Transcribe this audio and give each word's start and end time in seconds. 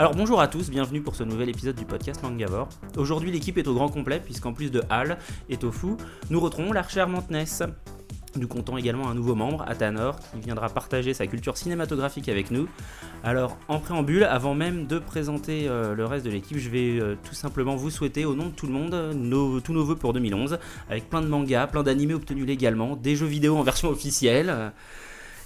Alors 0.00 0.14
bonjour 0.14 0.40
à 0.40 0.48
tous, 0.48 0.70
bienvenue 0.70 1.02
pour 1.02 1.14
ce 1.14 1.24
nouvel 1.24 1.50
épisode 1.50 1.76
du 1.76 1.84
podcast 1.84 2.22
Mangavore. 2.22 2.70
Aujourd'hui 2.96 3.30
l'équipe 3.30 3.58
est 3.58 3.68
au 3.68 3.74
grand 3.74 3.90
complet 3.90 4.18
puisqu'en 4.18 4.54
plus 4.54 4.70
de 4.70 4.82
Hal 4.88 5.18
et 5.50 5.58
Tofu, 5.58 5.88
nous 6.30 6.40
retrouvons 6.40 6.72
la 6.72 6.82
charmante 6.88 7.30
Ness. 7.30 7.62
Nous 8.34 8.48
comptons 8.48 8.78
également 8.78 9.10
un 9.10 9.14
nouveau 9.14 9.34
membre, 9.34 9.62
Atanor, 9.68 10.18
qui 10.32 10.40
viendra 10.40 10.70
partager 10.70 11.12
sa 11.12 11.26
culture 11.26 11.58
cinématographique 11.58 12.30
avec 12.30 12.50
nous. 12.50 12.66
Alors, 13.24 13.58
en 13.68 13.78
préambule, 13.78 14.24
avant 14.24 14.54
même 14.54 14.86
de 14.86 14.98
présenter 14.98 15.66
euh, 15.68 15.94
le 15.94 16.06
reste 16.06 16.24
de 16.24 16.30
l'équipe, 16.30 16.56
je 16.56 16.70
vais 16.70 16.98
euh, 16.98 17.16
tout 17.22 17.34
simplement 17.34 17.76
vous 17.76 17.90
souhaiter, 17.90 18.24
au 18.24 18.34
nom 18.34 18.46
de 18.46 18.52
tout 18.52 18.66
le 18.68 18.72
monde, 18.72 18.94
nos- 19.14 19.60
tous 19.60 19.74
nos 19.74 19.84
vœux 19.84 19.96
pour 19.96 20.14
2011, 20.14 20.58
avec 20.88 21.10
plein 21.10 21.20
de 21.20 21.26
mangas, 21.26 21.66
plein 21.66 21.82
d'animés 21.82 22.14
obtenus 22.14 22.46
légalement, 22.46 22.96
des 22.96 23.16
jeux 23.16 23.26
vidéo 23.26 23.58
en 23.58 23.62
version 23.64 23.90
officielle. 23.90 24.72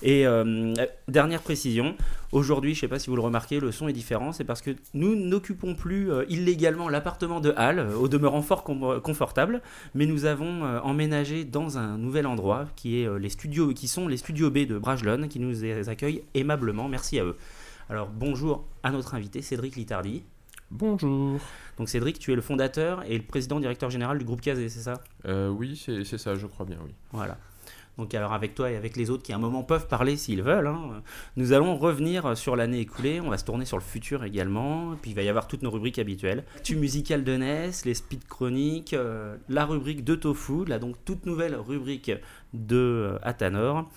Et 0.07 0.27
euh, 0.27 0.75
dernière 1.09 1.41
précision, 1.41 1.97
aujourd'hui, 2.31 2.75
je 2.75 2.79
ne 2.79 2.81
sais 2.83 2.89
pas 2.89 2.99
si 2.99 3.09
vous 3.09 3.17
le 3.17 3.23
remarquez, 3.23 3.59
le 3.59 3.73
son 3.73 3.89
est 3.89 3.95
différent, 3.95 4.33
c'est 4.33 4.45
parce 4.45 4.61
que 4.61 4.73
nous 4.93 5.17
n'occupons 5.17 5.75
plus 5.75 6.13
euh, 6.13 6.27
illégalement 6.29 6.91
l'appartement 6.91 7.41
de 7.41 7.55
Hal, 7.57 7.79
euh, 7.79 7.97
au 7.97 8.07
demeurant 8.07 8.43
fort 8.43 8.65
com- 8.65 9.01
confortable, 9.03 9.63
mais 9.95 10.05
nous 10.05 10.27
avons 10.27 10.63
euh, 10.67 10.79
emménagé 10.81 11.45
dans 11.47 11.79
un 11.79 11.97
nouvel 11.97 12.27
endroit 12.27 12.67
qui, 12.77 13.01
est, 13.01 13.07
euh, 13.09 13.19
les 13.19 13.31
studios, 13.31 13.73
qui 13.73 13.89
sont 13.89 14.07
les 14.07 14.19
studios 14.19 14.51
B 14.51 14.67
de 14.67 14.77
Brajlon, 14.77 15.27
qui 15.27 15.41
nous 15.41 15.65
accueillent 15.89 16.23
aimablement, 16.35 16.87
merci 16.87 17.19
à 17.19 17.25
eux. 17.25 17.37
Alors 17.89 18.09
bonjour 18.09 18.65
à 18.83 18.91
notre 18.91 19.15
invité 19.15 19.41
Cédric 19.41 19.75
Litardi. 19.77 20.23
Bonjour. 20.71 21.41
Donc 21.79 21.89
Cédric, 21.89 22.19
tu 22.19 22.31
es 22.33 22.35
le 22.35 22.43
fondateur 22.43 23.03
et 23.09 23.17
le 23.17 23.25
président 23.25 23.59
directeur 23.59 23.89
général 23.89 24.19
du 24.19 24.25
groupe 24.27 24.43
Kazé, 24.43 24.69
c'est 24.69 24.81
ça? 24.81 25.01
Euh, 25.25 25.49
oui, 25.49 25.81
c'est 25.83 26.05
c'est 26.05 26.19
ça, 26.19 26.35
je 26.35 26.47
crois 26.47 26.67
bien, 26.67 26.79
oui. 26.85 26.93
Voilà. 27.13 27.39
Donc 27.99 28.13
alors 28.15 28.33
avec 28.33 28.55
toi 28.55 28.71
et 28.71 28.77
avec 28.77 28.97
les 28.97 29.11
autres 29.11 29.23
qui 29.23 29.33
à 29.33 29.37
un 29.37 29.39
moment 29.39 29.63
peuvent 29.63 29.87
parler 29.87 30.17
s'ils 30.17 30.43
veulent, 30.43 30.67
hein, 30.67 31.03
nous 31.37 31.53
allons 31.53 31.77
revenir 31.77 32.37
sur 32.37 32.57
l'année 32.57 32.81
écoulée, 32.81 33.21
on 33.21 33.31
va 33.31 33.39
se 33.39 33.45
tourner 33.45 33.65
sur 33.65 33.77
le 33.77 33.83
futur 33.83 34.25
également, 34.25 34.97
puis 35.01 35.13
il 35.13 35.15
va 35.15 35.23
y 35.23 35.29
avoir 35.29 35.47
toutes 35.47 35.63
nos 35.63 35.71
rubriques 35.71 35.99
habituelles. 35.99 36.45
Tu 36.65 36.77
musical 36.77 37.23
de 37.23 37.37
Ness, 37.37 37.85
les 37.85 37.95
speed 37.95 38.27
chroniques, 38.27 38.95
euh, 38.95 39.37
la 39.49 39.65
rubrique 39.65 40.03
de 40.03 40.17
Tofu, 40.17 40.65
là 40.65 40.79
donc 40.79 40.97
toute 41.05 41.25
nouvelle 41.27 41.55
rubrique 41.55 42.11
de 42.53 42.77
euh, 42.77 43.19
Atanor. 43.23 43.89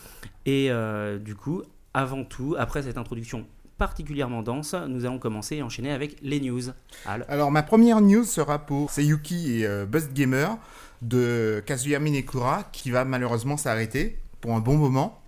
Et 0.45 0.67
euh, 0.70 1.17
du 1.17 1.36
coup, 1.36 1.64
avant 1.94 2.23
tout, 2.23 2.56
après 2.58 2.84
cette 2.84 2.98
introduction 2.98 3.48
particulièrement 3.78 4.42
dense, 4.42 4.73
nous 4.88 5.06
allons 5.06 5.20
commencer 5.20 5.58
et 5.58 5.61
enchaîner 5.61 5.92
avec 5.92 6.17
les 6.23 6.39
news. 6.39 6.64
Al. 7.06 7.26
Alors 7.30 7.52
ma 7.52 7.61
première 7.61 8.02
news 8.02 8.23
sera 8.23 8.59
pour 8.59 8.89
Seiyuki 8.89 9.61
et 9.61 9.86
Bust 9.86 10.14
Gamer 10.14 10.58
de 11.02 11.64
Kazuya 11.66 12.00
Minekura 12.00 12.70
qui 12.72 12.92
va 12.92 13.06
malheureusement 13.06 13.58
s'arrêter 13.58 14.20
pour 14.42 14.53
un 14.53 14.59
bon 14.59 14.78
moment 14.78 15.22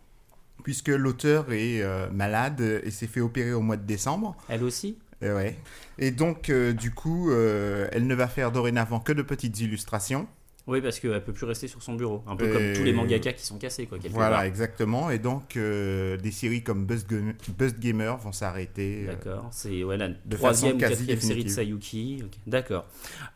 puisque 0.63 0.89
l'auteur 0.89 1.51
est 1.51 1.81
euh, 1.81 2.09
malade 2.11 2.81
et 2.83 2.91
s'est 2.91 3.07
fait 3.07 3.21
opérer 3.21 3.53
au 3.53 3.61
mois 3.61 3.77
de 3.77 3.85
décembre. 3.85 4.35
Elle 4.49 4.63
aussi? 4.63 4.97
Et, 5.21 5.31
ouais. 5.31 5.57
et 5.97 6.11
donc 6.11 6.49
euh, 6.49 6.71
du 6.71 6.91
coup 6.91 7.29
euh, 7.29 7.89
elle 7.91 8.07
ne 8.07 8.15
va 8.15 8.27
faire 8.27 8.53
dorénavant 8.53 8.99
que 8.99 9.11
de 9.11 9.21
petites 9.21 9.59
illustrations. 9.59 10.27
Oui, 10.69 10.81
parce 10.81 10.99
qu'elle 10.99 11.23
peut 11.23 11.33
plus 11.33 11.45
rester 11.47 11.67
sur 11.67 11.81
son 11.81 11.95
bureau, 11.95 12.23
un 12.27 12.35
peu 12.35 12.47
Et- 12.47 12.53
comme 12.53 12.73
tous 12.75 12.83
les 12.83 12.93
mangaka 12.93 13.33
qui 13.33 13.43
sont 13.45 13.57
cassés, 13.57 13.87
quoi. 13.87 13.97
Voilà 14.11 14.35
part. 14.37 14.43
exactement 14.43 15.09
et 15.09 15.17
donc 15.17 15.57
euh, 15.57 16.15
des 16.17 16.31
séries 16.31 16.61
comme 16.63 16.85
Bust 16.85 17.79
Gamer 17.79 18.17
vont 18.17 18.31
s'arrêter. 18.31 19.05
euh, 19.07 19.13
D'accord, 19.13 19.47
c'est 19.51 19.83
ouais, 19.83 19.97
la 19.97 20.09
troisième 20.37 20.75
ou 20.75 20.79
quatrième 20.79 21.19
série 21.19 21.43
de. 21.43 21.49
Sayuki. 21.49 22.23
D'accord. 22.45 22.85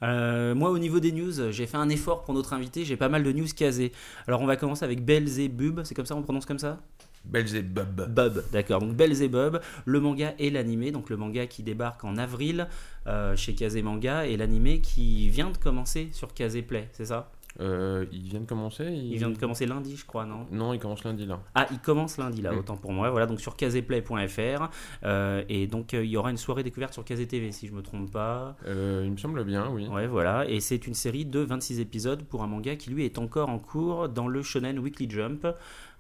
Euh, 0.03 0.53
moi, 0.53 0.69
au 0.69 0.77
niveau 0.77 0.99
des 0.99 1.11
news, 1.11 1.51
j'ai 1.51 1.65
fait 1.65 1.77
un 1.77 1.89
effort 1.89 2.23
pour 2.23 2.33
notre 2.33 2.53
invité. 2.53 2.85
J'ai 2.85 2.97
pas 2.97 3.09
mal 3.09 3.23
de 3.23 3.31
news 3.31 3.47
casées. 3.55 3.91
Alors, 4.27 4.41
on 4.41 4.45
va 4.45 4.55
commencer 4.55 4.85
avec 4.85 5.03
Belzebub. 5.03 5.81
C'est 5.83 5.95
comme 5.95 6.05
ça, 6.05 6.15
on 6.15 6.21
prononce 6.21 6.45
comme 6.45 6.59
ça? 6.59 6.79
Belzebub. 7.25 8.09
Bub, 8.09 8.43
d'accord. 8.51 8.79
Donc 8.81 8.95
Belzebub, 8.95 9.59
le 9.85 9.99
manga 9.99 10.33
et 10.39 10.49
l'animé. 10.49 10.91
Donc 10.91 11.09
le 11.09 11.17
manga 11.17 11.47
qui 11.47 11.63
débarque 11.63 12.03
en 12.03 12.17
avril 12.17 12.67
euh, 13.07 13.35
chez 13.35 13.55
Kazé 13.55 13.81
Manga 13.81 14.25
et 14.25 14.37
l'animé 14.37 14.81
qui 14.81 15.29
vient 15.29 15.49
de 15.49 15.57
commencer 15.57 16.09
sur 16.11 16.33
Kazé 16.33 16.61
Play, 16.61 16.89
c'est 16.93 17.05
ça? 17.05 17.31
Euh, 17.59 18.05
il 18.11 18.23
vient 18.23 18.39
de 18.39 18.47
commencer 18.47 18.83
Il 18.85 19.15
vient 19.19 19.29
de 19.29 19.37
commencer 19.37 19.67
lundi, 19.67 19.95
je 19.95 20.05
crois, 20.07 20.25
non? 20.25 20.47
Non, 20.51 20.73
il 20.73 20.79
commence 20.79 21.03
lundi 21.03 21.27
là. 21.27 21.39
Ah, 21.53 21.67
il 21.69 21.77
commence 21.77 22.17
lundi 22.17 22.41
là, 22.41 22.51
Mm. 22.51 22.57
autant 22.57 22.77
pour 22.77 22.91
moi. 22.93 23.11
Voilà, 23.11 23.27
donc 23.27 23.39
sur 23.39 23.55
kazéplay.fr. 23.55 24.69
Euh, 25.03 25.43
et 25.49 25.67
donc 25.67 25.93
euh, 25.93 26.03
il 26.03 26.09
y 26.09 26.17
aura 26.17 26.31
une 26.31 26.37
soirée 26.37 26.63
découverte 26.63 26.93
sur 26.93 27.05
Kazé 27.05 27.27
TV, 27.27 27.51
si 27.51 27.67
je 27.67 27.73
me 27.73 27.83
trompe 27.83 28.11
pas. 28.11 28.55
Euh, 28.65 29.03
il 29.05 29.11
me 29.11 29.17
semble 29.17 29.43
bien, 29.43 29.69
oui. 29.69 29.87
Ouais, 29.87 30.07
voilà. 30.07 30.49
Et 30.49 30.59
c'est 30.61 30.87
une 30.87 30.95
série 30.95 31.25
de 31.25 31.41
26 31.41 31.79
épisodes 31.79 32.23
pour 32.23 32.41
un 32.41 32.47
manga 32.47 32.75
qui 32.75 32.89
lui 32.89 33.05
est 33.05 33.19
encore 33.19 33.49
en 33.49 33.59
cours 33.59 34.09
dans 34.09 34.27
le 34.27 34.41
Shonen 34.41 34.79
Weekly 34.79 35.07
Jump. 35.09 35.45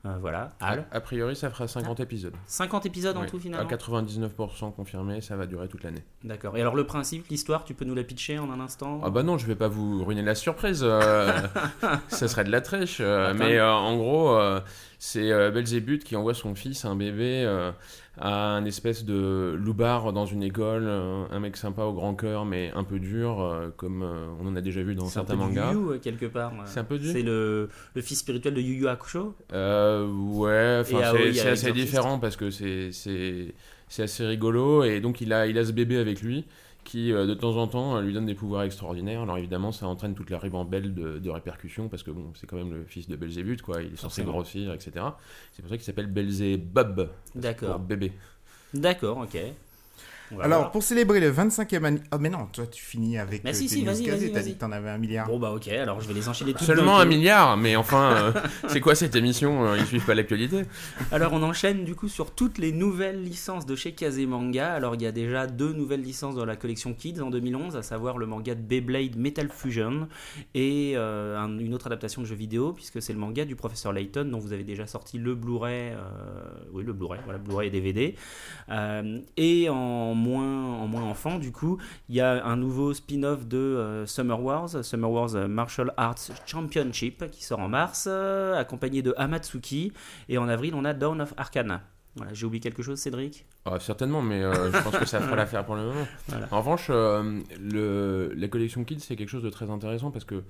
Euh, 0.05 0.17
voilà. 0.19 0.49
Al. 0.59 0.85
A, 0.91 0.99
priori, 0.99 1.33
ça 1.35 1.49
fera 1.49 1.65
50 1.67 2.01
épisodes. 2.01 2.33
50 2.47 2.85
épisodes 2.85 3.15
en 3.15 3.25
tout 3.25 3.37
À 3.37 3.39
finalement 3.39 3.69
99% 3.69 4.73
confirmé, 4.73 5.21
ça 5.21 5.37
va 5.37 5.45
durer 5.45 5.69
toute 5.69 5.83
l'année. 5.83 6.03
D'accord. 6.25 6.57
Et 6.57 6.61
alors 6.61 6.75
le 6.75 6.85
principe, 6.85 7.27
l'histoire, 7.29 7.63
tu 7.63 7.73
peux 7.73 7.85
nous 7.85 7.95
la 7.95 8.03
pitcher 8.03 8.37
en 8.37 8.51
un 8.51 8.59
instant? 8.59 8.99
Ah 9.03 9.09
bah 9.09 9.23
non, 9.23 9.37
je 9.37 9.45
vais 9.47 9.55
pas 9.55 9.69
vous 9.69 10.03
ruiner 10.03 10.21
la 10.21 10.35
surprise. 10.35 10.81
euh, 10.83 11.31
ça 12.09 12.27
serait 12.27 12.43
de 12.43 12.51
la 12.51 12.59
triche. 12.59 12.97
euh, 12.99 13.27
Attends. 13.29 13.37
mais 13.37 13.57
euh, 13.57 13.71
en 13.73 13.95
gros, 13.95 14.35
euh, 14.35 14.59
c'est 15.05 15.33
euh, 15.33 15.51
Belzébuth 15.51 16.05
qui 16.05 16.15
envoie 16.15 16.33
son 16.33 16.55
fils, 16.55 16.85
un 16.85 16.95
bébé, 16.95 17.43
euh, 17.45 17.73
à 18.17 18.55
un 18.55 18.63
espèce 18.63 19.03
de 19.03 19.53
loupard 19.59 20.13
dans 20.13 20.25
une 20.25 20.43
école. 20.43 20.85
euh, 20.87 21.25
un 21.29 21.39
mec 21.41 21.57
sympa 21.57 21.83
au 21.83 21.91
grand 21.91 22.15
cœur, 22.15 22.45
mais 22.45 22.71
un 22.73 22.85
peu 22.85 22.99
dur, 22.99 23.73
comme 23.75 24.01
on 24.39 24.47
en 24.47 24.55
a 24.55 24.61
déjà 24.61 24.81
vu 24.81 24.95
dans 24.95 25.05
C'est 25.07 25.19
un 25.19 25.25
certains 25.25 25.43
peu 25.43 25.51
du 25.51 25.59
mangas. 25.59 25.73
Yu, 25.73 25.99
quelque 25.99 26.27
part. 26.27 26.53
C'est 26.63 26.79
un 26.79 26.85
peu 26.85 26.97
du 26.97 27.11
C'est 27.11 27.21
le, 27.21 27.67
le 27.93 28.01
fils 28.01 28.19
spirituel 28.19 28.53
de 28.53 28.61
Yu 28.61 28.75
Yu 28.75 28.87
Hakusho 28.87 29.35
Euh, 29.51 30.07
ouais, 30.07 30.83
c'est 30.85 31.49
assez 31.49 31.73
différent 31.73 32.17
parce 32.17 32.37
que 32.37 32.49
c'est 32.49 33.51
assez 34.01 34.25
rigolo 34.25 34.85
et 34.85 35.01
donc 35.01 35.19
il 35.19 35.33
a 35.33 35.47
il 35.47 35.57
a 35.57 35.65
ce 35.65 35.73
bébé 35.73 35.97
avec 35.97 36.21
lui 36.21 36.45
qui 36.83 37.11
euh, 37.11 37.25
de 37.25 37.33
temps 37.33 37.57
en 37.57 37.67
temps 37.67 37.95
euh, 37.97 38.01
lui 38.01 38.13
donne 38.13 38.25
des 38.25 38.35
pouvoirs 38.35 38.63
extraordinaires. 38.63 39.21
Alors 39.21 39.37
évidemment, 39.37 39.71
ça 39.71 39.87
entraîne 39.87 40.15
toute 40.15 40.29
la 40.29 40.39
ribambelle 40.39 40.93
de, 40.93 41.19
de 41.19 41.29
répercussions 41.29 41.89
parce 41.89 42.03
que 42.03 42.11
bon, 42.11 42.31
c'est 42.35 42.47
quand 42.47 42.57
même 42.57 42.73
le 42.73 42.83
fils 42.85 43.07
de 43.07 43.15
Belzébuth 43.15 43.61
quoi, 43.61 43.81
il 43.81 43.87
est 43.93 43.95
censé 43.95 44.21
Forcément. 44.23 44.31
grossir, 44.31 44.73
etc. 44.73 44.91
C'est 45.51 45.61
pour 45.61 45.69
ça 45.69 45.77
qu'il 45.77 45.85
s'appelle 45.85 46.07
Belzébub 46.07 46.95
pour 46.95 47.41
D'accord. 47.41 47.79
bébé. 47.79 48.11
D'accord, 48.73 49.17
ok. 49.19 49.37
Alors 50.41 50.59
voir. 50.59 50.71
pour 50.71 50.83
célébrer 50.83 51.19
le 51.19 51.31
25e 51.31 51.83
anniversaire... 51.83 52.09
Oh 52.13 52.17
mais 52.19 52.29
non, 52.29 52.47
toi 52.51 52.65
tu 52.67 52.83
finis 52.83 53.17
avec 53.17 53.43
Mais 53.43 53.51
euh, 53.51 53.53
si, 53.53 53.69
si, 53.69 53.83
vas-y, 53.83 54.07
vas-y, 54.09 54.31
t'as 54.31 54.39
vas-y. 54.39 54.43
dit 54.49 54.53
que 54.55 54.59
t'en 54.59 54.71
avais 54.71 54.89
un 54.89 54.97
milliard. 54.97 55.27
Bon 55.27 55.39
bah 55.39 55.51
ok, 55.51 55.67
alors 55.69 56.01
je 56.01 56.07
vais 56.07 56.13
les 56.13 56.27
enchaîner 56.29 56.53
toutes 56.53 56.63
Seulement 56.63 56.97
un 56.99 57.05
milliard, 57.05 57.57
mais 57.57 57.75
enfin, 57.75 58.11
euh, 58.13 58.31
c'est 58.67 58.79
quoi 58.81 58.95
cette 58.95 59.15
émission 59.15 59.65
euh, 59.65 59.77
Ils 59.77 59.85
suivent 59.85 60.05
pas 60.05 60.15
l'actualité. 60.15 60.63
Alors 61.11 61.33
on 61.33 61.43
enchaîne 61.43 61.83
du 61.83 61.95
coup 61.95 62.07
sur 62.07 62.31
toutes 62.31 62.57
les 62.57 62.71
nouvelles 62.71 63.21
licences 63.23 63.65
de 63.65 63.75
chez 63.75 63.93
Kazé 63.93 64.25
Manga. 64.25 64.73
Alors 64.73 64.95
il 64.95 65.01
y 65.01 65.05
a 65.05 65.11
déjà 65.11 65.47
deux 65.47 65.73
nouvelles 65.73 66.01
licences 66.01 66.35
dans 66.35 66.45
la 66.45 66.55
collection 66.55 66.93
Kids 66.93 67.21
en 67.21 67.29
2011, 67.29 67.75
à 67.75 67.81
savoir 67.83 68.17
le 68.17 68.25
manga 68.25 68.55
de 68.55 68.61
Beyblade 68.61 69.15
Metal 69.17 69.49
Fusion 69.49 70.07
et 70.53 70.93
euh, 70.95 71.37
un- 71.37 71.57
une 71.59 71.73
autre 71.73 71.87
adaptation 71.87 72.21
de 72.21 72.27
jeu 72.27 72.35
vidéo 72.35 72.73
puisque 72.73 73.01
c'est 73.01 73.13
le 73.13 73.19
manga 73.19 73.45
du 73.45 73.55
professeur 73.55 73.93
Layton 73.93 74.25
dont 74.25 74.39
vous 74.39 74.53
avez 74.53 74.63
déjà 74.63 74.87
sorti 74.87 75.17
le 75.17 75.35
Blu-ray, 75.35 75.91
euh, 75.91 75.97
oui 76.71 76.83
le 76.83 76.93
Blu-ray, 76.93 77.19
voilà 77.25 77.39
Blu-ray 77.39 77.67
et 77.67 77.71
DVD. 77.71 78.15
Euh, 78.69 79.19
et 79.37 79.69
en 79.69 80.15
moins 80.23 80.79
en 80.81 80.87
moins 80.87 81.03
enfant 81.03 81.37
du 81.37 81.51
coup, 81.51 81.77
il 82.09 82.15
y 82.15 82.21
a 82.21 82.45
un 82.45 82.55
nouveau 82.55 82.93
spin-off 82.93 83.45
de 83.45 83.57
euh, 83.57 84.05
Summer 84.05 84.41
Wars, 84.41 84.83
Summer 84.83 85.11
Wars 85.11 85.35
euh, 85.35 85.47
Martial 85.47 85.93
Arts 85.97 86.31
Championship 86.45 87.29
qui 87.31 87.43
sort 87.43 87.59
en 87.59 87.69
mars, 87.69 88.05
euh, 88.09 88.59
accompagné 88.59 89.01
de 89.01 89.13
Amatsuki. 89.17 89.91
Et 90.29 90.37
en 90.37 90.47
avril, 90.47 90.73
on 90.75 90.85
a 90.85 90.93
Dawn 90.93 91.21
of 91.21 91.33
Arcana. 91.37 91.81
Voilà, 92.15 92.31
j'ai 92.33 92.45
oublié 92.45 92.59
quelque 92.61 92.83
chose, 92.83 92.99
Cédric? 92.99 93.45
Ah, 93.65 93.79
certainement, 93.79 94.21
mais 94.21 94.43
euh, 94.43 94.71
je 94.71 94.83
pense 94.83 94.95
que 94.97 95.05
ça 95.05 95.19
fera 95.19 95.35
l'affaire 95.37 95.65
pour 95.65 95.75
le 95.75 95.81
moment. 95.81 96.07
Voilà. 96.27 96.47
En 96.51 96.59
revanche, 96.59 96.87
euh, 96.91 97.41
le, 97.59 98.31
la 98.35 98.47
collection 98.47 98.83
Kids, 98.83 98.99
c'est 98.99 99.15
quelque 99.15 99.29
chose 99.29 99.41
de 99.41 99.49
très 99.49 99.71
intéressant 99.71 100.11
parce 100.11 100.25
que 100.25 100.43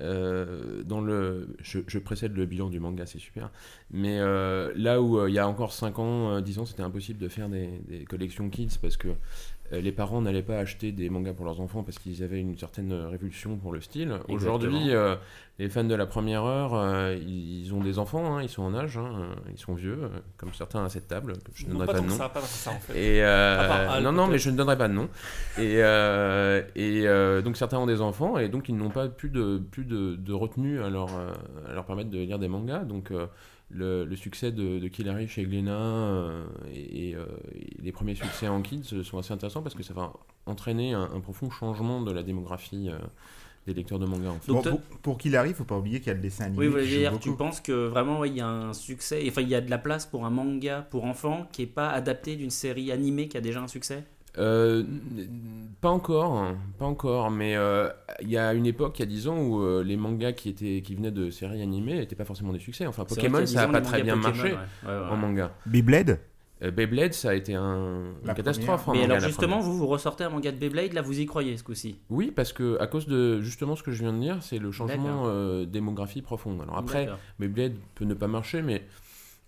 euh, 0.00 0.82
dans 0.84 1.00
le, 1.00 1.48
je, 1.60 1.98
précède 1.98 2.34
le 2.36 2.46
bilan 2.46 2.68
du 2.68 2.80
manga, 2.80 3.06
c'est 3.06 3.18
super. 3.18 3.50
Mais 3.90 4.18
euh, 4.18 4.72
là 4.76 5.02
où 5.02 5.18
euh, 5.18 5.28
il 5.28 5.34
y 5.34 5.38
a 5.38 5.48
encore 5.48 5.72
5 5.72 5.98
ans, 5.98 6.30
euh, 6.32 6.40
10 6.40 6.58
ans, 6.60 6.66
c'était 6.66 6.82
impossible 6.82 7.18
de 7.18 7.28
faire 7.28 7.48
des, 7.48 7.68
des 7.88 8.04
collections 8.04 8.48
Kids 8.48 8.78
parce 8.80 8.96
que 8.96 9.08
euh, 9.08 9.14
les 9.70 9.92
parents 9.92 10.20
n'allaient 10.20 10.42
pas 10.42 10.58
acheter 10.58 10.92
des 10.92 11.10
mangas 11.10 11.34
pour 11.34 11.44
leurs 11.44 11.60
enfants 11.60 11.82
parce 11.82 11.98
qu'ils 11.98 12.22
avaient 12.22 12.40
une 12.40 12.56
certaine 12.56 12.92
révulsion 12.92 13.56
pour 13.56 13.72
le 13.72 13.80
style. 13.80 14.14
Aujourd'hui, 14.28 14.90
euh, 14.94 15.16
les 15.58 15.68
fans 15.68 15.84
de 15.84 15.94
la 15.94 16.06
première 16.06 16.44
heure, 16.44 16.74
euh, 16.74 17.14
ils 17.16 17.74
ont 17.74 17.80
des 17.80 17.98
enfants, 17.98 18.36
hein, 18.36 18.42
ils 18.42 18.48
sont 18.48 18.62
en 18.62 18.74
âge, 18.74 18.96
hein, 18.96 19.10
euh, 19.20 19.34
ils 19.52 19.58
sont 19.58 19.74
vieux, 19.74 19.98
euh, 20.04 20.08
comme 20.36 20.54
certains 20.54 20.84
à 20.84 20.88
cette 20.88 21.08
table, 21.08 21.34
je 21.54 21.66
ne 21.66 21.72
donnerai 21.72 21.86
pas 21.86 22.00
de 22.00 22.06
nom. 22.06 22.14
ça, 22.14 22.28
pas 22.28 22.40
tant 22.40 22.46
que 22.46 22.52
ça 22.52 22.70
en 22.70 22.78
fait. 22.78 22.92
Et 22.98 23.22
euh, 23.22 23.60
À 23.60 23.64
part 23.66 23.90
Al, 23.94 24.02
non, 24.04 24.12
non, 24.12 24.26
mais 24.28 24.38
je 24.38 24.50
ne 24.50 24.56
donnerai 24.56 24.78
pas 24.78 24.88
de 24.88 24.94
nom. 24.94 25.08
Et, 25.58 25.82
euh, 25.82 26.62
et 26.76 27.06
euh, 27.06 27.42
donc 27.42 27.56
certains 27.56 27.78
ont 27.78 27.86
des 27.86 28.00
enfants 28.00 28.38
et 28.38 28.48
donc 28.48 28.68
ils 28.68 28.76
n'ont 28.76 28.90
pas 28.90 29.08
plus 29.08 29.30
de, 29.30 29.58
plus 29.58 29.84
de, 29.84 30.14
de 30.16 30.32
retenue 30.32 30.80
à 30.82 30.88
leur, 30.90 31.08
euh, 31.16 31.32
à 31.68 31.74
leur 31.74 31.84
permettre 31.84 32.10
de 32.10 32.18
lire 32.18 32.38
des 32.38 32.48
mangas. 32.48 32.84
Donc 32.84 33.10
euh, 33.10 33.26
le, 33.70 34.04
le 34.04 34.16
succès 34.16 34.50
de, 34.52 34.78
de 34.78 34.88
Killary 34.88 35.28
chez 35.28 35.44
Glénat 35.44 35.72
euh, 35.72 36.46
et, 36.72 37.10
et, 37.10 37.14
euh, 37.16 37.26
et 37.54 37.82
les 37.82 37.92
premiers 37.92 38.14
succès 38.14 38.48
en 38.48 38.62
kids 38.62 39.02
sont 39.04 39.18
assez 39.18 39.32
intéressants 39.32 39.62
parce 39.62 39.74
que 39.74 39.82
ça 39.82 39.94
va 39.94 40.12
entraîner 40.46 40.94
un, 40.94 41.02
un 41.14 41.20
profond 41.20 41.50
changement 41.50 42.00
de 42.00 42.10
la 42.10 42.22
démographie 42.22 42.88
euh, 42.88 42.98
des 43.66 43.74
lecteurs 43.74 43.98
de 43.98 44.06
manga. 44.06 44.30
En 44.30 44.38
fait. 44.38 44.50
Donc, 44.52 44.64
Bon, 44.64 44.70
toi- 44.70 44.80
pour, 44.90 44.98
pour 45.00 45.18
qu'il 45.18 45.36
arrive, 45.36 45.54
faut 45.54 45.64
pas 45.64 45.76
oublier 45.76 45.98
qu'il 45.98 46.08
y 46.08 46.10
a 46.10 46.14
le 46.14 46.20
dessin 46.20 46.46
animé. 46.46 46.68
Oui, 46.68 46.86
dire, 46.88 47.18
tu 47.20 47.32
penses 47.32 47.60
que 47.60 47.88
vraiment 47.88 48.18
ouais, 48.20 48.30
il 48.30 48.36
y 48.36 48.40
a 48.40 48.48
un 48.48 48.72
succès, 48.72 49.22
enfin 49.28 49.42
il 49.42 49.48
y 49.48 49.54
a 49.54 49.60
de 49.60 49.68
la 49.68 49.78
place 49.78 50.06
pour 50.06 50.24
un 50.24 50.30
manga 50.30 50.86
pour 50.90 51.04
enfants 51.04 51.46
qui 51.52 51.62
est 51.62 51.66
pas 51.66 51.90
adapté 51.90 52.36
d'une 52.36 52.50
série 52.50 52.90
animée 52.90 53.28
qui 53.28 53.36
a 53.36 53.42
déjà 53.42 53.60
un 53.60 53.68
succès? 53.68 54.04
Euh, 54.38 54.84
pas 55.80 55.90
encore, 55.90 56.36
hein, 56.36 56.56
pas 56.78 56.86
encore, 56.86 57.30
mais 57.30 57.56
euh, 57.56 57.88
il 58.20 58.28
y 58.30 58.36
a 58.38 58.52
une 58.54 58.66
époque, 58.66 58.98
il 58.98 59.02
y 59.02 59.02
a 59.04 59.06
10 59.06 59.28
ans, 59.28 59.38
où 59.38 59.62
euh, 59.62 59.84
les 59.84 59.96
mangas 59.96 60.32
qui, 60.32 60.48
étaient, 60.48 60.82
qui 60.84 60.94
venaient 60.94 61.10
de 61.12 61.30
séries 61.30 61.62
animées 61.62 61.94
n'étaient 61.98 62.16
pas 62.16 62.24
forcément 62.24 62.52
des 62.52 62.58
succès. 62.58 62.86
Enfin, 62.86 63.04
Pokémon, 63.04 63.38
ça 63.38 63.44
10 63.44 63.56
n'a 63.56 63.68
pas 63.68 63.80
très 63.80 64.02
bien 64.02 64.16
Pokémon, 64.16 64.34
marché 64.36 64.52
ouais. 64.54 64.58
Ouais, 64.86 64.98
ouais. 64.98 65.10
en 65.10 65.16
manga. 65.16 65.52
Beyblade 65.66 66.18
Euh, 66.62 66.72
Beyblade, 66.72 67.12
ça 67.14 67.30
a 67.30 67.34
été 67.34 67.54
un- 67.54 68.14
une 68.26 68.34
catastrophe 68.34 68.88
en 68.88 68.92
Mais 68.92 69.02
manga. 69.02 69.14
alors 69.14 69.28
justement, 69.28 69.60
vous 69.60 69.76
vous 69.78 69.86
ressortez 69.86 70.24
un 70.24 70.30
manga 70.30 70.50
de 70.50 70.56
Beyblade, 70.56 70.92
là 70.92 71.02
vous 71.02 71.20
y 71.20 71.24
croyez 71.26 71.56
ce 71.56 71.62
coup-ci? 71.62 72.00
Oui, 72.10 72.32
parce 72.34 72.52
que 72.52 72.76
à 72.80 72.88
cause 72.88 73.06
de 73.06 73.40
justement 73.40 73.76
ce 73.76 73.84
que 73.84 73.92
je 73.92 74.02
viens 74.02 74.12
de 74.12 74.18
dire, 74.18 74.38
c'est 74.42 74.58
le 74.58 74.72
changement 74.72 75.22
euh, 75.26 75.64
démographie 75.66 76.22
profonde. 76.22 76.60
Alors 76.62 76.76
après. 76.78 77.08
Beyblade 77.38 77.74
peut 77.94 78.04
ne 78.04 78.14
pas 78.14 78.26
marcher, 78.26 78.62
mais 78.62 78.82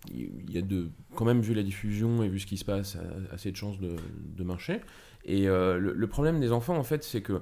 il 0.09 0.51
y 0.51 0.57
a 0.57 0.61
de, 0.61 0.89
quand 1.15 1.25
même, 1.25 1.41
vu 1.41 1.53
la 1.53 1.63
diffusion 1.63 2.23
et 2.23 2.29
vu 2.29 2.39
ce 2.39 2.47
qui 2.47 2.57
se 2.57 2.65
passe, 2.65 2.97
assez 3.31 3.51
de 3.51 3.55
chances 3.55 3.77
de, 3.79 4.43
marcher. 4.43 4.81
Et 5.25 5.47
euh, 5.47 5.77
le, 5.77 5.93
le 5.93 6.07
problème 6.07 6.39
des 6.39 6.51
enfants, 6.51 6.75
en 6.75 6.83
fait, 6.83 7.03
c'est 7.03 7.21
que 7.21 7.41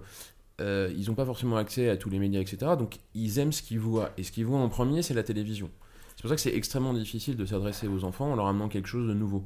euh, 0.59 0.91
ils 0.97 1.07
n'ont 1.07 1.15
pas 1.15 1.25
forcément 1.25 1.57
accès 1.57 1.89
à 1.89 1.97
tous 1.97 2.09
les 2.09 2.19
médias, 2.19 2.41
etc. 2.41 2.73
Donc 2.77 2.97
ils 3.13 3.39
aiment 3.39 3.53
ce 3.53 3.61
qu'ils 3.61 3.79
voient. 3.79 4.11
Et 4.17 4.23
ce 4.23 4.31
qu'ils 4.31 4.45
voient 4.45 4.59
en 4.59 4.69
premier, 4.69 5.01
c'est 5.01 5.13
la 5.13 5.23
télévision. 5.23 5.69
C'est 6.15 6.21
pour 6.21 6.29
ça 6.29 6.35
que 6.35 6.41
c'est 6.41 6.55
extrêmement 6.55 6.93
difficile 6.93 7.37
de 7.37 7.45
s'adresser 7.45 7.87
aux 7.87 8.03
enfants 8.03 8.31
en 8.31 8.35
leur 8.35 8.47
amenant 8.47 8.67
quelque 8.67 8.87
chose 8.87 9.07
de 9.07 9.13
nouveau. 9.13 9.45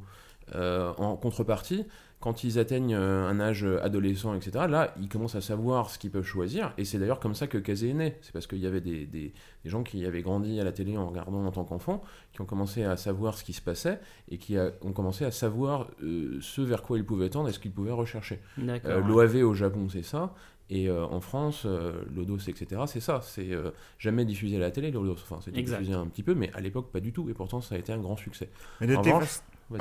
Euh, 0.56 0.92
en 0.98 1.16
contrepartie, 1.16 1.86
quand 2.24 2.46
ils 2.46 2.58
atteignent 2.58 2.96
euh, 2.96 3.28
un 3.28 3.42
âge 3.42 3.66
adolescent, 3.82 4.34
etc., 4.34 4.52
là, 4.70 4.96
ils 5.02 5.10
commencent 5.10 5.36
à 5.36 5.42
savoir 5.42 5.90
ce 5.90 6.00
qu'ils 6.00 6.10
peuvent 6.10 6.24
choisir. 6.24 6.74
Et 6.78 6.86
c'est 6.86 6.98
d'ailleurs 6.98 7.20
comme 7.20 7.36
ça 7.36 7.48
que 7.48 7.58
Kazé 7.58 7.90
est 7.90 7.94
né. 7.94 8.16
C'est 8.22 8.32
parce 8.32 8.48
qu'il 8.48 8.60
y 8.60 8.66
avait 8.66 8.80
des, 8.80 9.06
des- 9.06 9.34
des 9.66 9.70
gens 9.70 9.84
qui 9.84 10.06
avaient 10.06 10.22
grandi 10.22 10.58
à 10.58 10.64
la 10.64 10.72
télé 10.72 10.96
en 10.98 11.10
regardant 11.10 11.44
en 11.46 11.52
tant 11.52 11.66
qu'enfant, 11.66 12.02
qui 12.32 12.40
ont 12.40 12.46
commencé 12.46 12.86
à 12.86 12.96
savoir 12.96 13.38
ce 13.38 13.44
qui 13.44 13.52
se 13.52 13.62
passait 13.62 14.00
et 14.30 14.38
qui 14.38 14.58
a- 14.58 14.72
ont 14.84 14.94
commencé 14.94 15.26
à 15.26 15.32
savoir 15.32 15.88
euh, 16.02 16.38
ce 16.40 16.62
vers 16.62 16.82
quoi 16.82 16.98
ils 16.98 17.06
pouvaient 17.06 17.30
tendre 17.30 17.50
et 17.50 17.52
ce 17.52 17.60
qu'ils 17.60 17.74
pouvaient 17.74 17.92
rechercher. 17.92 18.40
Euh. 18.58 19.02
L'OAV 19.02 19.44
au 19.44 19.54
Japon, 19.54 19.90
c'est 19.90 20.02
ça. 20.04 20.34
Et 20.70 20.88
euh, 20.90 21.06
en 21.06 21.20
France, 21.20 21.64
euh, 21.66 22.04
l'Odos, 22.16 22.38
etc., 22.48 22.84
c'est 22.88 23.02
ça. 23.02 23.20
C'est 23.22 23.52
euh, 23.52 23.72
jamais 24.00 24.24
diffusé 24.24 24.56
à 24.56 24.60
la 24.60 24.72
télé, 24.72 24.92
l'Odos. 24.92 25.18
Enfin, 25.22 25.40
c'était 25.44 25.60
Exact. 25.60 25.80
diffusé 25.80 25.98
un 25.98 26.08
petit 26.08 26.24
peu, 26.24 26.36
mais 26.36 26.52
à 26.54 26.62
l'époque, 26.62 26.90
pas 26.90 27.02
du 27.02 27.12
tout. 27.12 27.30
Et 27.30 27.34
pourtant, 27.34 27.60
ça 27.60 27.76
a 27.76 27.78
été 27.78 27.92
un 27.92 28.00
grand 28.00 28.16
succès. 28.16 28.50
Mais 28.80 28.88
de 28.88 28.96
En 28.96 29.02
revanche, 29.02 29.42
Oh. 29.72 29.78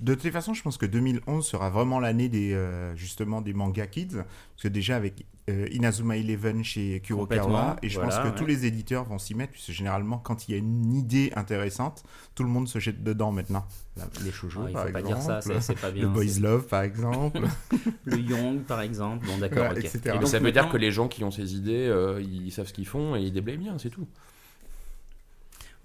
De 0.00 0.14
toutes 0.14 0.24
les 0.24 0.30
façons, 0.30 0.54
je 0.54 0.62
pense 0.62 0.76
que 0.78 0.86
2011 0.86 1.44
sera 1.44 1.68
vraiment 1.70 1.98
l'année 1.98 2.28
des 2.28 2.52
euh, 2.52 2.94
justement 2.96 3.40
des 3.40 3.52
manga 3.54 3.86
kids, 3.86 4.08
parce 4.16 4.62
que 4.62 4.68
déjà 4.68 4.96
avec 4.96 5.26
euh, 5.50 5.66
Inazuma 5.72 6.16
Eleven 6.16 6.62
chez 6.62 7.00
Kurokawa, 7.00 7.76
et 7.82 7.88
je 7.88 7.94
voilà, 7.98 8.10
pense 8.10 8.18
que 8.24 8.28
ouais. 8.28 8.34
tous 8.36 8.46
les 8.46 8.66
éditeurs 8.66 9.04
vont 9.04 9.18
s'y 9.18 9.34
mettre, 9.34 9.52
puisque 9.52 9.70
généralement 9.72 10.18
quand 10.18 10.48
il 10.48 10.52
y 10.52 10.54
a 10.54 10.58
une 10.58 10.94
idée 10.94 11.32
intéressante, 11.34 12.04
tout 12.34 12.42
le 12.44 12.48
monde 12.50 12.68
se 12.68 12.78
jette 12.78 13.02
dedans 13.02 13.32
maintenant. 13.32 13.66
La- 13.96 14.08
le 14.24 14.30
shoujo 14.30 14.62
Ah, 14.64 14.68
il 14.68 14.72
par 14.74 14.86
faut 14.86 14.92
pas 14.92 15.02
dire 15.02 15.20
ça, 15.22 15.40
c'est- 15.40 15.60
c'est 15.60 15.80
pas 15.80 15.90
bien. 15.92 16.02
le 16.04 16.08
boys 16.08 16.26
c'est- 16.28 16.40
love 16.40 16.66
par 16.66 16.82
exemple. 16.82 17.40
Le 18.04 18.18
Young 18.18 18.60
par 18.62 18.80
exemple. 18.80 19.26
Bon 19.26 19.38
d'accord. 19.38 19.72
Et 19.76 19.82
donc, 20.18 20.28
ça 20.28 20.38
veut 20.38 20.52
dire 20.52 20.68
que 20.68 20.76
les 20.76 20.90
gens 20.92 21.08
qui 21.08 21.24
ont 21.24 21.30
ces 21.32 21.54
idées, 21.56 21.86
euh, 21.88 22.20
ils 22.22 22.52
savent 22.52 22.66
ce 22.68 22.72
qu'ils 22.72 22.86
font 22.86 23.16
et 23.16 23.22
ils 23.22 23.32
déblayent 23.32 23.56
bien, 23.56 23.76
c'est 23.78 23.90
tout. 23.90 24.06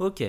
Ok. 0.01 0.21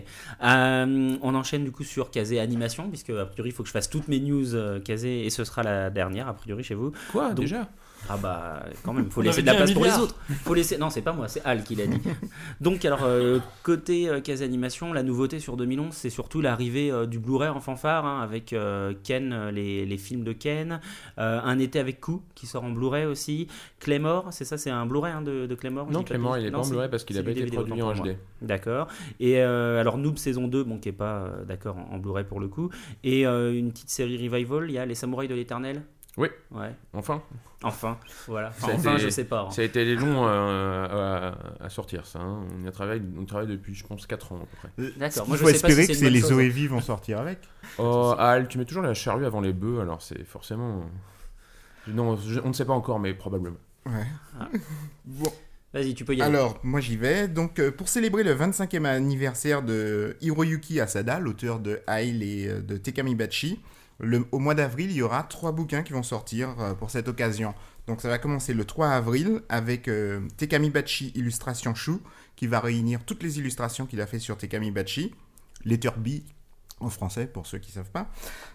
Euh, 0.42 1.16
on 1.22 1.34
enchaîne 1.34 1.64
du 1.64 1.72
coup 1.72 1.84
sur 1.84 2.10
Kazé 2.10 2.38
Animation, 2.38 2.88
puisque 2.88 3.10
a 3.10 3.24
priori 3.26 3.50
il 3.50 3.52
faut 3.52 3.62
que 3.62 3.68
je 3.68 3.72
fasse 3.72 3.88
toutes 3.88 4.08
mes 4.08 4.20
news 4.20 4.54
euh, 4.54 4.80
Kazé 4.80 5.24
et 5.24 5.30
ce 5.30 5.44
sera 5.44 5.62
la 5.62 5.88
dernière 5.90 6.28
a 6.28 6.34
priori 6.34 6.62
chez 6.62 6.74
vous. 6.74 6.92
Quoi, 7.10 7.28
Donc- 7.30 7.40
déjà? 7.40 7.68
Ah 8.08 8.16
bah 8.16 8.64
quand 8.84 8.92
même, 8.92 9.10
faut 9.10 9.22
laisser 9.22 9.42
de 9.42 9.46
la 9.46 9.54
place 9.54 9.72
pour 9.72 9.84
les 9.84 9.96
autres. 9.98 10.16
Faut 10.44 10.54
laisser. 10.54 10.76
Non, 10.78 10.90
c'est 10.90 11.02
pas 11.02 11.12
moi, 11.12 11.28
c'est 11.28 11.42
Al 11.44 11.62
qui 11.62 11.74
l'a 11.74 11.86
dit. 11.86 12.00
Donc 12.60 12.84
alors 12.84 13.04
euh, 13.04 13.38
côté 13.62 14.08
euh, 14.08 14.20
Kazé 14.20 14.44
Animation, 14.44 14.92
la 14.92 15.02
nouveauté 15.02 15.38
sur 15.38 15.56
2011, 15.56 15.92
c'est 15.94 16.10
surtout 16.10 16.40
l'arrivée 16.40 16.90
euh, 16.90 17.06
du 17.06 17.18
Blu-ray 17.18 17.48
en 17.48 17.60
fanfare 17.60 18.04
hein, 18.04 18.20
avec 18.20 18.52
euh, 18.52 18.92
Ken, 19.04 19.50
les, 19.50 19.86
les 19.86 19.98
films 19.98 20.24
de 20.24 20.32
Ken, 20.32 20.80
euh, 21.18 21.40
un 21.42 21.58
été 21.58 21.78
avec 21.78 22.00
Coup 22.00 22.22
qui 22.34 22.46
sort 22.46 22.64
en 22.64 22.70
Blu-ray 22.70 23.06
aussi, 23.06 23.46
Claymore, 23.78 24.28
c'est 24.32 24.44
ça, 24.44 24.58
c'est 24.58 24.70
un 24.70 24.86
Blu-ray 24.86 25.12
hein, 25.12 25.22
de, 25.22 25.46
de 25.46 25.54
Claymore. 25.54 25.90
Non, 25.90 26.02
Clément, 26.02 26.34
il 26.36 26.46
est 26.46 26.50
pas 26.50 26.58
en 26.58 26.68
Blu-ray 26.68 26.88
parce 26.90 27.04
qu'il 27.04 27.18
a 27.18 27.22
pas 27.22 27.30
été 27.30 27.46
produit 27.46 27.80
en. 27.82 27.92
HD. 27.94 28.16
D'accord. 28.42 28.88
Et 29.20 29.38
euh, 29.38 29.80
alors 29.80 29.98
Noob 29.98 30.16
saison 30.18 30.48
2, 30.48 30.64
bon 30.64 30.78
qui 30.78 30.88
est 30.88 30.92
pas 30.92 31.22
euh, 31.22 31.44
d'accord 31.44 31.76
en, 31.78 31.94
en 31.94 31.98
Blu-ray 31.98 32.24
pour 32.24 32.40
le 32.40 32.48
coup. 32.48 32.70
Et 33.04 33.26
euh, 33.26 33.56
une 33.56 33.70
petite 33.70 33.90
série 33.90 34.16
revival, 34.28 34.64
il 34.68 34.74
y 34.74 34.78
a 34.78 34.86
Les 34.86 34.94
Samouraïs 34.94 35.30
de 35.30 35.34
l'Éternel. 35.34 35.82
Oui. 36.18 36.28
Ouais. 36.50 36.74
Enfin, 36.92 37.22
Enfin, 37.64 37.96
voilà. 38.26 38.48
Enfin, 38.48 38.72
enfin, 38.74 38.94
été- 38.96 39.04
je 39.04 39.08
sais 39.08 39.24
pas. 39.24 39.42
hein. 39.42 39.50
ça 39.50 39.62
a 39.62 39.64
été 39.64 39.94
long 39.94 40.26
euh, 40.26 41.32
à, 41.60 41.64
à 41.64 41.68
sortir, 41.70 42.04
ça. 42.06 42.18
hein. 42.18 42.44
On, 42.58 42.64
y 42.64 42.68
a 42.68 42.72
travaillé, 42.72 43.00
on 43.18 43.24
travaille 43.24 43.46
depuis, 43.46 43.72
je 43.74 43.86
pense, 43.86 44.04
4 44.06 44.32
ans 44.32 44.36
à 44.42 44.46
peu 44.46 44.56
près. 44.56 44.92
D'accord. 44.98 45.22
Il 45.26 45.28
Moi, 45.28 45.36
je 45.38 45.42
faut 45.42 45.46
sais 45.48 45.52
pas 45.52 45.58
si 45.58 45.66
espérer 45.66 45.82
c'est 45.86 45.92
que 45.92 45.98
c'est 45.98 46.10
les 46.10 46.20
chose. 46.20 46.32
OEV 46.32 46.66
vont 46.68 46.80
sortir 46.80 47.20
avec. 47.20 47.38
Oh, 47.78 48.14
Al, 48.18 48.48
tu 48.48 48.58
mets 48.58 48.64
toujours 48.64 48.82
la 48.82 48.92
charrue 48.94 49.24
avant 49.24 49.40
les 49.40 49.52
bœufs, 49.52 49.80
alors 49.80 50.02
c'est 50.02 50.24
forcément. 50.24 50.84
Non, 51.86 52.16
je- 52.16 52.40
on 52.44 52.48
ne 52.48 52.52
sait 52.52 52.64
pas 52.66 52.72
encore, 52.74 52.98
mais 53.00 53.14
probablement. 53.14 53.56
Ouais. 53.86 54.06
Ah. 54.38 54.48
Bon. 55.04 55.32
Vas-y, 55.72 55.94
tu 55.94 56.04
peux 56.04 56.14
y 56.14 56.20
aller. 56.20 56.36
Alors, 56.36 56.58
moi 56.62 56.80
j'y 56.80 56.96
vais. 56.98 57.28
Donc, 57.28 57.58
euh, 57.58 57.70
pour 57.70 57.88
célébrer 57.88 58.22
le 58.24 58.34
25e 58.34 58.84
anniversaire 58.84 59.62
de 59.62 60.16
Hiroyuki 60.20 60.80
Asada, 60.80 61.18
l'auteur 61.18 61.60
de 61.60 61.80
Ail 61.86 62.22
et 62.22 62.48
euh, 62.48 62.60
de 62.60 62.76
Tekamibachi, 62.76 63.58
au 64.32 64.38
mois 64.38 64.54
d'avril, 64.54 64.90
il 64.90 64.96
y 64.96 65.02
aura 65.02 65.22
trois 65.22 65.52
bouquins 65.52 65.82
qui 65.82 65.92
vont 65.92 66.02
sortir 66.02 66.54
euh, 66.58 66.74
pour 66.74 66.90
cette 66.90 67.08
occasion. 67.08 67.54
Donc, 67.86 68.00
ça 68.00 68.08
va 68.08 68.18
commencer 68.18 68.54
le 68.54 68.64
3 68.64 68.88
avril 68.90 69.42
avec 69.48 69.88
euh, 69.88 70.20
Tekamibachi 70.36 71.12
Illustration 71.14 71.74
Shu, 71.74 71.92
qui 72.36 72.46
va 72.46 72.60
réunir 72.60 73.04
toutes 73.04 73.22
les 73.22 73.38
illustrations 73.38 73.86
qu'il 73.86 74.00
a 74.00 74.06
fait 74.06 74.20
sur 74.20 74.36
Tekamibachi, 74.36 75.14
Letterby 75.64 76.24
en 76.80 76.90
français 76.90 77.26
pour 77.26 77.46
ceux 77.46 77.58
qui 77.58 77.70
ne 77.70 77.74
savent 77.74 77.90
pas. 77.90 78.08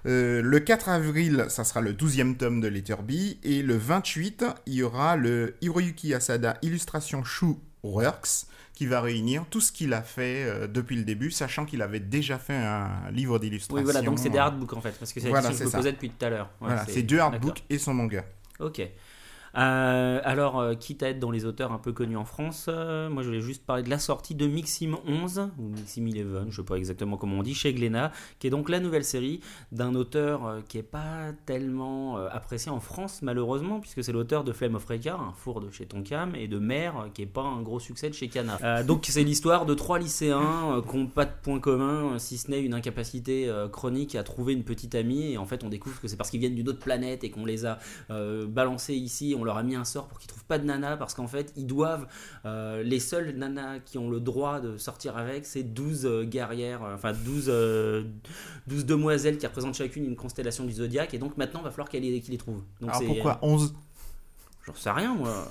Euh, 0.05 0.41
le 0.41 0.59
4 0.59 0.89
avril, 0.89 1.45
ça 1.49 1.63
sera 1.63 1.81
le 1.81 1.93
12e 1.93 2.37
tome 2.37 2.61
de 2.61 2.67
Letterby. 2.67 3.39
Et 3.43 3.61
le 3.63 3.77
28, 3.77 4.45
il 4.65 4.73
y 4.73 4.83
aura 4.83 5.15
le 5.15 5.55
Hiroyuki 5.61 6.13
Asada 6.13 6.57
Illustration 6.61 7.23
Shu 7.23 7.55
Works 7.83 8.47
qui 8.77 8.85
va 8.85 9.01
réunir 9.01 9.43
tout 9.49 9.59
ce 9.59 9.71
qu'il 9.71 9.91
a 9.91 10.03
fait 10.03 10.43
euh, 10.45 10.67
depuis 10.67 10.95
le 10.97 11.03
début, 11.03 11.31
sachant 11.31 11.65
qu'il 11.65 11.81
avait 11.81 11.99
déjà 11.99 12.37
fait 12.37 12.53
un 12.53 13.09
livre 13.09 13.39
d'illustration. 13.39 13.75
Oui, 13.75 13.83
voilà, 13.83 14.03
donc 14.03 14.19
c'est 14.19 14.29
des 14.29 14.37
artbooks 14.37 14.73
en 14.73 14.81
fait, 14.81 14.91
parce 14.99 15.11
que 15.11 15.19
c'est 15.19 15.29
Voilà, 15.29 15.47
question 15.49 15.65
que 15.65 15.71
je 15.71 15.77
me 15.77 15.81
posais 15.81 15.91
depuis 15.93 16.11
tout 16.11 16.23
à 16.23 16.29
l'heure. 16.29 16.45
Ouais, 16.61 16.67
Voilà, 16.67 16.85
c'est 16.87 17.01
deux 17.01 17.17
artbooks 17.17 17.63
et 17.71 17.79
son 17.79 17.95
manga. 17.95 18.23
Ok. 18.59 18.87
Euh, 19.57 20.21
alors, 20.23 20.59
euh, 20.59 20.75
quitte 20.75 21.01
à 21.01 21.09
être 21.09 21.19
dans 21.19 21.31
les 21.31 21.45
auteurs 21.45 21.71
un 21.71 21.79
peu 21.79 21.91
connus 21.91 22.17
en 22.17 22.25
France, 22.25 22.67
euh, 22.69 23.09
moi 23.09 23.23
je 23.23 23.29
voulais 23.29 23.41
juste 23.41 23.65
parler 23.65 23.81
de 23.81 23.89
la 23.89 23.97
sortie 23.97 24.35
de 24.35 24.45
Mixim 24.45 24.97
11, 25.07 25.49
ou 25.57 25.69
Mixim 25.69 26.05
11, 26.05 26.47
je 26.49 26.55
sais 26.55 26.63
pas 26.63 26.75
exactement 26.75 27.17
comment 27.17 27.37
on 27.39 27.43
dit, 27.43 27.55
chez 27.55 27.73
Glénat, 27.73 28.11
qui 28.37 28.47
est 28.47 28.49
donc 28.51 28.69
la 28.69 28.79
nouvelle 28.79 29.03
série 29.03 29.39
d'un 29.71 29.95
auteur 29.95 30.45
euh, 30.45 30.59
qui 30.67 30.77
est 30.77 30.83
pas 30.83 31.31
tellement 31.45 32.17
apprécié 32.17 32.71
en 32.71 32.79
France 32.79 33.21
malheureusement, 33.21 33.79
puisque 33.79 34.03
c'est 34.03 34.11
l'auteur 34.11 34.43
de 34.43 34.51
Flame 34.51 34.75
of 34.75 34.85
Recca, 34.85 35.15
un 35.15 35.33
four 35.33 35.59
de 35.59 35.71
chez 35.71 35.85
Tonkam, 35.85 36.35
et 36.35 36.47
de 36.47 36.59
Mère, 36.59 37.07
qui 37.13 37.23
est 37.23 37.25
pas 37.25 37.41
un 37.41 37.61
gros 37.61 37.79
succès 37.79 38.09
de 38.09 38.13
chez 38.13 38.27
Cana. 38.27 38.83
Donc 38.83 39.05
c'est 39.09 39.23
l'histoire 39.23 39.65
de 39.65 39.73
trois 39.73 39.97
lycéens 39.97 40.83
qui 40.89 40.97
n'ont 40.97 41.07
pas 41.07 41.25
de 41.25 41.31
point 41.41 41.59
commun, 41.59 42.19
si 42.19 42.37
ce 42.37 42.51
n'est 42.51 42.61
une 42.61 42.73
incapacité 42.73 43.51
chronique 43.71 44.15
à 44.15 44.23
trouver 44.23 44.53
une 44.53 44.63
petite 44.63 44.93
amie, 44.95 45.31
et 45.31 45.37
en 45.37 45.45
fait 45.45 45.63
on 45.63 45.69
découvre 45.69 45.99
que 45.99 46.07
c'est 46.07 46.17
parce 46.17 46.29
qu'ils 46.29 46.39
viennent 46.39 46.55
d'une 46.55 46.69
autre 46.69 46.79
planète 46.79 47.23
et 47.23 47.31
qu'on 47.31 47.45
les 47.45 47.65
a 47.65 47.79
balancés 48.09 48.95
ici, 48.95 49.35
on 49.37 49.46
leur 49.47 49.57
a 49.57 49.63
mis 49.63 49.75
un 49.75 49.85
sort 49.85 50.07
pour 50.07 50.19
qu'ils 50.19 50.27
trouvent 50.29 50.45
pas 50.45 50.59
de 50.59 50.65
nana 50.65 50.95
parce 50.97 51.13
qu'en 51.15 51.27
fait 51.27 51.51
ils 51.55 51.65
doivent 51.65 52.07
euh, 52.45 52.83
les 52.83 52.99
seules 52.99 53.31
nanas 53.35 53.79
qui 53.79 53.97
ont 53.97 54.09
le 54.09 54.19
droit 54.19 54.59
de 54.59 54.77
sortir 54.77 55.17
avec 55.17 55.45
c'est 55.45 55.63
12 55.63 56.05
euh, 56.05 56.23
guerrières 56.23 56.83
euh, 56.83 56.93
enfin 56.95 57.13
12 57.13 57.45
euh, 57.49 58.03
12 58.67 58.85
demoiselles 58.85 59.37
qui 59.39 59.47
représentent 59.47 59.75
chacune 59.75 60.05
une 60.05 60.15
constellation 60.15 60.63
du 60.65 60.73
zodiaque 60.73 61.13
et 61.13 61.17
donc 61.17 61.37
maintenant 61.37 61.61
il 61.61 61.65
va 61.65 61.71
falloir 61.71 61.89
les, 61.93 62.21
qu'ils 62.21 62.31
les 62.31 62.37
trouvent. 62.37 62.63
Donc 62.81 62.89
Alors 62.91 63.01
pourquoi 63.05 63.39
11 63.41 63.73
j'en 64.65 64.75
sais 64.75 64.91
rien 64.91 65.15
moi. 65.15 65.47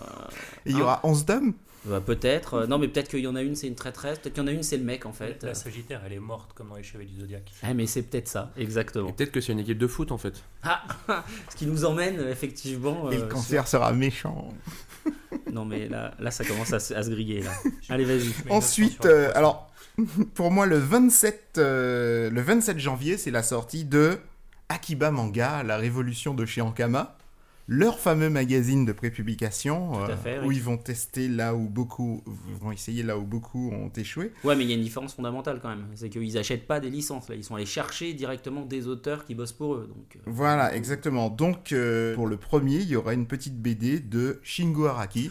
Et 0.65 0.71
il 0.71 0.77
y 0.77 0.81
Hein? 0.81 0.85
aura 0.85 1.01
11 1.03 1.25
tomes 1.27 1.55
Bah, 1.89 2.01
peut-être. 2.05 2.55
Euh, 2.55 2.67
non 2.67 2.79
mais 2.79 2.89
peut-être 2.89 3.09
qu'il 3.09 3.21
y 3.21 3.27
en 3.27 3.37
a 3.37 3.43
une 3.43 3.55
c'est 3.57 3.67
une 3.69 3.75
traîtresse. 3.75 4.19
Peut-être 4.19 4.35
qu'il 4.35 4.43
y 4.43 4.47
en 4.47 4.49
a 4.49 4.53
une 4.53 4.63
c'est 4.63 4.77
le 4.77 4.85
mec 4.85 5.07
en 5.07 5.13
fait. 5.13 5.43
La 5.43 5.55
Sagittaire, 5.55 6.03
elle 6.07 6.13
est 6.13 6.19
morte 6.19 6.53
comme 6.55 6.69
dans 6.69 6.77
les 6.77 6.83
Chevaliers 6.83 7.11
du 7.11 7.21
Zodiaque. 7.21 7.53
ah 7.63 7.75
mais 7.75 7.87
c'est 7.87 8.03
peut-être 8.03 8.29
ça 8.29 8.51
exactement. 8.57 9.09
Et 9.09 9.13
peut-être 9.13 9.33
que 9.33 9.41
c'est 9.41 9.53
une 9.53 9.59
équipe 9.61 9.79
de 9.79 9.87
foot 9.87 10.11
en 10.13 10.19
fait. 10.19 10.43
ce 11.51 11.57
qui 11.57 11.67
nous 11.67 11.85
emmène 11.85 12.19
euh, 12.21 12.31
effectivement 12.33 13.11
Et 13.11 13.17
euh, 13.17 13.21
le 13.21 13.27
cancer 13.27 13.67
sera 13.69 13.93
méchant. 13.93 14.53
non 15.53 15.65
mais 15.65 15.89
là 15.89 16.15
là 16.19 16.31
ça 16.31 16.45
commence 16.45 16.73
à, 16.73 16.81
se- 16.81 16.95
à 16.95 17.03
se 17.03 17.11
griller 17.11 17.43
là. 17.43 17.53
Allez 17.89 18.05
vas-y. 18.05 18.31
Ensuite, 18.51 19.07
euh, 19.07 19.31
alors, 19.35 19.71
pour 20.35 20.51
moi, 20.51 20.67
le 20.67 20.79
27, 20.79 21.55
euh, 21.59 22.29
le 22.31 22.41
27 22.43 22.79
janvier, 22.79 23.17
c'est 23.17 23.31
la 23.31 23.43
sortie 23.43 23.85
de 23.85 24.19
Akiba 24.69 25.11
Manga, 25.11 25.63
la 25.63 25.77
révolution 25.77 26.35
de 26.35 26.45
chez 26.45 26.61
Ankama, 26.61 27.16
leur 27.69 27.99
fameux 27.99 28.31
magazine 28.31 28.85
de 28.85 28.93
prépublication, 28.93 30.05
euh, 30.05 30.43
où 30.43 30.49
oui. 30.49 30.57
ils 30.57 30.63
vont 30.63 30.77
tester 30.77 31.29
là 31.29 31.55
où 31.55 31.69
beaucoup, 31.69 32.23
vont 32.61 32.71
essayer 32.71 33.03
là 33.03 33.19
où 33.19 33.25
beaucoup 33.25 33.71
ont 33.73 33.91
échoué. 33.97 34.33
Ouais, 34.45 34.55
mais 34.55 34.65
il 34.65 34.71
y 34.71 34.73
a 34.73 34.77
une 34.77 34.83
différence 34.83 35.15
fondamentale 35.15 35.59
quand 35.61 35.69
même. 35.69 35.87
C'est 35.95 36.09
qu'ils 36.09 36.39
achètent 36.39 36.67
pas 36.67 36.81
des 36.81 36.91
licences, 36.91 37.29
là. 37.29 37.35
Ils 37.35 37.45
sont 37.45 37.57
allés 37.57 37.67
chercher 37.67 38.13
directement 38.15 38.65
des 38.65 38.87
auteurs 38.87 39.25
qui 39.25 39.35
bossent 39.35 39.53
pour 39.53 39.75
eux. 39.75 39.89
Donc, 39.89 40.17
euh, 40.17 40.21
Voilà, 40.27 40.75
exactement. 40.75 41.29
Donc, 41.29 41.73
euh, 41.73 42.15
pour 42.15 42.27
le 42.27 42.37
premier, 42.37 42.77
il 42.77 42.89
y 42.89 42.97
aura 42.97 43.15
une 43.15 43.27
petite 43.27 43.61
BD 43.61 43.99
de 43.99 44.41
Shingo 44.43 44.87
Araki. 44.87 45.31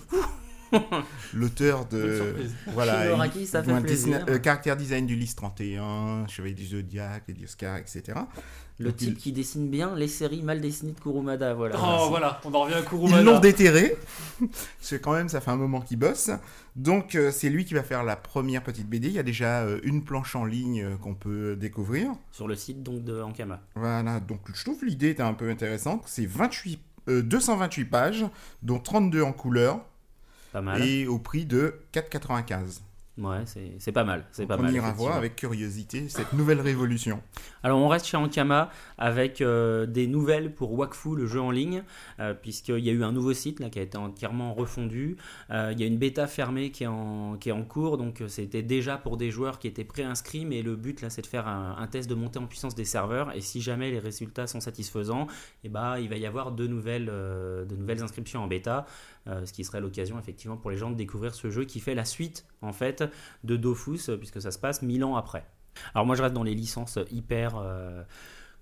L'auteur 1.34 1.86
de. 1.88 2.34
Voilà. 2.74 3.04
Ça 3.46 3.64
fait. 3.64 3.82
Disney- 3.82 4.20
euh, 4.30 4.40
caractère 4.40 4.78
design 4.78 5.06
du 5.06 5.16
Lys 5.16 5.36
31, 5.36 6.28
Chevalier 6.28 6.54
du 6.54 6.66
Zodiac, 6.66 7.24
les 7.28 7.44
Oscar, 7.44 7.78
etc. 7.78 8.04
Le 8.78 8.88
Donc, 8.88 8.98
type 8.98 9.10
il- 9.12 9.16
qui 9.16 9.32
dessine 9.32 9.70
bien 9.70 9.96
les 9.96 10.10
séries 10.10 10.42
mal 10.42 10.60
dessinées 10.60 10.92
de 10.92 11.00
Kurumada, 11.00 11.54
voilà. 11.54 11.78
Oh 11.82 12.08
voilà, 12.10 12.42
on 12.44 12.54
en 12.54 12.62
revient 12.64 12.74
à 12.76 12.82
Kurumada. 12.82 13.22
Ils 13.22 13.26
l'ont 13.26 13.40
déterré. 13.40 13.96
Parce 14.40 14.90
que 14.90 14.96
quand 14.98 15.14
même, 15.14 15.30
ça 15.30 15.40
fait 15.40 15.52
un 15.52 15.56
moment 15.56 15.80
qu'il 15.80 15.98
bosse. 15.98 16.30
Donc, 16.76 17.16
euh, 17.16 17.32
c'est 17.32 17.50
lui 17.50 17.64
qui 17.64 17.74
va 17.74 17.84
faire 17.84 18.04
la 18.04 18.18
première 18.18 18.64
petite 18.64 18.88
BD. 18.90 19.08
Il 19.08 19.14
y 19.14 19.20
a 19.20 19.24
déjà 19.24 19.62
euh, 19.62 19.80
une 19.84 20.04
planche 20.04 20.36
en 20.36 20.44
ligne 20.44 20.84
euh, 20.84 20.98
qu'on 20.98 21.16
peut 21.16 21.56
découvrir. 21.56 22.12
Sur 22.34 22.50
le 22.50 22.56
site 22.56 22.84
donc 22.84 23.04
de 23.06 23.22
Ankama. 23.22 23.62
Voilà, 23.76 24.20
donc 24.20 24.42
je 24.54 24.62
trouve 24.66 24.84
l'idée 24.84 25.12
était 25.12 25.24
un 25.24 25.34
peu 25.36 25.50
intéressante. 25.50 26.04
C'est 26.06 26.26
28, 26.26 26.82
euh, 27.08 27.22
228 27.22 27.86
pages, 27.86 28.26
dont 28.62 28.80
32 28.80 29.22
en 29.22 29.32
couleur, 29.32 29.86
Pas 30.56 30.62
mal. 30.62 30.82
et 30.82 31.06
au 31.06 31.20
prix 31.20 31.46
de 31.46 31.76
4,95. 31.92 32.80
Ouais, 33.18 33.44
c'est 33.80 33.94
pas 33.94 34.04
mal. 34.04 34.26
C'est 34.34 34.46
pas 34.46 34.58
On 34.58 34.64
mal. 34.64 34.74
ira 34.74 34.92
voir 34.92 35.16
avec 35.16 35.38
curiosité 35.38 36.10
cette 36.10 36.34
nouvelle 36.34 36.60
révolution. 36.60 37.22
Alors 37.64 37.80
on 37.80 37.88
reste 37.88 38.08
chez 38.08 38.18
Ankama 38.18 38.70
avec 38.98 39.40
euh, 39.40 39.86
des 39.86 40.06
nouvelles 40.08 40.54
pour 40.54 40.74
Wakfu, 40.74 41.16
le 41.16 41.26
jeu 41.26 41.40
en 41.40 41.50
ligne, 41.50 41.84
euh, 42.20 42.34
puisqu'il 42.34 42.80
y 42.84 42.90
a 42.90 42.92
eu 42.92 43.04
un 43.06 43.14
nouveau 43.14 43.32
site 43.34 43.62
là, 43.62 43.70
qui 43.70 43.80
a 43.80 43.84
été 43.84 43.98
entièrement 43.98 44.54
refondu. 44.54 45.16
Euh, 45.50 45.70
il 45.72 45.80
y 45.80 45.84
a 45.84 45.88
une 45.88 45.98
bêta 45.98 46.28
fermée 46.28 46.72
qui 46.72 46.84
est 46.84 46.88
en, 46.88 47.38
qui 47.38 47.48
est 47.48 47.54
en 47.54 47.64
cours, 47.64 47.98
donc 47.98 48.20
euh, 48.20 48.28
c'était 48.28 48.64
déjà 48.64 48.98
pour 48.98 49.16
des 49.16 49.32
joueurs 49.32 49.60
qui 49.60 49.68
étaient 49.68 49.86
préinscrits, 49.86 50.44
mais 50.44 50.62
le 50.62 50.76
but 50.76 51.02
là 51.02 51.10
c'est 51.10 51.22
de 51.22 51.28
faire 51.28 51.48
un, 51.48 51.78
un 51.80 51.88
test 51.88 52.10
de 52.10 52.16
montée 52.16 52.40
en 52.40 52.48
puissance 52.48 52.76
des 52.76 52.86
serveurs, 52.86 53.34
et 53.34 53.40
si 53.40 53.62
jamais 53.62 53.92
les 53.92 54.00
résultats 54.00 54.46
sont 54.48 54.60
satisfaisants, 54.60 55.28
et 55.64 55.70
bah, 55.70 56.02
il 56.02 56.10
va 56.10 56.18
y 56.18 56.26
avoir 56.26 56.52
de 56.52 56.68
nouvelles, 56.68 57.06
de 57.06 57.76
nouvelles 57.78 58.04
inscriptions 58.04 58.44
en 58.44 58.48
bêta, 58.48 58.86
ce 59.28 59.52
qui 59.54 59.64
serait 59.64 59.82
l'occasion 59.82 60.20
effectivement 60.20 60.58
pour 60.58 60.72
les 60.72 60.78
gens 60.78 60.92
de 60.92 60.96
découvrir 60.96 61.34
ce 61.34 61.50
jeu 61.50 61.66
qui 61.66 61.80
fait 61.80 61.96
la 61.96 62.06
suite 62.06 62.46
en 62.62 62.74
fait 62.74 63.04
de 63.44 63.56
Dofus, 63.56 64.10
euh, 64.10 64.18
puisque 64.18 64.42
ça 64.42 64.52
se 64.52 64.60
passe 64.60 64.82
mille 64.82 65.04
ans 65.04 65.16
après. 65.16 65.46
Alors 65.94 66.06
moi 66.06 66.16
je 66.16 66.22
reste 66.22 66.34
dans 66.34 66.44
les 66.44 66.56
licences 66.56 67.00
hyper 67.12 67.58
euh, 67.58 68.04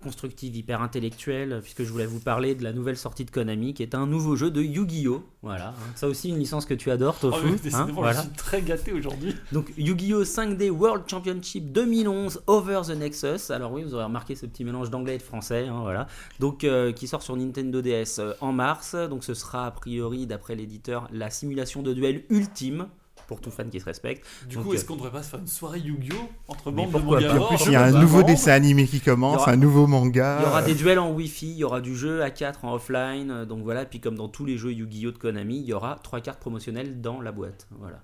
constructives, 0.04 0.56
hyper 0.56 0.82
intellectuelles, 0.82 1.60
puisque 1.64 1.84
je 1.84 1.92
voulais 1.92 2.06
vous 2.06 2.20
parler 2.20 2.56
de 2.56 2.64
la 2.64 2.74
nouvelle 2.74 2.98
sortie 2.98 3.26
de 3.26 3.32
Konami, 3.32 3.74
qui 3.74 3.82
est 3.84 3.96
un 3.96 4.06
nouveau 4.06 4.36
jeu 4.36 4.52
de 4.52 4.62
Yu-Gi-Oh! 4.62 5.24
Voilà, 5.42 5.70
hein. 5.70 5.92
ça 5.96 6.08
aussi 6.08 6.30
une 6.30 6.38
licence 6.38 6.66
que 6.66 6.74
tu 6.74 6.92
adores, 6.92 7.18
Oh, 7.24 7.32
Tofu. 7.32 7.56
mais 7.64 7.76
hein, 7.76 7.88
voilà. 7.94 8.14
je 8.14 8.28
suis 8.28 8.30
très 8.38 8.62
gâté 8.62 8.92
aujourd'hui. 8.94 9.36
Donc 9.52 9.72
Yu-Gi-Oh! 9.78 10.24
5D 10.24 10.70
World 10.70 11.04
Championship 11.08 11.72
2011 11.72 12.44
Over 12.48 12.82
the 12.88 12.96
Nexus. 12.96 13.52
Alors 13.52 13.72
oui, 13.72 13.84
vous 13.84 13.94
aurez 13.96 14.04
remarqué 14.06 14.36
ce 14.36 14.46
petit 14.46 14.64
mélange 14.64 14.90
d'anglais 14.90 15.16
et 15.16 15.18
de 15.18 15.24
français, 15.24 15.68
hein, 15.68 15.80
voilà. 15.82 16.08
Donc 16.40 16.64
euh, 16.64 16.92
qui 16.92 17.08
sort 17.08 17.22
sur 17.22 17.36
Nintendo 17.36 17.82
DS 17.82 18.20
euh, 18.20 18.34
en 18.42 18.52
mars. 18.52 18.96
Donc 18.96 19.24
ce 19.24 19.34
sera 19.34 19.66
a 19.68 19.72
priori, 19.72 20.28
d'après 20.28 20.56
l'éditeur, 20.56 21.08
la 21.12 21.30
simulation 21.30 21.82
de 21.82 21.94
duel 21.94 22.24
ultime 22.30 22.88
pour 23.28 23.42
tout 23.42 23.52
fan 23.52 23.70
qui 23.70 23.80
se 23.80 23.86
respecte. 23.86 24.26
Du 24.48 24.56
Donc, 24.56 24.66
coup, 24.66 24.74
est-ce 24.74 24.86
qu'on 24.86 24.96
devrait 24.96 25.12
pas 25.12 25.24
se 25.24 25.30
faire 25.30 25.40
une 25.40 25.48
soirée 25.48 25.80
Yu-Gi-Oh? 25.80 26.30
entre 26.48 26.72
bandes 26.72 26.88
de 26.88 26.92
pourquoi 26.92 27.22
Et 27.22 27.26
pas 27.28 27.40
en 27.40 27.48
plus, 27.48 27.66
il 27.66 27.72
y 27.72 27.76
a 27.76 27.84
un 27.84 27.92
nouveau 27.92 28.18
vendre. 28.18 28.28
dessin 28.28 28.52
animé 28.52 28.86
qui 28.88 29.00
commence, 29.02 29.42
aura- 29.42 29.52
un 29.52 29.56
nouveau 29.58 29.88
manga. 29.88 30.38
Il 30.42 30.44
y 30.44 30.48
aura 30.48 30.62
des 30.62 30.76
duels 30.76 31.00
en 31.00 31.12
Wi-Fi, 31.12 31.52
il 31.52 31.58
y 31.58 31.64
aura 31.64 31.82
du 31.82 31.96
jeu 31.96 32.22
à 32.24 32.30
4 32.32 32.66
en 32.66 32.74
offline, 32.74 33.32
euh, 33.32 33.46
donc 33.46 33.64
voilà. 33.64 33.86
Puis 33.86 34.00
comme 34.00 34.16
dans 34.16 34.30
tous 34.30 34.46
les 34.46 34.58
jeux 34.58 34.72
Yu-Gi-Oh 34.74 35.12
de 35.12 35.18
Konami, 35.18 35.60
il 35.60 35.66
y 35.66 35.74
aura 35.74 36.00
trois 36.04 36.22
cartes 36.22 36.40
promotionnelles 36.40 37.02
dans 37.02 37.22
la 37.22 37.32
boîte. 37.32 37.68
Voilà. 37.80 38.02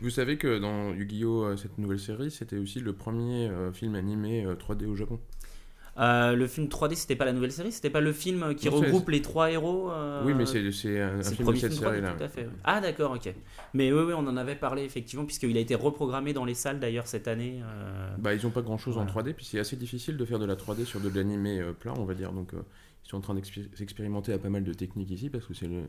Vous 0.00 0.08
savez 0.10 0.38
que 0.38 0.58
dans 0.58 0.92
Yu-Gi-Oh! 0.94 1.44
euh, 1.44 1.56
cette 1.56 1.76
nouvelle 1.78 1.98
série, 2.00 2.30
c'était 2.30 2.56
aussi 2.56 2.80
le 2.80 2.94
premier 2.94 3.48
euh, 3.48 3.70
film 3.72 3.94
animé 3.96 4.44
euh, 4.46 4.54
3D 4.54 4.86
au 4.86 4.96
Japon. 4.96 5.20
Euh, 5.96 6.34
le 6.34 6.46
film 6.48 6.66
3D, 6.66 6.96
c'était 6.96 7.14
pas 7.14 7.24
la 7.24 7.32
nouvelle 7.32 7.52
série, 7.52 7.70
c'était 7.70 7.88
pas 7.90 8.00
le 8.00 8.12
film 8.12 8.54
qui 8.56 8.68
Non, 8.68 8.76
regroupe 8.78 9.08
les 9.10 9.22
trois 9.22 9.50
héros. 9.52 9.92
euh, 9.92 10.24
oui, 10.24 10.34
mais 10.34 10.44
c'est 10.44 10.72
c'est 10.72 11.00
un, 11.00 11.22
C'est 11.22 11.30
le 11.30 11.36
film 11.36 11.52
de 11.52 11.56
cette 11.56 11.72
film 11.72 11.84
3D, 11.84 11.90
série-là. 11.92 12.14
tout 12.18 12.24
à 12.24 12.28
fait. 12.28 12.48
Ah 12.64 12.80
d'accord, 12.80 13.12
ok. 13.12 13.32
Mais 13.74 13.92
oui, 13.92 14.02
oui, 14.08 14.12
on 14.16 14.26
en 14.26 14.36
avait 14.36 14.56
parlé 14.56 14.82
effectivement, 14.82 15.24
puisqu'il 15.24 15.56
a 15.56 15.60
été 15.60 15.76
reprogrammé 15.76 16.32
dans 16.32 16.44
les 16.44 16.54
salles 16.54 16.80
d'ailleurs 16.80 17.06
cette 17.06 17.28
année. 17.28 17.60
euh, 17.64 18.14
Bah, 18.18 18.34
ils 18.34 18.44
ont 18.44 18.50
pas 18.50 18.62
grand 18.62 18.76
chose 18.78 18.98
en 18.98 19.04
Voilà. 19.04 19.30
3D, 19.30 19.34
puis 19.34 19.44
c'est 19.44 19.60
assez 19.60 19.76
difficile 19.76 20.16
de 20.16 20.24
faire 20.24 20.40
de 20.40 20.46
la 20.46 20.56
3D 20.56 20.84
sur 20.84 20.98
de 21.00 21.08
l'animé 21.08 21.62
plat, 21.78 21.94
on 21.96 22.04
va 22.04 22.14
dire. 22.14 22.32
Donc, 22.32 22.50
ils 22.54 23.08
sont 23.08 23.18
en 23.18 23.20
train 23.20 23.34
d'expérimenter 23.34 24.32
à 24.32 24.38
pas 24.38 24.48
mal 24.48 24.64
de 24.64 24.72
techniques 24.74 25.10
ici, 25.12 25.30
parce 25.30 25.46
que 25.46 25.54
c'est 25.54 25.66
une 25.66 25.86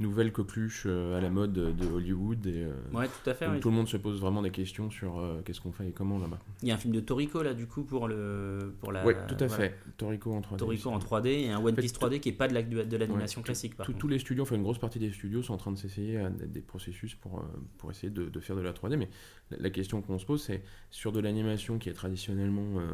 nouvelle 0.00 0.32
coqueluche 0.32 0.84
euh, 0.86 1.16
à 1.16 1.20
la 1.20 1.30
mode 1.30 1.52
de 1.52 1.86
Hollywood. 1.86 2.44
Et, 2.46 2.64
euh, 2.64 2.72
Ouais, 2.92 3.06
tout 3.06 3.30
à 3.30 3.34
fait. 3.34 3.44
donc 3.46 3.54
oui. 3.54 3.60
tout 3.60 3.68
le 3.70 3.76
monde 3.76 3.88
se 3.88 3.96
pose 3.96 4.20
vraiment 4.20 4.42
des 4.42 4.50
questions 4.50 4.90
sur 4.90 5.18
euh, 5.18 5.40
qu'est-ce 5.44 5.60
qu'on 5.60 5.72
fait 5.72 5.88
et 5.88 5.92
comment 5.92 6.18
là-bas. 6.18 6.38
Il 6.62 6.68
y 6.68 6.72
a 6.72 6.74
un 6.74 6.78
film 6.78 6.94
de 6.94 7.00
Toriko 7.00 7.42
là, 7.42 7.54
du 7.54 7.66
coup, 7.66 7.84
pour, 7.84 8.08
le, 8.08 8.74
pour 8.80 8.90
la. 8.92 9.06
Oui, 9.06 9.14
tout 9.28 9.34
à 9.40 9.46
voilà. 9.46 9.64
fait. 9.70 9.74
Toriko 9.96 10.32
en 10.34 10.40
3D. 10.40 10.56
Toriko 10.56 10.90
en 10.90 10.98
3D 10.98 11.26
et 11.28 11.50
un 11.50 11.58
One 11.62 11.74
fait, 11.74 11.82
Piece 11.82 11.92
tout- 11.92 12.00
3D 12.06 12.20
qui 12.20 12.30
est 12.30 12.32
pas 12.32 12.48
de 12.48 12.54
la- 12.54 12.62
de 12.62 12.96
l'animation 12.96 13.40
Ouais, 13.40 13.44
classique 13.44 13.76
par 13.76 13.86
Tous- 13.86 14.08
les 14.08 14.18
studios, 14.18 14.42
enfin 14.42 14.56
une 14.56 14.62
grosse 14.62 14.78
partie 14.78 14.98
des 14.98 15.12
studios 15.12 15.42
sont 15.42 15.54
en 15.54 15.58
train 15.58 15.72
de 15.72 15.78
s'essayer 15.78 16.18
à 16.18 16.28
des 16.30 16.46
des 16.46 16.60
processus 16.60 17.14
pour, 17.14 17.44
pour 17.78 17.90
essayer 17.90 18.10
de, 18.10 18.28
de 18.28 18.40
faire 18.40 18.56
de 18.56 18.60
la 18.62 18.72
3D. 18.72 18.96
Mais 18.96 19.08
la, 19.50 19.58
la 19.58 19.70
question 19.70 20.02
qu'on 20.02 20.18
se 20.18 20.26
pose, 20.26 20.42
c'est 20.42 20.62
sur 20.90 21.12
de 21.12 21.20
l'animation 21.20 21.78
qui 21.78 21.88
est 21.88 21.92
traditionnellement 21.94 22.80
euh, 22.80 22.90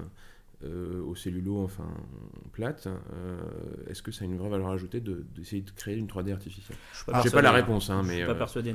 euh, 0.62 1.02
au 1.02 1.14
cellulo, 1.14 1.62
enfin 1.62 1.88
plate, 2.52 2.87
euh, 2.87 3.38
est-ce 3.88 4.02
que 4.02 4.12
ça 4.12 4.25
a 4.25 4.26
une 4.26 4.37
vraie 4.37 4.50
valeur 4.50 4.69
ajoutée 4.69 5.00
de- 5.00 5.25
d'essayer 5.35 5.62
de, 5.62 5.71
créer 5.71 5.97
une 5.97 6.07
3D 6.07 6.33
artificielle? 6.33 6.76
Je 6.93 6.97
suis 6.99 7.07
pas 7.07 7.23
pas 7.23 7.43
la 7.43 7.50
hein. 7.50 7.52
réponse, 7.52 7.88
hein, 7.88 8.02
mais 8.05 8.23
euh, 8.23 8.35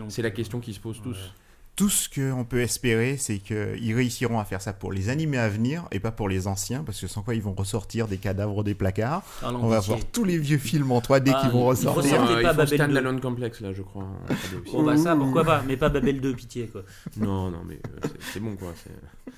c'est 0.10 0.24
la 0.24 0.32
question 0.32 0.60
qui 0.60 0.74
se 0.74 0.80
pose 0.80 1.02
tous. 1.02 1.16
Ouais. 1.16 1.32
Tout 1.76 1.90
ce 1.90 2.08
qu'on 2.08 2.46
peut 2.46 2.62
espérer, 2.62 3.18
c'est 3.18 3.40
qu'ils 3.40 3.94
réussiront 3.94 4.40
à 4.40 4.46
faire 4.46 4.62
ça 4.62 4.72
pour 4.72 4.94
les 4.94 5.10
animés 5.10 5.38
à 5.40 5.50
venir 5.50 5.84
et 5.92 6.00
pas 6.00 6.12
pour 6.12 6.30
les 6.30 6.48
anciens, 6.48 6.84
parce 6.86 7.02
que 7.02 7.08
sans 7.08 7.22
quoi 7.22 7.36
ils 7.36 7.42
vont 7.42 7.54
ressortir 7.54 8.08
des 8.08 8.16
cadavres 8.16 8.64
des 8.64 8.74
placards. 8.76 9.24
Ah, 9.44 9.52
On 9.54 9.68
va 9.68 9.82
voir 9.82 10.00
tous 10.14 10.24
les 10.24 10.38
vieux 10.38 10.58
films 10.58 10.94
en 10.94 11.00
3D 11.02 11.34
Ah, 11.36 11.42
qui 11.42 11.52
vont 11.52 11.64
ils 11.64 11.68
ressortir. 11.68 12.16
Sortez 12.16 12.34
Euh, 12.34 12.36
pas 12.36 12.42
il 12.42 12.48
faut 12.48 12.54
Babel 12.56 12.68
Stand 12.80 12.92
2. 12.92 12.98
Alone 12.98 13.20
Complex 13.20 13.60
là, 13.60 13.74
je 13.74 13.82
crois. 13.82 14.04
en 14.04 14.16
3D 14.34 14.62
aussi. 14.64 14.72
Bon 14.72 14.84
bah 14.84 14.96
ça, 14.96 15.18
pourquoi 15.18 15.44
pas, 15.44 15.64
mais 15.68 15.76
pas 15.76 15.90
Babel 15.90 16.22
2, 16.22 16.34
pitié 16.34 16.68
quoi. 16.68 16.84
Non, 17.18 17.52
non, 17.52 17.64
mais 17.68 17.76
euh, 17.76 18.08
c'est- 18.32 18.40
bon 18.40 18.56
quoi. 18.56 18.74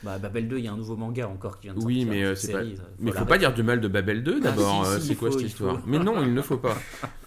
Bah 0.04 0.20
Babel 0.20 0.48
2, 0.48 0.60
il 0.60 0.66
y 0.66 0.68
a 0.68 0.74
un 0.74 0.78
nouveau 0.78 0.96
manga 0.96 1.28
encore 1.28 1.60
qui 1.60 1.68
vient 1.70 1.74
de 1.74 1.84
Oui, 1.84 2.02
sortir. 2.02 2.08
mais 2.14 2.24
euh, 2.24 2.36
cette 2.36 2.46
c'est 2.46 2.52
pas. 2.54 2.60
série, 2.60 2.76
ça, 2.78 2.84
Mais 3.00 3.12
faut 3.14 3.26
pas 3.26 3.40
dire 3.40 3.52
du 3.52 3.64
mal 3.64 3.82
de 3.82 3.88
Babel 3.88 4.22
2 4.24 4.36
Ah, 4.42 4.44
d'abord. 4.44 4.86
si, 4.86 4.92
euh, 4.92 5.00
si, 5.00 5.08
c'est 5.08 5.16
quoi 5.16 5.32
faut, 5.32 5.40
cette 5.40 5.48
histoire 5.48 5.78
faut. 5.80 5.88
Mais 5.88 5.98
non, 5.98 6.22
il 6.22 6.32
ne 6.36 6.42
faut 6.44 6.58
pas. 6.58 6.78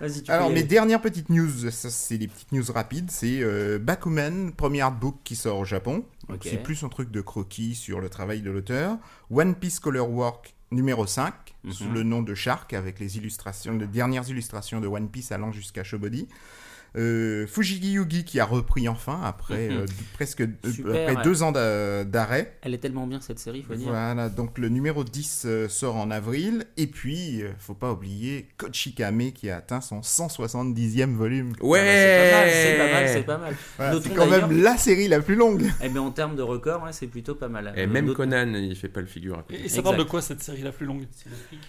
Vas-y, 0.00 0.22
tu 0.22 0.30
Alors 0.30 0.50
mes 0.50 0.62
dernières 0.62 1.00
petites 1.00 1.30
news, 1.30 1.70
ça 1.70 1.88
c'est 1.90 2.18
des 2.18 2.28
petites 2.28 2.52
news 2.52 2.64
rapides, 2.72 3.10
c'est 3.10 3.40
euh, 3.40 3.78
Bakuman, 3.78 4.52
premier 4.52 4.82
artbook 4.82 5.16
qui 5.24 5.36
sort 5.36 5.58
au 5.58 5.64
Japon. 5.64 6.04
Donc. 6.28 6.40
C'est 6.42 6.62
plus 6.62 6.82
un 6.84 6.88
truc 6.88 7.10
de 7.10 7.20
croquis 7.22 7.74
sur 7.74 8.00
le 8.00 8.08
travail 8.10 8.42
de 8.42 8.50
l'auteur. 8.50 8.98
One 9.30 9.54
Piece 9.54 9.80
Color 9.80 10.10
Work 10.10 10.54
numéro 10.70 11.06
5, 11.06 11.32
Mhm. 11.64 11.72
sous 11.72 11.88
le 11.90 12.02
nom 12.02 12.22
de 12.22 12.34
Shark, 12.34 12.72
avec 12.74 12.98
les 13.00 13.16
illustrations, 13.16 13.76
les 13.78 13.86
dernières 13.86 14.28
illustrations 14.28 14.80
de 14.80 14.86
One 14.86 15.08
Piece 15.08 15.32
allant 15.32 15.50
jusqu'à 15.52 15.82
Shobody. 15.84 16.28
Euh, 16.96 17.46
Fujigi 17.46 17.92
Yugi 17.92 18.24
qui 18.24 18.40
a 18.40 18.44
repris 18.44 18.88
enfin 18.88 19.20
après 19.24 19.68
Mhm. 19.68 19.76
euh, 19.78 19.86
presque 20.14 20.42
Super, 20.70 20.90
après 21.02 21.16
ouais. 21.16 21.22
deux 21.22 21.42
ans 21.42 21.52
d'a- 21.52 22.04
d'arrêt. 22.04 22.56
Elle 22.62 22.74
est 22.74 22.78
tellement 22.78 23.06
bien 23.06 23.20
cette 23.20 23.38
série, 23.38 23.62
faut 23.62 23.74
dire. 23.74 23.88
Voilà, 23.88 24.28
donc 24.28 24.56
le 24.58 24.68
numéro 24.70 25.04
10 25.04 25.42
euh, 25.46 25.68
sort 25.68 25.96
en 25.96 26.10
avril. 26.10 26.64
Et 26.76 26.86
puis, 26.86 27.42
euh, 27.42 27.50
faut 27.58 27.74
pas 27.74 27.92
oublier 27.92 28.48
Kochikame 28.56 29.32
qui 29.32 29.50
a 29.50 29.56
atteint 29.58 29.80
son 29.80 30.00
170e 30.02 31.14
volume. 31.16 31.52
Ouais 31.60 31.80
Ah 31.80 32.44
bah, 32.44 32.50
C'est 32.50 32.76
pas 32.78 32.92
mal, 32.92 33.08
c'est 33.08 33.22
pas 33.24 33.38
mal. 33.38 33.54
Voilà, 33.76 34.00
c'est 34.02 34.14
quand 34.14 34.26
même 34.30 34.62
la 34.62 34.76
série 34.76 35.08
la 35.08 35.20
plus 35.20 35.34
longue. 35.36 35.64
Eh 35.82 35.88
bien 35.88 36.00
en 36.02 36.10
termes 36.10 36.36
de 36.36 36.42
record, 36.42 36.82
ouais, 36.82 36.92
c'est 36.92 37.06
plutôt 37.06 37.34
pas 37.34 37.48
mal. 37.48 37.72
Et 37.76 37.86
même 37.86 38.12
Conan, 38.14 38.54
il 38.54 38.74
fait 38.76 38.88
pas 38.88 39.00
le 39.00 39.06
figure. 39.06 39.42
Et, 39.50 39.68
ça 39.68 39.82
parle 39.82 39.98
de 39.98 40.02
quoi 40.02 40.22
cette 40.22 40.42
série 40.42 40.62
la 40.62 40.72
plus 40.72 40.86
longue? 40.86 41.04
C'est 41.14 41.28
le 41.28 41.36
flic. 41.36 41.60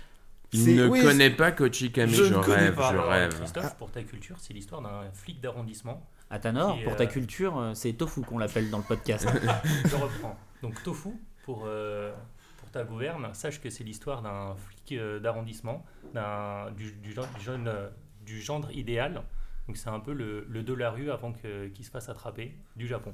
Il 0.54 0.76
ne 0.76 0.88
oui, 0.88 1.02
connaît 1.02 1.30
pas 1.30 1.52
Kochikame, 1.52 2.10
je, 2.10 2.24
Je 2.26 2.34
ne 2.34 2.42
connais 2.42 2.56
rêve, 2.68 2.76
pas, 2.76 2.92
je 2.94 2.98
rêve. 2.98 3.36
Christophe, 3.40 3.76
pour 3.78 3.92
ta 3.92 4.02
culture, 4.04 4.38
c'est 4.40 4.54
l'histoire 4.54 4.82
d'un 4.82 5.10
flic 5.14 5.42
d'arrondissement. 5.42 6.08
À 6.30 6.40
Tanor, 6.40 6.78
pour 6.84 6.94
euh, 6.94 6.96
ta 6.96 7.06
culture, 7.06 7.58
euh, 7.58 7.74
c'est 7.74 7.94
Tofu 7.94 8.22
qu'on 8.22 8.38
l'appelle 8.38 8.70
dans 8.70 8.78
le 8.80 8.84
podcast. 8.84 9.28
Je 9.86 9.96
reprends. 9.96 10.38
Donc 10.62 10.82
Tofu, 10.84 11.10
pour, 11.44 11.64
euh, 11.66 12.14
pour 12.58 12.70
ta 12.72 12.84
gouverne, 12.84 13.30
sache 13.34 13.62
que 13.62 13.70
c'est 13.70 13.84
l'histoire 13.84 14.22
d'un 14.22 14.56
flic 14.56 14.92
euh, 15.00 15.20
d'arrondissement, 15.20 15.86
d'un- 16.14 16.72
du, 16.72 16.92
du, 16.94 17.14
gen- 17.14 17.28
du 17.38 17.44
jeune, 17.46 17.68
euh, 17.68 17.90
du 18.26 18.42
gendre 18.42 18.72
idéal. 18.72 19.24
Donc 19.68 19.78
c'est 19.78 19.90
un 19.90 20.00
peu 20.00 20.14
le, 20.14 20.46
le 20.50 20.64
de 20.64 20.74
la 20.74 20.92
rue 20.92 21.12
avant 21.12 21.34
qu'il 21.34 21.86
se 21.86 21.90
fasse 21.92 22.08
attraper 22.10 22.56
du 22.76 22.88
Japon. 22.88 23.14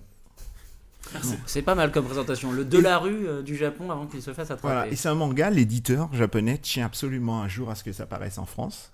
C'est 1.46 1.62
pas 1.62 1.76
mal 1.76 1.92
comme 1.92 2.06
présentation. 2.06 2.52
Le 2.52 2.66
de 2.66 2.80
la 2.80 2.98
rue 2.98 3.28
euh, 3.28 3.42
du 3.42 3.56
Japon 3.56 3.92
avant 3.92 4.08
qu'il 4.08 4.22
se 4.22 4.34
fasse 4.34 4.52
attraper. 4.52 4.74
Voilà, 4.74 4.88
et 4.88 4.96
c'est 4.96 5.10
un 5.10 5.16
manga, 5.16 5.50
l'éditeur 5.50 6.14
japonais 6.14 6.58
tient 6.58 6.86
absolument 6.86 7.42
un 7.42 7.48
jour 7.48 7.70
à 7.70 7.76
ce 7.76 7.84
que 7.84 7.92
ça 7.92 8.06
paraisse 8.06 8.38
en 8.38 8.46
France. 8.46 8.92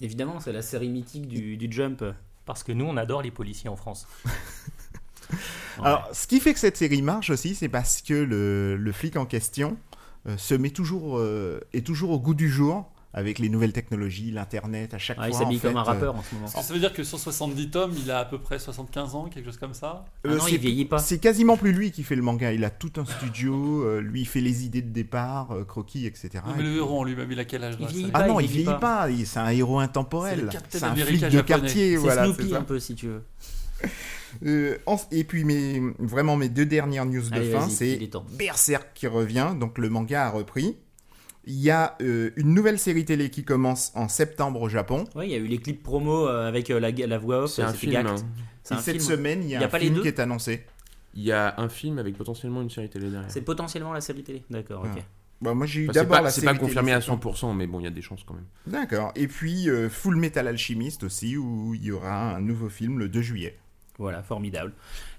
Évidemment, 0.00 0.40
c'est 0.40 0.52
la 0.52 0.62
série 0.62 0.88
mythique 0.88 1.26
du, 1.28 1.56
du 1.56 1.68
Jump. 1.70 2.04
Parce 2.46 2.62
que 2.62 2.70
nous, 2.70 2.84
on 2.84 2.96
adore 2.96 3.22
les 3.22 3.32
policiers 3.32 3.68
en 3.68 3.76
France. 3.76 4.06
Alors, 5.82 6.08
ce 6.12 6.28
qui 6.28 6.38
fait 6.40 6.54
que 6.54 6.60
cette 6.60 6.76
série 6.76 7.02
marche 7.02 7.30
aussi, 7.30 7.56
c'est 7.56 7.68
parce 7.68 8.00
que 8.00 8.14
le, 8.14 8.76
le 8.76 8.92
flic 8.92 9.16
en 9.16 9.26
question 9.26 9.76
euh, 10.28 10.36
se 10.36 10.54
met 10.54 10.70
toujours, 10.70 11.18
euh, 11.18 11.60
est 11.72 11.84
toujours 11.84 12.10
au 12.10 12.20
goût 12.20 12.34
du 12.34 12.48
jour 12.48 12.88
avec 13.16 13.38
les 13.38 13.48
nouvelles 13.48 13.72
technologies, 13.72 14.30
l'internet, 14.30 14.92
à 14.94 14.98
chaque 14.98 15.16
Ah, 15.18 15.28
il 15.28 15.32
fois. 15.32 15.40
s'habille 15.40 15.56
en 15.56 15.60
comme 15.62 15.72
fait, 15.72 15.78
un 15.78 15.80
euh, 15.80 15.84
rappeur 15.84 16.14
en 16.16 16.22
ce 16.22 16.34
moment. 16.34 16.46
Ça 16.46 16.72
veut 16.72 16.78
dire 16.78 16.92
que 16.92 17.02
sur 17.02 17.18
70 17.18 17.70
tomes, 17.70 17.94
il 18.04 18.10
a 18.10 18.18
à 18.20 18.24
peu 18.26 18.38
près 18.38 18.58
75 18.58 19.14
ans, 19.14 19.24
quelque 19.32 19.46
chose 19.46 19.56
comme 19.56 19.72
ça 19.74 20.04
Ah 20.24 20.28
euh, 20.28 20.36
non, 20.36 20.46
il 20.46 20.58
vieillit 20.58 20.84
pas. 20.84 20.98
C'est 20.98 21.18
quasiment 21.18 21.56
plus 21.56 21.72
lui 21.72 21.90
qui 21.92 22.02
fait 22.02 22.14
le 22.14 22.20
manga. 22.22 22.52
Il 22.52 22.62
a 22.62 22.70
tout 22.70 22.92
un 22.98 23.06
studio, 23.06 23.82
euh, 23.84 24.00
lui 24.00 24.20
il 24.20 24.26
fait 24.26 24.42
les 24.42 24.64
idées 24.66 24.82
de 24.82 24.90
départ, 24.92 25.50
euh, 25.52 25.64
croquis, 25.64 26.04
etc. 26.06 26.28
Non, 26.46 26.52
mais 26.56 26.62
le 26.62 26.76
héros 26.76 27.04
lui-même, 27.06 27.32
il 27.32 27.40
a 27.40 27.44
quel 27.46 27.64
âge 27.64 27.76
Il 27.80 27.86
là, 27.86 27.90
vieillit 27.90 28.06
ça 28.06 28.12
pas, 28.12 28.18
Ah 28.24 28.28
non, 28.28 28.38
il 28.40 28.44
il 28.44 28.50
vieillit 28.50 28.64
pas. 28.66 28.74
pas. 28.78 29.10
il- 29.10 29.26
C'est 29.26 29.38
un 29.40 29.48
héros 29.48 29.78
intemporel. 29.80 30.50
C'est 30.68 30.84
un 30.84 30.94
flic 30.94 31.20
de 31.28 31.40
quartier. 31.40 31.92
C'est 31.92 31.96
Voilà, 31.96 32.26
c'est 32.26 32.32
Snoopy 32.34 32.54
un 32.54 32.62
peu 32.62 32.78
si 32.78 32.94
tu 32.94 33.06
veux. 33.08 33.22
Euh, 34.44 34.76
en- 34.84 34.98
et 35.12 35.24
puis 35.24 35.44
mes, 35.44 35.80
vraiment 35.98 36.36
mes 36.36 36.50
deux 36.50 36.66
dernières 36.66 37.06
news 37.06 37.22
de 37.30 37.34
Allez, 37.34 37.50
fin, 37.52 37.68
c'est 37.70 37.92
il. 37.92 38.10
Berserk 38.36 38.88
qui 38.94 39.06
revient, 39.06 39.54
donc 39.58 39.78
le 39.78 39.88
manga 39.88 40.26
a 40.26 40.30
repris. 40.30 40.76
Il 41.46 41.54
y 41.54 41.70
a 41.70 41.96
euh, 42.02 42.30
une 42.36 42.54
nouvelle 42.54 42.78
série 42.78 43.04
télé 43.04 43.30
qui 43.30 43.44
commence 43.44 43.92
en 43.94 44.08
septembre 44.08 44.60
au 44.62 44.68
Japon. 44.68 45.04
Ouais, 45.14 45.28
il 45.28 45.30
y 45.30 45.34
a 45.34 45.38
eu 45.38 45.46
les 45.46 45.58
clips 45.58 45.82
promo 45.82 46.26
euh, 46.28 46.48
avec 46.48 46.70
euh, 46.70 46.80
la, 46.80 46.90
la 46.90 47.18
voix 47.18 47.44
off. 47.44 47.52
C'est 47.52 47.62
un 47.62 47.72
film. 47.72 47.94
Hein. 47.94 48.16
C'est 48.64 48.74
et 48.74 48.78
un 48.78 48.80
cette 48.80 48.96
film. 48.96 49.06
semaine, 49.16 49.42
il 49.44 49.50
y 49.50 49.54
a, 49.54 49.58
Il 49.58 49.60
y 49.60 49.64
a 49.64 49.66
un 49.66 49.70
pas 49.70 49.78
les 49.78 49.84
film 49.84 49.96
deux 49.96 50.02
qui 50.02 50.08
est 50.08 50.18
annoncé. 50.20 50.66
Il 51.14 51.22
y 51.22 51.30
a 51.32 51.54
un 51.58 51.68
film 51.68 51.98
avec 51.98 52.16
potentiellement 52.18 52.62
une 52.62 52.70
série 52.70 52.90
télé 52.90 53.10
derrière. 53.10 53.30
C'est 53.30 53.42
potentiellement 53.42 53.92
la 53.92 54.00
série 54.00 54.22
télé. 54.24 54.42
D'accord, 54.50 54.82
ok. 54.82 54.90
Ah. 54.98 55.02
Bah, 55.40 55.52
moi 55.54 55.66
j'ai 55.66 55.82
eu 55.82 55.90
Enfin, 55.90 56.00
d'abord 56.00 56.22
la 56.22 56.30
c'est 56.30 56.42
pas 56.44 56.54
confirmé 56.54 56.86
télé 56.86 56.96
à 56.96 57.00
septembre. 57.00 57.34
100%, 57.34 57.54
mais 57.54 57.66
bon, 57.66 57.78
il 57.78 57.84
y 57.84 57.86
a 57.86 57.90
des 57.90 58.02
chances 58.02 58.24
quand 58.24 58.34
même. 58.34 58.46
D'accord. 58.66 59.12
Et 59.16 59.28
puis 59.28 59.68
euh, 59.68 59.88
Full 59.90 60.16
Metal 60.16 60.48
Alchemist 60.48 61.04
aussi, 61.04 61.36
où 61.36 61.74
il 61.74 61.84
y 61.84 61.92
aura 61.92 62.34
un 62.34 62.40
nouveau 62.40 62.68
film 62.70 62.98
le 62.98 63.08
2 63.08 63.20
juillet. 63.22 63.58
Voilà, 63.98 64.22
formidable. 64.22 64.72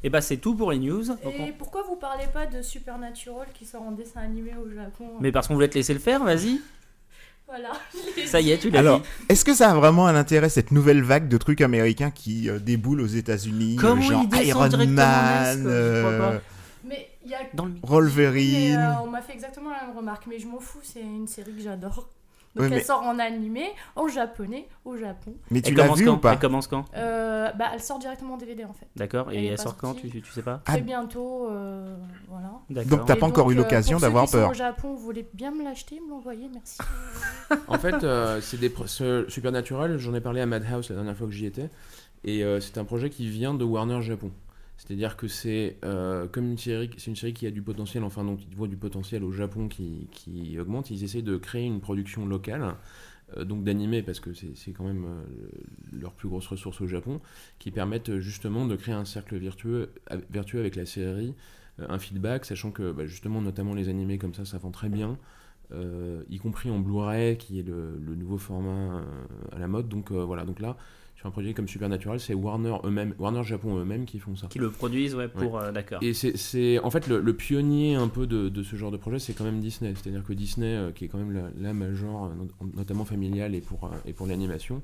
Et 0.03 0.10
bah 0.10 0.22
c'est 0.22 0.38
tout 0.38 0.55
pour 0.55 0.72
les 0.72 0.77
news. 0.79 1.03
Donc, 1.03 1.17
on- 1.39 1.46
Et 1.48 1.51
pourquoi 1.51 1.84
vous 1.84 1.96
parlez 1.96 2.27
pas 2.31 2.46
de 2.46 2.62
Supernatural 2.62 3.48
qui 3.53 3.65
sort 3.65 3.81
en 3.81 3.91
dessin 3.91 4.22
animé 4.22 4.51
au 4.55 4.69
Japon? 4.69 5.05
Mais 5.19 5.31
parce 5.31 5.48
qu'on 5.48 5.55
voulait 5.55 5.67
te 5.69 5.75
laisser 5.77 5.93
le 5.93 6.00
faire, 6.00 6.24
vas-y. 6.24 6.60
Voilà. 7.48 7.72
Ça 8.27 8.41
y 8.41 8.51
est, 8.51 8.57
tu 8.57 8.69
l'as 8.69 8.79
Alors, 8.79 9.01
est-ce 9.29 9.46
que 9.46 9.53
ça 9.53 9.72
a 9.72 9.74
vraiment 9.74 10.05
un 10.05 10.15
intérêt 10.15 10.50
cette 10.50 10.72
nouvelle 10.72 11.01
vague 11.01 11.29
de 11.29 11.38
trucs 11.38 11.62
américains 11.62 12.12
qui 12.12 12.50
euh, 12.50 12.60
déboulent 12.60 13.00
aux 13.01 13.05
États-Unis, 13.07 13.77
euh, 13.81 14.01
genre 14.01 14.25
Iron 14.43 14.69
Man, 14.69 15.63
quoi, 15.63 15.72
je 15.72 16.00
crois 16.01 16.17
pas. 16.17 16.31
euh, 16.34 16.39
Mais 16.84 17.07
il 17.24 17.31
y 17.31 17.34
a. 17.34 17.39
Dans 17.53 17.65
le 17.65 17.72
Mais, 17.74 18.75
euh, 18.77 18.91
on 19.03 19.07
m'a 19.07 19.22
fait 19.22 19.34
exactement 19.34 19.69
la 19.72 19.88
même 19.88 19.96
remarque, 19.96 20.27
mais 20.27 20.39
je 20.39 20.46
m'en 20.48 20.60
fous, 20.60 20.79
c'est 20.84 21.00
une 21.01 21.27
série 21.27 21.53
que 21.53 21.62
j'adore. 21.62 22.10
Donc 22.58 22.62
Ouais, 22.62 22.72
elle 22.72 22.78
mais- 22.80 22.84
sort 22.84 23.04
en 23.04 23.20
animé, 23.20 23.66
en 23.96 24.08
japonais, 24.08 24.68
au 24.84 24.98
Japon. 24.98 25.36
Mais 25.52 25.62
tu 25.62 25.74
l'as 25.76 25.94
vu 25.94 26.06
quand 26.06 26.14
ou 26.14 26.18
pas 26.18 26.34
Elle 26.34 26.40
commence 26.40 26.66
quand 26.68 26.86
Euh, 26.96 27.52
bah, 27.54 27.66
elle 27.74 27.82
sort 27.82 28.00
directement 28.00 28.34
en 28.34 28.38
DVD 28.38 28.66
en 28.66 28.74
fait. 28.74 28.88
D'accord. 28.96 29.32
Et 29.32 29.46
elle 29.46 29.58
sort 29.60 29.78
quand 29.78 29.94
tu, 29.94 30.10
tu 30.10 30.32
sais 30.32 30.42
pas 30.42 30.62
Ah. 30.66 30.72
Très 30.74 30.82
bientôt, 30.82 31.48
euh, 31.52 31.96
voilà. 32.28 32.52
Donc, 32.86 33.06
T'as 33.06 33.16
pas 33.16 33.28
encore 33.28 33.52
eu 33.52 33.54
euh, 33.54 33.58
l'occasion 33.58 34.00
d'avoir 34.00 34.28
peur. 34.30 34.50
au 34.50 34.54
Japon, 34.54 34.94
vous 34.96 34.98
voulez 35.04 35.28
bien 35.34 35.52
me 35.52 35.64
l'acheter, 35.64 36.00
me 36.00 36.10
l'envoyer, 36.10 36.50
merci. 36.52 36.80
En 37.68 37.78
fait, 37.78 38.04
euh, 38.04 38.42
c'est 38.42 38.60
des 38.60 38.74
ce 38.88 39.26
Supernatural, 39.30 39.98
j'en 39.98 40.14
ai 40.16 40.22
parlé 40.22 40.42
à 40.42 40.46
Madhouse 40.46 40.90
la 40.90 40.96
dernière 40.96 41.16
fois 41.16 41.28
que 41.28 41.34
j'y 41.34 41.46
étais, 41.46 41.70
et 42.24 42.44
euh, 42.44 42.60
c'est 42.60 42.78
un 42.78 42.84
projet 42.86 43.10
qui 43.10 43.30
vient 43.30 43.54
de 43.54 43.64
Warner 43.64 44.02
Japon. 44.02 44.32
C'est-à-dire 44.88 45.17
que 45.17 45.27
c'est 45.27 45.75
euh, 45.84 46.29
comme 46.29 46.50
une 46.50 46.58
série, 46.58 46.89
c'est 46.98 47.12
une 47.12 47.17
série 47.17 47.34
qui 47.34 47.46
a 47.46 47.51
du 47.51 47.62
potentiel, 47.62 48.06
enfin 48.06 48.24
donc 48.24 48.39
ils 48.50 48.56
voient 48.56 48.70
du 48.70 48.77
potentiel 48.77 49.22
au 49.22 49.34
Japon 49.34 49.67
qui, 49.67 50.08
qui 50.12 50.58
augmente. 50.58 50.89
Ils 50.91 51.03
essaient 51.03 51.22
de 51.22 51.36
créer 51.36 51.65
une 51.65 51.82
production 51.82 52.25
locale, 52.25 52.75
euh, 53.36 53.44
donc 53.44 53.65
d'animé 53.65 54.01
parce 54.01 54.22
que 54.22 54.34
c'est 54.34 54.72
quand 54.72 54.86
même 54.86 55.03
euh, 55.03 55.24
leur 55.91 56.13
plus 56.13 56.29
grosse 56.29 56.48
ressource 56.48 56.79
au 56.79 56.88
Japon, 56.88 57.20
qui 57.60 57.70
permettent 57.70 58.20
justement 58.20 58.65
de 58.65 58.77
créer 58.77 58.96
un 58.96 59.03
cercle 59.03 59.36
vertueux, 59.36 59.91
vertueux 60.29 60.62
avec 60.62 60.77
la 60.77 60.86
série, 60.86 61.34
un 61.79 62.00
feedback, 62.00 62.46
sachant 62.46 62.72
que 62.72 62.94
bah, 62.94 63.06
justement 63.06 63.41
notamment 63.41 63.74
les 63.74 63.89
animés 63.89 64.17
comme 64.17 64.34
ça, 64.34 64.46
ça 64.46 64.58
vend 64.58 64.72
très 64.72 64.88
bien 64.88 65.17
y 66.29 66.38
compris 66.38 66.70
en 66.70 66.79
Blu-ray, 66.79 67.38
qui 67.38 67.60
est 67.60 67.63
le, 67.63 68.00
le 68.01 68.15
nouveau 68.15 68.38
format 68.38 69.03
à 69.51 69.60
la 69.60 69.67
mode. 69.67 69.89
Donc 69.89 70.13
voilà, 70.13 70.46
donc 70.46 70.62
là, 70.62 70.77
sur 71.18 71.26
un 71.28 71.32
projet 71.32 71.54
comme 71.56 71.68
Supernatural, 71.68 72.20
c'est 72.20 72.36
Warner 72.36 72.76
eux-mêmes, 72.84 73.16
Warner 73.18 73.44
Japon 73.44 73.78
eux-mêmes 73.80 74.06
qui 74.06 74.20
font 74.20 74.36
ça. 74.36 74.46
Qui 74.48 74.60
le 74.60 74.70
produisent, 74.70 75.16
ouais, 75.16 75.28
pour. 75.28 75.58
euh, 75.58 75.72
D'accord. 75.72 75.98
Et 76.04 76.14
c'est- 76.14 76.78
en 76.80 76.92
fait 76.92 77.08
le, 77.08 77.20
le 77.20 77.34
pionnier 77.34 77.96
un 77.96 78.08
peu 78.08 78.28
de, 78.28 78.50
de 78.50 78.62
ce 78.64 78.76
genre 78.76 78.92
de 78.92 78.98
projet, 78.98 79.18
c'est 79.18 79.34
quand 79.34 79.44
même 79.44 79.60
Disney. 79.60 79.94
C'est-à-dire 79.96 80.24
que 80.24 80.34
Disney, 80.34 80.76
euh, 80.76 80.92
qui 80.92 81.06
est 81.06 81.08
quand 81.08 81.18
même 81.18 81.32
la, 81.34 81.50
la 81.60 81.74
major, 81.74 82.26
euh, 82.26 82.36
not- 82.36 82.72
notamment 82.76 83.04
familiale 83.04 83.56
et 83.56 83.62
pour, 83.62 83.90
et 84.06 84.14
pour 84.14 84.28
l'animation, 84.28 84.84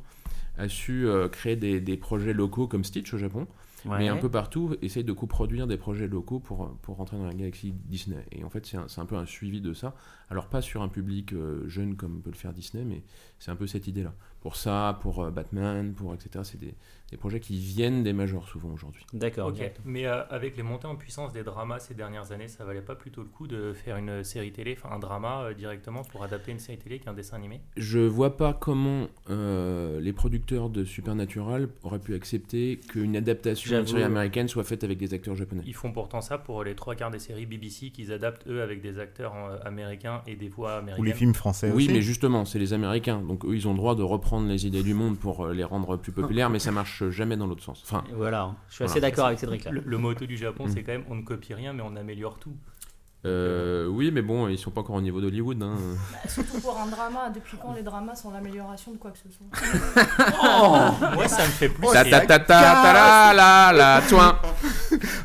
a 0.58 0.68
su 0.68 1.06
créer 1.32 1.56
des, 1.56 1.80
des 1.80 1.98
projets 1.98 2.34
locaux 2.34 2.68
comme 2.68 2.84
Stitch 2.84 3.14
au 3.14 3.18
Japon, 3.18 3.48
Ouais. 3.86 4.00
mais 4.00 4.08
un 4.08 4.18
peu 4.18 4.30
partout, 4.30 4.76
essaye 4.82 5.04
de 5.04 5.12
coproduire 5.14 5.68
des 5.68 5.78
projets 5.78 6.08
locaux 6.08 6.40
pour, 6.40 6.78
pour 6.82 6.98
rentrer 6.98 7.18
dans 7.18 7.26
la 7.26 7.34
galaxie 7.34 7.74
Disney. 7.86 8.26
Et 8.32 8.44
en 8.44 8.50
fait, 8.50 8.66
c'est 8.66 8.78
un, 8.78 8.88
c'est 8.88 9.02
un 9.02 9.06
peu 9.06 9.16
un 9.16 9.26
suivi 9.26 9.62
de 9.62 9.74
ça. 9.74 9.96
Alors, 10.30 10.48
pas 10.48 10.62
sur 10.62 10.82
un 10.82 10.88
public 10.88 11.34
euh, 11.34 11.68
jeune 11.68 11.96
comme 11.96 12.22
peut 12.22 12.30
le 12.32 12.36
faire 12.36 12.54
Disney, 12.54 12.86
mais 12.86 13.04
c'est 13.40 13.52
un 13.52 13.56
peu 13.56 13.68
cette 13.68 13.88
idée-là. 13.88 14.14
Pour 14.42 14.56
ça, 14.56 14.98
pour 15.02 15.24
euh, 15.24 15.32
Batman, 15.32 15.94
pour 15.94 16.14
etc., 16.14 16.44
c'est 16.44 16.60
des, 16.60 16.76
des 17.14 17.18
projets 17.18 17.40
qui 17.40 17.60
viennent 17.60 18.02
des 18.02 18.12
majors 18.12 18.48
souvent 18.48 18.70
aujourd'hui. 18.74 19.06
D'accord. 19.14 19.50
Ok, 19.50 19.72
mais 19.86 20.08
euh, 20.08 20.24
avec 20.32 20.58
les 20.58 20.64
montées 20.64 20.88
en 20.88 20.96
puissance 20.96 21.32
des 21.32 21.44
dramas 21.44 21.78
ces 21.78 21.94
dernières 21.94 22.32
années, 22.32 22.48
ça 22.48 22.66
valait 22.66 22.82
pas 22.82 22.96
plutôt 22.96 23.22
le 23.22 23.28
coup 23.28 23.46
de 23.46 23.72
faire 23.74 23.98
une 23.98 24.24
série 24.24 24.52
télé, 24.52 24.76
enfin 24.78 24.96
un 24.96 24.98
drama 25.00 25.44
euh, 25.44 25.54
directement 25.54 26.02
pour 26.02 26.24
adapter 26.24 26.52
une 26.52 26.58
série 26.58 26.80
télé 26.80 26.98
qu'un 26.98 27.14
dessin 27.14 27.38
animé? 27.38 27.62
Je 27.78 28.00
vois 28.00 28.36
pas 28.36 28.54
comment 28.54 29.08
euh, 29.30 30.00
les 30.02 30.12
producteurs 30.12 30.72
de 30.72 30.84
Supernatural 30.84 31.70
auraient 31.84 32.00
pu 32.00 32.16
accepter 32.16 32.80
qu'une 32.90 33.16
adaptation 33.16 33.78
d'une 33.78 33.86
série 33.86 34.04
américaine 34.04 34.48
soit 34.48 34.64
faite 34.64 34.84
avec 34.84 34.98
des 34.98 35.14
acteurs 35.14 35.36
japonais. 35.36 35.62
Ils 35.68 35.76
font 35.76 35.92
pourtant 35.92 36.22
ça 36.22 36.40
pour 36.40 36.64
les 36.64 36.74
trois 36.74 36.96
quarts 36.96 37.12
des 37.12 37.20
séries 37.20 37.46
BBC 37.46 37.92
qu'ils 37.92 38.12
adaptent 38.12 38.48
eux 38.48 38.64
avec 38.64 38.82
des 38.82 38.98
acteurs 38.98 39.34
américains 39.66 40.24
et 40.26 40.36
des 40.36 40.50
voix 40.50 40.78
Ou 40.78 40.80
américaines. 40.80 41.06
les 41.06 41.14
films 41.14 41.34
français 41.36 41.70
Oui, 41.70 41.86
aussi. 41.86 41.94
mais 41.94 42.02
justement, 42.02 42.46
c'est 42.46 42.58
les 42.58 42.74
Américains, 42.74 43.22
donc 43.22 43.46
eux, 43.46 43.54
ils 43.56 43.68
ont 43.68 43.72
le 43.74 43.78
droit 43.78 43.94
de 43.94 44.02
reprendre 44.02 44.48
les 44.48 44.66
idées 44.66 44.82
du 44.82 44.96
monde 44.96 45.20
pour 45.20 45.48
les 45.50 45.64
rendre 45.64 45.96
plus 45.98 46.12
populaires, 46.12 46.50
mais 46.50 46.60
ça 46.60 46.72
marche 46.72 47.03
jamais 47.12 47.38
dans 47.38 47.48
l'autre 47.48 47.64
sens. 47.64 47.82
Enfin, 47.86 48.04
Voilà, 48.16 48.42
hein. 48.44 48.56
je 48.70 48.76
suis 48.76 48.84
assez 48.84 48.94
Voilà. 49.00 49.10
d'accord 49.12 49.26
avec 49.28 49.40
Cédric 49.40 49.64
là. 49.66 49.72
Le, 49.72 49.82
le 49.86 49.98
motto 49.98 50.26
du 50.26 50.38
Japon, 50.38 50.66
Mm. 50.68 50.70
c'est 50.74 50.84
quand 50.84 50.92
même 50.94 51.06
on 51.10 51.16
ne 51.16 51.22
copie 51.24 51.54
rien, 51.54 51.74
mais 51.74 51.84
on 51.86 51.96
améliore 51.96 52.40
tout. 52.40 52.54
euh, 53.26 53.88
oui, 53.88 54.12
mais 54.12 54.22
bon, 54.22 54.50
ils 54.50 54.58
sont 54.58 54.70
pas 54.72 54.82
encore 54.82 54.96
au 54.98 55.02
niveau 55.02 55.22
d'Hollywood. 55.22 55.64
Hein. 55.64 55.76
Bah, 56.12 56.30
surtout 56.30 56.60
pour 56.60 56.78
un 56.78 56.88
drama, 56.88 57.30
depuis 57.34 57.58
quand 57.62 57.74
les 57.74 57.82
dramas 57.82 58.16
sont 58.16 58.32
l'amélioration 58.32 58.92
de 58.92 58.98
quoi 58.98 59.12
que 59.12 59.18
ce 59.18 59.30
soit? 59.30 59.48
Moi, 61.16 61.28
ça 61.30 61.44
me 61.44 61.48
fait 61.52 61.70
plus. 61.70 61.88
Oh, 61.88 61.94
Ta 61.94 62.04
ta 62.04 62.20
ta 62.22 62.40
ta 62.40 62.40
ta 62.40 62.94
la 62.94 63.34
la 63.34 63.72
la 63.74 64.02
toin. 64.10 64.38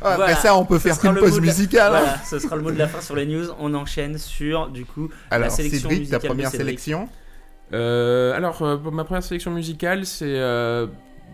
Après 0.01 0.15
Voilà. 0.15 0.35
ça, 0.35 0.55
on 0.55 0.63
peut 0.65 0.79
faire 0.79 0.95
le 1.11 1.19
pause 1.19 1.31
de 1.35 1.39
la- 1.39 1.45
musicale. 1.45 1.93
hein. 1.95 1.99
Voilà, 1.99 2.17
ce 2.23 2.39
sera 2.39 2.55
le 2.55 2.61
mot 2.61 2.71
de 2.71 2.77
la 2.77 2.87
fin 2.87 3.01
sur 3.01 3.15
les 3.17 3.25
news. 3.25 3.47
On 3.59 3.73
enchaîne 3.73 4.17
sur, 4.17 4.69
du 4.69 4.85
coup, 4.85 5.09
Alors, 5.29 5.51
sélection 5.51 5.89
Cédric, 5.89 6.09
ta 6.09 6.15
musicale 6.17 6.21
de 6.21 6.27
première 6.27 6.51
sélection? 6.51 7.09
Euh, 7.73 8.33
alors, 8.35 8.61
euh, 8.61 8.77
ma 8.91 9.03
première 9.03 9.23
sélection 9.23 9.51
musicale, 9.51 10.05
c'est, 10.05 10.23
euh, 10.39 10.87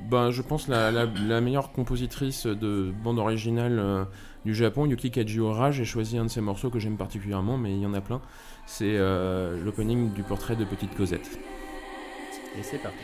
ben, 0.10 0.32
je 0.32 0.42
pense, 0.42 0.68
la, 0.68 0.92
la- 0.92 1.42
meilleure 1.42 1.72
compositrice 1.72 2.46
de 2.46 2.94
bande 3.04 3.20
originale 3.20 3.80
euh, 3.80 4.06
du 4.46 4.54
Japon, 4.54 4.86
Yuki 4.86 5.12
Kajiura. 5.12 5.72
J'ai 5.72 5.86
choisi 5.86 6.18
un 6.18 6.26
de 6.26 6.30
ses 6.30 6.42
morceaux 6.42 6.70
que 6.70 6.80
j'aime 6.80 6.98
particulièrement, 6.98 7.58
mais 7.58 7.72
il 7.74 7.80
y 7.82 7.86
en 7.86 7.94
a 7.94 8.02
plein. 8.02 8.22
C'est 8.66 8.96
euh, 8.98 9.64
l'opening 9.64 10.14
du 10.14 10.24
portrait 10.24 10.56
de 10.56 10.66
Petite 10.66 10.96
Cosette. 10.96 11.40
et 12.58 12.64
c'est 12.64 12.78
parti. 12.82 12.98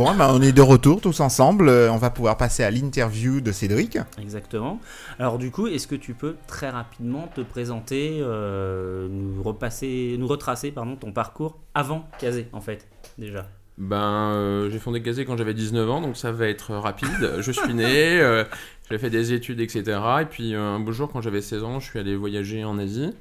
Bon, 0.00 0.14
bah, 0.14 0.30
on 0.32 0.40
est 0.40 0.52
de 0.52 0.62
retour 0.62 1.02
tous 1.02 1.20
ensemble. 1.20 1.68
Euh, 1.68 1.92
On 1.92 1.98
va 1.98 2.08
pouvoir 2.08 2.38
passer 2.38 2.62
à 2.62 2.70
l'interview 2.70 3.42
de 3.42 3.52
Cédric. 3.52 3.98
Exactement. 4.18 4.80
Alors 5.18 5.36
du 5.36 5.50
coup, 5.50 5.66
est-ce 5.66 5.86
que 5.86 5.94
tu 5.94 6.14
peux 6.14 6.36
très 6.46 6.70
rapidement 6.70 7.28
te 7.34 7.42
présenter, 7.42 8.20
euh, 8.22 9.08
nous 9.10 9.42
repasser, 9.42 10.16
nous 10.18 10.26
retracer 10.26 10.70
pardon 10.70 10.96
ton 10.96 11.12
parcours 11.12 11.58
avant 11.74 12.08
Kazé 12.18 12.48
en 12.54 12.62
fait 12.62 12.88
déjà? 13.18 13.46
Ben, 13.76 14.32
euh, 14.32 14.70
j'ai 14.70 14.78
fondé 14.78 15.02
Kazé 15.02 15.26
quand 15.26 15.36
j'avais 15.36 15.52
19 15.52 15.90
ans, 15.90 16.00
donc 16.00 16.16
ça 16.16 16.32
va 16.32 16.46
être 16.46 16.72
rapide. 16.76 17.34
Je 17.40 17.52
suis 17.52 17.74
né, 17.74 18.22
euh, 18.22 18.44
j'ai 18.90 18.96
fait 18.96 19.10
des 19.10 19.34
études, 19.34 19.60
etc. 19.60 20.00
Et 20.22 20.24
puis 20.24 20.54
euh, 20.54 20.76
un 20.76 20.80
beau 20.80 20.92
jour, 20.92 21.10
quand 21.12 21.20
j'avais 21.20 21.42
16 21.42 21.62
ans, 21.62 21.78
je 21.78 21.84
suis 21.84 21.98
allé 21.98 22.16
voyager 22.16 22.64
en 22.64 22.78
Asie. 22.78 23.12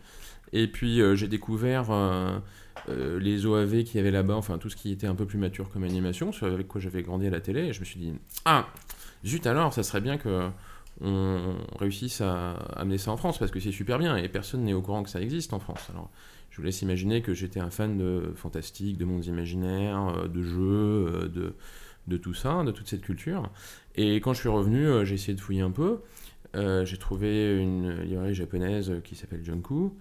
Et 0.53 0.67
puis 0.67 1.01
euh, 1.01 1.13
j'ai 1.15 1.27
découvert 1.27 1.87
euh, 2.87 3.19
les 3.19 3.45
OAV 3.45 3.83
qu'il 3.83 3.97
y 3.97 3.99
avait 3.99 4.11
là-bas, 4.11 4.35
enfin 4.35 4.57
tout 4.57 4.69
ce 4.69 4.75
qui 4.75 4.91
était 4.91 5.07
un 5.07 5.15
peu 5.15 5.25
plus 5.25 5.37
mature 5.37 5.69
comme 5.69 5.83
animation, 5.83 6.31
ce 6.31 6.45
avec 6.45 6.67
quoi 6.67 6.79
j'avais 6.79 7.03
grandi 7.03 7.27
à 7.27 7.29
la 7.29 7.41
télé. 7.41 7.61
Et 7.61 7.73
je 7.73 7.79
me 7.79 7.85
suis 7.85 7.99
dit, 7.99 8.13
ah, 8.45 8.67
zut 9.25 9.45
alors, 9.47 9.73
ça 9.73 9.83
serait 9.83 10.01
bien 10.01 10.17
que 10.17 10.49
on 11.01 11.55
réussisse 11.79 12.21
à 12.21 12.51
amener 12.75 12.97
ça 12.97 13.11
en 13.11 13.17
France 13.17 13.37
parce 13.37 13.51
que 13.51 13.59
c'est 13.59 13.71
super 13.71 13.99
bien 13.99 14.17
et 14.17 14.27
personne 14.27 14.63
n'est 14.63 14.73
au 14.73 14.81
courant 14.81 15.03
que 15.03 15.09
ça 15.09 15.21
existe 15.21 15.53
en 15.53 15.59
France. 15.59 15.87
Alors, 15.89 16.09
je 16.49 16.57
vous 16.57 16.63
laisse 16.63 16.81
imaginer 16.81 17.21
que 17.21 17.33
j'étais 17.33 17.59
un 17.59 17.69
fan 17.69 17.97
de 17.97 18.33
fantastique, 18.35 18.97
de 18.97 19.05
mondes 19.05 19.25
imaginaires, 19.25 20.07
euh, 20.09 20.27
de 20.27 20.41
jeux, 20.41 20.59
euh, 20.61 21.53
de, 22.07 22.17
tout 22.17 22.33
ça, 22.33 22.63
de 22.63 22.71
toute 22.71 22.87
cette 22.87 23.01
culture. 23.01 23.49
Et 23.95 24.15
quand 24.15 24.33
je 24.33 24.39
suis 24.39 24.49
revenu, 24.49 25.05
j'ai 25.05 25.15
essayé 25.15 25.35
de 25.35 25.41
fouiller 25.41 25.61
un 25.61 25.71
peu. 25.71 25.99
J'ai 26.55 26.97
trouvé 26.97 27.61
une 27.61 28.01
librairie 28.01 28.33
japonaise 28.33 28.91
qui 29.03 29.15
s'appelle 29.15 29.43
Junku 29.43 29.91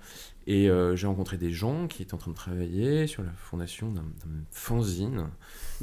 et 0.50 0.70
euh, 0.70 0.96
j'ai 0.96 1.06
rencontré 1.06 1.36
des 1.36 1.50
gens 1.50 1.86
qui 1.88 2.02
étaient 2.02 2.14
en 2.14 2.16
train 2.16 2.30
de 2.30 2.36
travailler 2.36 3.06
sur 3.06 3.22
la 3.22 3.30
fondation 3.36 3.92
d'un 3.92 4.02
fanzine. 4.50 5.26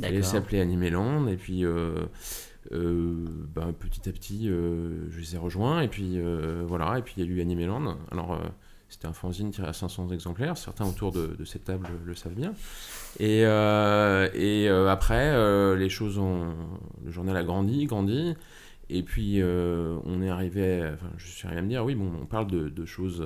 Elle 0.01 0.15
s'appelait 0.25 0.59
Animeland. 0.59 1.27
Et 1.27 1.37
puis 1.37 1.63
euh, 1.63 2.05
euh, 2.71 3.13
bah, 3.53 3.67
petit 3.79 4.09
à 4.09 4.11
petit 4.11 4.47
je 4.47 5.19
les 5.19 5.35
ai 5.35 5.37
rejoints. 5.37 5.81
Et 5.81 5.87
puis 5.87 6.19
voilà. 6.65 6.97
Et 6.97 7.03
puis 7.03 7.13
il 7.17 7.23
y 7.23 7.27
a 7.27 7.31
eu 7.31 7.41
Animeland. 7.41 7.95
Alors 8.11 8.41
c'était 8.89 9.05
un 9.05 9.13
fanzine 9.13 9.51
tiré 9.51 9.67
à 9.67 9.73
500 9.73 10.09
exemplaires. 10.09 10.57
Certains 10.57 10.87
autour 10.87 11.11
de, 11.11 11.27
de 11.37 11.45
cette 11.45 11.65
table 11.65 11.87
le 12.03 12.15
savent 12.15 12.33
bien. 12.33 12.53
Et, 13.19 13.41
et 13.41 14.67
après 14.67 15.75
les 15.77 15.89
choses 15.89 16.17
ont 16.17 16.55
le 17.05 17.11
journal 17.11 17.37
a 17.37 17.43
grandi 17.43 17.85
grandi. 17.85 18.33
Et 18.89 19.03
puis 19.03 19.41
on 19.43 20.21
est 20.23 20.29
arrivé 20.29 20.81
à- 20.81 20.93
enfin 20.95 21.11
je 21.17 21.27
suis 21.27 21.45
arrivé 21.45 21.59
à 21.59 21.63
me 21.63 21.69
dire 21.69 21.85
oui 21.85 21.93
bon 21.93 22.11
on 22.19 22.25
parle 22.25 22.47
de, 22.47 22.69
de 22.69 22.85
choses 22.85 23.23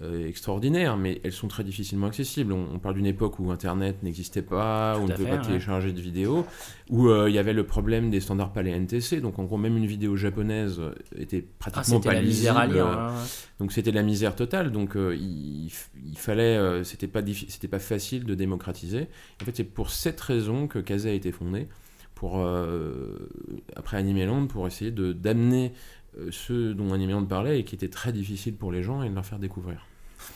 extraordinaires, 0.00 0.96
mais 0.96 1.20
elles 1.24 1.32
sont 1.32 1.48
très 1.48 1.64
difficilement 1.64 2.06
accessibles. 2.06 2.52
On, 2.52 2.68
on 2.72 2.78
parle 2.78 2.94
d'une 2.94 3.06
époque 3.06 3.38
où 3.40 3.50
Internet 3.50 4.02
n'existait 4.02 4.42
pas, 4.42 4.94
Tout 4.94 5.00
où 5.00 5.04
on 5.04 5.06
ne 5.08 5.12
pouvait 5.14 5.28
pas 5.30 5.36
ouais. 5.36 5.42
télécharger 5.42 5.92
de 5.92 6.00
vidéos, 6.00 6.46
où 6.90 7.08
euh, 7.08 7.28
il 7.28 7.34
y 7.34 7.38
avait 7.38 7.52
le 7.52 7.64
problème 7.66 8.08
des 8.10 8.20
standards 8.20 8.52
palais 8.52 8.70
NTC. 8.70 9.20
Donc 9.20 9.38
en 9.38 9.44
gros, 9.44 9.56
même 9.56 9.76
une 9.76 9.86
vidéo 9.86 10.14
japonaise 10.16 10.78
euh, 10.78 10.94
était 11.16 11.44
Ah, 11.48 11.70
pratiquement 11.70 12.00
pas 12.00 12.14
la 12.14 12.22
misère 12.22 12.56
à 12.56 12.66
lisible. 12.66 12.78
lire. 12.84 12.86
hein. 12.86 13.14
Donc 13.58 13.72
c'était 13.72 13.90
la 13.90 14.02
misère 14.04 14.36
totale. 14.36 14.70
Donc 14.70 14.96
euh, 14.96 15.16
il, 15.16 15.70
il 16.06 16.16
fallait, 16.18 16.56
euh, 16.56 16.84
c'était 16.84 17.08
pas 17.08 17.22
c'était 17.48 17.68
pas 17.68 17.80
facile 17.80 18.24
de 18.24 18.34
démocratiser. 18.34 19.08
En 19.42 19.44
fait, 19.46 19.56
c'est 19.56 19.64
pour 19.64 19.90
cette 19.90 20.20
raison 20.20 20.68
que 20.68 20.78
Kazé 20.78 21.10
a 21.10 21.12
été 21.14 21.32
fondé 21.32 21.66
pour 22.14 22.38
euh, 22.40 23.28
après 23.76 23.96
Animeland 23.96 24.46
pour 24.48 24.66
essayer 24.66 24.90
de 24.90 25.12
d'amener 25.12 25.72
euh, 26.18 26.28
ceux 26.30 26.74
dont 26.74 26.92
Animeland 26.92 27.24
parlait 27.24 27.60
et 27.60 27.64
qui 27.64 27.74
étaient 27.74 27.88
très 27.88 28.12
difficiles 28.12 28.54
pour 28.54 28.72
les 28.72 28.82
gens 28.82 29.02
et 29.02 29.08
de 29.10 29.14
leur 29.14 29.24
faire 29.26 29.38
découvrir. 29.38 29.86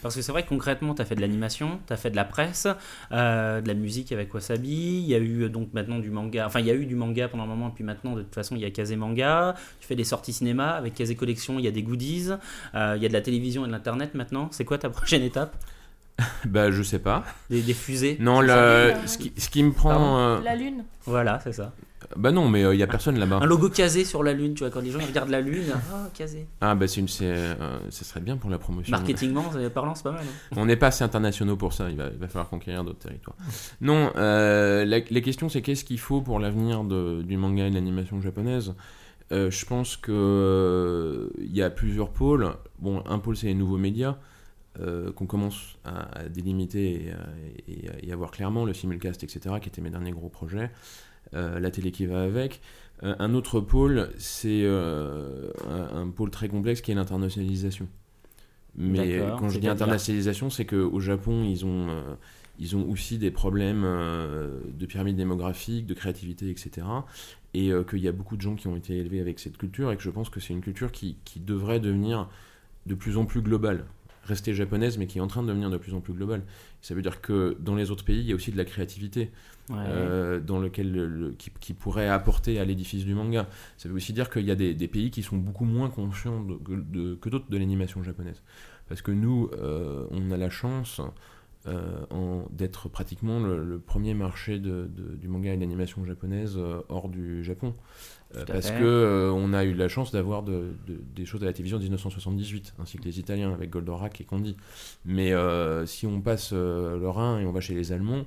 Parce 0.00 0.14
que 0.14 0.22
c'est 0.22 0.32
vrai 0.32 0.42
que 0.44 0.48
concrètement, 0.48 0.94
tu 0.94 1.02
as 1.02 1.04
fait 1.04 1.14
de 1.16 1.20
l'animation, 1.20 1.80
tu 1.86 1.92
as 1.92 1.96
fait 1.96 2.10
de 2.10 2.16
la 2.16 2.24
presse, 2.24 2.66
euh, 3.10 3.60
de 3.60 3.68
la 3.68 3.74
musique 3.74 4.12
avec 4.12 4.32
Wasabi, 4.32 5.00
il 5.02 5.06
y 5.06 5.14
a 5.14 5.18
eu 5.18 5.42
euh, 5.42 5.48
donc 5.48 5.72
maintenant 5.74 5.98
du 5.98 6.10
manga, 6.10 6.46
enfin 6.46 6.60
il 6.60 6.66
y 6.66 6.70
a 6.70 6.74
eu 6.74 6.86
du 6.86 6.94
manga 6.94 7.28
pendant 7.28 7.44
un 7.44 7.48
moment, 7.48 7.70
puis 7.70 7.84
maintenant 7.84 8.14
de 8.14 8.22
toute 8.22 8.34
façon 8.34 8.54
il 8.56 8.62
y 8.62 8.64
a 8.64 8.70
Kazé 8.70 8.96
Manga, 8.96 9.54
tu 9.80 9.86
fais 9.86 9.96
des 9.96 10.04
sorties 10.04 10.32
cinéma, 10.32 10.70
avec 10.70 10.94
Kazé 10.94 11.14
Collection 11.16 11.58
il 11.58 11.64
y 11.64 11.68
a 11.68 11.72
des 11.72 11.82
goodies, 11.82 12.30
euh, 12.74 12.94
il 12.96 13.02
y 13.02 13.06
a 13.06 13.08
de 13.08 13.12
la 13.12 13.20
télévision 13.20 13.64
et 13.64 13.66
de 13.66 13.72
l'internet 13.72 14.14
maintenant, 14.14 14.48
c'est 14.52 14.64
quoi 14.64 14.78
ta 14.78 14.88
prochaine 14.90 15.22
étape? 15.22 15.56
Bah 16.44 16.70
je 16.70 16.82
sais 16.82 16.98
pas. 16.98 17.24
des, 17.50 17.62
des 17.62 17.74
fusées? 17.74 18.16
Non, 18.20 18.40
le, 18.40 18.92
ce, 19.06 19.18
qui, 19.18 19.32
ce 19.36 19.48
qui 19.48 19.62
me 19.62 19.72
prend. 19.72 20.18
Euh, 20.18 20.40
La 20.42 20.54
lune. 20.54 20.84
Voilà, 21.06 21.40
c'est 21.42 21.52
ça. 21.52 21.72
Bah 22.16 22.30
non, 22.32 22.48
mais 22.48 22.62
il 22.74 22.78
y 22.78 22.82
a 22.82 22.86
personne 22.86 23.18
là-bas. 23.18 23.40
Un 23.42 23.46
logo 23.46 23.68
Kazé 23.68 24.04
sur 24.04 24.22
la 24.22 24.32
lune, 24.32 24.54
tu 24.54 24.60
vois, 24.64 24.70
quand 24.70 24.80
les 24.80 24.90
gens 24.90 24.98
regardent 25.00 25.30
la 25.30 25.40
lune, 25.40 25.64
ah 25.92 26.08
Kazé. 26.14 26.46
Ah 26.60 26.74
bah 26.74 26.86
c'est 26.88 27.00
une, 27.00 27.08
c'est, 27.08 27.24
euh, 27.26 27.78
ça 27.90 28.04
serait 28.04 28.20
bien 28.20 28.36
pour 28.36 28.50
la 28.50 28.58
promotion. 28.58 28.90
Marketingment, 28.90 29.50
c'est- 29.52 29.70
parlant, 29.70 29.94
c'est 29.94 30.02
pas 30.04 30.12
mal. 30.12 30.22
hein. 30.24 30.54
On 30.56 30.66
n'est 30.66 30.76
pas 30.76 30.88
assez 30.88 31.04
internationaux 31.04 31.56
pour 31.56 31.72
ça, 31.72 31.90
il 31.90 31.96
va, 31.96 32.08
il 32.12 32.18
va 32.18 32.28
falloir 32.28 32.48
conquérir 32.48 32.84
d'autres 32.84 32.98
territoires. 33.00 33.36
Non, 33.80 34.10
euh, 34.16 34.84
la, 34.84 34.98
la 35.10 35.20
question 35.20 35.48
c'est 35.48 35.62
qu'est-ce 35.62 35.84
qu'il 35.84 35.98
faut 36.00 36.20
pour 36.20 36.38
l'avenir 36.38 36.84
de- 36.84 37.22
du 37.22 37.36
manga 37.36 37.66
et 37.66 37.70
de 37.70 37.74
l'animation 37.74 38.20
japonaise? 38.20 38.74
Euh, 39.32 39.50
Je 39.50 39.64
pense 39.64 39.96
que 39.96 40.12
euh, 40.12 41.28
il 41.38 41.54
y 41.56 41.62
a 41.62 41.70
plusieurs 41.70 42.10
pôles. 42.10 42.50
Bon, 42.78 43.02
un 43.06 43.18
pôle 43.18 43.36
c'est 43.36 43.46
les 43.46 43.54
nouveaux 43.54 43.78
médias 43.78 44.16
euh, 44.80 45.12
qu'on 45.12 45.26
commence 45.26 45.76
à, 45.84 46.20
à 46.20 46.28
délimiter 46.28 47.06
et, 47.06 47.10
à- 47.12 47.16
et 47.68 47.88
à- 47.90 48.04
et 48.08 48.12
à 48.12 48.16
voir 48.16 48.30
clairement, 48.30 48.64
le 48.64 48.72
simulcast, 48.74 49.22
etc., 49.22 49.56
qui 49.60 49.68
étaient 49.68 49.82
mes 49.82 49.90
derniers 49.90 50.12
gros 50.12 50.30
projets, 50.30 50.64
euh, 50.64 50.68
la 51.32 51.70
télé 51.70 51.90
qui 51.92 52.06
va 52.06 52.22
avec. 52.22 52.60
Euh, 53.02 53.14
un 53.18 53.34
autre 53.34 53.60
pôle, 53.60 54.10
c'est 54.18 54.62
euh, 54.64 55.50
un, 55.68 56.08
pôle 56.08 56.30
très 56.30 56.48
complexe 56.48 56.80
qui 56.80 56.92
est 56.92 56.94
l'internationalisation. 56.94 57.88
Mais 58.76 59.20
quand 59.38 59.48
je 59.48 59.58
dis 59.58 59.68
internationalisation, 59.68 60.48
c'est 60.48 60.64
qu'au 60.64 61.00
Japon, 61.00 61.44
ils 61.44 61.66
ont, 61.66 61.88
euh, 61.90 62.14
ils 62.58 62.76
ont 62.76 62.88
aussi 62.88 63.18
des 63.18 63.30
problèmes 63.30 63.82
euh, 63.84 64.60
de 64.72 64.86
pyramide 64.86 65.16
démographique, 65.16 65.86
de 65.86 65.94
créativité, 65.94 66.48
etc. 66.48 66.86
Et 67.54 67.70
euh, 67.70 67.84
qu'il 67.84 67.98
y 67.98 68.08
a 68.08 68.12
beaucoup 68.12 68.36
de 68.36 68.40
gens 68.40 68.54
qui 68.54 68.68
ont 68.68 68.76
été 68.76 68.96
élevés 68.96 69.20
avec 69.20 69.40
cette 69.40 69.58
culture 69.58 69.92
et 69.92 69.96
que 69.96 70.02
je 70.02 70.10
pense 70.10 70.30
que 70.30 70.40
c'est 70.40 70.54
une 70.54 70.62
culture 70.62 70.90
qui, 70.90 71.16
qui 71.24 71.40
devrait 71.40 71.80
devenir 71.80 72.30
de 72.86 72.94
plus 72.94 73.18
en 73.18 73.26
plus 73.26 73.42
globale. 73.42 73.84
Rester 74.24 74.54
japonaise, 74.54 74.96
mais 74.96 75.06
qui 75.06 75.18
est 75.18 75.20
en 75.20 75.26
train 75.26 75.42
de 75.42 75.48
devenir 75.48 75.68
de 75.68 75.76
plus 75.76 75.92
en 75.92 76.00
plus 76.00 76.14
globale. 76.14 76.44
Ça 76.80 76.94
veut 76.94 77.02
dire 77.02 77.20
que 77.20 77.56
dans 77.60 77.74
les 77.74 77.90
autres 77.90 78.04
pays, 78.04 78.20
il 78.20 78.26
y 78.26 78.32
a 78.32 78.36
aussi 78.36 78.52
de 78.52 78.56
la 78.56 78.64
créativité 78.64 79.32
Ouais. 79.70 79.76
euh, 79.78 80.40
dans 80.40 80.58
lequel 80.58 80.90
le- 80.92 81.06
le- 81.06 81.30
qui, 81.32 81.50
qui 81.60 81.72
pourrait 81.72 82.08
apporter 82.08 82.58
à 82.58 82.64
l'édifice 82.64 83.04
du 83.04 83.14
manga. 83.14 83.46
Ça 83.78 83.88
veut 83.88 83.94
aussi 83.94 84.12
dire 84.12 84.28
qu'il 84.28 84.44
y 84.44 84.50
a 84.50 84.56
des, 84.56 84.74
des 84.74 84.88
pays 84.88 85.10
qui 85.10 85.22
sont 85.22 85.36
beaucoup 85.36 85.64
moins 85.64 85.88
conscients 85.88 86.42
de- 86.42 86.54
que- 86.56 86.72
de- 86.72 87.14
que 87.14 87.28
d'autres 87.28 87.48
de 87.48 87.56
l'animation 87.56 88.02
japonaise. 88.02 88.42
Parce 88.88 89.02
que 89.02 89.12
nous, 89.12 89.48
euh, 89.54 90.04
on 90.10 90.30
a 90.32 90.36
la 90.36 90.50
chance 90.50 91.00
euh, 91.68 92.42
d'être 92.50 92.88
pratiquement 92.88 93.38
le, 93.38 93.62
le 93.64 93.78
premier 93.78 94.14
marché 94.14 94.58
de- 94.58 94.90
de- 94.92 95.14
du 95.14 95.28
manga 95.28 95.52
et 95.52 95.56
de 95.56 95.60
l'animation 95.60 96.04
japonaise 96.04 96.58
hors 96.88 97.08
du 97.08 97.44
Japon. 97.44 97.72
Parce 98.46 98.70
euh, 98.82 99.30
on 99.30 99.52
a 99.52 99.62
eu 99.64 99.72
la 99.74 99.88
chance 99.88 100.10
d'avoir 100.10 100.42
de- 100.42 100.72
de- 100.88 101.00
des 101.14 101.24
choses 101.24 101.42
à 101.44 101.46
la 101.46 101.52
télévision 101.52 101.76
en 101.78 101.80
1978, 101.80 102.74
ainsi 102.80 102.98
que 102.98 103.04
les 103.04 103.20
Italiens 103.20 103.52
avec 103.52 103.70
Goldorak 103.70 104.20
et 104.20 104.24
Candy. 104.24 104.56
Mais 105.04 105.32
si 105.86 106.04
on 106.06 106.20
passe 106.20 106.52
le 106.52 107.08
Rhin 107.08 107.38
et 107.38 107.46
on 107.46 107.52
va 107.52 107.60
chez 107.60 107.74
les 107.74 107.92
Allemands, 107.92 108.24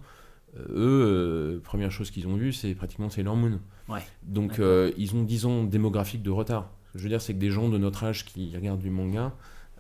eux, 0.70 1.56
euh, 1.58 1.60
première 1.63 1.91
chose 1.91 2.12
qu'ils 2.12 2.28
ont 2.28 2.36
vue, 2.36 2.54
c'est 2.54 2.74
pratiquement 2.76 3.10
Sailor 3.10 3.36
Moon. 3.36 3.60
Ouais. 3.89 4.00
Donc 4.24 4.60
euh, 4.60 4.91
ils 4.98 5.15
ont 5.15 5.24
10 5.24 5.46
ans 5.46 5.63
démographique 5.63 6.24
de 6.24 6.32
retard. 6.32 6.70
Ce 6.88 6.94
que 6.94 7.00
je 7.00 7.04
veux 7.04 7.10
dire, 7.10 7.22
c'est 7.22 7.34
que 7.34 7.39
des 7.39 7.50
gens 7.52 7.70
de 7.70 7.78
notre 7.78 8.04
âge 8.04 8.26
qui 8.26 8.52
regardent 8.56 8.80
du 8.80 8.89
manga, 8.89 9.34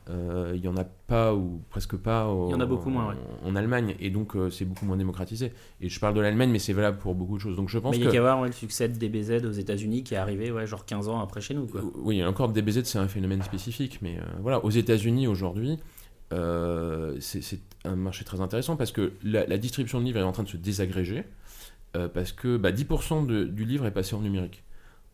euh, 0.09 0.53
il 0.55 0.63
y 0.63 0.67
en 0.67 0.77
a 0.77 0.83
pas 0.83 1.33
ou 1.33 1.61
presque 1.71 1.95
pas 1.95 2.27
au- 2.27 2.49
Il 2.49 2.51
y 2.51 2.53
en 2.53 2.59
a 2.59 2.65
beaucoup 2.67 2.91
moins, 2.91 3.07
ouais. 3.09 3.15
en, 3.43 3.49
en 3.49 3.55
Allemagne. 3.55 3.95
Et 3.99 4.11
donc 4.11 4.35
euh, 4.35 4.51
c'est 4.51 4.65
beaucoup 4.65 4.85
moins 4.85 4.97
démocratisé. 4.97 5.51
Et 5.81 5.89
je 5.89 5.99
parle 5.99 6.13
de 6.13 6.21
l'Allemagne, 6.21 6.51
mais 6.51 6.59
c'est 6.59 6.73
valable 6.73 6.99
pour 6.99 7.15
beaucoup 7.15 7.37
de 7.37 7.41
choses. 7.41 7.55
Donc 7.55 7.69
je 7.69 7.79
pense 7.79 7.91
Mais 7.95 7.97
il 7.97 8.03
y 8.05 8.07
a 8.07 8.11
qu'à 8.11 8.21
voir 8.21 8.39
ouais, 8.41 8.47
le 8.47 8.53
succès 8.53 8.87
de 8.87 8.97
DBZ 8.99 9.43
aux 9.45 9.51
États-Unis 9.51 10.03
qui 10.03 10.13
est 10.13 10.17
arrivé 10.17 10.51
ouais, 10.51 10.67
genre 10.67 10.85
15 10.85 11.07
ans 11.09 11.21
après 11.21 11.41
chez 11.41 11.55
nous. 11.55 11.65
Quoi. 11.65 11.81
Oui, 11.95 12.23
encore 12.23 12.49
DBZ, 12.49 12.83
c'est 12.83 12.99
un 12.99 13.07
phénomène 13.07 13.41
spécifique, 13.41 13.97
mais 14.03 14.17
euh, 14.19 14.23
voilà, 14.41 14.63
aux 14.63 14.69
États-Unis 14.69 15.25
aujourd'hui, 15.27 15.71
euh, 15.71 15.77
c'est 16.31 17.41
c'est 17.41 17.59
un 17.85 17.95
marché 17.95 18.25
très 18.25 18.41
intéressant 18.41 18.75
parce 18.75 18.91
que 18.91 19.13
la, 19.23 19.57
distribution 19.57 19.99
de 19.99 20.05
livres 20.05 20.19
est 20.19 20.23
en 20.23 20.31
train 20.31 20.43
de 20.43 20.49
se 20.49 20.57
désagréger 20.57 21.23
euh, 21.95 22.07
parce 22.07 22.31
que 22.31 22.57
bah, 22.57 22.71
10% 22.71 23.25
de- 23.25 23.45
du 23.45 23.65
livre 23.65 23.85
est 23.85 23.91
passé 23.91 24.15
en 24.15 24.21
numérique. 24.21 24.63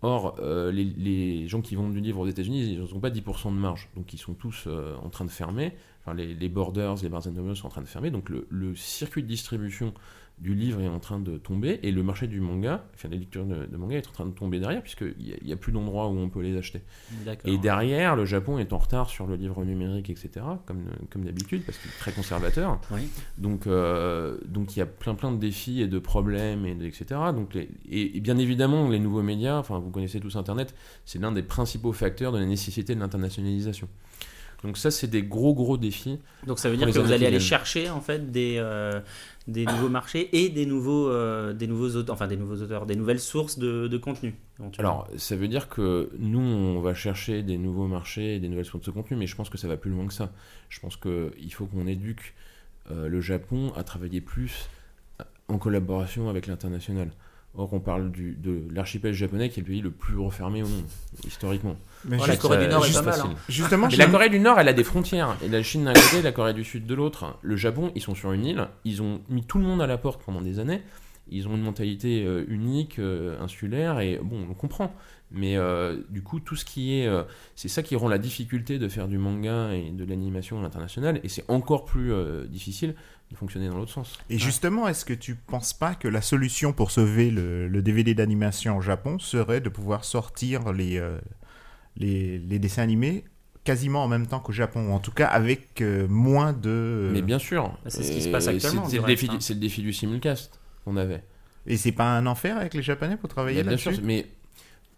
Or, 0.03 0.37
euh, 0.39 0.71
les, 0.71 1.47
gens 1.47 1.61
qui 1.61 1.75
vendent 1.75 1.93
du 1.93 1.99
livre 1.99 2.21
aux 2.21 2.27
États-Unis, 2.27 2.73
ils 2.73 2.79
n'ont 2.79 2.99
pas 2.99 3.11
10% 3.11 3.53
de 3.53 3.59
marge, 3.59 3.89
donc 3.95 4.13
ils 4.13 4.17
sont 4.17 4.33
tous 4.33 4.63
euh, 4.65 4.95
en 5.03 5.09
train 5.09 5.25
de 5.25 5.29
fermer. 5.29 5.73
Enfin, 6.01 6.15
les, 6.15 6.33
les 6.33 6.49
Borders, 6.49 6.95
les 7.03 7.09
Barnes 7.09 7.31
Noble 7.31 7.55
sont 7.55 7.67
en 7.67 7.69
train 7.69 7.83
de 7.83 7.87
fermer, 7.87 8.09
donc 8.09 8.29
le 8.29 8.75
circuit 8.75 9.21
de 9.21 9.27
distribution 9.27 9.93
du 10.39 10.55
livre 10.55 10.81
est 10.81 10.87
en 10.87 10.99
train 10.99 11.19
de 11.19 11.37
tomber 11.37 11.79
et 11.83 11.91
le 11.91 12.01
marché 12.01 12.25
du 12.27 12.41
manga, 12.41 12.83
enfin 12.95 13.09
la 13.09 13.17
lecture 13.17 13.45
de, 13.45 13.67
de 13.67 13.77
manga 13.77 13.97
est 13.97 14.07
en 14.07 14.11
train 14.11 14.25
de 14.25 14.31
tomber 14.31 14.59
derrière 14.59 14.81
puisqu'il 14.81 15.13
n'y 15.43 15.51
a, 15.51 15.53
a 15.53 15.57
plus 15.57 15.71
d'endroits 15.71 16.07
où 16.07 16.17
on 16.17 16.29
peut 16.29 16.41
les 16.41 16.57
acheter. 16.57 16.81
Et 17.45 17.57
derrière, 17.59 18.15
le 18.15 18.25
Japon 18.25 18.57
est 18.57 18.73
en 18.73 18.79
retard 18.79 19.09
sur 19.09 19.27
le 19.27 19.35
livre 19.35 19.63
numérique, 19.63 20.09
etc., 20.09 20.43
comme, 20.65 20.85
comme 21.11 21.25
d'habitude, 21.25 21.63
parce 21.63 21.77
qu'il 21.77 21.91
est 21.91 21.99
très 21.99 22.11
conservateur. 22.11 22.81
Oui. 22.89 23.01
Donc, 23.37 23.67
euh, 23.67 24.39
donc 24.47 24.75
il 24.75 24.79
y 24.79 24.81
a 24.81 24.87
plein 24.87 25.13
plein 25.13 25.31
de 25.31 25.37
défis 25.37 25.79
et 25.81 25.87
de 25.87 25.99
problèmes, 25.99 26.65
et 26.65 26.73
de- 26.73 26.85
etc. 26.85 27.05
Donc 27.35 27.53
les- 27.53 27.69
et, 27.89 28.17
et 28.17 28.19
bien 28.19 28.37
évidemment, 28.39 28.89
les 28.89 28.99
nouveaux 28.99 29.21
médias, 29.23 29.59
enfin 29.59 29.77
vous 29.77 29.91
connaissez 29.91 30.19
tous 30.19 30.35
Internet, 30.37 30.73
c'est 31.05 31.19
l'un 31.19 31.31
des 31.31 31.43
principaux 31.43 31.93
facteurs 31.93 32.31
de 32.31 32.39
la 32.39 32.45
nécessité 32.45 32.95
de 32.95 32.99
l'internationalisation. 32.99 33.87
Donc 34.63 34.77
ça, 34.77 34.91
c'est 34.91 35.07
des 35.07 35.23
gros 35.23 35.53
gros 35.55 35.77
défis. 35.77 36.19
Donc 36.45 36.59
ça 36.59 36.69
veut 36.69 36.77
dire 36.77 36.91
que 36.91 36.99
vous 36.99 37.11
allez 37.11 37.25
aller 37.25 37.39
chercher 37.39 37.89
en 37.89 38.01
fait 38.01 38.31
des, 38.31 38.55
euh, 38.57 38.99
des 39.47 39.65
nouveaux 39.65 39.89
marchés 39.89 40.29
et 40.33 40.49
des 40.49 40.65
nouveaux, 40.65 41.09
euh, 41.09 41.53
des 41.53 41.67
nouveaux 41.67 41.95
auteurs, 41.95 42.13
enfin 42.13 42.27
des 42.27 42.37
nouveaux 42.37 42.61
auteurs, 42.61 42.85
des 42.85 42.95
nouvelles 42.95 43.19
sources 43.19 43.57
de, 43.57 43.87
de 43.87 43.97
contenu. 43.97 44.35
Alors, 44.77 45.07
ça 45.17 45.35
veut 45.35 45.47
dire 45.47 45.67
que 45.67 46.11
nous, 46.19 46.39
on 46.39 46.79
va 46.79 46.93
chercher 46.93 47.41
des 47.41 47.57
nouveaux 47.57 47.87
marchés 47.87 48.35
et 48.35 48.39
des 48.39 48.49
nouvelles 48.49 48.65
sources 48.65 48.85
de 48.85 48.91
contenu, 48.91 49.17
mais 49.17 49.25
je 49.25 49.35
pense 49.35 49.49
que 49.49 49.57
ça 49.57 49.67
va 49.67 49.77
plus 49.77 49.89
loin 49.89 50.05
que 50.05 50.13
ça. 50.13 50.31
Je 50.69 50.79
pense 50.79 50.95
qu'il 50.95 51.53
faut 51.53 51.65
qu'on 51.65 51.87
éduque 51.87 52.35
euh, 52.91 53.07
le 53.07 53.19
Japon 53.21 53.73
à 53.75 53.83
travailler 53.83 54.21
plus 54.21 54.69
en 55.47 55.57
collaboration 55.57 56.29
avec 56.29 56.47
l'international. 56.47 57.09
Or, 57.53 57.73
on 57.73 57.81
parle 57.81 58.11
du, 58.11 58.31
de 58.41 58.61
l'archipel 58.73 59.13
japonais 59.13 59.49
qui 59.49 59.59
est 59.59 59.63
le 59.63 59.67
pays 59.67 59.81
le 59.81 59.91
plus 59.91 60.17
refermé 60.17 60.63
au 60.63 60.67
monde, 60.67 60.85
historiquement. 61.27 61.75
Mais 62.05 62.15
Oh, 62.17 62.23
juste- 62.23 62.29
la 62.29 62.37
Corée 62.37 62.57
du 62.65 62.67
Nord 62.71 62.83
est 62.85 62.87
juste 62.87 62.99
pas 62.99 63.05
mal. 63.05 63.13
facile. 63.19 63.31
hein. 63.33 63.39
Justement, 63.49 63.87
Mais 63.91 63.95
la 63.97 64.07
Corée 64.07 64.29
du 64.29 64.39
Nord, 64.39 64.57
elle 64.59 64.69
a 64.69 64.73
des 64.73 64.85
frontières. 64.85 65.35
Et 65.43 65.49
la 65.49 65.61
Chine 65.61 65.83
d'un 65.83 65.93
côté, 65.93 66.21
la 66.21 66.31
Corée 66.31 66.53
du 66.53 66.63
Sud 66.63 66.85
de 66.85 66.95
l'autre. 66.95 67.37
Le 67.41 67.57
Japon, 67.57 67.91
ils 67.93 68.01
sont 68.01 68.15
sur 68.15 68.31
une 68.31 68.45
île. 68.45 68.67
Ils 68.85 69.01
ont 69.01 69.19
mis 69.29 69.43
tout 69.43 69.57
le 69.57 69.65
monde 69.65 69.81
à 69.81 69.87
la 69.87 69.97
porte 69.97 70.21
pendant 70.23 70.41
des 70.41 70.59
années. 70.59 70.81
Ils 71.29 71.47
ont 71.47 71.55
une 71.55 71.61
mentalité 71.61 72.23
euh, 72.25 72.45
unique, 72.47 72.99
euh, 72.99 73.39
insulaire, 73.41 73.99
et 73.99 74.19
bon, 74.23 74.45
on 74.49 74.53
comprend. 74.53 74.93
Mais 75.29 75.55
euh, 75.57 75.97
du 76.09 76.21
coup, 76.23 76.39
tout 76.39 76.55
ce 76.55 76.63
qui 76.65 76.99
est. 76.99 77.07
euh, 77.07 77.23
c'est 77.55 77.67
ça 77.69 77.83
qui 77.83 77.95
rend 77.97 78.07
la 78.09 78.17
difficulté 78.17 78.79
de 78.79 78.87
faire 78.87 79.07
du 79.07 79.17
manga 79.17 79.73
et 79.73 79.91
de 79.91 80.03
l'animation 80.05 80.59
à 80.59 80.61
l'international. 80.61 81.19
Et 81.23 81.29
c'est 81.29 81.45
encore 81.49 81.85
plus 81.85 82.11
euh, 82.13 82.45
difficile 82.47 82.95
de 83.31 83.37
fonctionner 83.37 83.67
dans 83.69 83.77
l'autre 83.77 83.91
sens. 83.91 84.17
Et 84.29 84.37
justement, 84.37 84.87
est-ce 84.87 85.05
que 85.05 85.13
tu 85.13 85.35
penses 85.35 85.73
pas 85.73 85.95
que 85.95 86.07
la 86.07 86.21
solution 86.21 86.73
pour 86.73 86.91
sauver 86.91 87.31
le, 87.31 87.67
le 87.67 87.81
DVD 87.81 88.13
d'animation 88.13 88.77
au 88.77 88.81
Japon 88.81 89.19
serait 89.19 89.61
de 89.61 89.69
pouvoir 89.69 90.03
sortir 90.05 90.71
les, 90.73 90.97
euh, 90.97 91.17
les, 91.97 92.37
les 92.39 92.59
dessins 92.59 92.83
animés 92.83 93.23
quasiment 93.63 94.03
en 94.03 94.07
même 94.07 94.25
temps 94.25 94.39
qu'au 94.39 94.51
Japon, 94.53 94.89
ou 94.89 94.91
en 94.91 94.99
tout 94.99 95.11
cas 95.11 95.27
avec 95.27 95.81
euh, 95.81 96.07
moins 96.07 96.51
de... 96.51 97.09
Mais 97.13 97.21
bien 97.21 97.37
sûr. 97.37 97.69
Bah, 97.83 97.89
c'est 97.91 98.01
ce 98.03 98.11
qui 98.11 98.21
se 98.21 98.29
passe 98.29 98.47
actuellement, 98.47 98.85
C'est 98.85 98.97
du 98.97 99.01
le, 99.01 99.07
défi 99.07 99.25
reste, 99.27 99.33
hein. 99.33 99.37
du- 99.37 99.43
c'est 99.43 99.53
le 99.53 99.59
défi 99.59 99.81
du 99.83 99.93
simulcast 99.93 100.59
qu'on 100.83 100.97
avait. 100.97 101.23
Et 101.67 101.77
c'est 101.77 101.91
pas 101.91 102.17
un 102.17 102.25
enfer 102.25 102.57
avec 102.57 102.73
les 102.73 102.81
Japonais 102.81 103.17
pour 103.17 103.29
travailler 103.29 103.61
Bah, 103.61 103.69
bien 103.69 103.77
sûr, 103.77 103.91
là-dessus 103.91 104.05
mais 104.07 104.25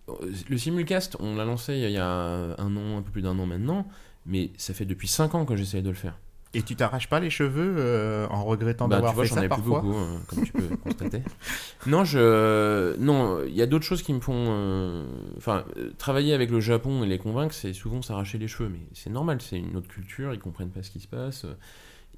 euh, 0.08 0.14
le 0.50 0.58
simulcast, 0.58 1.18
on 1.20 1.36
l'a 1.36 1.44
lancé 1.44 1.74
il 1.76 1.92
y 1.92 1.98
a 1.98 2.06
un 2.08 2.78
an, 2.78 2.98
un 3.00 3.02
peu 3.02 3.12
plus 3.12 3.22
d'un 3.22 3.38
an 3.38 3.46
maintenant, 3.46 3.86
mais 4.26 4.52
ça 4.58 4.74
fait 4.74 4.86
depuis 4.86 5.10
5 5.10 5.36
ans 5.36 5.44
que 5.46 5.58
j'essaye 5.58 5.82
de 5.82 5.90
le 5.90 5.96
faire. 5.96 6.18
Et 6.56 6.62
tu 6.62 6.76
t'arraches 6.76 7.10
pas 7.10 7.20
les 7.20 7.32
cheveux 7.32 7.76
euh, 7.80 8.28
en 8.30 8.44
regrettant 8.46 8.88
Bah, 8.88 8.98
d'avoir 8.98 9.14
vois, 9.14 9.24
fait 9.24 9.30
j'en 9.30 9.36
ça 9.36 9.42
ai 9.46 9.50
plus 9.50 9.56
parfois 9.58 9.82
beaucoup, 9.82 9.96
euh, 9.98 10.18
comme 10.28 10.44
tu 10.46 10.52
peux 10.52 10.68
constater. 10.78 11.22
Non, 11.88 12.06
je, 12.06 12.96
non, 12.98 13.44
il 13.46 13.54
y 13.56 13.62
a 13.62 13.66
d'autres 13.66 13.84
choses 13.86 14.04
qui 14.04 14.14
me 14.14 14.20
font, 14.22 14.34
euh, 14.48 15.06
enfin, 15.38 15.66
travailler 15.98 16.34
avec 16.34 16.50
le 16.52 16.60
Japon 16.62 17.04
et 17.04 17.08
les 17.08 17.18
convaincre, 17.18 17.54
c'est 17.54 17.74
souvent 17.74 18.02
s'arracher 18.02 18.38
les 18.38 18.48
cheveux, 18.48 18.70
mais 18.70 18.80
c'est 18.94 19.10
normal, 19.10 19.42
c'est 19.42 19.58
une 19.58 19.76
autre 19.76 19.88
culture, 19.90 20.34
ils 20.34 20.40
comprennent 20.40 20.70
pas 20.72 20.84
ce 20.84 20.92
qui 20.92 21.00
se 21.02 21.08
passe. 21.08 21.44
euh, 21.46 21.54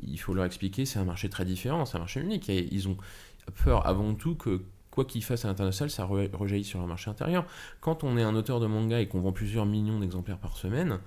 Il 0.04 0.20
faut 0.20 0.34
leur 0.34 0.46
expliquer, 0.46 0.86
c'est 0.86 1.00
un 1.00 1.06
marché 1.06 1.30
très 1.30 1.46
différent, 1.46 1.86
c'est 1.86 1.96
un 1.96 2.00
marché 2.02 2.20
unique, 2.20 2.50
et 2.50 2.68
ils 2.72 2.88
ont 2.90 2.98
peur 3.64 3.88
avant 3.88 4.14
tout 4.16 4.36
que 4.36 4.62
quoi 4.92 5.06
qu'ils 5.06 5.24
fassent 5.24 5.46
à 5.46 5.48
l'international, 5.48 5.90
ça 5.90 6.06
re- 6.06 6.30
rejaillisse 6.36 6.68
sur 6.68 6.80
le 6.80 6.88
marché 6.88 7.10
intérieur. 7.10 7.46
Quand 7.82 8.04
on 8.04 8.18
est 8.18 8.24
un 8.24 8.36
auteur 8.36 8.60
de 8.60 8.68
manga 8.68 9.00
et 9.00 9.08
qu'on 9.08 9.22
vend 9.22 9.32
plusieurs 9.32 9.66
millions 9.66 10.00
d'exemplaires 10.00 10.38
par 10.40 10.58
semaine, 10.58 11.00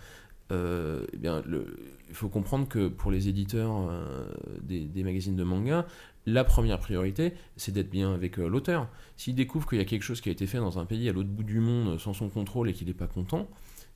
euh, 0.53 1.05
eh 1.13 1.17
bien, 1.17 1.43
le- 1.47 1.77
il 2.09 2.15
faut 2.15 2.29
comprendre 2.29 2.69
que 2.69 2.89
pour 2.89 3.11
les 3.11 3.29
éditeurs 3.29 3.89
euh, 3.91 4.27
des, 4.63 4.81
des 4.81 5.03
magazines 5.05 5.37
de 5.37 5.45
manga, 5.45 5.87
la 6.27 6.45
première 6.45 6.79
priorité, 6.79 7.33
c'est 7.57 7.73
d'être 7.73 7.91
bien 7.91 8.13
avec 8.15 8.39
euh, 8.39 8.49
l'auteur. 8.49 8.89
S'il 9.17 9.35
découvre 9.35 9.67
qu'il 9.69 9.79
y 9.79 9.81
a 9.81 9.85
quelque 9.85 10.03
chose 10.03 10.21
qui 10.21 10.29
a 10.29 10.33
été 10.33 10.47
fait 10.47 10.59
dans 10.59 10.79
un 10.79 10.85
pays 10.85 11.09
à 11.09 11.13
l'autre 11.13 11.29
bout 11.29 11.43
du 11.43 11.61
monde 11.61 11.99
sans 11.99 12.13
son 12.15 12.29
contrôle 12.29 12.69
et 12.69 12.73
qu'il 12.73 12.87
n'est 12.87 12.95
pas 12.95 13.07
content, 13.07 13.49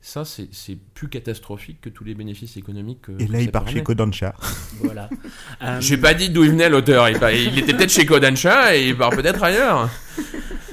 ça, 0.04 0.24
c'est 0.24 0.76
plus 0.94 1.08
catastrophique 1.08 1.80
que 1.80 1.88
tous 1.88 2.02
les 2.04 2.14
bénéfices 2.14 2.56
économiques. 2.56 3.02
que- 3.02 3.22
Et 3.22 3.28
là, 3.28 3.40
il 3.40 3.52
part 3.52 3.68
chez. 3.68 3.82
Kodansha. 3.82 4.34
Voilà. 4.82 5.08
Euh, 5.62 5.80
J'ai 5.80 5.96
pas 5.96 6.12
dit 6.12 6.28
d'où 6.30 6.42
il 6.42 6.50
venait 6.50 6.68
l'auteur. 6.68 7.08
Il, 7.08 7.14
était 7.58 7.72
peut-être 7.72 7.90
chez 7.92 8.04
Kodansha 8.04 8.74
et 8.76 8.88
il 8.88 8.96
part 8.98 9.10
peut-être 9.10 9.42
ailleurs. 9.44 9.88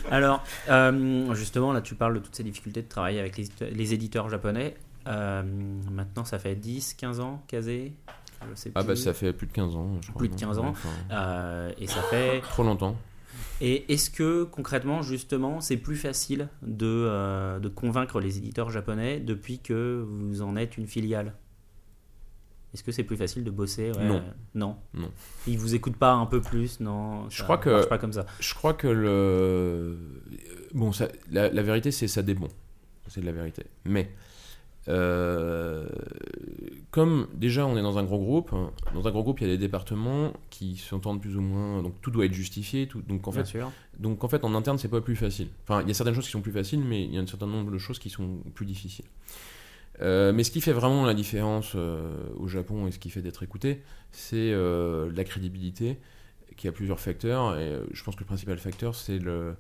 Alors, 0.10 0.44
euh, 0.70 1.32
justement, 1.36 1.72
là, 1.74 1.82
tu 1.82 1.94
parles 1.94 2.16
de 2.16 2.20
toutes 2.20 2.36
ces 2.36 2.44
difficultés 2.44 2.82
de 2.82 2.88
travailler 2.88 3.20
avec 3.20 3.38
les 3.38 3.94
éditeurs 3.94 4.30
japonais. 4.30 4.76
Euh, 5.08 5.44
maintenant, 5.92 6.26
ça 6.26 6.40
fait 6.40 6.56
10, 6.56 6.94
15 6.96 7.20
ans, 7.20 7.44
Kazé 7.48 7.94
Je 8.50 8.56
sais 8.56 8.72
Ah 8.76 8.82
plus. 8.82 8.88
bah 8.90 8.96
ça 8.96 9.14
fait 9.14 9.34
plus 9.34 9.48
de 9.48 9.52
15 9.54 9.76
ans, 9.76 9.96
je 10.02 10.10
crois. 10.10 10.20
Plus 10.20 10.28
de 10.30 10.34
non 10.34 10.40
15 10.40 10.60
ans. 10.60 10.68
Enfin, 10.70 10.90
Euh, 11.12 11.72
et 11.78 11.88
ça 11.88 12.02
fait. 12.04 12.42
trop 12.50 12.64
longtemps. 12.64 12.96
Et 13.62 13.92
est-ce 13.94 14.10
que 14.10 14.44
concrètement, 14.44 15.02
justement, 15.02 15.60
c'est 15.62 15.78
plus 15.78 15.96
facile 15.98 16.48
de, 16.62 16.86
euh, 16.86 17.60
de 17.60 17.68
convaincre 17.70 18.20
les 18.20 18.38
éditeurs 18.38 18.70
japonais 18.70 19.20
depuis 19.20 19.60
que 19.60 20.06
vous 20.08 20.42
en 20.42 20.56
êtes 20.56 20.78
une 20.78 20.88
filiale? 20.88 21.34
Est-ce 22.74 22.84
que 22.84 22.92
c'est 22.92 23.04
plus 23.04 23.18
facile 23.18 23.44
de 23.44 23.50
bosser 23.52 23.92
ouais, 23.92 24.06
Non. 24.08 24.24
Non. 24.54 24.78
Non. 24.94 25.12
Ils 25.48 25.58
vous 25.58 25.74
écoutent 25.74 25.98
pas 25.98 26.12
un 26.14 26.26
peu 26.28 26.40
plus 26.40 26.80
Non? 26.80 27.28
Je 27.30 27.38
ça 27.38 27.44
crois 27.44 27.58
que- 27.58 27.70
marche 27.72 27.90
pas 27.90 27.98
comme 27.98 28.14
ça. 28.14 28.26
Je 28.40 28.54
crois 28.54 28.74
que 28.76 28.88
le. 28.88 29.98
Bon, 30.74 30.92
ça, 30.92 31.08
la, 31.32 31.50
la 31.50 31.62
vérité, 31.64 31.90
c'est 31.92 32.08
ça 32.08 32.22
dépend. 32.22 32.48
C'est 33.08 33.22
de 33.22 33.26
la 33.26 33.32
vérité. 33.32 33.64
Mais. 33.86 34.14
Euh, 34.90 35.88
comme 36.92 37.28
déjà 37.34 37.66
on 37.66 37.78
est 37.78 37.82
dans 37.82 37.98
un 37.98 38.04
gros 38.04 38.18
groupe, 38.20 38.52
hein, 38.54 38.72
dans 38.94 39.08
un 39.08 39.12
gros 39.12 39.24
groupe 39.24 39.40
il 39.42 39.48
y 39.48 39.50
a 39.50 39.54
des 39.54 39.58
départements 39.60 40.34
qui 40.50 40.78
s'entendent 40.78 41.22
plus 41.22 41.38
ou 41.38 41.42
moins, 41.42 41.82
donc 41.84 41.94
tout 42.02 42.12
doit 42.12 42.26
être 42.26 42.34
justifié, 42.34 42.88
tout, 42.88 43.02
donc 43.04 43.28
en 43.28 43.32
Bien 43.32 43.44
fait, 43.44 43.50
sûr. 43.52 43.72
donc 44.00 44.24
en 44.24 44.28
fait 44.28 44.44
en 44.44 44.56
interne 44.56 44.78
c'est 44.78 44.88
pas 44.88 45.02
plus 45.02 45.16
facile. 45.16 45.50
Enfin 45.64 45.82
il 45.82 45.88
y 45.88 45.92
a 45.92 45.94
certaines 45.94 46.16
choses 46.16 46.26
qui 46.26 46.32
sont 46.32 46.42
plus 46.42 46.52
faciles, 46.52 46.84
mais 46.84 47.04
il 47.04 47.14
y 47.14 47.18
a 47.18 47.22
un 47.22 47.28
certain 47.28 47.48
nombre 47.48 47.72
de 47.72 47.78
choses 47.78 48.00
qui 48.00 48.10
sont 48.10 48.38
plus 48.56 48.66
difficiles. 48.66 49.06
Euh, 50.02 50.32
mais 50.32 50.44
ce 50.44 50.52
qui 50.52 50.62
fait 50.62 50.72
vraiment 50.72 51.06
la 51.06 51.14
différence 51.14 51.74
euh, 51.76 52.10
au 52.38 52.48
Japon 52.48 52.88
et 52.88 52.92
ce 52.92 53.00
qui 53.00 53.10
fait 53.10 53.22
d'être 53.22 53.44
écouté, 53.44 53.82
c'est 54.12 54.52
euh, 54.54 55.12
la 55.14 55.26
crédibilité 55.26 55.98
qui 56.56 56.68
a 56.70 56.72
plusieurs 56.72 57.00
facteurs. 57.02 57.58
Et 57.60 57.78
je 57.92 58.04
pense 58.04 58.16
que 58.16 58.22
le 58.22 58.26
principal 58.26 58.58
facteur, 58.58 58.96
c'est 58.96 59.20
le, 59.20 59.56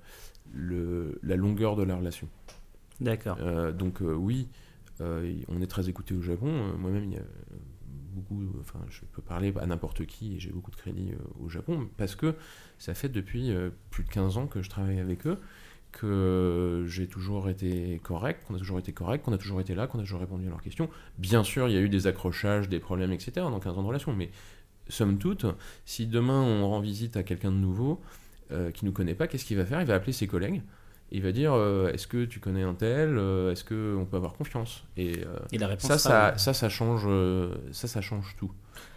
le- 0.54 1.20
la 1.24 1.36
longueur 1.36 1.76
de 1.76 1.84
la 1.84 1.96
relation. 1.98 2.28
D'accord. 3.02 3.38
Donc 3.74 4.00
oui, 4.02 4.48
on 5.00 5.62
est 5.62 5.68
très 5.68 5.90
écouté 5.90 6.14
au 6.14 6.22
Japon. 6.22 6.48
Euh, 6.48 6.78
Moi-même, 6.78 7.06
il 7.06 7.14
y 7.14 7.18
a 7.18 7.24
beaucoup, 8.14 8.44
enfin, 8.60 8.80
je 8.90 9.02
peux 9.12 9.22
parler 9.22 9.54
à 9.60 9.66
n'importe 9.66 10.06
qui 10.06 10.36
et 10.36 10.40
j'ai 10.40 10.52
beaucoup 10.52 10.72
de 10.72 10.76
crédit 10.76 11.12
euh, 11.12 11.44
au 11.44 11.50
Japon 11.50 11.90
parce 11.98 12.16
que 12.16 12.36
ça 12.78 12.94
fait 12.94 13.10
depuis 13.10 13.52
euh, 13.52 13.70
plus 13.92 14.04
de 14.04 14.10
15 14.10 14.38
ans 14.38 14.48
que 14.48 14.62
je 14.62 14.70
travaille 14.70 15.00
avec 15.00 15.26
eux 15.28 15.40
que 15.92 16.86
j'ai 16.88 17.08
toujours 17.08 17.50
été 17.50 18.00
correct, 18.04 18.44
qu'on 18.48 18.54
a 18.54 18.60
toujours 18.60 18.78
été 18.78 18.94
correct, 18.94 19.26
qu'on 19.26 19.34
a 19.34 19.40
toujours 19.40 19.60
été 19.60 19.74
là, 19.74 19.88
qu'on 19.88 19.98
a 19.98 20.04
toujours 20.04 20.20
répondu 20.20 20.46
à 20.46 20.50
leurs 20.50 20.62
questions. 20.62 20.88
Bien 21.18 21.44
sûr, 21.44 21.68
il 21.68 21.74
y 21.74 21.78
a 21.78 21.82
eu 21.82 21.90
des 21.90 22.06
accrochages, 22.06 22.70
des 22.70 22.80
problèmes, 22.80 23.12
etc. 23.12 23.32
dans 23.38 23.60
15 23.60 23.78
ans 23.78 23.82
de 23.82 23.88
relation, 23.88 24.14
mais 24.14 24.30
somme 24.88 25.18
toute, 25.18 25.46
si 25.86 26.06
demain 26.06 26.42
on 26.42 26.68
rend 26.68 26.80
visite 26.80 27.18
à 27.18 27.24
quelqu'un 27.24 27.52
de 27.52 27.58
nouveau 27.58 28.02
euh, 28.52 28.72
qui 28.72 28.86
ne 28.86 28.90
nous 28.90 28.94
connaît 28.94 29.16
pas, 29.16 29.28
qu'est-ce 29.28 29.46
qu'il 29.46 29.58
va 29.58 29.66
faire? 29.66 29.82
Il 29.82 29.88
va 29.88 29.96
appeler 29.96 30.14
ses 30.14 30.28
collègues. 30.28 30.62
Il 31.12 31.22
va 31.24 31.32
dire 31.32 31.54
euh, 31.54 31.92
est-ce 31.92 32.06
que 32.08 32.26
tu 32.26 32.40
connais 32.40 32.62
un 32.64 32.74
tel 32.76 33.18
Euh, 33.18 33.52
Est-ce 33.52 33.64
qu'on 33.64 34.06
peut 34.06 34.18
avoir 34.18 34.34
confiance? 34.34 34.84
Et 34.96 35.20
euh, 35.26 35.38
Et 35.52 35.58
la 35.58 35.68
réponse 35.68 35.88
ça, 35.88 35.98
sera- 35.98 36.32
ça, 36.34 36.38
ça, 36.38 36.54
ça 36.54 36.70
change, 36.70 37.04
euh, 37.08 37.56
ça, 37.72 37.88
ça 37.88 38.02
change 38.02 38.36
tout, 38.38 38.52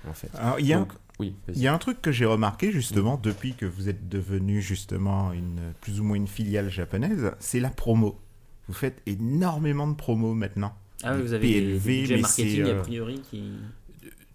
en 0.06 0.12
fait. 0.12 0.30
Alors, 0.34 0.60
il 0.60 0.66
y 0.66 0.74
a, 0.74 0.78
Donc, 0.80 0.92
oui, 1.18 1.34
vas-y. 1.46 1.56
il 1.56 1.62
y 1.62 1.66
a 1.68 1.72
un 1.74 1.78
truc 1.78 2.02
que 2.02 2.12
j'ai 2.12 2.26
remarqué 2.26 2.70
justement 2.70 3.16
depuis 3.22 3.54
que 3.54 3.64
vous 3.66 3.88
êtes 3.88 4.08
devenu 4.10 4.60
justement 4.60 5.32
une, 5.32 5.60
plus 5.80 6.00
ou 6.00 6.04
moins 6.04 6.16
une 6.16 6.28
filiale 6.28 6.68
japonaise, 6.70 7.32
c'est 7.38 7.60
la 7.60 7.70
promo. 7.70 8.20
Vous 8.68 8.74
faites 8.74 9.00
énormément 9.06 9.88
de 9.88 9.94
promos 9.94 10.34
maintenant. 10.34 10.74
Ah 11.02 11.14
oui, 11.16 11.22
vous 11.22 11.32
avez 11.32 11.48
des, 11.48 11.60
des 11.72 11.78
budgets 11.78 12.18
marketing 12.18 12.64
a 12.70 12.74
priori 12.74 13.20
qui. 13.22 13.42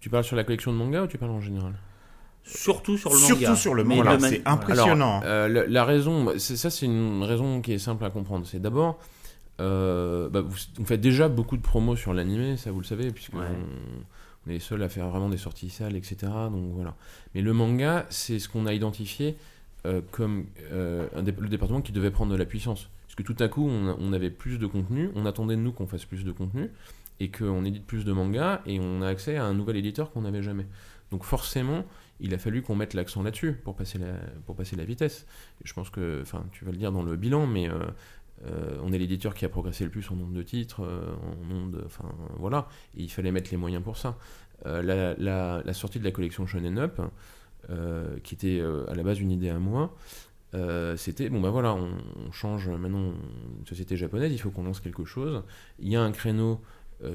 Tu 0.00 0.10
parles 0.10 0.24
sur 0.24 0.36
la 0.36 0.44
collection 0.44 0.72
de 0.72 0.76
manga 0.78 1.02
ou 1.02 1.06
tu 1.06 1.16
parles 1.18 1.30
en 1.32 1.40
général? 1.40 1.74
Surtout 2.48 2.96
sur 2.96 3.10
le 3.10 3.16
Surtout 3.16 3.42
manga. 3.42 3.56
sur 3.56 3.74
le 3.74 3.84
manga, 3.84 4.04
man- 4.18 4.20
c'est 4.20 4.42
impressionnant. 4.46 5.20
Alors, 5.20 5.22
euh, 5.24 5.48
la, 5.48 5.66
la 5.66 5.84
raison, 5.84 6.32
c'est 6.38 6.56
ça, 6.56 6.70
c'est 6.70 6.86
une 6.86 7.22
raison 7.22 7.60
qui 7.60 7.72
est 7.72 7.78
simple 7.78 8.04
à 8.04 8.10
comprendre. 8.10 8.46
C'est 8.46 8.60
d'abord, 8.60 8.98
euh, 9.60 10.28
bah, 10.28 10.40
vous, 10.40 10.56
vous 10.76 10.84
faites 10.84 11.00
déjà 11.00 11.28
beaucoup 11.28 11.56
de 11.56 11.62
promos 11.62 11.96
sur 11.96 12.14
l'animé, 12.14 12.56
ça 12.56 12.70
vous 12.70 12.80
le 12.80 12.86
savez, 12.86 13.10
puisque 13.10 13.34
Ouais. 13.34 13.40
on, 13.44 14.46
on 14.46 14.50
est 14.50 14.54
les 14.54 14.60
seuls 14.60 14.82
à 14.82 14.88
faire 14.88 15.08
vraiment 15.08 15.28
des 15.28 15.36
sorties 15.36 15.70
salles, 15.70 15.96
etc. 15.96 16.16
Donc 16.50 16.72
voilà. 16.74 16.94
Mais 17.34 17.42
le 17.42 17.52
manga, 17.52 18.06
c'est 18.08 18.38
ce 18.38 18.48
qu'on 18.48 18.66
a 18.66 18.72
identifié 18.72 19.36
euh, 19.86 20.00
comme 20.10 20.46
euh, 20.72 21.06
un 21.16 21.22
dé- 21.22 21.34
le 21.38 21.48
département 21.48 21.80
qui 21.82 21.92
devait 21.92 22.10
prendre 22.10 22.32
de 22.32 22.36
la 22.36 22.44
puissance. 22.46 22.88
Parce 23.06 23.14
que 23.14 23.22
tout 23.22 23.36
à 23.42 23.48
coup, 23.48 23.66
on, 23.68 23.88
a- 23.90 23.96
on 24.00 24.12
avait 24.12 24.30
plus 24.30 24.58
de 24.58 24.66
contenu, 24.66 25.10
on 25.14 25.26
attendait 25.26 25.56
de 25.56 25.60
nous 25.60 25.72
qu'on 25.72 25.86
fasse 25.86 26.04
plus 26.04 26.24
de 26.24 26.32
contenu, 26.32 26.70
et 27.20 27.30
qu'on 27.30 27.64
édite 27.64 27.84
plus 27.86 28.04
de 28.04 28.12
mangas, 28.12 28.60
et 28.66 28.78
on 28.80 29.02
a 29.02 29.08
accès 29.08 29.36
à 29.36 29.44
un 29.44 29.54
nouvel 29.54 29.76
éditeur 29.76 30.10
qu'on 30.12 30.22
n'avait 30.22 30.42
jamais. 30.42 30.66
Donc 31.10 31.24
forcément, 31.24 31.84
il 32.20 32.34
a 32.34 32.38
fallu 32.38 32.62
qu'on 32.62 32.74
mette 32.74 32.94
l'accent 32.94 33.22
là-dessus 33.22 33.52
pour 33.52 33.76
passer 33.76 33.98
la, 33.98 34.14
pour 34.46 34.56
passer 34.56 34.76
la 34.76 34.84
vitesse. 34.84 35.26
Je 35.64 35.72
pense 35.72 35.90
que, 35.90 36.20
enfin, 36.22 36.44
tu 36.52 36.64
vas 36.64 36.72
le 36.72 36.78
dire 36.78 36.92
dans 36.92 37.02
le 37.02 37.16
bilan, 37.16 37.46
mais 37.46 37.68
euh, 37.68 37.78
euh, 38.46 38.78
on 38.82 38.92
est 38.92 38.98
l'éditeur 38.98 39.34
qui 39.34 39.44
a 39.44 39.48
progressé 39.48 39.84
le 39.84 39.90
plus 39.90 40.10
en 40.10 40.16
nombre 40.16 40.32
de 40.32 40.42
titres, 40.42 40.82
euh, 40.82 41.14
en 41.14 41.44
nombre 41.46 41.78
de, 41.78 41.84
enfin, 41.84 42.10
voilà. 42.36 42.68
Il 42.94 43.10
fallait 43.10 43.32
mettre 43.32 43.50
les 43.50 43.56
moyens 43.56 43.82
pour 43.82 43.96
ça. 43.96 44.18
La, 44.64 45.72
sortie 45.72 46.00
de 46.00 46.04
la 46.04 46.10
collection 46.10 46.46
Shonen 46.46 46.78
Up, 46.78 47.00
qui 48.24 48.34
était 48.34 48.60
à 48.88 48.94
la 48.94 49.02
base 49.04 49.20
une 49.20 49.30
idée 49.30 49.50
à 49.50 49.60
moi, 49.60 49.94
c'était 50.96 51.28
bon 51.30 51.40
ben 51.40 51.50
voilà, 51.50 51.76
on, 51.76 52.32
change 52.32 52.68
maintenant 52.68 53.12
une 53.60 53.66
société 53.66 53.96
japonaise, 53.96 54.32
il 54.32 54.38
faut 54.38 54.50
qu'on 54.50 54.64
lance 54.64 54.80
quelque 54.80 55.04
chose. 55.04 55.44
Il 55.78 55.88
y 55.88 55.94
a 55.94 56.02
un 56.02 56.10
créneau 56.10 56.60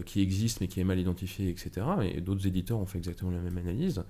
qui 0.05 0.21
existe 0.21 0.61
mais 0.61 0.69
qui 0.69 0.79
est 0.79 0.85
mal 0.85 0.97
identifié, 0.97 1.49
etc. 1.49 1.85
Et 2.03 2.21
d'autres 2.21 2.47
éditeurs 2.47 2.79
ont 2.79 2.85
fait 2.85 2.99
exactement 2.99 3.31
la 3.31 3.39
même 3.39 3.57
analyse. 3.57 4.05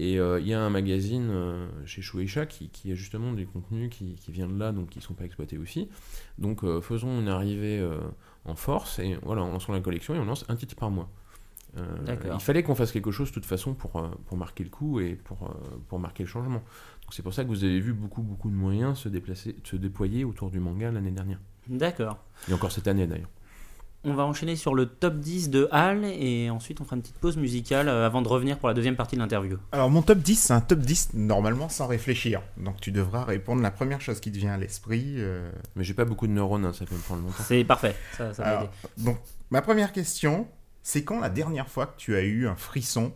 Et 0.00 0.18
euh, 0.18 0.40
il 0.40 0.46
y 0.46 0.54
a 0.54 0.60
un 0.60 0.70
magazine 0.70 1.28
euh, 1.30 1.66
chez 1.84 2.02
Shueisha 2.02 2.46
qui, 2.46 2.68
qui 2.68 2.92
a 2.92 2.94
justement 2.94 3.32
des 3.32 3.46
contenus 3.46 3.90
qui, 3.90 4.14
qui 4.14 4.30
viennent 4.30 4.54
de 4.54 4.58
là, 4.58 4.72
donc 4.72 4.90
qui 4.90 4.98
ne 4.98 5.02
sont 5.02 5.14
pas 5.14 5.24
exploités 5.24 5.58
aussi. 5.58 5.88
Donc 6.38 6.62
euh, 6.62 6.80
faisons 6.80 7.20
une 7.20 7.28
arrivée 7.28 7.84
en 8.44 8.54
force 8.54 8.98
et 9.00 9.18
voilà, 9.22 9.42
on 9.42 9.52
lançons 9.52 9.72
la 9.72 9.80
collection 9.80 10.14
et 10.14 10.18
on 10.18 10.24
lance 10.24 10.44
un 10.48 10.56
titre 10.56 10.76
par 10.76 10.90
mois. 10.90 11.10
Il 11.76 12.40
fallait 12.40 12.62
qu'on 12.62 12.74
fasse 12.74 12.92
quelque 12.92 13.10
chose 13.10 13.28
de 13.28 13.34
toute 13.34 13.44
façon 13.44 13.74
pour, 13.74 14.02
pour 14.26 14.36
marquer 14.36 14.64
le 14.64 14.70
coup 14.70 15.00
et 15.00 15.14
pour, 15.14 15.54
pour 15.88 15.98
marquer 15.98 16.22
le 16.24 16.28
changement. 16.28 16.62
Donc 17.02 17.12
c'est 17.12 17.22
pour 17.22 17.34
ça 17.34 17.44
que 17.44 17.48
vous 17.48 17.62
avez 17.62 17.78
vu 17.78 17.92
beaucoup 17.92 18.22
beaucoup 18.22 18.50
de 18.50 18.54
moyens 18.54 18.98
se, 18.98 19.08
déplacer, 19.08 19.54
se 19.62 19.76
déployer 19.76 20.24
autour 20.24 20.50
du 20.50 20.60
manga 20.60 20.90
l'année 20.90 21.10
dernière. 21.10 21.38
D'accord. 21.68 22.18
Et 22.48 22.54
encore 22.54 22.72
cette 22.72 22.88
année 22.88 23.06
d'ailleurs. 23.06 23.28
On 24.04 24.14
va 24.14 24.24
enchaîner 24.24 24.54
sur 24.54 24.74
le 24.74 24.86
top 24.86 25.16
10 25.16 25.50
de 25.50 25.68
Hal 25.72 26.04
et 26.04 26.50
ensuite 26.50 26.80
on 26.80 26.84
fera 26.84 26.94
une 26.96 27.02
petite 27.02 27.16
pause 27.18 27.36
musicale 27.36 27.88
euh, 27.88 28.06
avant 28.06 28.22
de 28.22 28.28
revenir 28.28 28.56
pour 28.58 28.68
la 28.68 28.74
deuxième 28.74 28.94
partie 28.94 29.16
de 29.16 29.20
l'interview. 29.20 29.58
Alors 29.72 29.90
mon 29.90 30.02
top 30.02 30.18
10, 30.18 30.36
c'est 30.36 30.52
un 30.52 30.60
top 30.60 30.78
10 30.78 31.14
normalement 31.14 31.68
sans 31.68 31.88
réfléchir. 31.88 32.40
Donc 32.56 32.80
tu 32.80 32.92
devras 32.92 33.24
répondre 33.24 33.60
la 33.60 33.72
première 33.72 34.00
chose 34.00 34.20
qui 34.20 34.30
te 34.30 34.38
vient 34.38 34.52
à 34.52 34.56
l'esprit. 34.56 35.14
euh. 35.18 35.50
Mais 35.74 35.82
j'ai 35.82 35.94
pas 35.94 36.04
beaucoup 36.04 36.26
de 36.28 36.32
neurones, 36.32 36.64
hein, 36.64 36.72
ça 36.72 36.84
peut 36.86 36.94
me 36.94 37.00
prendre 37.00 37.22
longtemps. 37.22 37.42
C'est 37.44 37.64
parfait, 37.64 37.96
ça, 38.16 38.32
ça 38.32 38.42
va 38.44 38.48
Alors, 38.50 38.62
aider. 38.62 38.72
donc 38.98 39.18
ma 39.50 39.62
première 39.62 39.92
question, 39.92 40.46
c'est 40.82 41.02
quand 41.02 41.18
la 41.18 41.28
dernière 41.28 41.68
fois 41.68 41.86
que 41.86 41.96
tu 41.98 42.14
as 42.14 42.22
eu 42.22 42.46
un 42.46 42.56
frisson 42.56 43.12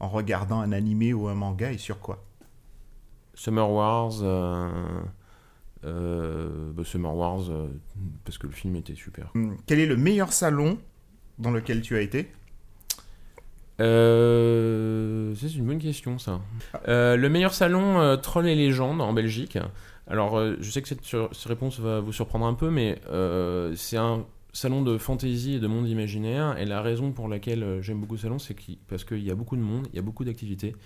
en 0.00 0.08
regardant 0.08 0.60
un 0.60 0.72
animé 0.72 1.12
ou 1.12 1.28
un 1.28 1.34
manga 1.34 1.70
et 1.70 1.78
sur 1.78 2.00
quoi? 2.00 2.24
Summer 3.34 3.70
Wars, 3.70 4.14
euh, 4.22 4.70
Summer 6.84 7.14
Wars, 7.14 7.50
euh, 7.50 7.68
parce 8.24 8.38
que 8.38 8.46
le 8.46 8.52
film 8.52 8.76
était 8.76 8.94
super. 8.94 9.30
Hum, 9.34 9.56
Quel 9.66 9.80
est 9.80 9.86
le 9.86 9.96
meilleur 9.96 10.32
salon 10.32 10.78
dans 11.38 11.50
lequel 11.50 11.80
tu 11.82 11.96
as 11.96 12.00
été? 12.00 12.30
Euh, 13.80 15.34
c'est 15.34 15.54
une 15.56 15.66
bonne 15.66 15.80
question 15.80 16.18
ça. 16.18 16.40
Euh, 16.86 17.16
le 17.16 17.28
meilleur 17.28 17.54
salon 17.54 18.00
euh, 18.00 18.16
Troll 18.16 18.46
et 18.46 18.54
Légendes 18.54 19.00
en 19.00 19.12
Belgique. 19.12 19.58
Alors 20.06 20.36
euh, 20.36 20.56
je 20.60 20.70
sais 20.70 20.82
que 20.82 20.88
cette, 20.88 21.02
réponse 21.46 21.80
va 21.80 22.00
vous 22.00 22.12
surprendre 22.12 22.46
un 22.46 22.54
peu, 22.54 22.70
mais 22.70 22.98
euh, 23.10 23.74
c'est 23.74 23.96
un 23.96 24.24
salon 24.52 24.82
de 24.82 24.98
fantasy 24.98 25.54
et 25.54 25.60
de 25.60 25.66
monde 25.66 25.88
imaginaire. 25.88 26.56
Et 26.58 26.64
la 26.64 26.82
raison 26.82 27.12
pour 27.12 27.28
laquelle 27.28 27.62
euh, 27.62 27.82
j'aime 27.82 28.00
beaucoup 28.00 28.16
ce 28.16 28.24
salon, 28.24 28.38
c'est 28.38 28.56
parce 28.88 29.04
qu'il 29.04 29.24
y 29.24 29.30
a 29.30 29.34
beaucoup 29.34 29.56
de 29.56 29.62
monde, 29.62 29.88
il 29.92 29.96
y 29.96 29.98
a 29.98 30.02
beaucoup 30.02 30.24
d'activités. 30.24 30.76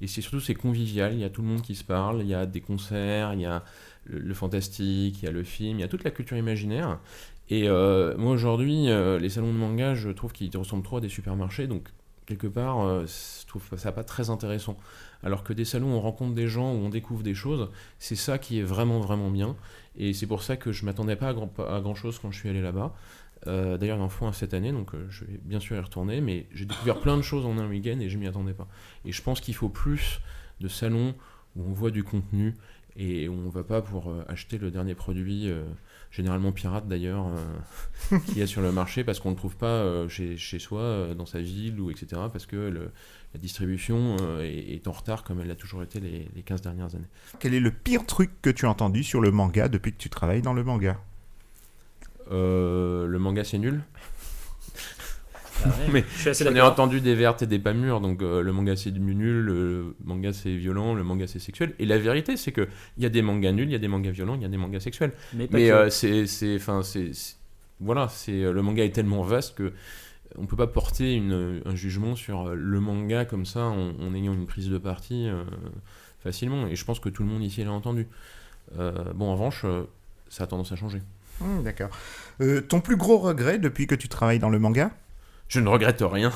Et 0.00 0.06
c'est 0.06 0.20
surtout 0.20 0.40
c'est 0.40 0.54
convivial, 0.54 1.14
il 1.14 1.20
y 1.20 1.24
a 1.24 1.30
tout 1.30 1.42
le 1.42 1.48
monde 1.48 1.62
qui 1.62 1.74
se 1.74 1.84
parle, 1.84 2.20
il 2.22 2.28
y 2.28 2.34
a 2.34 2.46
des 2.46 2.60
concerts, 2.60 3.34
il 3.34 3.40
y 3.40 3.46
a 3.46 3.64
le, 4.04 4.34
fantastique, 4.34 5.22
il 5.22 5.24
y 5.24 5.28
a 5.28 5.32
le 5.32 5.42
film, 5.42 5.78
il 5.78 5.80
y 5.80 5.84
a 5.84 5.88
toute 5.88 6.04
la 6.04 6.10
culture 6.10 6.36
imaginaire. 6.36 6.98
Et 7.50 7.68
euh, 7.68 8.16
moi 8.16 8.32
aujourd'hui, 8.32 8.88
euh, 8.90 9.18
les 9.18 9.30
salons 9.30 9.52
de 9.52 9.58
manga, 9.58 9.94
je 9.94 10.10
trouve 10.10 10.32
qu'ils 10.32 10.54
ressemblent 10.56 10.84
trop 10.84 10.98
à 10.98 11.00
des 11.00 11.08
supermarchés, 11.08 11.66
donc 11.66 11.88
quelque 12.26 12.46
part, 12.46 12.80
euh, 12.80 13.06
je 13.06 13.46
trouve 13.46 13.62
ça 13.76 13.90
pas 13.90 14.04
très 14.04 14.30
intéressant. 14.30 14.76
Alors 15.22 15.42
que 15.42 15.52
des 15.52 15.64
salons 15.64 15.94
où 15.94 15.96
on 15.96 16.00
rencontre 16.00 16.34
des 16.34 16.46
gens, 16.46 16.72
où 16.72 16.76
on 16.76 16.90
découvre 16.90 17.22
des 17.22 17.34
choses, 17.34 17.70
c'est 17.98 18.16
ça 18.16 18.38
qui 18.38 18.60
est 18.60 18.62
vraiment 18.62 19.00
vraiment 19.00 19.30
bien. 19.30 19.56
Et 19.96 20.12
c'est 20.12 20.26
pour 20.26 20.42
ça 20.42 20.56
que 20.56 20.70
je 20.70 20.84
m'attendais 20.84 21.16
pas 21.16 21.30
à 21.30 21.34
grand, 21.34 21.50
à 21.58 21.80
grand 21.80 21.94
chose 21.94 22.18
quand 22.20 22.30
je 22.30 22.38
suis 22.38 22.48
allé 22.48 22.60
là-bas. 22.60 22.94
Euh, 23.46 23.78
D'ailleurs, 23.78 23.98
il 23.98 24.02
en 24.02 24.26
un 24.26 24.32
cette 24.32 24.54
année, 24.54 24.72
donc 24.72 24.94
euh, 24.94 25.06
je 25.10 25.24
vais 25.24 25.38
bien 25.42 25.60
sûr 25.60 25.76
y 25.76 25.80
retourner. 25.80 26.20
Mais 26.20 26.46
j'ai 26.52 26.64
découvert 26.64 27.00
plein 27.00 27.16
de 27.16 27.22
choses 27.22 27.46
en 27.46 27.58
un 27.58 27.68
week-end 27.68 27.98
et 28.00 28.08
je 28.08 28.18
m'y 28.18 28.26
attendais 28.26 28.54
pas. 28.54 28.68
Et 29.04 29.12
je 29.12 29.22
pense 29.22 29.40
qu'il 29.40 29.54
faut 29.54 29.68
plus 29.68 30.20
de 30.60 30.68
salons 30.68 31.14
où 31.56 31.62
on 31.62 31.72
voit 31.72 31.90
du 31.90 32.04
contenu 32.04 32.56
et 32.96 33.28
où 33.28 33.32
on 33.32 33.48
va 33.48 33.62
pas 33.62 33.80
pour 33.80 34.10
euh, 34.10 34.24
acheter 34.28 34.58
le 34.58 34.72
dernier 34.72 34.96
produit, 34.96 35.48
généralement 36.10 36.50
pirate 36.50 36.88
d'ailleurs, 36.88 37.26
qu'il 38.26 38.38
y 38.38 38.42
a 38.42 38.46
sur 38.46 38.60
le 38.60 38.72
marché 38.72 39.04
parce 39.04 39.20
qu'on 39.20 39.28
ne 39.28 39.34
le 39.34 39.38
trouve 39.38 39.56
pas 39.56 40.08
chez, 40.08 40.36
chez 40.36 40.58
soi, 40.58 41.14
dans 41.16 41.26
sa 41.26 41.40
ville 41.40 41.80
ou 41.80 41.90
etc. 41.90 42.22
Parce 42.32 42.46
que 42.46 42.90
la 43.34 43.40
distribution 43.40 44.16
est, 44.40 44.88
en 44.88 44.92
retard 44.92 45.22
comme 45.22 45.40
elle 45.40 45.48
l'a 45.48 45.54
toujours 45.54 45.82
été 45.84 46.00
les, 46.00 46.28
les 46.34 46.42
15 46.42 46.60
dernières 46.62 46.94
années. 46.96 47.08
Quel 47.38 47.54
est 47.54 47.60
le 47.60 47.70
pire 47.70 48.04
truc 48.04 48.30
que 48.42 48.50
tu 48.50 48.66
as 48.66 48.70
entendu 48.70 49.04
sur 49.04 49.20
le 49.20 49.30
manga 49.30 49.68
depuis 49.68 49.92
que 49.92 49.98
tu 49.98 50.10
travailles 50.10 50.42
dans 50.42 50.54
le 50.54 50.64
manga? 50.64 51.00
Le 52.30 53.16
manga 53.18 53.44
c'est 53.44 53.58
nul. 53.58 53.82
Ah 55.64 55.68
ouais, 55.68 55.74
Mais 55.92 56.04
J'en 56.32 56.54
ai 56.54 56.60
entendu 56.60 57.00
des 57.00 57.14
vertes 57.14 57.42
et 57.42 57.46
des 57.46 57.58
pas 57.58 57.72
mûres, 57.72 58.00
donc 58.00 58.22
euh, 58.22 58.42
le 58.42 58.52
manga 58.52 58.76
c'est 58.76 58.92
nul, 58.92 59.40
le 59.40 59.94
manga 60.04 60.32
c'est 60.32 60.54
violent, 60.54 60.94
le 60.94 61.04
manga 61.04 61.26
c'est 61.26 61.38
sexuel. 61.38 61.74
Et 61.78 61.86
la 61.86 61.98
vérité 61.98 62.36
c'est 62.36 62.52
que 62.52 62.68
il 62.96 63.02
y 63.02 63.06
a 63.06 63.10
des 63.10 63.22
mangas 63.22 63.52
nuls, 63.52 63.68
il 63.68 63.72
y 63.72 63.76
a 63.76 63.78
des 63.78 63.88
mangas 63.88 64.10
violents, 64.10 64.34
il 64.34 64.42
y 64.42 64.46
a 64.46 64.48
des 64.48 64.56
mangas 64.56 64.80
sexuels. 64.80 65.12
Mais, 65.34 65.70
euh, 65.70 65.90
c'est, 65.90 66.56
enfin, 66.56 66.82
c'est, 66.82 67.10
voilà, 67.80 68.08
c'est 68.08 68.52
le 68.52 68.62
manga 68.62 68.84
est 68.84 68.94
tellement 68.94 69.22
vaste 69.22 69.56
que 69.56 69.72
on 70.36 70.46
peut 70.46 70.56
pas 70.56 70.66
porter 70.66 71.14
une, 71.14 71.62
un 71.64 71.74
jugement 71.74 72.14
sur 72.14 72.48
euh, 72.48 72.54
le 72.54 72.80
manga 72.80 73.24
comme 73.24 73.46
ça 73.46 73.64
en, 73.64 73.90
en 73.98 74.14
ayant 74.14 74.34
une 74.34 74.46
prise 74.46 74.68
de 74.68 74.78
parti 74.78 75.28
euh, 75.28 75.44
facilement. 76.20 76.66
Et 76.66 76.76
je 76.76 76.84
pense 76.84 77.00
que 77.00 77.08
tout 77.08 77.22
le 77.22 77.28
monde 77.28 77.42
ici 77.42 77.64
l'a 77.64 77.72
entendu. 77.72 78.08
Euh, 78.78 79.12
bon, 79.14 79.28
en 79.28 79.32
revanche, 79.32 79.62
euh, 79.64 79.84
ça 80.28 80.44
a 80.44 80.46
tendance 80.46 80.72
à 80.72 80.76
changer. 80.76 81.00
Hum, 81.40 81.62
D'accord. 81.62 81.90
Euh, 82.40 82.60
ton 82.60 82.80
plus 82.80 82.96
gros 82.96 83.18
regret 83.18 83.58
depuis 83.58 83.86
que 83.86 83.94
tu 83.94 84.08
travailles 84.08 84.38
dans 84.38 84.50
le 84.50 84.58
manga? 84.58 84.90
Je 85.48 85.60
ne 85.60 85.68
regrette 85.68 86.02
rien. 86.02 86.32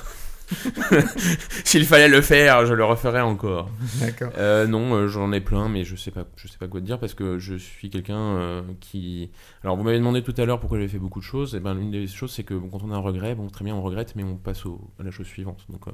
S'il 1.64 1.86
fallait 1.86 2.08
le 2.08 2.20
faire, 2.20 2.66
je 2.66 2.74
le 2.74 2.84
referais 2.84 3.20
encore. 3.20 3.70
D'accord. 4.00 4.32
Euh, 4.36 4.66
non, 4.66 4.94
euh, 4.94 5.08
j'en 5.08 5.32
ai 5.32 5.40
plein, 5.40 5.68
mais 5.68 5.84
je 5.84 5.96
sais 5.96 6.10
pas, 6.10 6.24
je 6.36 6.46
sais 6.48 6.58
pas 6.58 6.68
quoi 6.68 6.80
te 6.80 6.84
dire 6.86 6.98
parce 6.98 7.14
que 7.14 7.38
je 7.38 7.54
suis 7.54 7.88
quelqu'un 7.90 8.18
euh, 8.18 8.62
qui. 8.80 9.30
Alors, 9.64 9.76
vous 9.76 9.82
m'avez 9.82 9.98
demandé 9.98 10.22
tout 10.22 10.34
à 10.36 10.44
l'heure 10.44 10.60
pourquoi 10.60 10.78
j'avais 10.78 10.88
fait 10.90 10.98
beaucoup 10.98 11.20
de 11.20 11.24
choses. 11.24 11.54
Et 11.54 11.60
ben, 11.60 11.74
l'une 11.74 11.90
des 11.90 12.06
choses, 12.06 12.32
c'est 12.32 12.44
que 12.44 12.54
bon, 12.54 12.68
quand 12.68 12.82
on 12.84 12.92
a 12.92 12.96
un 12.96 13.00
regret, 13.00 13.34
bon, 13.34 13.48
très 13.48 13.64
bien, 13.64 13.74
on 13.74 13.82
regrette, 13.82 14.14
mais 14.16 14.24
on 14.24 14.36
passe 14.36 14.66
au- 14.66 14.90
à 15.00 15.02
la 15.04 15.10
chose 15.10 15.26
suivante. 15.26 15.64
Donc, 15.70 15.84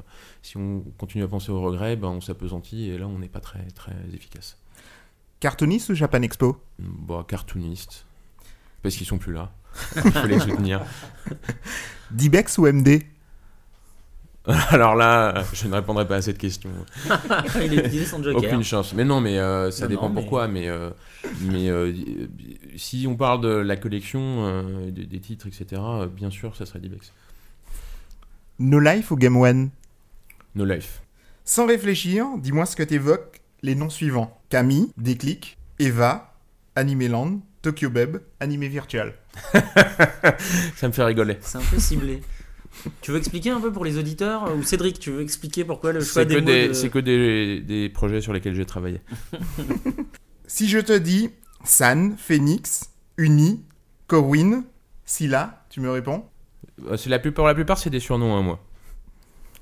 si 0.42 0.56
on 0.56 0.80
continue 0.98 1.22
à 1.24 1.28
penser 1.28 1.50
au 1.52 1.60
regret, 1.60 1.94
ben, 1.96 2.08
on 2.08 2.20
s'apesantit 2.20 2.90
et 2.90 2.98
là, 2.98 3.06
on 3.06 3.18
n'est 3.18 3.28
pas 3.28 3.40
très, 3.40 3.64
très 3.74 3.94
efficace. 4.12 4.58
Cartooniste 5.40 5.90
ou 5.90 5.94
Japan 5.94 6.22
Expo? 6.22 6.56
Bon, 6.80 7.22
cartooniste, 7.22 8.06
parce 8.82 8.94
qu'ils 8.96 9.06
sont 9.06 9.18
plus 9.18 9.32
là. 9.32 9.50
Il 9.96 10.10
faut 10.12 10.26
les 10.26 10.38
soutenir. 10.40 10.82
Dibex 12.10 12.58
ou 12.58 12.66
MD 12.66 13.02
Alors 14.70 14.94
là, 14.94 15.44
je 15.52 15.68
ne 15.68 15.74
répondrai 15.74 16.08
pas 16.08 16.16
à 16.16 16.22
cette 16.22 16.38
question. 16.38 16.70
il 17.62 17.74
est 17.74 17.84
utilisé 17.84 18.06
son 18.06 18.22
joker. 18.22 18.42
Aucune 18.42 18.64
chance. 18.64 18.94
Mais 18.94 19.04
non, 19.04 19.20
mais 19.20 19.38
euh, 19.38 19.70
ça 19.70 19.84
Non, 19.84 19.90
dépend 19.90 20.08
non, 20.08 20.14
mais- 20.14 20.20
pourquoi. 20.22 20.48
Mais, 20.48 20.68
euh, 20.68 20.88
mais 21.42 21.68
euh, 21.68 21.92
si 22.76 23.06
on 23.06 23.14
parle 23.14 23.42
de 23.42 23.48
la 23.48 23.76
collection, 23.76 24.20
euh, 24.46 24.90
des, 24.90 25.04
des 25.04 25.20
titres, 25.20 25.46
etc., 25.48 25.66
euh, 25.84 26.06
bien 26.06 26.30
sûr, 26.30 26.56
ça 26.56 26.64
serait 26.64 26.78
Dibex. 26.78 27.12
No 28.58 28.80
Life 28.80 29.10
ou 29.10 29.16
Game 29.16 29.36
One? 29.36 29.68
No 30.54 30.64
Life. 30.64 31.02
Sans 31.44 31.66
réfléchir, 31.66 32.26
dis-moi 32.38 32.64
ce 32.64 32.74
que 32.74 32.82
t'évoques 32.82 33.42
les 33.62 33.74
noms 33.74 33.90
suivants. 33.90 34.40
Camille, 34.48 34.88
Déclic, 34.96 35.58
Eva, 35.78 36.34
Animeland, 36.74 37.40
Tokyo 37.68 37.90
Beb, 37.90 38.16
Animé 38.40 38.66
Virtual. 38.68 39.12
Ça 40.76 40.88
me 40.88 40.92
fait 40.92 41.04
rigoler. 41.04 41.36
C'est 41.42 41.58
un 41.58 41.62
peu 41.70 41.78
ciblé. 41.78 42.22
tu 43.02 43.10
veux 43.10 43.18
expliquer 43.18 43.50
un 43.50 43.60
peu 43.60 43.70
pour 43.70 43.84
les 43.84 43.98
auditeurs 43.98 44.56
Ou 44.56 44.62
Cédric, 44.62 44.98
tu 44.98 45.10
veux 45.10 45.20
expliquer 45.20 45.64
pourquoi 45.66 45.92
le 45.92 46.00
choix 46.00 46.22
C'est 46.22 46.28
que, 46.28 46.32
des 46.34 46.40
mots 46.40 46.46
des, 46.46 46.68
de- 46.68 46.72
c'est 46.72 46.88
que 46.88 46.98
des, 46.98 47.60
des 47.60 47.90
projets 47.90 48.22
sur 48.22 48.32
lesquels 48.32 48.54
j'ai 48.54 48.64
travaillé. 48.66 49.00
Si 50.46 50.66
je 50.66 50.78
te 50.78 50.96
dis 50.96 51.28
San, 51.62 52.16
Phoenix, 52.16 52.88
Uni, 53.18 53.62
Corwin, 54.06 54.64
Scylla, 55.04 55.66
tu 55.68 55.80
me 55.82 55.90
réponds? 55.90 56.24
Euh, 56.86 56.96
C'est 56.96 57.10
la 57.10 57.18
plupart, 57.18 57.44
la 57.44 57.54
plupart, 57.54 57.76
c'est 57.76 57.90
des 57.90 58.00
surnoms 58.00 58.34
à 58.38 58.40
moi. 58.40 58.64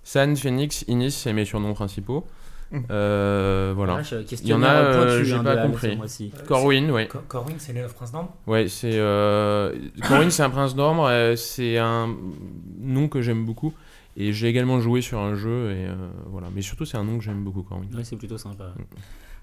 San, 0.04 0.36
Phoenix, 0.36 0.84
Inis, 0.86 1.10
c'est 1.10 1.32
mes 1.32 1.44
surnoms 1.44 1.74
principaux. 1.74 2.24
Mhm. 2.72 2.84
Euh, 2.90 3.72
voilà. 3.76 4.00
Ah, 4.02 4.16
Il 4.42 4.48
y 4.48 4.52
en 4.52 4.62
a, 4.62 4.68
euh, 4.74 5.22
j'ai 5.24 5.38
pas 5.38 5.56
compris. 5.58 5.96
mois-ci. 5.96 6.32
Corwin, 6.48 6.90
ouais. 6.90 7.06
Cor- 7.06 7.26
Corwin, 7.28 7.54
c'est 7.58 7.72
l'élève 7.72 7.94
prince 7.94 8.10
d'Ambre 8.12 8.34
Ouais, 8.46 8.66
c'est. 8.68 8.90
Euh... 8.94 9.72
Corwin, 10.08 10.30
c'est 10.30 10.42
un 10.42 10.50
prince 10.50 10.74
d'Ambre. 10.74 11.06
euh, 11.06 11.36
c'est 11.36 11.78
un 11.78 12.14
nom 12.80 13.08
que 13.08 13.22
j'aime 13.22 13.44
beaucoup. 13.44 13.72
Et 14.16 14.32
j'ai 14.32 14.48
également 14.48 14.80
joué 14.80 15.00
sur 15.00 15.18
un 15.20 15.34
jeu. 15.36 15.70
Et 15.72 15.86
euh, 15.86 15.94
voilà. 16.26 16.48
Mais 16.54 16.62
surtout, 16.62 16.84
c'est 16.84 16.96
un 16.96 17.04
nom 17.04 17.18
que 17.18 17.24
j'aime 17.24 17.44
beaucoup, 17.44 17.62
Corwin. 17.62 17.88
Ouais, 17.94 18.02
c'est 18.04 18.16
plutôt 18.16 18.38
sympa. 18.38 18.72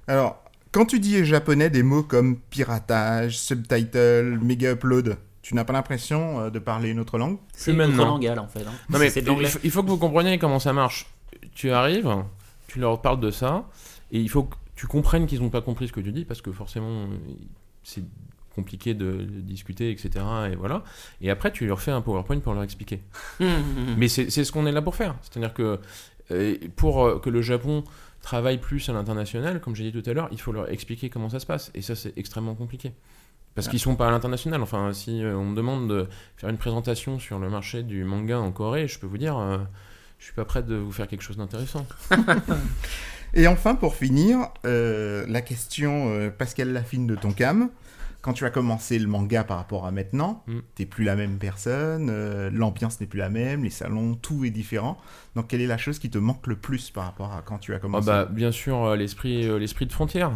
Alors, 0.08 0.44
quand 0.72 0.86
tu 0.86 1.00
dis 1.00 1.24
japonais 1.24 1.70
des 1.70 1.84
mots 1.84 2.04
comme 2.04 2.38
piratage, 2.38 3.38
subtitle, 3.38 4.38
méga 4.42 4.72
upload, 4.72 5.18
tu 5.42 5.56
n'as 5.56 5.64
pas 5.64 5.74
l'impression 5.74 6.42
euh, 6.42 6.50
de 6.50 6.60
parler 6.60 6.90
une 6.90 7.00
autre 7.00 7.18
langue? 7.18 7.38
C'est 7.54 7.72
une 7.72 7.80
autre 7.82 7.90
maintenant. 7.92 8.06
langue, 8.18 8.26
en 8.38 8.48
fait. 8.48 8.62
hein. 8.62 8.72
Non, 8.90 9.00
mais 9.00 9.10
c'est 9.10 9.22
de 9.22 9.28
il 9.28 9.30
l'anglais. 9.30 9.48
faut, 9.48 9.60
il 9.64 9.72
faut 9.72 9.84
que 9.84 9.90
vous 9.90 9.98
compreniez 9.98 10.38
comment 10.40 10.60
ça 10.60 10.74
marche. 10.74 11.06
Tu 11.54 11.70
arrives, 11.72 12.12
tu 12.74 12.80
leur 12.80 13.02
parles 13.02 13.20
de 13.20 13.30
ça. 13.30 13.70
Et 14.12 14.20
il 14.20 14.30
faut 14.30 14.44
que 14.44 14.56
tu 14.76 14.88
comprennes 14.88 15.28
qu'ils 15.28 15.42
n'ont 15.42 15.50
pas 15.50 15.62
compris 15.62 15.88
ce 15.88 15.94
que 15.94 16.02
tu 16.02 16.12
dis. 16.12 16.26
Parce 16.26 16.42
que 16.42 16.52
forcément, 16.52 17.08
c'est 17.84 18.04
compliqué 18.56 18.94
de, 18.94 19.12
de 19.12 19.42
discuter, 19.42 19.92
etc. 19.92 20.26
Et 20.52 20.56
voilà. 20.56 20.84
Et 21.22 21.30
après, 21.30 21.52
tu 21.52 21.68
leur 21.68 21.82
fais 21.82 21.92
un 21.92 22.02
PowerPoint 22.02 22.40
pour 22.40 22.54
leur 22.54 22.64
expliquer. 22.64 23.02
Mais 23.98 24.08
c'est 24.08 24.30
ce 24.30 24.52
qu'on 24.52 24.66
est 24.66 24.72
là 24.72 24.82
pour 24.82 24.96
faire. 24.96 25.16
C'est-à-dire 25.22 25.54
que 25.54 25.80
euh, 26.32 26.58
pour 26.76 27.06
euh, 27.06 27.20
que 27.20 27.30
le 27.30 27.42
Japon 27.42 27.84
travaille 28.22 28.58
plus 28.58 28.88
à 28.90 28.94
l'international, 28.94 29.60
comme 29.62 29.76
j'ai 29.76 29.92
dit 29.92 30.02
tout 30.02 30.10
à 30.10 30.14
l'heure, 30.14 30.30
il 30.32 30.40
faut 30.40 30.52
leur 30.52 30.72
expliquer 30.72 31.10
comment 31.10 31.30
ça 31.30 31.40
se 31.40 31.46
passe. 31.46 31.72
Et 31.76 31.82
ça, 31.82 31.96
c'est 31.96 32.18
extrêmement 32.18 32.56
compliqué. 32.56 32.94
Parce 33.56 33.68
qu'ils 33.68 33.80
sont 33.80 33.96
pas 33.96 34.08
à 34.08 34.12
l'international. 34.12 34.64
Enfin, 34.64 34.94
si 34.94 35.24
euh, 35.24 35.38
on 35.38 35.46
me 35.46 35.56
demande 35.56 35.88
de 35.88 36.08
faire 36.38 36.50
une 36.50 36.58
présentation 36.58 37.20
sur 37.20 37.38
le 37.38 37.50
marché 37.50 37.84
du 37.84 38.04
manga 38.04 38.40
en 38.40 38.52
Corée, 38.52 38.88
je 38.88 38.98
peux 38.98 39.06
vous 39.06 39.20
dire, 39.20 39.38
je 40.24 40.28
suis 40.28 40.36
pas 40.36 40.46
prêt 40.46 40.64
de 40.64 40.76
vous 40.76 40.94
faire 40.94 41.10
quelque 41.10 41.22
chose 41.22 41.36
d'intéressant. 41.36 41.86
Et 43.34 43.46
enfin, 43.46 43.76
pour 43.76 43.96
finir, 43.96 44.48
euh, 44.66 45.26
la 45.28 45.42
question 45.42 46.14
euh, 46.14 46.30
Pascal 46.30 46.72
Lafine 46.72 47.06
de 47.08 47.16
ton 47.16 47.34
cam. 47.34 47.70
Quand 48.22 48.32
tu 48.32 48.46
as 48.46 48.50
commencé 48.50 48.98
le 49.00 49.08
manga 49.08 49.44
par 49.44 49.58
rapport 49.58 49.86
à 49.86 49.92
maintenant, 49.92 50.46
Mm. 50.48 50.60
t'es 50.76 50.86
plus 50.86 51.04
la 51.04 51.18
même 51.18 51.40
personne, 51.40 52.08
euh, 52.10 52.50
l'ambiance 52.54 53.02
n'est 53.02 53.08
plus 53.08 53.20
la 53.20 53.28
même, 53.30 53.66
les 53.66 53.70
salons, 53.70 54.16
tout 54.16 54.46
est 54.46 54.50
différent. 54.50 54.98
Donc, 55.36 55.50
quelle 55.50 55.60
est 55.60 55.68
la 55.68 55.78
chose 55.78 56.00
qui 56.00 56.10
te 56.10 56.18
manque 56.18 56.48
le 56.48 56.56
plus 56.56 56.90
par 56.90 57.04
rapport 57.04 57.34
à 57.34 57.42
quand 57.42 57.58
tu 57.58 57.74
as 57.74 57.78
Ah 57.78 57.80
commencé 57.80 58.06
bah, 58.08 58.24
bien 58.32 58.54
sûr, 58.54 58.96
l'esprit, 58.96 59.42
l'esprit 59.60 59.88
de 59.88 59.92
frontière. 59.92 60.32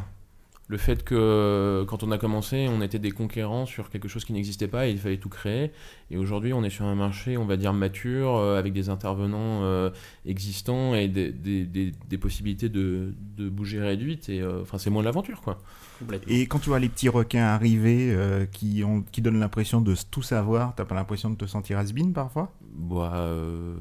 Le 0.69 0.77
fait 0.77 1.03
que 1.05 1.15
euh, 1.15 1.85
quand 1.85 2.03
on 2.03 2.11
a 2.11 2.17
commencé, 2.17 2.67
on 2.69 2.81
était 2.81 2.99
des 2.99 3.11
conquérants 3.11 3.65
sur 3.65 3.89
quelque 3.89 4.09
chose 4.09 4.25
qui 4.25 4.33
n'existait 4.33 4.67
pas 4.67 4.87
et 4.87 4.91
il 4.91 4.97
fallait 4.99 5.15
tout 5.17 5.29
créer. 5.29 5.71
Et 6.11 6.17
aujourd'hui, 6.17 6.51
on 6.51 6.61
est 6.63 6.69
sur 6.69 6.83
un 6.83 6.95
marché, 6.95 7.37
on 7.37 7.45
va 7.45 7.55
dire, 7.55 7.71
mature, 7.71 8.35
euh, 8.35 8.59
avec 8.59 8.73
des 8.73 8.89
intervenants 8.89 9.63
euh, 9.63 9.91
existants 10.25 10.93
et 10.93 11.07
des, 11.07 11.31
des- 11.31 11.65
des- 11.65 11.93
des 12.09 12.17
possibilités 12.17 12.67
de, 12.67 13.13
de 13.37 13.47
bouger 13.47 13.79
réduites. 13.79 14.27
Et 14.27 14.41
euh, 14.41 14.61
enfin, 14.63 14.77
c'est 14.77 14.89
moins 14.89 15.03
de 15.03 15.05
l'aventure, 15.07 15.39
quoi. 15.41 15.57
Complètement. 15.99 16.33
Et 16.33 16.47
quand 16.47 16.59
tu 16.59 16.67
vois 16.67 16.79
les 16.79 16.89
petits 16.89 17.09
requins 17.09 17.45
arriver 17.45 18.11
euh, 18.13 18.45
qui, 18.45 18.83
ont, 18.83 19.03
qui 19.09 19.21
donnent 19.21 19.39
l'impression 19.39 19.79
de 19.79 19.95
tout 20.11 20.21
savoir, 20.21 20.75
t'as 20.75 20.83
pas 20.85 20.95
l'impression 20.95 21.29
de 21.29 21.35
te 21.37 21.45
sentir 21.45 21.77
has 21.77 21.93
parfois? 22.13 22.51
Bah, 22.75 23.13
euh, 23.15 23.73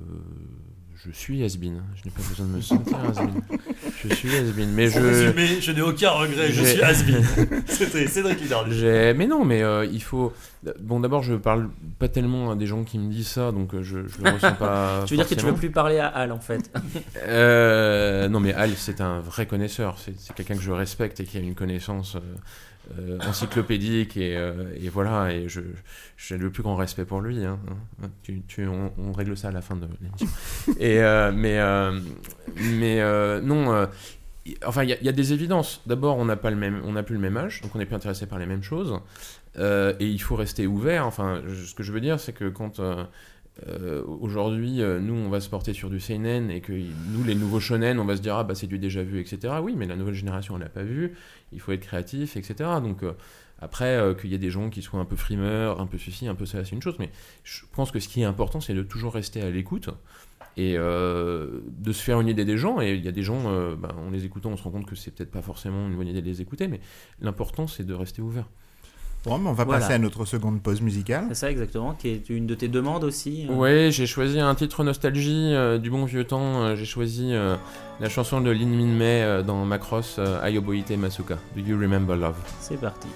je 1.05 1.11
suis 1.13 1.43
has-been. 1.45 1.83
Je 1.95 2.05
n'ai 2.05 2.11
pas 2.11 2.23
besoin 2.29 2.47
de 2.47 2.53
me 2.53 2.61
sentir 2.61 2.97
has-been. 2.99 3.43
Je 4.09 4.15
suis 4.15 4.35
has-been. 4.35 4.71
Mais 4.73 4.89
je. 4.89 4.99
résumer, 5.01 5.61
je 5.61 5.73
n'ai 5.73 5.83
aucun 5.83 6.11
regret, 6.11 6.51
je 6.51 6.63
suis 6.65 6.83
has-been. 6.83 7.25
C'était 7.67 8.07
Cédric. 8.07 8.39
J'ai- 8.71 9.13
Mais 9.15 9.27
non, 9.27 9.45
mais 9.45 9.63
euh, 9.63 9.85
il 9.85 10.03
faut. 10.03 10.33
Bon, 10.81 10.99
d'abord, 11.01 11.23
je 11.23 11.35
parle 11.35 11.71
pas 11.99 12.09
tellement 12.09 12.51
à 12.51 12.57
des 12.57 12.67
gens 12.67 12.83
qui 12.85 12.99
me 12.99 13.11
disent 13.11 13.29
ça, 13.29 13.53
donc 13.53 13.75
euh, 13.75 13.83
je, 13.83 13.99
je 14.09 14.23
le 14.25 14.31
ressens 14.31 14.55
pas. 14.55 15.05
Tu 15.07 15.15
veux 15.15 15.19
dire 15.19 15.25
que 15.29 15.35
tu 15.35 15.35
veux 15.37 15.41
forcément. 15.43 15.59
plus 15.59 15.71
parler 15.71 15.99
à 15.99 16.09
Al 16.09 16.33
en 16.33 16.41
fait? 16.41 16.71
Euh, 17.27 18.29
non, 18.29 18.41
mais 18.41 18.53
Al, 18.53 18.71
c'est 18.77 19.01
un 19.01 19.21
vrai 19.21 19.47
connaisseur. 19.47 19.99
C'est 19.99 20.15
c'est 20.19 20.35
quelqu'un 20.35 20.55
que 20.57 20.63
je 20.63 20.73
respecte 20.73 21.21
et 21.21 21.25
qui 21.25 21.37
a 21.37 21.41
une 21.41 21.55
connaissance 21.55 22.17
euh, 22.99 23.19
encyclopédique 23.27 24.17
et, 24.17 24.37
euh, 24.37 24.73
et 24.81 24.89
voilà. 24.89 25.33
Et 25.33 25.49
je 25.49 25.61
j'ai 26.17 26.37
le 26.39 26.51
plus 26.51 26.63
grand 26.63 26.77
respect 26.77 27.05
pour 27.05 27.21
lui. 27.21 27.45
hein, 27.45 27.59
hein. 28.03 28.09
Tu, 28.23 28.43
tu- 28.47 28.67
on, 28.67 28.93
on 28.99 29.13
règle 29.13 29.37
ça 29.37 29.49
à 29.49 29.53
la 29.53 29.63
fin 29.63 29.77
de 29.77 29.87
l'émission. 30.01 30.27
Et 30.81 31.01
euh, 31.03 31.33
mais 31.35 31.59
mais 32.57 33.01
non. 33.43 33.89
y- 34.47 34.57
Enfin, 34.65 34.85
il 34.85 34.91
y, 34.91 34.93
a- 34.93 34.99
il 35.01 35.07
y 35.07 35.09
a 35.09 35.13
des 35.13 35.33
évidences. 35.33 35.83
D'abord, 35.87 36.17
on 36.19 36.25
n'a 36.25 36.37
pas 36.37 36.51
le 36.51 36.57
même, 36.57 36.81
on 36.85 36.93
n'a 36.93 37.03
plus 37.03 37.15
le 37.17 37.21
même 37.21 37.37
âge, 37.37 37.61
donc 37.63 37.75
on 37.75 37.79
n'est 37.79 37.87
plus 37.87 37.97
intéressé 37.97 38.27
par 38.27 38.39
les 38.39 38.47
mêmes 38.47 38.63
choses. 38.63 38.99
Et 39.59 40.07
il 40.07 40.19
faut 40.23 40.37
rester 40.37 40.67
ouvert. 40.67 41.07
Enfin, 41.07 41.43
je- 41.47 41.65
ce 41.65 41.75
que 41.75 41.83
je 41.83 41.91
veux 41.93 42.01
dire, 42.01 42.21
c'est 42.21 42.33
que 42.33 42.49
quand 42.49 42.79
euh, 43.67 44.03
aujourd'hui, 44.07 44.83
euh, 44.83 45.01
nous, 45.01 45.15
on 45.15 45.31
va 45.31 45.41
se 45.41 45.49
porter 45.49 45.73
sur 45.73 45.89
du 45.89 45.99
seinen 45.99 46.51
et 46.51 46.61
que 46.61 46.73
nous, 46.73 47.25
les 47.25 47.35
nouveaux 47.35 47.61
shonen, 47.61 47.99
on 47.99 48.05
va 48.05 48.17
se 48.17 48.23
dire 48.23 48.37
ah 48.37 48.45
bah 48.45 48.55
c'est 48.55 48.67
du 48.67 48.79
déjà 48.79 49.03
vu, 49.03 49.21
etc. 49.21 49.55
Oui, 49.63 49.75
mais 49.77 49.87
la 49.87 49.97
nouvelle 49.97 50.15
génération, 50.15 50.57
elle 50.57 50.63
l'a 50.63 50.69
pas 50.69 50.83
vu. 50.83 51.15
Il 51.53 51.61
faut 51.61 51.73
être 51.73 51.81
créatif, 51.81 52.37
etc. 52.37 52.71
Donc 52.83 53.03
euh, 53.03 53.13
après, 53.59 54.15
qu'il 54.21 54.31
y 54.31 54.35
ait 54.35 54.39
des 54.39 54.51
gens 54.51 54.69
qui 54.69 54.83
soient 54.83 55.01
un 55.01 55.07
peu 55.07 55.17
frimeurs, 55.17 55.81
un 55.81 55.87
peu 55.87 55.97
ceci, 55.97 56.29
un 56.29 56.35
peu 56.35 56.45
ça, 56.45 56.65
c'est 56.65 56.75
une 56.75 56.83
chose. 56.83 56.97
Mais 56.99 57.11
je 57.45 57.63
pense 57.73 57.91
que 57.91 58.01
ce 58.01 58.09
qui 58.09 58.21
est 58.21 58.25
important, 58.25 58.61
c'est 58.61 58.75
de 58.75 58.83
toujours 58.83 59.15
rester 59.15 59.41
à 59.41 59.49
l'écoute 59.49 59.89
et 60.59 60.75
de 60.75 61.93
se 61.93 62.03
faire 62.03 62.21
une 62.21 62.29
idée 62.29 62.45
des 62.45 62.59
gens. 62.59 62.83
Et 62.83 62.93
il 62.93 63.03
y 63.03 63.09
a 63.09 63.13
des 63.13 63.23
gens, 63.23 63.45
bah, 63.77 63.97
en 63.97 64.11
les 64.11 64.27
écoutant, 64.27 64.51
on 64.51 64.59
se 64.59 64.63
rend 64.63 64.73
compte 64.73 64.85
que 64.85 64.95
c'est 64.95 65.11
peut-être 65.11 65.31
pas 65.31 65.41
forcément 65.41 65.89
une 65.89 65.97
bonne 65.97 66.09
idée 66.09 66.21
de 66.21 66.27
les 66.27 66.43
écouter, 66.43 66.69
mais 66.69 66.81
l'important, 67.23 67.67
c'est 67.67 67.85
de 67.85 67.95
rester 67.95 68.21
ouvert. 68.21 68.47
Bon, 69.27 69.39
mais 69.39 69.49
on 69.51 69.53
va 69.53 69.65
Voilà. 69.65 69.81
passer 69.81 69.93
à 69.95 69.99
notre 69.99 70.25
seconde 70.25 70.63
pause 70.63 70.81
musicale. 70.81 71.25
C'est 71.29 71.35
ça 71.35 71.51
exactement, 71.51 71.95
qui 71.95 72.09
est 72.09 72.31
une 72.31 72.47
de 72.47 72.55
tes 72.55 72.69
demandes 72.69 73.05
aussi. 73.05 73.47
euh. 73.51 73.55
Ouais, 73.55 73.89
j'ai 73.91 74.07
choisi 74.07 74.39
un 74.41 74.55
titre 74.55 74.85
nostalgie 74.85 75.53
euh, 75.53 75.79
du 75.79 75.91
bon 75.91 76.05
vieux 76.05 76.25
temps. 76.25 76.63
Euh, 76.63 76.77
j'ai 76.77 76.85
choisi 76.85 77.31
euh, 77.35 77.57
la 78.01 78.09
chanson 78.09 78.41
de 78.41 78.51
Lin 78.51 78.67
Min 78.67 78.87
Mei 78.97 79.23
euh, 79.23 79.43
dans 79.43 79.65
Macross 79.65 80.17
euh, 80.19 80.41
Ayoboite 80.43 80.91
Masuka. 80.93 81.35
Do 81.57 81.63
you 81.67 81.77
remember 81.79 82.15
love? 82.17 82.37
C'est 82.61 82.81
parti. 82.81 83.09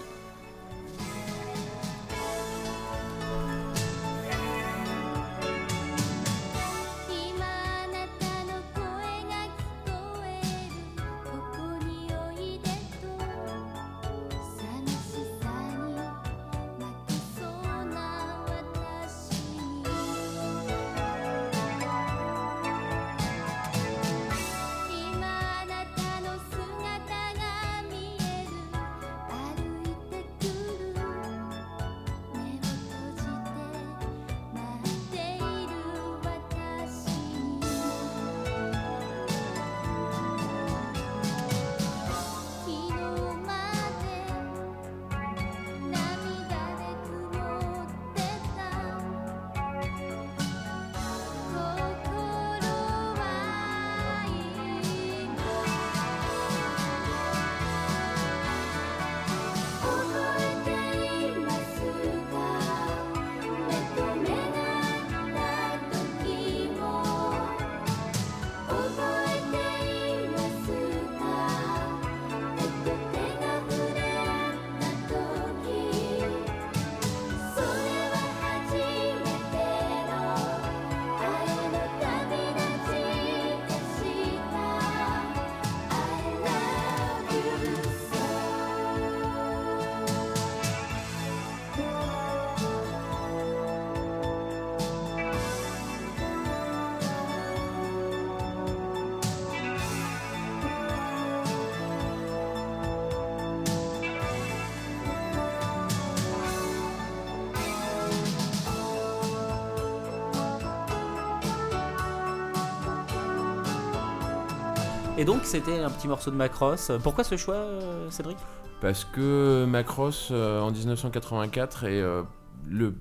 Et 115.21 115.27
donc 115.27 115.45
c'était 115.45 115.81
un 115.81 115.91
petit 115.91 116.09
morceau 116.09 116.31
de 116.31 116.37
Macross. 116.37 116.91
Pourquoi 117.03 117.25
ce 117.25 117.37
choix, 117.37 117.57
euh, 117.57 118.11
Cédric? 118.11 118.39
Parce 118.81 119.05
que 119.05 119.67
Macross 119.69 120.31
euh, 120.31 120.63
en 120.63 120.71
1984 120.71 121.85
est 121.85 122.01
euh, 122.01 122.23
le 122.67 122.95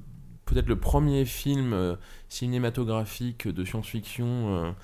peut-être 0.43 0.67
le 0.67 0.77
premier 0.77 1.23
film 1.23 1.95
cinématographique 2.27 3.47
de 3.47 3.63
science-fiction 3.63 4.75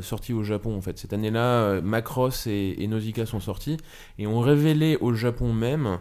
sorti 0.00 0.32
au 0.32 0.42
Japon 0.42 0.74
en 0.74 0.80
fait. 0.80 0.96
Cette 0.98 1.12
année-là, 1.12 1.82
Macross 1.82 2.46
et, 2.46 2.76
et 2.78 2.86
Nausicaa 2.86 3.26
sont 3.26 3.40
sortis 3.40 3.76
et 4.18 4.26
ont 4.26 4.40
révélé 4.40 4.96
au 5.02 5.12
Japon 5.12 5.52
même 5.52 5.98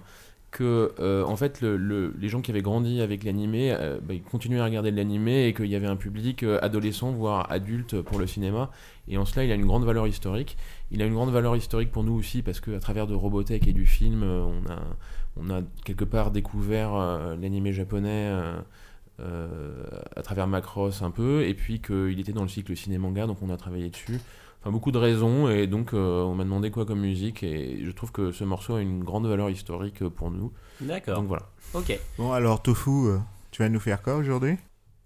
que 0.57 0.91
euh, 0.99 1.23
en 1.23 1.35
fait 1.35 1.61
le- 1.61 1.77
le- 1.77 2.13
les 2.19 2.29
gens 2.29 2.41
qui 2.41 2.49
avaient 2.51 2.61
grandi 2.63 2.99
avec 3.01 3.23
l'animé 3.23 3.71
euh, 3.71 3.99
bah, 4.01 4.13
continuaient 4.31 4.59
à 4.59 4.65
regarder 4.65 4.91
de 4.91 4.97
l'animé 4.97 5.45
et 5.47 5.53
qu'il 5.53 5.67
y 5.67 5.75
avait 5.75 5.87
un 5.87 5.95
public 5.95 6.41
euh, 6.43 6.57
adolescent 6.61 7.11
voire 7.11 7.51
adulte 7.51 8.01
pour 8.01 8.17
le 8.19 8.25
cinéma. 8.25 8.71
Et 9.07 9.17
en 9.17 9.25
cela 9.25 9.43
il 9.45 9.51
a 9.51 9.55
une 9.55 9.65
grande 9.67 9.85
valeur 9.85 10.07
historique. 10.07 10.57
Il 10.91 11.01
a 11.01 11.05
une 11.05 11.13
grande 11.13 11.31
valeur 11.31 11.55
historique 11.55 11.91
pour 11.91 12.03
nous 12.03 12.13
aussi 12.13 12.41
parce 12.41 12.59
qu'à 12.59 12.79
travers 12.79 13.05
de 13.07 13.13
Robotech 13.13 13.67
et 13.67 13.73
du 13.73 13.85
film 13.85 14.23
on 14.23 14.61
a 14.71 14.79
on 15.39 15.49
a 15.51 15.61
quelque 15.85 16.05
part 16.05 16.31
découvert 16.31 16.91
l'animé 17.39 17.71
japonais 17.73 18.33
à 19.19 20.21
travers 20.23 20.47
Macross 20.47 21.01
un 21.01 21.11
peu. 21.11 21.43
Et 21.43 21.53
puis 21.53 21.79
qu'il 21.81 22.19
était 22.19 22.33
dans 22.33 22.43
le 22.43 22.47
cycle 22.49 22.75
ciné-manga 22.75 23.27
donc 23.27 23.37
on 23.41 23.49
a 23.49 23.57
travaillé 23.57 23.89
dessus 23.89 24.19
Enfin 24.67 24.73
beaucoup 24.73 24.91
de 24.91 24.97
raisons, 24.97 25.47
et 25.47 25.65
donc 25.65 25.93
euh, 25.93 26.23
on 26.23 26.35
m'a 26.35 26.43
demandé 26.43 26.71
quoi 26.71 26.85
comme 26.85 26.99
musique, 26.99 27.41
et 27.41 27.85
je 27.85 27.89
trouve 27.91 28.11
que 28.11 28.33
ce 28.33 28.43
morceau 28.43 28.75
a 28.75 28.81
une 28.81 29.01
grande 29.01 29.25
valeur 29.25 29.49
historique 29.49 30.01
euh, 30.01 30.09
pour 30.09 30.29
nous. 30.29 30.51
D'accord. 30.81 31.15
Donc 31.15 31.27
voilà. 31.27 31.43
Ok, 31.73 31.97
Bon, 32.17 32.33
alors, 32.33 32.61
Tofu, 32.61 32.89
euh, 32.89 33.17
tu 33.51 33.61
vas 33.61 33.69
nous 33.69 33.79
faire 33.79 34.01
quoi 34.01 34.15
aujourd'hui? 34.15 34.57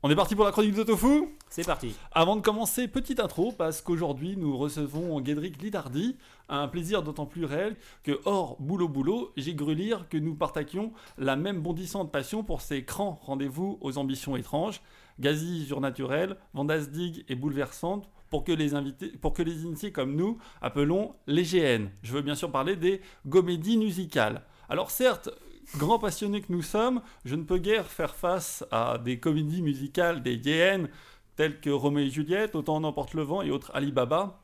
On 0.01 0.09
est 0.09 0.15
parti 0.15 0.33
pour 0.33 0.45
la 0.45 0.51
chronique 0.51 0.73
de 0.73 0.81
Tofu? 0.81 1.27
C'est 1.47 1.63
parti. 1.63 1.95
Avant 2.11 2.37
de 2.37 2.41
commencer, 2.41 2.87
petite 2.87 3.19
intro, 3.19 3.53
parce 3.55 3.83
qu'aujourd'hui 3.83 4.35
nous 4.35 4.57
recevons 4.57 5.21
Guédric 5.21 5.61
Lidardi, 5.61 6.17
un 6.49 6.67
plaisir 6.67 7.03
d'autant 7.03 7.27
plus 7.27 7.45
réel 7.45 7.75
que, 8.01 8.19
hors 8.25 8.59
boulot 8.59 8.87
boulot, 8.87 9.31
j'ai 9.37 9.55
cru 9.55 9.75
lire 9.75 10.09
que 10.09 10.17
nous 10.17 10.33
partagions 10.33 10.91
la 11.19 11.35
même 11.35 11.61
bondissante 11.61 12.11
passion 12.11 12.43
pour 12.43 12.61
ces 12.61 12.83
crans 12.83 13.19
rendez-vous 13.21 13.77
aux 13.81 13.99
ambitions 13.99 14.35
étranges, 14.35 14.81
gazi 15.19 15.67
surnaturelles, 15.67 16.35
vandasdiques 16.55 17.25
et 17.29 17.35
bouleversantes, 17.35 18.09
pour 18.31 18.43
que, 18.43 18.51
les 18.51 18.73
invités, 18.73 19.09
pour 19.09 19.33
que 19.33 19.43
les 19.43 19.63
initiés 19.63 19.91
comme 19.91 20.15
nous 20.15 20.39
appelons 20.61 21.13
les 21.27 21.43
GN. 21.43 21.89
Je 22.01 22.13
veux 22.13 22.21
bien 22.21 22.33
sûr 22.33 22.51
parler 22.51 22.75
des 22.75 23.01
comédies 23.29 23.77
musicales. 23.77 24.43
Alors 24.69 24.89
certes, 24.89 25.29
grands 25.77 25.99
passionnés 25.99 26.41
que 26.41 26.51
nous 26.51 26.63
sommes, 26.63 27.01
je 27.25 27.35
ne 27.35 27.43
peux 27.43 27.57
guère 27.57 27.85
faire 27.85 28.15
face 28.15 28.65
à 28.71 28.97
des 28.97 29.19
comédies 29.19 29.61
musicales 29.61 30.23
des 30.23 30.37
GN 30.37 30.87
tels 31.35 31.59
que 31.59 31.69
Roméo 31.69 32.05
et 32.05 32.09
Juliette, 32.09 32.55
Autant 32.55 32.77
en 32.77 32.83
emporte 32.85 33.13
le 33.13 33.21
vent 33.21 33.41
et 33.41 33.51
autres 33.51 33.71
Alibaba. 33.73 34.41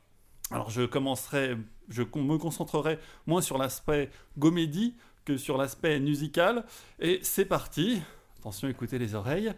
Alors 0.50 0.70
je 0.70 0.82
commencerai, 0.82 1.56
je 1.88 2.02
me 2.02 2.36
concentrerai 2.36 2.98
moins 3.26 3.40
sur 3.40 3.56
l'aspect 3.56 4.10
comédie 4.38 4.94
que 5.24 5.38
sur 5.38 5.56
l'aspect 5.56 5.98
musical. 5.98 6.64
Et 7.00 7.20
c'est 7.22 7.46
parti. 7.46 8.02
Attention, 8.38 8.68
écoutez 8.68 8.98
les 8.98 9.14
oreilles. 9.14 9.52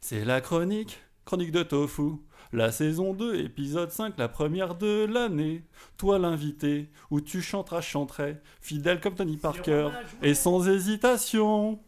C'est 0.00 0.24
la 0.24 0.40
chronique, 0.40 1.00
chronique 1.24 1.52
de 1.52 1.64
Tofu. 1.64 2.12
La 2.54 2.70
saison 2.70 3.14
2, 3.14 3.36
épisode 3.36 3.90
5, 3.90 4.18
la 4.18 4.28
première 4.28 4.74
de 4.74 5.06
l'année. 5.06 5.64
Toi 5.96 6.18
l'invité, 6.18 6.90
où 7.10 7.22
tu 7.22 7.40
chanteras, 7.40 7.80
chanterai, 7.80 8.36
fidèle 8.60 9.00
comme 9.00 9.14
Tony 9.14 9.38
Parker, 9.38 9.88
et 10.20 10.34
sans 10.34 10.68
hésitation. 10.68 11.80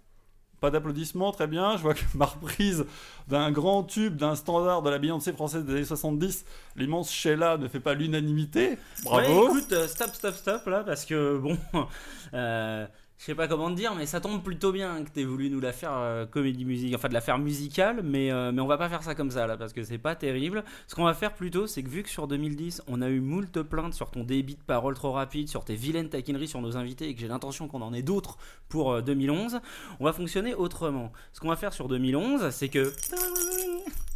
Pas 0.60 0.70
d'applaudissements, 0.70 1.32
très 1.32 1.46
bien. 1.46 1.76
Je 1.76 1.82
vois 1.82 1.92
que 1.92 2.04
ma 2.14 2.24
reprise 2.24 2.86
d'un 3.28 3.52
grand 3.52 3.84
tube, 3.84 4.16
d'un 4.16 4.36
standard 4.36 4.80
de 4.80 4.88
la 4.88 4.98
Beyoncé 4.98 5.34
française 5.34 5.66
des 5.66 5.74
années 5.74 5.84
70, 5.84 6.46
l'immense 6.76 7.12
Sheila 7.12 7.58
ne 7.58 7.68
fait 7.68 7.80
pas 7.80 7.92
l'unanimité. 7.92 8.78
Bravo. 9.04 9.48
Ouais, 9.48 9.58
écoute, 9.58 9.72
euh, 9.72 9.86
stop, 9.86 10.14
stop, 10.14 10.34
stop 10.34 10.66
là, 10.66 10.82
parce 10.82 11.04
que 11.04 11.36
bon, 11.36 11.58
euh, 12.32 12.86
je 13.24 13.30
sais 13.30 13.34
pas 13.34 13.48
comment 13.48 13.70
te 13.70 13.74
dire, 13.74 13.94
mais 13.94 14.04
ça 14.04 14.20
tombe 14.20 14.42
plutôt 14.42 14.70
bien 14.70 15.02
que 15.02 15.08
t'aies 15.08 15.24
voulu 15.24 15.48
nous 15.48 15.58
la 15.58 15.72
faire 15.72 15.94
euh, 15.94 16.26
comédie 16.26 16.66
musique, 16.66 16.94
enfin 16.94 17.08
de 17.08 17.14
la 17.14 17.22
faire 17.22 17.38
musicale, 17.38 18.02
mais, 18.04 18.30
euh, 18.30 18.52
mais 18.52 18.60
on 18.60 18.66
va 18.66 18.76
pas 18.76 18.90
faire 18.90 19.02
ça 19.02 19.14
comme 19.14 19.30
ça 19.30 19.46
là, 19.46 19.56
parce 19.56 19.72
que 19.72 19.82
c'est 19.82 19.96
pas 19.96 20.14
terrible. 20.14 20.62
Ce 20.88 20.94
qu'on 20.94 21.04
va 21.04 21.14
faire 21.14 21.32
plutôt, 21.32 21.66
c'est 21.66 21.82
que 21.82 21.88
vu 21.88 22.02
que 22.02 22.10
sur 22.10 22.28
2010, 22.28 22.82
on 22.86 23.00
a 23.00 23.08
eu 23.08 23.20
moult 23.20 23.62
plaintes 23.62 23.94
sur 23.94 24.10
ton 24.10 24.24
débit 24.24 24.56
de 24.56 24.62
parole 24.62 24.92
trop 24.92 25.12
rapide, 25.12 25.48
sur 25.48 25.64
tes 25.64 25.74
vilaines 25.74 26.10
taquineries 26.10 26.48
sur 26.48 26.60
nos 26.60 26.76
invités, 26.76 27.08
et 27.08 27.14
que 27.14 27.20
j'ai 27.22 27.28
l'intention 27.28 27.66
qu'on 27.66 27.80
en 27.80 27.94
ait 27.94 28.02
d'autres 28.02 28.36
pour 28.68 28.92
euh, 28.92 29.00
2011, 29.00 29.60
on 30.00 30.04
va 30.04 30.12
fonctionner 30.12 30.54
autrement. 30.54 31.10
Ce 31.32 31.40
qu'on 31.40 31.48
va 31.48 31.56
faire 31.56 31.72
sur 31.72 31.88
2011, 31.88 32.50
c'est 32.50 32.68
que 32.68 32.92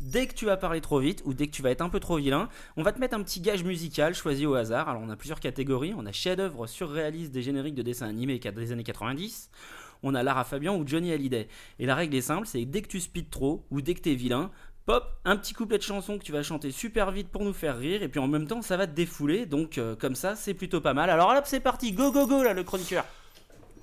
dès 0.01 0.27
que 0.27 0.35
tu 0.35 0.47
vas 0.47 0.57
parler 0.57 0.81
trop 0.81 0.99
vite 0.99 1.23
ou 1.25 1.35
dès 1.35 1.47
que 1.47 1.53
tu 1.53 1.63
vas 1.63 1.71
être 1.71 1.83
un 1.83 1.89
peu 1.89 2.01
trop 2.01 2.17
vilain, 2.17 2.49
on 2.77 2.83
va 2.83 2.93
te 2.93 3.01
mettre 3.01 3.17
un 3.17 3.23
petit 3.23 3.41
gage 3.41 3.65
musical 3.65 4.15
choisi 4.15 4.47
au 4.47 4.55
hasard. 4.55 4.89
Alors 4.89 5.03
on 5.03 5.11
a 5.11 5.17
plusieurs 5.17 5.41
catégories. 5.41 5.95
On 5.97 6.07
a 6.07 6.13
chef-d'œuvre 6.13 6.67
surréaliste 6.67 7.33
des 7.33 7.43
génériques 7.43 7.75
de 7.75 7.83
dessins 7.83 8.09
animés 8.09 8.39
des 8.39 8.73
années 8.73 8.85
90. 8.85 9.51
On 10.03 10.15
a 10.15 10.23
Lara 10.23 10.45
Fabian 10.45 10.77
ou 10.77 10.87
Johnny 10.87 11.13
Hallyday. 11.13 11.49
Et 11.79 11.87
la 11.87 11.95
règle 11.95 12.17
est 12.17 12.23
simple, 12.23 12.47
c'est 12.47 12.65
dès 12.65 12.83
que 12.83 12.89
tu 12.89 13.01
speed 13.01 13.31
trop 13.31 13.67
ou 13.71 13.81
dès 13.81 13.95
que 13.95 14.01
t'es 14.01 14.15
vilain, 14.15 14.51
pop, 14.87 15.05
un 15.25 15.37
petit 15.37 15.55
couplet 15.55 15.77
de 15.77 15.83
chanson 15.83 16.19
que 16.19 16.25
tu 16.25 16.33
vas 16.33 16.43
chanter 16.43 16.71
super 16.71 17.11
vite 17.11 17.29
pour 17.29 17.45
nous 17.45 17.53
faire 17.53 17.77
rire 17.77 18.03
et 18.03 18.09
puis 18.09 18.21
en 18.21 18.29
même 18.29 18.47
temps 18.47 18.63
ça 18.63 18.77
va 18.77 18.87
te 18.87 18.95
défouler. 18.95 19.45
Donc 19.45 19.77
euh, 19.79 19.97
comme 19.97 20.15
ça, 20.15 20.37
c'est 20.37 20.55
plutôt 20.55 20.81
pas 20.81 20.95
mal. 20.95 21.11
Alors 21.11 21.35
là, 21.35 21.43
c'est 21.45 21.61
parti, 21.61 21.93
go 21.93 22.13
go 22.13 22.27
go 22.27 22.43
là 22.43 22.55
le 22.55 22.63
chroniqueur. 22.63 23.05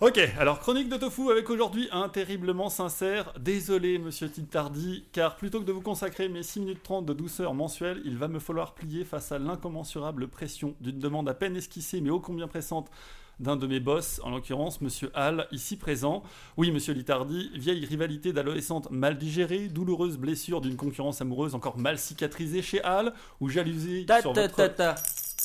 Ok, 0.01 0.19
alors 0.37 0.59
chronique 0.59 0.89
de 0.89 0.97
Tofu 0.97 1.31
avec 1.31 1.49
aujourd'hui 1.49 1.87
un 1.93 2.09
terriblement 2.09 2.69
sincère. 2.69 3.31
Désolé, 3.39 3.97
monsieur 3.97 4.27
Tintardi, 4.27 5.05
car 5.13 5.37
plutôt 5.37 5.61
que 5.61 5.65
de 5.65 5.71
vous 5.71 5.79
consacrer 5.79 6.27
mes 6.27 6.43
6 6.43 6.59
minutes 6.59 6.83
30 6.83 7.05
de 7.05 7.13
douceur 7.13 7.53
mensuelle, 7.53 8.01
il 8.03 8.17
va 8.17 8.27
me 8.27 8.39
falloir 8.39 8.73
plier 8.73 9.05
face 9.05 9.31
à 9.31 9.39
l'incommensurable 9.39 10.27
pression 10.27 10.75
d'une 10.81 10.99
demande 10.99 11.29
à 11.29 11.33
peine 11.33 11.55
esquissée 11.55 12.01
mais 12.01 12.09
ô 12.09 12.19
combien 12.19 12.49
pressante 12.49 12.91
d'un 13.39 13.55
de 13.55 13.67
mes 13.67 13.79
boss, 13.79 14.19
en 14.25 14.31
l'occurrence 14.31 14.81
monsieur 14.81 15.11
Hall, 15.15 15.47
ici 15.53 15.77
présent. 15.77 16.23
Oui, 16.57 16.71
monsieur 16.71 16.93
Litardi, 16.93 17.51
vieille 17.55 17.85
rivalité 17.85 18.33
d'adolescente 18.33 18.91
mal 18.91 19.17
digérée, 19.17 19.69
douloureuse 19.69 20.17
blessure 20.17 20.59
d'une 20.59 20.75
concurrence 20.75 21.21
amoureuse 21.21 21.55
encore 21.55 21.77
mal 21.77 21.97
cicatrisée 21.97 22.61
chez 22.61 22.81
Hall, 22.83 23.13
ou 23.39 23.47
jalousie 23.47 24.05
Ta 24.05 24.19
sur 24.19 24.33
ta 24.33 24.41
votre... 24.41 24.55
ta 24.57 24.69
ta. 24.69 24.95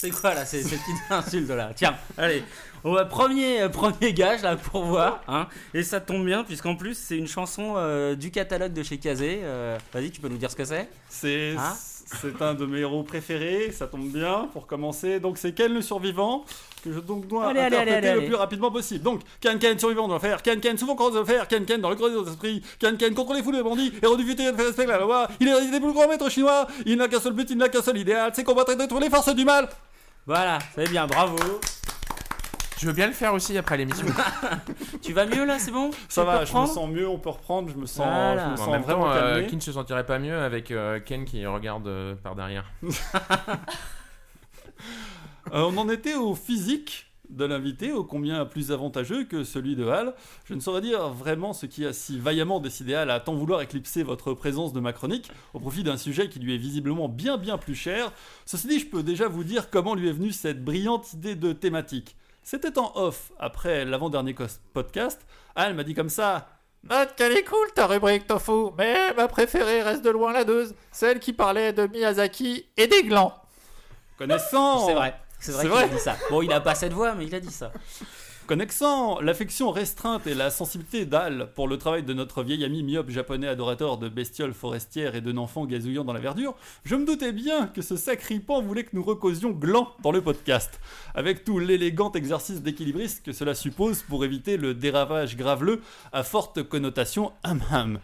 C'est 0.00 0.08
quoi 0.08 0.32
là 0.32 0.46
ces, 0.46 0.62
ces 0.62 0.76
petites 0.76 0.96
insultes 1.10 1.50
là? 1.50 1.72
Tiens, 1.76 1.94
allez, 2.16 2.42
on 2.84 2.94
va 2.94 3.04
premier, 3.04 3.60
euh, 3.60 3.68
premier 3.68 4.14
gage 4.14 4.40
là 4.40 4.56
pour 4.56 4.84
voir. 4.84 5.20
Hein. 5.28 5.46
Et 5.74 5.82
ça 5.82 6.00
tombe 6.00 6.24
bien 6.24 6.42
puisqu'en 6.42 6.74
plus 6.74 6.94
c'est 6.94 7.18
une 7.18 7.28
chanson 7.28 7.74
euh, 7.76 8.14
du 8.14 8.30
catalogue 8.30 8.72
de 8.72 8.82
chez 8.82 8.96
Kazé. 8.96 9.40
Euh, 9.42 9.76
Vas-y, 9.92 10.10
tu 10.10 10.22
peux 10.22 10.28
nous 10.28 10.38
dire 10.38 10.50
ce 10.50 10.56
que 10.56 10.64
c'est? 10.64 10.88
C'est 11.10 11.54
Hein? 11.58 11.74
c'est 12.20 12.42
un 12.42 12.54
de 12.54 12.66
mes 12.66 12.80
héros 12.80 13.02
préférés, 13.02 13.70
ça 13.72 13.86
tombe 13.86 14.08
bien 14.10 14.48
pour 14.54 14.66
commencer. 14.66 15.20
Donc 15.20 15.36
c'est 15.36 15.52
Ken 15.52 15.72
le 15.72 15.82
survivant 15.82 16.46
que 16.82 16.92
je 16.92 16.98
donc 16.98 17.28
dois 17.28 17.48
Allez, 17.48 17.60
interpréter 17.60 17.92
allez, 17.96 18.08
allez, 18.08 18.20
le 18.22 18.26
plus 18.26 18.34
rapidement 18.36 18.70
possible. 18.70 19.04
Donc 19.04 19.20
Ken 19.40 19.58
Ken 19.58 19.78
survivant 19.78 20.08
doit 20.08 20.18
faire 20.18 20.40
Ken 20.40 20.60
Ken 20.60 20.78
souvent 20.78 20.96
qu'on 20.96 21.10
doit 21.10 21.26
faire 21.26 21.46
Ken 21.46 21.66
Ken 21.66 21.80
dans 21.80 21.90
le 21.90 21.96
creux 21.96 22.24
des 22.24 22.30
esprits 22.30 22.62
Ken 22.78 22.96
Ken 22.96 23.12
contre 23.14 23.34
les 23.34 23.42
foules 23.42 23.58
de 23.58 23.62
bandits 23.62 23.92
héros 24.02 24.16
du 24.16 24.24
futur 24.24 24.56
fait 24.56 24.62
respecter 24.62 24.90
la 24.90 25.00
loi. 25.00 25.28
Il 25.40 25.48
est 25.48 25.52
est 25.52 25.80
plus 25.80 25.92
grand 25.92 26.08
maître 26.08 26.30
chinois. 26.30 26.66
Il 26.86 26.96
n'a 26.96 27.08
qu'un 27.08 27.20
seul 27.20 27.34
but, 27.34 27.48
il 27.50 27.58
n'a 27.58 27.68
qu'un 27.68 27.82
seul 27.82 27.98
idéal, 27.98 28.32
c'est 28.34 28.44
combattre 28.44 28.72
et 28.72 28.76
détruire 28.76 29.02
les 29.02 29.10
forces 29.10 29.34
du 29.34 29.44
mal. 29.44 29.68
Voilà, 30.26 30.58
c'est 30.74 30.88
bien, 30.88 31.06
bravo. 31.06 31.36
Je 32.78 32.86
veux 32.86 32.92
bien 32.92 33.08
le 33.08 33.12
faire 33.12 33.34
aussi 33.34 33.56
après 33.58 33.76
l'émission. 33.76 34.06
Tu 35.02 35.12
vas 35.12 35.26
mieux 35.26 35.44
là, 35.44 35.58
c'est 35.58 35.70
bon? 35.70 35.90
Ça 36.08 36.22
Tu 36.22 36.26
va, 36.26 36.44
je 36.44 36.54
me 36.54 36.66
sens 36.66 36.88
mieux, 36.90 37.08
on 37.08 37.18
peut 37.18 37.30
reprendre, 37.30 37.68
je 37.70 37.76
me 37.76 37.86
sens, 37.86 38.06
Voilà. 38.06 38.46
je 38.46 38.50
me 38.52 38.56
sens 38.56 38.66
vraiment, 38.68 38.82
vraiment 38.82 39.06
euh, 39.08 39.42
qui 39.42 39.56
ne 39.56 39.60
se 39.60 39.72
sentirait 39.72 40.06
pas 40.06 40.18
mieux 40.18 40.38
avec 40.38 40.70
euh, 40.70 41.00
Ken 41.00 41.24
qui 41.24 41.44
regarde 41.46 41.86
euh, 41.88 42.14
par 42.14 42.34
derrière 42.34 42.64
Euh, 45.52 45.62
on 45.62 45.76
en 45.78 45.88
était 45.88 46.14
au 46.14 46.34
physique 46.36 47.09
de 47.30 47.44
l'invité, 47.44 47.92
ô 47.92 48.04
combien 48.04 48.44
plus 48.44 48.72
avantageux 48.72 49.24
que 49.24 49.44
celui 49.44 49.76
de 49.76 49.86
Hal. 49.86 50.14
Je 50.44 50.54
ne 50.54 50.60
saurais 50.60 50.80
dire 50.80 51.08
vraiment 51.10 51.52
ce 51.52 51.66
qui 51.66 51.86
a 51.86 51.92
si 51.92 52.18
vaillamment 52.18 52.60
décidé 52.60 52.94
Hal 52.94 53.10
à 53.10 53.20
tant 53.20 53.34
vouloir 53.34 53.62
éclipser 53.62 54.02
votre 54.02 54.34
présence 54.34 54.72
de 54.72 54.80
ma 54.80 54.92
chronique 54.92 55.30
au 55.54 55.60
profit 55.60 55.82
d'un 55.82 55.96
sujet 55.96 56.28
qui 56.28 56.38
lui 56.38 56.54
est 56.54 56.58
visiblement 56.58 57.08
bien 57.08 57.38
bien 57.38 57.58
plus 57.58 57.74
cher. 57.74 58.12
Ceci 58.46 58.66
dit, 58.66 58.80
je 58.80 58.86
peux 58.86 59.02
déjà 59.02 59.28
vous 59.28 59.44
dire 59.44 59.70
comment 59.70 59.94
lui 59.94 60.08
est 60.08 60.12
venue 60.12 60.32
cette 60.32 60.64
brillante 60.64 61.12
idée 61.12 61.36
de 61.36 61.52
thématique. 61.52 62.16
C'était 62.42 62.78
en 62.78 62.92
off, 62.96 63.32
après 63.38 63.84
l'avant-dernier 63.84 64.34
podcast. 64.72 65.20
Hal 65.54 65.74
m'a 65.74 65.84
dit 65.84 65.94
comme 65.94 66.08
ça 66.08 66.48
Note 66.82 67.14
qu'elle 67.14 67.36
est 67.36 67.44
cool 67.44 67.70
ta 67.74 67.86
rubrique 67.86 68.26
Tofu, 68.26 68.72
mais 68.78 69.12
ma 69.14 69.28
préférée 69.28 69.82
reste 69.82 70.02
de 70.02 70.10
loin 70.10 70.32
la 70.32 70.44
deuxième, 70.44 70.76
celle 70.90 71.20
qui 71.20 71.34
parlait 71.34 71.74
de 71.74 71.86
Miyazaki 71.86 72.66
et 72.76 72.86
des 72.86 73.02
glands. 73.02 73.34
Connaissant 74.16 74.86
C'est 74.86 74.94
vrai. 74.94 75.14
C'est 75.40 75.52
vrai 75.52 75.64
qu'il 75.64 75.72
a 75.72 75.88
dit 75.88 75.98
ça. 75.98 76.16
Bon, 76.30 76.42
il 76.42 76.52
a 76.52 76.60
pas 76.60 76.74
cette 76.74 76.92
voix, 76.92 77.14
mais 77.14 77.26
il 77.26 77.34
a 77.34 77.40
dit 77.40 77.50
ça. 77.50 77.72
Connaissant 78.50 79.20
l'affection 79.20 79.70
restreinte 79.70 80.26
et 80.26 80.34
la 80.34 80.50
sensibilité 80.50 81.06
d'Al 81.06 81.52
pour 81.54 81.68
le 81.68 81.78
travail 81.78 82.02
de 82.02 82.12
notre 82.12 82.42
vieil 82.42 82.64
ami 82.64 82.82
myope 82.82 83.08
japonais 83.08 83.46
adorateur 83.46 83.96
de 83.96 84.08
bestioles 84.08 84.54
forestières 84.54 85.14
et 85.14 85.20
de 85.20 85.30
d'enfants 85.30 85.66
gazouillant 85.66 86.02
dans 86.02 86.12
la 86.12 86.18
verdure, 86.18 86.56
je 86.82 86.96
me 86.96 87.06
doutais 87.06 87.30
bien 87.30 87.68
que 87.68 87.80
ce 87.80 87.96
sacripant 87.96 88.60
voulait 88.60 88.82
que 88.82 88.96
nous 88.96 89.04
recausions 89.04 89.52
gland 89.52 89.92
dans 90.02 90.10
le 90.10 90.20
podcast, 90.20 90.80
avec 91.14 91.44
tout 91.44 91.60
l'élégant 91.60 92.10
exercice 92.10 92.60
d'équilibriste 92.60 93.24
que 93.24 93.30
cela 93.30 93.54
suppose 93.54 94.02
pour 94.02 94.24
éviter 94.24 94.56
le 94.56 94.74
déravage 94.74 95.36
graveleux 95.36 95.80
à 96.12 96.24
forte 96.24 96.64
connotation 96.64 97.30
ham-ham. 97.44 98.00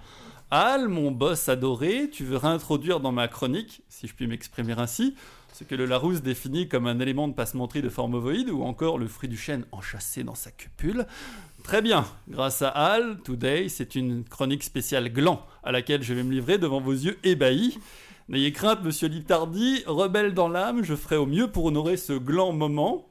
Al, 0.53 0.87
mon 0.87 1.11
boss 1.11 1.49
adoré, 1.49 2.09
tu 2.09 2.23
veux 2.23 2.37
réintroduire 2.37 3.01
dans 3.01 3.11
ma 3.11 3.27
chronique, 3.27 3.83
si 3.89 4.07
je 4.07 4.15
puis 4.15 4.29
m'exprimer 4.29 4.75
ainsi, 4.79 5.17
ce 5.57 5.65
que 5.65 5.75
le 5.75 5.87
Larousse 5.87 6.21
définit 6.21 6.69
comme 6.69 6.87
un 6.87 7.01
élément 7.01 7.29
de 7.29 7.33
passementerie 7.33 7.81
de 7.81 7.89
forme 7.89 8.13
ovoïde 8.13 8.51
ou 8.51 8.63
encore 8.63 8.99
le 8.99 9.09
fruit 9.09 9.31
du 9.31 9.39
chêne 9.39 9.65
enchâssé 9.73 10.23
dans 10.23 10.35
sa 10.35 10.51
cupule. 10.51 11.07
Très 11.65 11.81
bien, 11.81 12.05
grâce 12.29 12.61
à 12.61 12.69
Al, 12.69 13.23
Today, 13.25 13.71
c'est 13.71 13.95
une 13.95 14.23
chronique 14.25 14.63
spéciale 14.63 15.11
gland 15.11 15.47
à 15.65 15.73
laquelle 15.73 16.03
je 16.03 16.13
vais 16.13 16.25
me 16.25 16.31
livrer 16.31 16.59
devant 16.59 16.79
vos 16.79 16.93
yeux 16.93 17.19
ébahis. 17.25 17.79
N'ayez 18.29 18.53
crainte, 18.53 18.85
monsieur 18.85 19.09
Litardi, 19.09 19.83
rebelle 19.87 20.35
dans 20.35 20.49
l'âme, 20.49 20.85
je 20.85 20.95
ferai 20.95 21.17
au 21.17 21.25
mieux 21.25 21.51
pour 21.51 21.65
honorer 21.65 21.97
ce 21.97 22.13
gland 22.13 22.53
moment. 22.53 23.07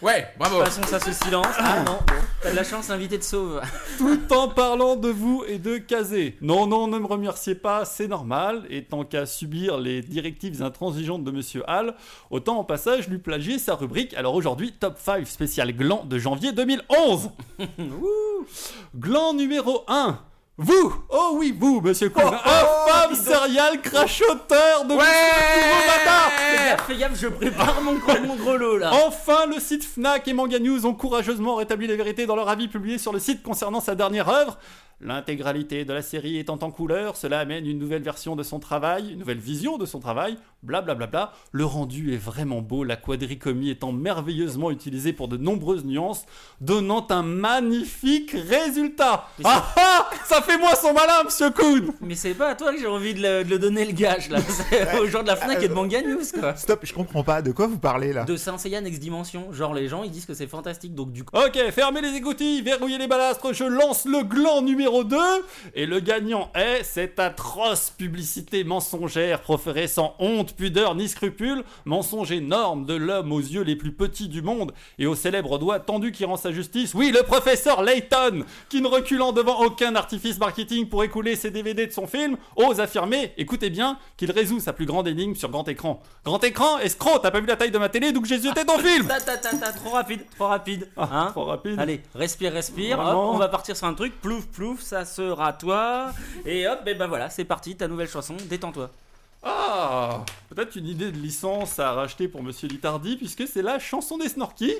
Ouais, 0.00 0.28
bravo 0.38 0.60
Passons 0.60 0.84
ça 0.84 1.00
ce 1.00 1.12
silence. 1.12 1.48
Ah 1.58 1.82
non, 1.84 1.98
bon. 2.06 2.14
T'as 2.40 2.52
de 2.52 2.56
la 2.56 2.62
chance, 2.62 2.88
l'invité 2.88 3.18
te 3.18 3.24
sauve. 3.24 3.60
tout 3.98 4.32
en 4.32 4.46
parlant 4.46 4.94
de 4.94 5.08
vous 5.08 5.42
et 5.48 5.58
de 5.58 5.76
Kazé. 5.78 6.36
Non, 6.40 6.68
non, 6.68 6.86
ne 6.86 7.00
me 7.00 7.06
remerciez 7.06 7.56
pas, 7.56 7.84
c'est 7.84 8.06
normal, 8.06 8.64
et 8.70 8.84
tant 8.84 9.02
qu'à 9.04 9.26
subir 9.26 9.76
les 9.76 10.02
directives 10.02 10.62
intransigeantes 10.62 11.24
de 11.24 11.32
Monsieur 11.32 11.64
Hall, 11.66 11.94
autant 12.30 12.60
en 12.60 12.64
passage 12.64 13.08
lui 13.08 13.18
plagier 13.18 13.58
sa 13.58 13.74
rubrique. 13.74 14.14
Alors 14.14 14.36
aujourd'hui, 14.36 14.70
top 14.70 14.98
5 14.98 15.26
spécial 15.26 15.72
gland 15.72 16.04
de 16.04 16.16
janvier 16.16 16.52
2011. 16.52 17.30
Gland 18.94 19.34
numéro 19.34 19.82
1. 19.88 20.20
Vous 20.60 20.92
Oh 21.08 21.30
oui, 21.34 21.54
vous, 21.56 21.80
monsieur 21.80 22.08
Kuhn 22.08 22.20
Infâme 22.24 23.14
serial 23.14 23.80
crachoteur 23.80 24.84
de 24.84 24.88
Nouveau 24.88 24.98
Matin 25.86 26.76
Fais 26.86 26.96
gaffe, 26.96 27.16
je 27.20 27.28
prépare 27.28 27.80
mon, 27.82 27.94
gros- 27.94 28.20
mon 28.26 28.34
grelot 28.34 28.76
là. 28.78 28.90
Enfin, 29.06 29.46
le 29.46 29.60
site 29.60 29.84
Fnac 29.84 30.26
et 30.26 30.32
Manga 30.32 30.58
News 30.58 30.84
ont 30.84 30.94
courageusement 30.94 31.54
rétabli 31.54 31.86
la 31.86 31.94
vérité 31.94 32.26
dans 32.26 32.34
leur 32.34 32.48
avis 32.48 32.66
publié 32.66 32.98
sur 32.98 33.12
le 33.12 33.20
site 33.20 33.42
concernant 33.44 33.80
sa 33.80 33.94
dernière 33.94 34.28
œuvre. 34.28 34.58
L'intégralité 35.00 35.84
de 35.84 35.92
la 35.92 36.02
série 36.02 36.38
étant 36.38 36.58
en 36.60 36.72
couleur, 36.72 37.16
cela 37.16 37.38
amène 37.38 37.66
une 37.66 37.78
nouvelle 37.78 38.02
version 38.02 38.34
de 38.34 38.42
son 38.42 38.58
travail, 38.58 39.12
une 39.12 39.20
nouvelle 39.20 39.38
vision 39.38 39.78
de 39.78 39.86
son 39.86 40.00
travail, 40.00 40.36
blablabla. 40.64 41.32
Le 41.52 41.64
rendu 41.64 42.12
est 42.12 42.16
vraiment 42.16 42.62
beau, 42.62 42.82
la 42.82 42.96
quadricomie 42.96 43.70
étant 43.70 43.92
merveilleusement 43.92 44.72
utilisée 44.72 45.12
pour 45.12 45.28
de 45.28 45.36
nombreuses 45.36 45.84
nuances, 45.84 46.24
donnant 46.60 47.06
un 47.10 47.22
magnifique 47.22 48.32
résultat. 48.32 49.28
Ah 49.44 49.72
ah 49.76 50.10
Ça 50.24 50.42
fait 50.42 50.58
moi 50.58 50.74
son 50.74 50.92
malin, 50.92 51.22
monsieur 51.24 51.50
Kuhn 51.50 51.92
Mais 52.00 52.16
c'est 52.16 52.34
pas 52.34 52.48
à 52.48 52.54
toi 52.56 52.72
que 52.72 52.80
j'ai 52.80 52.88
envie 52.88 53.14
de 53.14 53.22
le, 53.22 53.44
de 53.44 53.50
le 53.50 53.58
donner 53.60 53.84
le 53.84 53.92
gage 53.92 54.28
là. 54.30 54.40
C'est 54.48 54.98
aux 54.98 55.06
gens 55.06 55.22
de 55.22 55.28
la 55.28 55.36
Fnac 55.36 55.62
et 55.62 55.68
de 55.68 55.74
Manga 55.74 56.02
News 56.02 56.24
quoi. 56.40 56.56
Stop, 56.56 56.80
je 56.82 56.92
comprends 56.92 57.22
pas. 57.22 57.40
De 57.40 57.52
quoi 57.52 57.68
vous 57.68 57.78
parlez 57.78 58.12
là? 58.12 58.24
De 58.24 58.36
Saint 58.36 58.58
Seiya 58.58 58.80
Next 58.80 58.98
Dimension. 59.00 59.52
Genre 59.52 59.74
les 59.74 59.86
gens 59.86 60.02
ils 60.02 60.10
disent 60.10 60.26
que 60.26 60.34
c'est 60.34 60.48
fantastique 60.48 60.96
donc 60.96 61.12
du 61.12 61.22
coup. 61.22 61.36
Ok, 61.36 61.56
fermez 61.70 62.00
les 62.00 62.16
écoutilles, 62.16 62.62
verrouillez 62.62 62.98
les 62.98 63.06
balastres, 63.06 63.54
je 63.54 63.62
lance 63.64 64.04
le 64.04 64.24
gland 64.24 64.60
numéro 64.60 64.87
2 64.88 65.16
et 65.74 65.86
le 65.86 66.00
gagnant 66.00 66.50
est 66.54 66.82
cette 66.82 67.18
atroce 67.18 67.90
publicité 67.90 68.64
mensongère 68.64 69.40
proférée 69.40 69.86
sans 69.86 70.14
honte, 70.18 70.54
pudeur 70.54 70.94
ni 70.94 71.08
scrupule, 71.08 71.62
mensonge 71.84 72.32
énorme 72.32 72.86
de 72.86 72.94
l'homme 72.94 73.32
aux 73.32 73.40
yeux 73.40 73.62
les 73.62 73.76
plus 73.76 73.92
petits 73.92 74.28
du 74.28 74.42
monde 74.42 74.72
et 74.98 75.06
au 75.06 75.14
célèbre 75.14 75.58
doigt 75.58 75.80
tendu 75.80 76.10
qui 76.12 76.24
rend 76.24 76.36
sa 76.36 76.52
justice. 76.52 76.94
Oui, 76.94 77.12
le 77.14 77.22
professeur 77.22 77.82
Layton, 77.82 78.44
qui 78.68 78.80
ne 78.80 78.88
reculant 78.88 79.32
devant 79.32 79.60
aucun 79.60 79.94
artifice 79.94 80.38
marketing 80.38 80.88
pour 80.88 81.04
écouler 81.04 81.36
ses 81.36 81.50
DVD 81.50 81.86
de 81.86 81.92
son 81.92 82.06
film, 82.06 82.36
ose 82.56 82.80
affirmer, 82.80 83.32
écoutez 83.36 83.70
bien, 83.70 83.98
qu'il 84.16 84.30
résout 84.30 84.60
sa 84.60 84.72
plus 84.72 84.86
grande 84.86 85.06
énigme 85.08 85.34
sur 85.34 85.50
grand 85.50 85.68
écran. 85.68 86.02
Grand 86.24 86.42
écran, 86.42 86.78
escroc, 86.78 87.20
t'as 87.22 87.30
pas 87.30 87.40
vu 87.40 87.46
la 87.46 87.56
taille 87.56 87.70
de 87.70 87.78
ma 87.78 87.88
télé, 87.88 88.12
donc 88.12 88.24
j'ai 88.24 88.40
jeté 88.40 88.64
ton 88.64 88.78
film? 88.78 89.06
Ta 89.06 89.20
ta 89.20 89.36
ta 89.36 89.56
ta, 89.56 89.72
trop 89.72 89.90
rapide, 89.90 90.24
trop 90.36 90.46
rapide. 90.48 90.88
Ah, 90.96 91.08
Hein 91.10 91.28
Trop 91.32 91.44
rapide. 91.44 91.76
Allez, 91.78 92.00
respire, 92.14 92.52
respire. 92.52 92.98
Hop, 92.98 93.34
on 93.34 93.38
va 93.38 93.48
partir 93.48 93.76
sur 93.76 93.86
un 93.86 93.94
truc. 93.94 94.20
Plouf, 94.20 94.46
plouf, 94.46 94.77
ça 94.80 95.04
sera 95.04 95.52
toi. 95.52 96.12
Et 96.46 96.66
hop, 96.66 96.80
et 96.86 96.94
ben 96.94 97.06
voilà, 97.06 97.30
c'est 97.30 97.44
parti, 97.44 97.76
ta 97.76 97.88
nouvelle 97.88 98.08
chanson. 98.08 98.36
Détends-toi. 98.48 98.90
Ah 99.42 100.24
Peut-être 100.48 100.76
une 100.76 100.86
idée 100.86 101.12
de 101.12 101.18
licence 101.18 101.78
à 101.78 101.92
racheter 101.92 102.28
pour 102.28 102.42
Monsieur 102.42 102.68
Litardi, 102.68 103.16
puisque 103.16 103.46
c'est 103.46 103.62
la 103.62 103.78
chanson 103.78 104.18
des 104.18 104.28
Snorkies. 104.28 104.74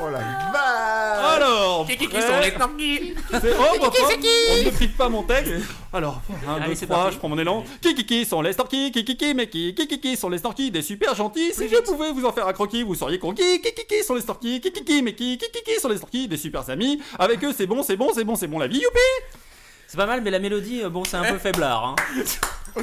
Oh 0.00 0.08
la 0.10 0.18
vache 0.18 1.34
Alors, 1.36 1.84
prêt 1.84 1.96
C'est- 1.98 3.54
Oh, 3.58 3.78
bah, 3.80 3.90
on 3.92 4.64
ne 4.64 4.70
pique 4.70 4.96
pas 4.96 5.08
mon 5.08 5.22
texte. 5.22 5.52
Alors, 5.92 6.20
un, 6.48 6.54
Allez, 6.54 6.68
deux, 6.68 6.74
c'est 6.74 6.86
trois, 6.86 6.98
parti. 6.98 7.14
je 7.14 7.18
prends 7.18 7.28
mon 7.28 7.38
élan. 7.38 7.64
Qui 7.80 7.94
qui 7.94 8.06
qui 8.06 8.24
sont 8.24 8.40
les 8.42 8.52
Snorkies 8.52 8.90
Qui 8.92 9.04
qui 9.04 9.16
qui 9.16 9.34
mais 9.34 9.48
qui 9.48 9.74
qui 9.74 9.86
qui 9.86 10.00
qui 10.00 10.16
sont 10.16 10.28
les 10.28 10.38
Snorkies 10.38 10.70
Des 10.70 10.82
super 10.82 11.14
gentils. 11.14 11.52
Si 11.54 11.68
je 11.68 11.76
pouvais 11.82 12.10
vous 12.12 12.24
en 12.24 12.32
faire 12.32 12.46
un 12.48 12.52
croquis, 12.52 12.82
vous 12.82 12.94
seriez 12.94 13.18
conquis. 13.18 13.60
Qui 13.60 13.72
qui 13.74 13.86
qui 13.86 14.02
sont 14.04 14.14
les 14.14 14.20
Snorkies 14.22 14.60
Qui 14.60 14.72
qui 14.72 14.84
qui 14.84 15.02
mais 15.02 15.14
qui 15.14 15.38
qui 15.38 15.50
qui 15.50 15.62
qui 15.62 15.80
sont 15.80 15.88
les 15.88 15.96
Snorkies 15.98 16.28
Des 16.28 16.36
super 16.36 16.68
amis. 16.70 17.00
Avec 17.18 17.42
eux, 17.44 17.52
c'est 17.56 17.66
bon, 17.66 17.82
c'est 17.82 17.96
bon, 17.96 18.10
c'est 18.14 18.24
bon, 18.24 18.34
c'est 18.36 18.46
bon 18.48 18.58
la 18.58 18.66
vie. 18.68 18.78
Youpi 18.80 18.98
C'est 19.86 19.96
pas 19.96 20.06
mal, 20.06 20.22
mais 20.22 20.30
la 20.30 20.38
mélodie, 20.38 20.82
euh, 20.82 20.88
bon, 20.88 21.04
c'est 21.04 21.16
un 21.16 21.24
peu 21.24 21.38
faiblard. 21.38 21.84
Hein. 21.84 21.96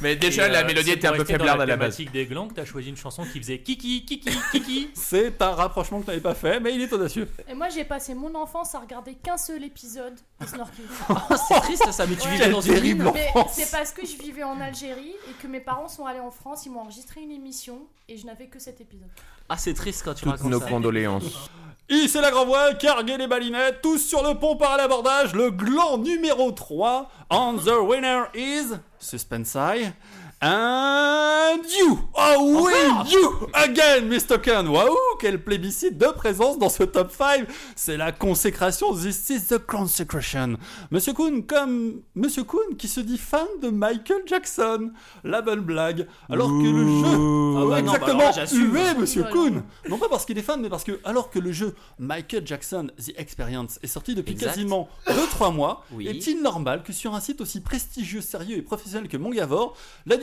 Mais 0.00 0.14
déjà, 0.16 0.46
Et, 0.48 0.50
la 0.50 0.60
euh, 0.60 0.66
mélodie 0.66 0.92
était 0.92 1.08
un 1.08 1.12
peu 1.12 1.24
faiblarde 1.24 1.58
la 1.58 1.64
à 1.64 1.66
la 1.66 1.76
base. 1.76 1.96
thématique 1.96 2.12
des 2.12 2.26
glands 2.26 2.46
que 2.48 2.54
t'as 2.54 2.64
choisi 2.64 2.88
une 2.88 2.96
chanson 2.96 3.24
qui 3.24 3.38
faisait 3.40 3.58
kiki, 3.58 4.04
kiki, 4.04 4.30
kiki. 4.52 4.90
C'est 4.94 5.40
un 5.42 5.50
rapprochement 5.52 5.98
que 6.00 6.04
tu 6.04 6.10
n'avais 6.10 6.20
pas 6.22 6.34
fait, 6.34 6.60
mais 6.60 6.74
il 6.74 6.80
est 6.82 6.92
audacieux. 6.92 7.28
Et 7.48 7.54
moi, 7.54 7.68
j'ai 7.68 7.84
passé 7.84 8.14
mon 8.14 8.34
enfance 8.34 8.74
à 8.74 8.78
regarder 8.78 9.14
qu'un 9.14 9.36
seul 9.36 9.64
épisode 9.64 10.14
de 10.40 10.46
Snorky. 10.46 10.82
Oh, 11.10 11.34
c'est 11.48 11.60
triste 11.60 11.90
ça, 11.90 12.06
mais 12.06 12.14
tu 12.16 12.26
Ouais. 12.28 12.32
vivais 12.34 12.50
dans 12.50 12.60
une 12.60 13.06
enfance. 13.06 13.50
c'est 13.52 13.70
parce 13.70 13.90
que 13.92 14.06
je 14.06 14.16
vivais 14.16 14.44
en 14.44 14.60
Algérie 14.60 15.14
et 15.28 15.32
que 15.42 15.46
mes 15.46 15.60
parents 15.60 15.88
sont 15.88 16.06
allés 16.06 16.20
en 16.20 16.30
France, 16.30 16.64
ils 16.66 16.70
m'ont 16.70 16.80
enregistré 16.80 17.20
une 17.22 17.32
émission 17.32 17.80
et 18.08 18.16
je 18.16 18.24
n'avais 18.26 18.46
que 18.46 18.58
cet 18.58 18.80
épisode. 18.80 19.08
Ah, 19.48 19.56
c'est 19.56 19.74
triste 19.74 20.02
quand 20.04 20.14
tu 20.14 20.22
Toutes 20.24 20.32
racontes 20.32 20.50
nos 20.50 20.60
ça. 20.60 20.68
condoléances. 20.68 21.50
Ici 21.90 22.18
la 22.20 22.30
grand 22.30 22.44
voile, 22.44 22.76
carguez 22.76 23.16
les 23.16 23.26
balinettes, 23.26 23.80
tous 23.80 23.96
sur 23.96 24.22
le 24.22 24.38
pont 24.38 24.56
par 24.56 24.76
l'abordage, 24.76 25.34
le 25.34 25.50
gland 25.50 25.96
numéro 25.96 26.52
3, 26.52 27.10
and 27.30 27.56
the 27.64 27.80
winner 27.80 28.24
is, 28.34 28.74
suspense 28.98 29.56
eye, 29.56 29.94
and 30.40 31.62
you 31.78 31.98
Oh 32.14 32.62
oui, 32.66 33.10
you 33.12 33.48
again, 33.54 34.08
Mr. 34.08 34.38
Khan 34.40 34.66
Waouh, 34.66 34.96
quel 35.20 35.42
plébiscite 35.42 35.96
de 35.98 36.06
présence 36.06 36.58
dans 36.58 36.68
ce 36.68 36.82
top 36.84 37.10
5 37.12 37.46
C'est 37.76 37.96
la 37.96 38.12
consécration, 38.12 38.94
this 38.94 39.30
is 39.30 39.46
the 39.48 39.58
consecration. 39.58 40.56
Monsieur 40.90 41.12
Kuhn, 41.12 41.44
comme 41.44 42.02
Monsieur 42.14 42.44
Kuhn 42.44 42.76
qui 42.76 42.88
se 42.88 43.00
dit 43.00 43.18
fan 43.18 43.46
de 43.62 43.68
Michael 43.70 44.22
Jackson, 44.26 44.90
la 45.24 45.42
bonne 45.42 45.60
blague, 45.60 46.06
alors 46.28 46.48
que 46.48 46.64
le 46.64 46.86
jeu... 46.86 47.58
Ah 47.58 47.66
ouais, 47.66 47.82
non, 47.82 47.92
bah 47.92 47.98
Exactement, 47.98 48.28
alors 48.30 48.52
hué, 48.52 48.94
Monsieur. 49.00 49.24
Kuhn. 49.24 49.62
Non 49.88 49.98
pas 49.98 50.08
parce 50.08 50.24
qu'il 50.24 50.38
est 50.38 50.42
fan, 50.42 50.60
mais 50.60 50.68
parce 50.68 50.84
que 50.84 51.00
alors 51.04 51.30
que 51.30 51.38
le 51.38 51.52
jeu 51.52 51.74
Michael 51.98 52.46
Jackson 52.46 52.88
The 52.98 53.12
Experience 53.16 53.78
est 53.82 53.86
sorti 53.88 54.14
depuis 54.14 54.32
Exact. 54.32 54.50
quasiment 54.50 54.88
2-3 55.08 55.52
mois, 55.54 55.84
Oui. 55.92 56.06
est-il 56.08 56.42
normal 56.42 56.82
que 56.84 56.92
sur 56.92 57.14
un 57.14 57.20
site 57.20 57.40
aussi 57.40 57.60
prestigieux, 57.60 58.20
sérieux 58.20 58.56
et 58.56 58.62
professionnel 58.62 59.08
que 59.08 59.16
Mongavor, 59.16 59.76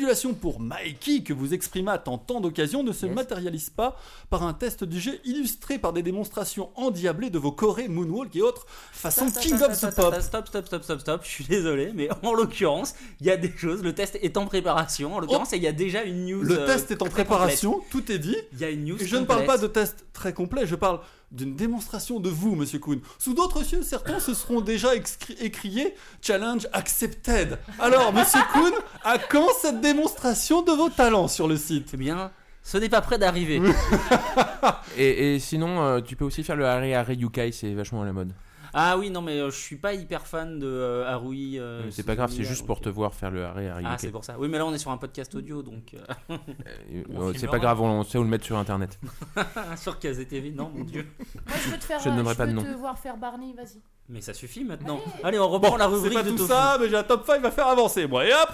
l'adulation 0.05 0.35
pour 0.35 0.59
Mikey 0.59 1.23
que 1.23 1.33
vous 1.33 1.53
exprimâtes 1.53 2.07
en 2.07 2.19
tant 2.19 2.39
d'occasions 2.39 2.83
ne 2.83 2.91
se 2.91 3.07
Yes. 3.07 3.15
matérialise 3.15 3.69
pas 3.71 3.97
par 4.29 4.43
un 4.43 4.53
test 4.53 4.83
du 4.83 4.99
jeu 4.99 5.19
illustré 5.25 5.79
par 5.79 5.93
des 5.93 6.03
démonstrations 6.03 6.69
endiablées 6.75 7.31
de 7.31 7.39
vos 7.39 7.51
chorés, 7.51 7.87
moonwalk 7.87 8.35
et 8.35 8.41
autres 8.43 8.67
façon 8.91 9.27
Stop, 9.29 9.41
King 9.41 9.55
stop, 9.57 9.69
of 9.71 9.75
stop, 9.75 9.89
the 9.89 9.93
stop, 9.93 10.11
Pop 10.11 10.21
Stop, 10.21 10.47
stop, 10.47 10.65
stop, 10.67 10.83
stop, 10.83 10.99
stop. 10.99 11.21
Je 11.23 11.29
suis 11.29 11.43
désolé, 11.45 11.91
mais 11.95 12.07
en 12.21 12.33
l'occurrence, 12.33 12.93
il 13.19 13.25
y 13.25 13.31
a 13.31 13.37
des 13.37 13.51
choses. 13.55 13.81
Le 13.81 13.93
test 13.93 14.19
est 14.21 14.37
en 14.37 14.45
préparation. 14.45 15.15
En 15.15 15.19
l'occurrence, 15.19 15.53
il 15.53 15.63
y 15.63 15.67
a 15.67 15.71
déjà 15.71 16.03
une 16.03 16.25
news. 16.25 16.43
Le 16.43 16.59
euh, 16.59 16.65
test 16.67 16.91
est 16.91 17.01
en 17.01 17.05
préparation, 17.05 17.81
tout 17.89 18.11
est 18.11 18.19
dit. 18.19 18.37
Il 18.53 18.59
y 18.59 18.63
a 18.63 18.69
une 18.69 18.85
news. 18.85 19.01
Et 19.01 19.07
je 19.07 19.17
ne 19.17 19.25
parle 19.25 19.45
pas 19.45 19.57
de 19.57 19.67
test 19.67 20.05
très 20.13 20.33
complet, 20.33 20.67
je 20.67 20.75
parle 20.75 20.99
d'une 21.31 21.55
démonstration 21.55 22.19
de 22.19 22.29
vous, 22.29 22.55
monsieur 22.55 22.79
Kuhn. 22.79 22.99
Sous 23.19 23.33
d'autres 23.33 23.63
cieux, 23.63 23.81
certains 23.83 24.19
se 24.19 24.33
seront 24.33 24.61
déjà 24.61 24.89
écriés 24.95 25.95
Challenge 26.21 26.67
accepted. 26.73 27.57
Alors, 27.79 28.13
monsieur 28.13 28.39
Kuhn, 28.53 28.73
à 29.03 29.17
quand 29.17 29.47
cette 29.61 29.81
démonstration 29.81 30.61
de 30.61 30.71
vos 30.71 30.89
talents 30.89 31.27
sur 31.27 31.47
le 31.47 31.57
site? 31.57 31.91
Eh 31.93 31.97
bien, 31.97 32.31
ce 32.63 32.77
n'est 32.77 32.89
pas 32.89 33.01
près 33.01 33.17
d'arriver. 33.17 33.61
Et, 34.97 35.35
et 35.35 35.39
sinon, 35.39 35.83
euh, 35.83 36.01
tu 36.01 36.15
peux 36.15 36.25
aussi 36.25 36.43
faire 36.43 36.55
le 36.55 36.65
Harry 36.65 36.93
Harry 36.93 37.15
Yukai, 37.15 37.51
c'est 37.51 37.73
vachement 37.73 38.01
à 38.01 38.05
la 38.05 38.13
mode. 38.13 38.31
Ah 38.77 38.97
oui, 38.97 39.09
non, 39.09 39.21
mais 39.21 39.39
euh, 39.39 39.49
je 39.51 39.55
suis 39.55 39.77
pas 39.77 39.93
hyper 39.93 40.27
fan 40.27 40.59
de 40.59 40.67
euh, 40.67 41.07
Harui. 41.07 41.57
euh, 41.59 41.89
c'est 41.91 42.05
pas 42.05 42.15
grave, 42.15 42.29
c'est 42.31 42.43
juste 42.43 42.65
pour 42.65 42.81
te 42.81 42.89
voir 42.89 43.13
faire 43.13 43.31
le 43.31 43.45
Harry 43.45 43.67
Harry 43.67 43.83
Ah, 43.87 43.95
c'est 43.97 44.11
pour 44.11 44.25
ça. 44.25 44.35
Oui, 44.37 44.49
mais 44.49 44.57
là, 44.57 44.65
on 44.65 44.73
est 44.73 44.77
sur 44.77 44.91
un 44.91 44.97
podcast 44.97 45.33
audio, 45.33 45.63
donc. 45.63 45.93
euh, 45.93 45.99
Euh, 46.29 46.37
On 47.09 47.21
euh, 47.29 47.31
c'est 47.31 47.39
filmera. 47.39 47.51
pas 47.53 47.59
grave, 47.59 47.81
on 47.81 48.03
sait 48.03 48.17
où 48.17 48.23
le 48.23 48.29
mettre 48.29 48.43
sur 48.43 48.57
internet. 48.57 48.99
sur 49.77 49.97
KZTV, 49.97 50.51
non, 50.51 50.69
mon 50.75 50.83
dieu. 50.83 51.07
Moi, 51.47 51.55
je 51.63 51.71
peux 51.71 51.77
te 51.77 51.83
faire. 51.85 51.99
Je 52.01 52.09
ne 52.09 52.13
euh, 52.13 52.17
donnerai 52.17 52.33
je 52.33 52.37
pas 52.37 52.45
de 52.47 52.51
peux 52.51 52.55
nom. 52.57 52.63
te 52.63 52.77
voir 52.77 52.99
faire 52.99 53.15
Barney, 53.17 53.53
vas-y. 53.53 53.79
Mais 54.07 54.21
ça 54.21 54.33
suffit 54.35 54.63
maintenant. 54.63 54.99
Allez. 55.23 55.23
Allez, 55.23 55.39
on 55.39 55.49
reprend 55.49 55.77
la 55.77 55.85
C'est 55.85 55.91
rubrique 55.95 56.13
pas 56.13 56.21
de 56.23 56.29
tout 56.29 56.37
Tofu. 56.37 56.49
ça, 56.49 56.77
mais 56.79 56.89
j'ai 56.89 56.95
un 56.95 57.03
top 57.03 57.25
5 57.25 57.43
à 57.43 57.49
faire 57.49 57.67
avancer, 57.67 58.05
moi. 58.05 58.23
Et 58.23 58.31
hop 58.31 58.49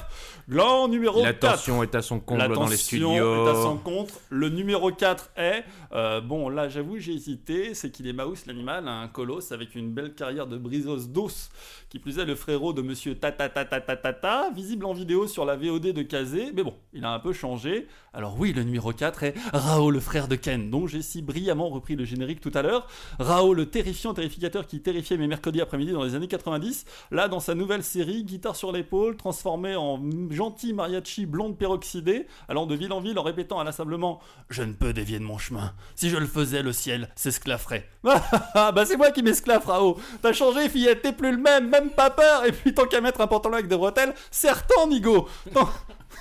Gland 0.47 0.87
numéro 0.87 1.21
La 1.21 1.33
4. 1.33 1.55
tension 1.57 1.83
est 1.83 1.93
à 1.93 2.01
son 2.01 2.21
comble 2.21 2.39
La 2.39 2.47
dans 2.47 2.63
les 2.63 2.77
tension 2.77 2.77
studios. 2.77 3.45
est 3.45 3.49
à 3.49 3.55
son 3.55 3.77
contre. 3.77 4.13
Le 4.29 4.47
numéro 4.47 4.91
4 4.93 5.29
est. 5.35 5.65
euh, 5.93 6.21
bon, 6.21 6.47
là, 6.47 6.69
j'avoue, 6.69 6.99
j'ai 6.99 7.11
hésité. 7.13 7.73
C'est 7.73 7.91
qu'il 7.91 8.07
est 8.07 8.13
Maus, 8.13 8.45
l'animal, 8.45 8.87
un 8.87 9.09
colosse 9.09 9.51
avec 9.51 9.75
une 9.75 9.91
belle 9.91 10.13
carrière 10.13 10.47
de 10.47 10.57
briseuse 10.57 11.09
d'os. 11.09 11.49
Qui 11.89 11.99
plus 11.99 12.17
est, 12.19 12.25
le 12.25 12.35
frérot 12.35 12.71
de 12.71 12.81
monsieur 12.81 13.15
Tata 13.15 13.49
Tata 13.49 13.81
Tata 13.81 13.97
Tata, 13.97 14.49
visible 14.55 14.85
en 14.85 14.93
vidéo 14.93 15.27
sur 15.27 15.43
la 15.43 15.57
VOD 15.57 15.87
de 15.91 16.01
Kazé. 16.01 16.53
Mais 16.55 16.63
bon, 16.63 16.75
il 16.93 17.03
a 17.03 17.11
un 17.11 17.19
peu 17.19 17.33
changé. 17.33 17.87
Alors, 18.13 18.37
oui, 18.39 18.53
le 18.53 18.63
numéro 18.63 18.93
4 18.93 19.23
est 19.23 19.33
Rao, 19.51 19.91
le 19.91 19.99
frère 19.99 20.29
de 20.29 20.35
Ken, 20.35 20.69
dont 20.69 20.87
j'ai 20.87 21.01
si 21.01 21.21
brillamment 21.21 21.67
repris 21.69 21.97
le 21.97 22.05
générique 22.05 22.39
tout 22.39 22.51
à 22.53 22.61
l'heure. 22.61 22.87
Rao, 23.19 23.53
le 23.53 23.65
terrifiant 23.65 24.13
terrificateur 24.13 24.65
qui 24.65 24.79
terrifiait 24.81 25.17
mes 25.17 25.27
mercredis 25.27 25.40
après-midi 25.61 25.91
dans 25.91 26.03
les 26.03 26.15
années 26.15 26.27
90. 26.27 26.85
Là, 27.11 27.27
dans 27.27 27.39
sa 27.39 27.55
nouvelle 27.55 27.83
série, 27.83 28.23
guitare 28.23 28.55
sur 28.55 28.71
l'épaule, 28.71 29.15
transformé 29.17 29.75
en 29.75 29.99
gentil 30.29 30.73
mariachi 30.73 31.25
blonde 31.25 31.57
peroxydée, 31.57 32.27
allant 32.47 32.65
de 32.65 32.75
ville 32.75 32.91
en 32.93 33.01
ville 33.01 33.17
en 33.19 33.23
répétant 33.23 33.59
inlassablement 33.59 34.19
Je 34.49 34.63
ne 34.63 34.73
peux 34.73 34.93
dévier 34.93 35.19
de 35.19 35.23
mon 35.23 35.37
chemin. 35.37 35.73
Si 35.95 36.09
je 36.09 36.17
le 36.17 36.27
faisais, 36.27 36.61
le 36.63 36.73
ciel 36.73 37.09
s'esclafferait. 37.15 37.87
Ah, 38.53 38.71
bah 38.71 38.85
c'est 38.85 38.97
moi 38.97 39.11
qui 39.11 39.23
m'esclaffe, 39.23 39.65
Rao. 39.65 39.97
T'as 40.21 40.33
changé, 40.33 40.67
fillette, 40.69 41.01
t'es 41.01 41.13
plus 41.13 41.31
le 41.31 41.37
même, 41.37 41.69
même 41.69 41.89
pas 41.89 42.09
peur. 42.09 42.45
Et 42.45 42.51
puis 42.51 42.73
tant 42.73 42.85
qu'à 42.85 43.01
mettre 43.01 43.21
un 43.21 43.27
pantalon 43.27 43.55
avec 43.55 43.67
des 43.67 43.77
bretelles, 43.77 44.13
certain, 44.29 44.87
Nigo. 44.87 45.27
Tant- 45.53 45.69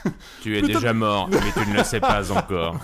Tu 0.43 0.57
es 0.57 0.61
Plutôt- 0.63 0.79
déjà 0.79 0.93
mort, 0.93 1.29
mais 1.31 1.39
tu 1.53 1.69
ne 1.69 1.77
le 1.77 1.85
sais 1.85 2.01
pas 2.01 2.31
encore. 2.33 2.77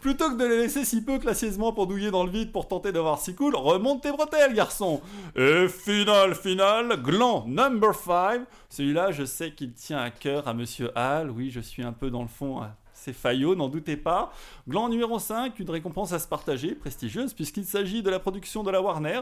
Plutôt 0.00 0.30
que 0.30 0.36
de 0.36 0.44
les 0.44 0.56
laisser 0.56 0.84
si 0.84 1.04
peu 1.04 1.18
classieusement 1.18 1.72
pendouiller 1.72 2.10
dans 2.10 2.24
le 2.24 2.30
vide 2.30 2.52
pour 2.52 2.68
tenter 2.68 2.90
d'avoir 2.90 3.18
si 3.18 3.34
cool, 3.34 3.54
remonte 3.54 4.02
tes 4.02 4.10
bretelles, 4.10 4.54
garçon 4.54 5.02
Et 5.36 5.68
final, 5.68 6.34
final, 6.34 7.02
gland 7.02 7.44
number 7.46 7.94
5. 7.94 8.42
Celui-là, 8.70 9.12
je 9.12 9.24
sais 9.24 9.52
qu'il 9.52 9.74
tient 9.74 9.98
à 9.98 10.10
cœur 10.10 10.48
à 10.48 10.54
Monsieur 10.54 10.90
Hall. 10.96 11.30
Oui, 11.30 11.50
je 11.50 11.60
suis 11.60 11.82
un 11.82 11.92
peu 11.92 12.10
dans 12.10 12.22
le 12.22 12.28
fond. 12.28 12.62
C'est 12.94 13.12
Fayot, 13.12 13.54
n'en 13.54 13.68
doutez 13.68 13.96
pas. 13.96 14.32
Gland 14.68 14.88
numéro 14.88 15.18
5, 15.18 15.58
une 15.58 15.70
récompense 15.70 16.12
à 16.12 16.18
se 16.18 16.28
partager, 16.28 16.74
prestigieuse, 16.74 17.34
puisqu'il 17.34 17.64
s'agit 17.64 18.02
de 18.02 18.10
la 18.10 18.18
production 18.18 18.62
de 18.62 18.70
la 18.70 18.80
Warner. 18.80 19.20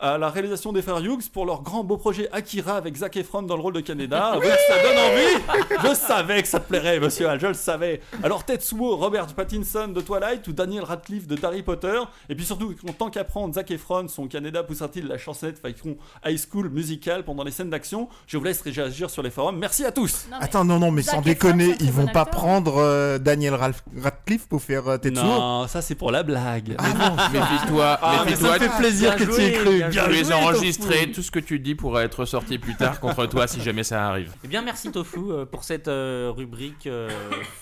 À 0.00 0.16
la 0.16 0.30
réalisation 0.30 0.72
des 0.72 0.80
frères 0.80 0.98
Hughes 1.04 1.28
pour 1.32 1.44
leur 1.44 1.62
grand 1.62 1.82
beau 1.82 1.96
projet 1.96 2.28
Akira 2.32 2.76
avec 2.76 2.96
Zac 2.96 3.16
Efron 3.16 3.42
dans 3.42 3.56
le 3.56 3.62
rôle 3.62 3.72
de 3.74 3.80
Canada. 3.80 4.38
Ouais, 4.38 4.46
ça 4.68 4.74
donne 4.82 4.96
envie 4.96 5.88
Je 5.88 5.94
savais 5.94 6.40
que 6.42 6.46
ça 6.48 6.60
te 6.60 6.68
plairait, 6.68 7.00
monsieur 7.00 7.26
Hall, 7.28 7.40
je 7.40 7.48
le 7.48 7.54
savais. 7.54 8.00
Alors 8.22 8.44
Tetsuo, 8.44 8.96
Robert 8.96 9.26
Pattinson 9.26 9.88
de 9.88 10.00
Twilight 10.00 10.46
ou 10.46 10.52
Daniel 10.52 10.84
Radcliffe 10.84 11.26
de 11.26 11.36
Harry 11.44 11.62
Potter. 11.62 11.98
Et 12.28 12.36
puis 12.36 12.44
surtout, 12.44 12.74
en 12.88 12.92
tant 12.92 13.10
qu'apprendre, 13.10 13.54
Zac 13.54 13.70
Efron, 13.72 14.06
son 14.06 14.28
Canada 14.28 14.62
poussera-t-il 14.62 15.06
la 15.08 15.18
chansonnette 15.18 15.58
façon 15.58 15.96
high 16.24 16.38
school 16.38 16.68
musicale 16.68 17.24
pendant 17.24 17.42
les 17.42 17.50
scènes 17.50 17.70
d'action? 17.70 18.08
Je 18.28 18.36
vous 18.38 18.44
laisse 18.44 18.60
réagir 18.60 19.10
sur 19.10 19.22
les 19.24 19.30
forums. 19.30 19.58
Merci 19.58 19.84
à 19.84 19.90
tous 19.90 20.26
Non, 20.30 20.36
Attends, 20.40 20.64
non, 20.64 20.78
non, 20.78 20.92
mais 20.92 21.02
Zac 21.02 21.16
sans 21.16 21.22
déconner, 21.22 21.74
ils 21.80 21.90
vont 21.90 22.04
bon 22.04 22.12
pas 22.12 22.24
prendre 22.24 22.76
euh, 22.78 23.18
Daniel 23.18 23.54
Ralph- 23.54 23.82
Radcliffe 24.00 24.46
pour 24.46 24.62
faire 24.62 24.86
euh, 24.86 24.96
Tetsuo? 24.98 25.24
Non, 25.24 25.66
ça 25.66 25.82
c'est 25.82 25.96
pour 25.96 26.12
la 26.12 26.22
blague. 26.22 26.76
Méfie-toi, 27.32 27.98
Ah, 28.00 28.22
mais 28.24 28.30
méfie-toi. 28.30 28.48
ça 28.48 28.54
me 28.54 28.58
fait 28.70 28.78
plaisir 28.78 29.16
que 29.16 29.24
tu 29.24 29.40
y 29.40 29.44
aies 29.44 29.52
cru. 29.54 29.82
Bien 29.88 30.04
joué. 30.04 30.12
les 30.14 30.24
joué, 30.24 30.32
as 30.32 30.36
enregistrés, 30.38 31.00
Tofu. 31.02 31.12
tout 31.12 31.22
ce 31.22 31.30
que 31.30 31.38
tu 31.38 31.58
dis 31.58 31.74
pourrait 31.74 32.04
être 32.04 32.24
sorti 32.24 32.58
plus 32.58 32.74
tard 32.76 33.00
contre 33.00 33.26
toi 33.26 33.46
si 33.46 33.60
jamais 33.60 33.82
ça 33.84 34.08
arrive. 34.08 34.32
Eh 34.44 34.48
bien, 34.48 34.62
merci 34.62 34.90
Tofu 34.90 35.18
euh, 35.30 35.44
pour 35.44 35.64
cette 35.64 35.88
euh, 35.88 36.32
rubrique 36.34 36.86
euh, 36.86 37.08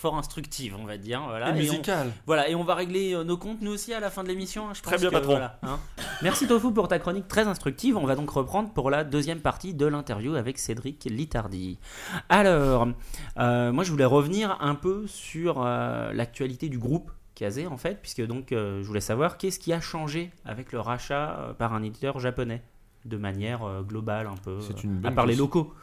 fort 0.00 0.16
instructive, 0.16 0.76
on 0.80 0.84
va 0.84 0.96
dire. 0.98 1.22
Voilà. 1.26 1.56
Et 1.56 1.64
Et 1.66 1.70
on-. 1.70 1.82
Voilà, 2.26 2.48
et 2.48 2.54
on 2.54 2.64
va 2.64 2.74
régler 2.74 3.14
euh, 3.14 3.24
nos 3.24 3.36
comptes 3.36 3.60
nous 3.62 3.72
aussi 3.72 3.92
à 3.94 4.00
la 4.00 4.10
fin 4.10 4.22
de 4.22 4.28
l'émission. 4.28 4.68
hein, 4.68 4.72
Très 4.82 4.98
bien, 4.98 5.08
que, 5.08 5.14
patron. 5.14 5.32
voilà, 5.32 5.58
hein. 5.62 5.78
Merci 6.22 6.46
Tofu 6.46 6.72
pour 6.72 6.88
ta 6.88 6.98
chronique 6.98 7.28
très 7.28 7.46
instructive. 7.46 7.96
On 7.96 8.06
va 8.06 8.14
donc 8.16 8.30
reprendre 8.30 8.70
pour 8.72 8.90
la 8.90 9.04
deuxième 9.04 9.40
partie 9.40 9.74
de 9.74 9.86
l'interview 9.86 10.34
avec 10.34 10.58
Cédric 10.58 11.04
Litardi. 11.04 11.78
Alors, 12.28 12.88
euh, 13.38 13.72
moi 13.72 13.84
je 13.84 13.90
voulais 13.90 14.04
revenir 14.04 14.56
un 14.60 14.74
peu 14.74 15.06
sur 15.06 15.62
euh, 15.64 16.12
l'actualité 16.12 16.68
du 16.68 16.78
groupe 16.78 17.10
Kazé 17.36 17.66
en 17.66 17.76
fait, 17.76 18.00
puisque 18.00 18.26
donc 18.26 18.50
euh, 18.50 18.82
je 18.82 18.86
voulais 18.86 19.00
savoir 19.00 19.38
qu'est-ce 19.38 19.60
qui 19.60 19.72
a 19.72 19.80
changé 19.80 20.32
avec 20.44 20.72
le 20.72 20.80
rachat 20.80 21.38
euh, 21.38 21.52
par 21.52 21.74
un 21.74 21.82
éditeur 21.82 22.18
japonais 22.18 22.62
de 23.04 23.16
manière 23.16 23.62
euh, 23.62 23.82
globale 23.82 24.26
un 24.26 24.36
peu. 24.36 24.58
C'est 24.60 24.74
à 25.04 25.12
part 25.12 25.26
les 25.26 25.32
question. 25.32 25.44
locaux. 25.44 25.74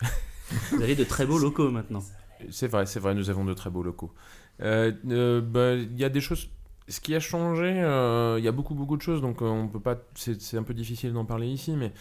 Vous 0.72 0.82
avez 0.82 0.96
de 0.96 1.04
très 1.04 1.26
beaux 1.26 1.38
locaux 1.38 1.70
maintenant. 1.70 2.02
C'est 2.50 2.66
vrai, 2.66 2.86
c'est 2.86 2.98
vrai, 2.98 3.14
nous 3.14 3.30
avons 3.30 3.44
de 3.44 3.54
très 3.54 3.70
beaux 3.70 3.82
locaux. 3.82 4.12
Euh, 4.60 4.92
euh, 5.08 5.40
bah, 5.40 5.74
Il 5.74 5.98
y 5.98 6.04
a 6.04 6.08
des 6.08 6.20
choses. 6.20 6.48
Ce 6.88 7.00
qui 7.00 7.14
a 7.14 7.20
changé, 7.20 7.80
euh, 7.80 8.36
il 8.38 8.44
y 8.44 8.48
a 8.48 8.52
beaucoup 8.52 8.74
beaucoup 8.74 8.96
de 8.96 9.02
choses, 9.02 9.20
donc 9.20 9.40
on 9.40 9.68
peut 9.68 9.80
pas. 9.80 9.96
C'est 10.14 10.40
c'est 10.40 10.56
un 10.56 10.64
peu 10.64 10.74
difficile 10.74 11.12
d'en 11.12 11.24
parler 11.24 11.46
ici, 11.46 11.76
mais 11.76 11.92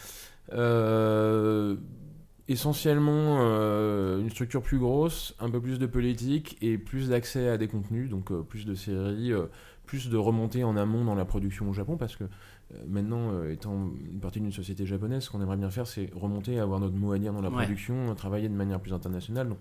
essentiellement 2.51 3.39
euh, 3.41 4.19
une 4.21 4.29
structure 4.29 4.61
plus 4.61 4.77
grosse, 4.79 5.35
un 5.39 5.49
peu 5.49 5.59
plus 5.61 5.79
de 5.79 5.85
politique 5.85 6.57
et 6.61 6.77
plus 6.77 7.09
d'accès 7.09 7.49
à 7.49 7.57
des 7.57 7.67
contenus, 7.67 8.09
donc 8.09 8.31
euh, 8.31 8.41
plus 8.41 8.65
de 8.65 8.73
séries, 8.75 9.31
euh, 9.31 9.45
plus 9.85 10.09
de 10.09 10.17
remontées 10.17 10.63
en 10.63 10.77
amont 10.77 11.03
dans 11.03 11.15
la 11.15 11.25
production 11.25 11.69
au 11.69 11.73
Japon, 11.73 11.97
parce 11.97 12.15
que 12.15 12.23
maintenant, 12.87 13.43
étant 13.49 13.89
une 14.09 14.19
partie 14.21 14.39
d'une 14.39 14.51
société 14.53 14.85
japonaise, 14.85 15.23
ce 15.23 15.29
qu'on 15.29 15.41
aimerait 15.41 15.57
bien 15.57 15.69
faire, 15.69 15.85
c'est 15.87 16.09
remonter, 16.15 16.59
avoir 16.59 16.79
notre 16.79 16.95
mot 16.95 17.11
à 17.11 17.19
dire 17.19 17.33
dans 17.33 17.41
la 17.41 17.49
Ouais. 17.49 17.55
production, 17.63 18.15
travailler 18.15 18.47
de 18.47 18.53
manière 18.53 18.79
plus 18.79 18.93
internationale. 18.93 19.49
Donc, 19.49 19.57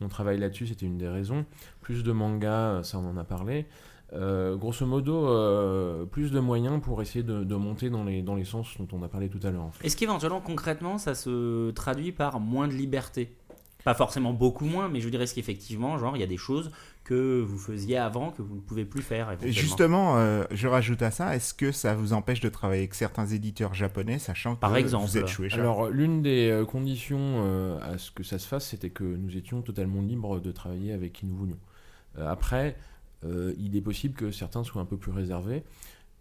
on 0.00 0.06
travaille 0.08 0.38
là-dessus, 0.38 0.68
c'était 0.68 0.86
une 0.86 0.98
des 0.98 1.08
raisons. 1.08 1.44
Plus 1.80 2.04
de 2.04 2.12
mangas, 2.12 2.84
ça 2.84 2.98
on 2.98 3.08
en 3.08 3.16
a 3.16 3.24
parlé. 3.24 3.66
Euh, 4.14 4.54
grosso 4.56 4.86
modo, 4.86 5.26
euh, 5.26 6.04
plus 6.04 6.30
de 6.30 6.38
moyens 6.38 6.80
pour 6.80 7.02
essayer 7.02 7.24
de, 7.24 7.42
de 7.42 7.54
monter 7.56 7.90
dans 7.90 8.04
les, 8.04 8.22
dans 8.22 8.36
les 8.36 8.44
sens 8.44 8.76
dont 8.78 8.86
on 8.92 9.02
a 9.02 9.08
parlé 9.08 9.28
tout 9.28 9.40
à 9.42 9.50
l'heure. 9.50 9.62
en 9.64 9.70
fait. 9.72 9.84
Est-ce 9.84 9.96
qu'éventuellement, 9.96 10.40
concrètement, 10.40 10.98
ça 10.98 11.14
se 11.14 11.70
traduit 11.72 12.12
par 12.12 12.38
moins 12.38 12.68
de 12.68 12.74
liberté? 12.74 13.34
Pas 13.82 13.94
forcément 13.94 14.32
beaucoup 14.32 14.64
moins, 14.64 14.88
mais 14.88 15.00
je 15.00 15.08
dirais 15.10 15.26
qu'effectivement, 15.26 15.98
genre, 15.98 16.16
il 16.16 16.20
y 16.20 16.22
a 16.22 16.28
des 16.28 16.38
choses 16.38 16.70
que 17.02 17.42
vous 17.42 17.58
faisiez 17.58 17.98
avant 17.98 18.30
que 18.30 18.40
vous 18.40 18.54
ne 18.54 18.60
pouvez 18.60 18.86
plus 18.86 19.02
faire 19.02 19.36
Justement, 19.42 20.16
euh, 20.16 20.44
je 20.52 20.68
rajoute 20.68 21.02
à 21.02 21.10
ça, 21.10 21.36
est-ce 21.36 21.52
que 21.52 21.70
ça 21.70 21.94
vous 21.94 22.14
empêche 22.14 22.40
de 22.40 22.48
travailler 22.48 22.80
avec 22.82 22.94
certains 22.94 23.26
éditeurs 23.26 23.74
japonais, 23.74 24.18
sachant 24.18 24.56
Par 24.56 24.72
que 24.72 24.78
exemple. 24.78 25.06
vous 25.06 25.18
êtes 25.18 25.26
Shueisha 25.26 25.56
Alors, 25.58 25.90
l'une 25.90 26.22
des 26.22 26.64
conditions 26.66 27.18
euh, 27.44 27.78
à 27.82 27.98
ce 27.98 28.10
que 28.10 28.22
ça 28.22 28.38
se 28.38 28.46
fasse, 28.48 28.68
c'était 28.68 28.88
que 28.90 29.04
nous 29.04 29.36
étions 29.36 29.60
totalement 29.60 30.00
libres 30.00 30.40
de 30.40 30.50
travailler 30.50 30.92
avec 30.94 31.12
qui 31.12 31.26
nous 31.26 31.36
voulions. 31.36 31.58
Euh, 32.18 32.30
après, 32.30 32.76
euh, 33.24 33.54
il 33.58 33.76
est 33.76 33.80
possible 33.80 34.14
que 34.14 34.30
certains 34.30 34.64
soient 34.64 34.82
un 34.82 34.86
peu 34.86 34.96
plus 34.96 35.12
réservés, 35.12 35.64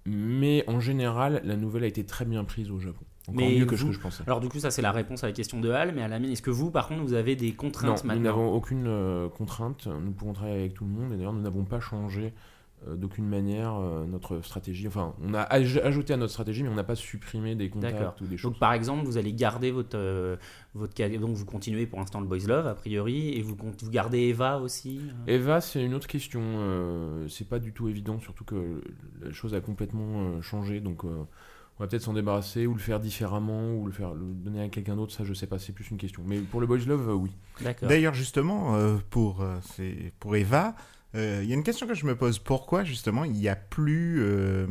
mais 0.06 0.64
en 0.68 0.80
général, 0.80 1.42
la 1.44 1.56
nouvelle 1.56 1.84
a 1.84 1.88
été 1.88 2.06
très 2.06 2.26
bien 2.26 2.44
prise 2.44 2.72
au 2.72 2.80
Japon. 2.80 3.06
Encore 3.28 3.36
Mais 3.36 3.58
mieux 3.58 3.66
que 3.66 3.78
ce 3.78 3.86
que 3.86 3.92
je 3.94 4.00
pensais. 4.00 4.24
Alors 4.28 4.42
du 4.42 4.50
coup, 4.50 4.60
ça 4.60 4.70
c'est 4.70 4.82
la 4.82 4.92
réponse 4.92 5.24
à 5.24 5.28
la 5.28 5.34
question 5.34 5.62
de 5.62 5.70
Hal, 5.70 5.94
mais 5.96 6.02
à 6.02 6.10
la 6.10 6.20
mienne, 6.20 6.32
est-ce 6.32 6.42
que 6.42 6.52
vous, 6.52 6.72
par 6.72 6.90
contre, 6.90 7.04
vous 7.04 7.14
avez 7.14 7.38
des 7.38 7.50
Non, 7.50 7.56
contraintes 7.56 8.04
nous 8.04 8.08
maintenant 8.10 8.24
n'avons 8.24 8.54
aucune 8.54 8.88
euh, 8.88 9.30
contrainte, 9.30 9.88
nous 9.88 10.12
pouvons 10.12 10.34
travailler 10.34 10.60
avec 10.60 10.74
tout 10.74 10.84
le 10.84 10.92
monde, 10.92 11.14
et 11.14 11.16
d'ailleurs 11.16 11.34
nous 11.34 11.42
n'avons 11.42 11.64
pas 11.64 11.80
changé 11.80 12.34
d'aucune 12.96 13.28
manière 13.28 13.76
euh, 13.76 14.06
notre 14.06 14.42
stratégie. 14.42 14.88
Enfin, 14.88 15.14
on 15.22 15.34
a 15.34 15.44
aj- 15.44 15.82
ajouté 15.82 16.14
à 16.14 16.18
notre 16.18 16.32
stratégie, 16.34 16.64
mais 16.64 16.70
on 16.70 16.76
n'a 16.76 16.84
pas 16.84 16.96
supprimé 16.96 17.56
des 17.56 17.70
contacts 17.70 18.22
ou 18.22 18.26
des 18.26 18.38
choses. 18.38 18.52
Donc 18.52 18.60
par 18.60 18.74
exemple, 18.74 19.06
vous 19.06 19.18
allez 19.18 19.34
garder 19.34 19.72
votre 19.72 19.98
euh, 19.98 20.36
votre 20.76 20.94
donc 21.20 21.36
vous 21.36 21.46
continuez 21.46 21.86
pour 21.86 22.00
l'instant 22.00 22.20
le 22.20 22.28
Boys 22.28 22.48
Love 22.48 22.68
a 22.68 22.74
priori 22.76 23.30
et 23.38 23.42
vous 23.42 23.56
gardez 23.92 24.20
Eva 24.20 24.58
aussi. 24.60 25.00
euh? 25.28 25.34
Eva, 25.36 25.62
c'est 25.62 25.84
une 25.84 25.94
autre 25.94 26.08
question. 26.08 26.42
euh, 26.44 27.28
c'est 27.28 27.48
pas 27.48 27.60
du 27.60 27.74
tout 27.74 27.88
évident, 27.90 28.20
surtout 28.20 28.44
que 28.44 28.82
la 29.22 29.32
chose 29.32 29.54
a 29.54 29.62
complètement 29.62 30.22
euh, 30.38 30.42
changé. 30.42 30.80
Donc, 30.80 31.06
euh, 31.06 31.24
on 31.80 31.84
va 31.84 31.88
peut-être 31.88 32.04
s'en 32.04 32.14
débarrasser 32.14 32.68
ou 32.68 32.74
le 32.74 32.80
faire 32.80 33.00
différemment 33.00 33.74
ou 33.76 33.86
le 33.88 33.92
faire 33.92 34.14
le 34.14 34.26
donner 34.26 34.62
à 34.62 34.70
quelqu'un 34.70 34.96
d'autre. 34.96 35.12
Ça, 35.12 35.24
je 35.24 35.34
sais 35.34 35.48
pas. 35.48 35.58
C'est 35.58 35.74
plus 35.74 35.90
une 35.90 35.98
question. 35.98 36.22
Mais 36.26 36.40
pour 36.40 36.62
le 36.62 36.68
Boys 36.68 36.86
Love, 36.88 37.10
euh, 37.10 37.14
oui. 37.14 37.32
D'accord. 37.62 37.90
D'ailleurs, 37.90 38.14
justement, 38.14 38.76
euh, 38.76 38.98
pour, 39.10 39.42
euh, 39.42 39.58
Eva, 40.36 40.68
euh, 40.70 40.72
il 41.14 41.46
y 41.46 41.52
a 41.52 41.56
une 41.56 41.64
question 41.64 41.88
que 41.88 41.94
je 41.94 42.06
me 42.06 42.16
pose. 42.16 42.40
Pourquoi, 42.40 42.84
justement, 42.84 43.24
il 43.24 43.34
n'y 43.34 43.48
a 43.48 43.56
plus 43.56 44.18
euh, 44.22 44.66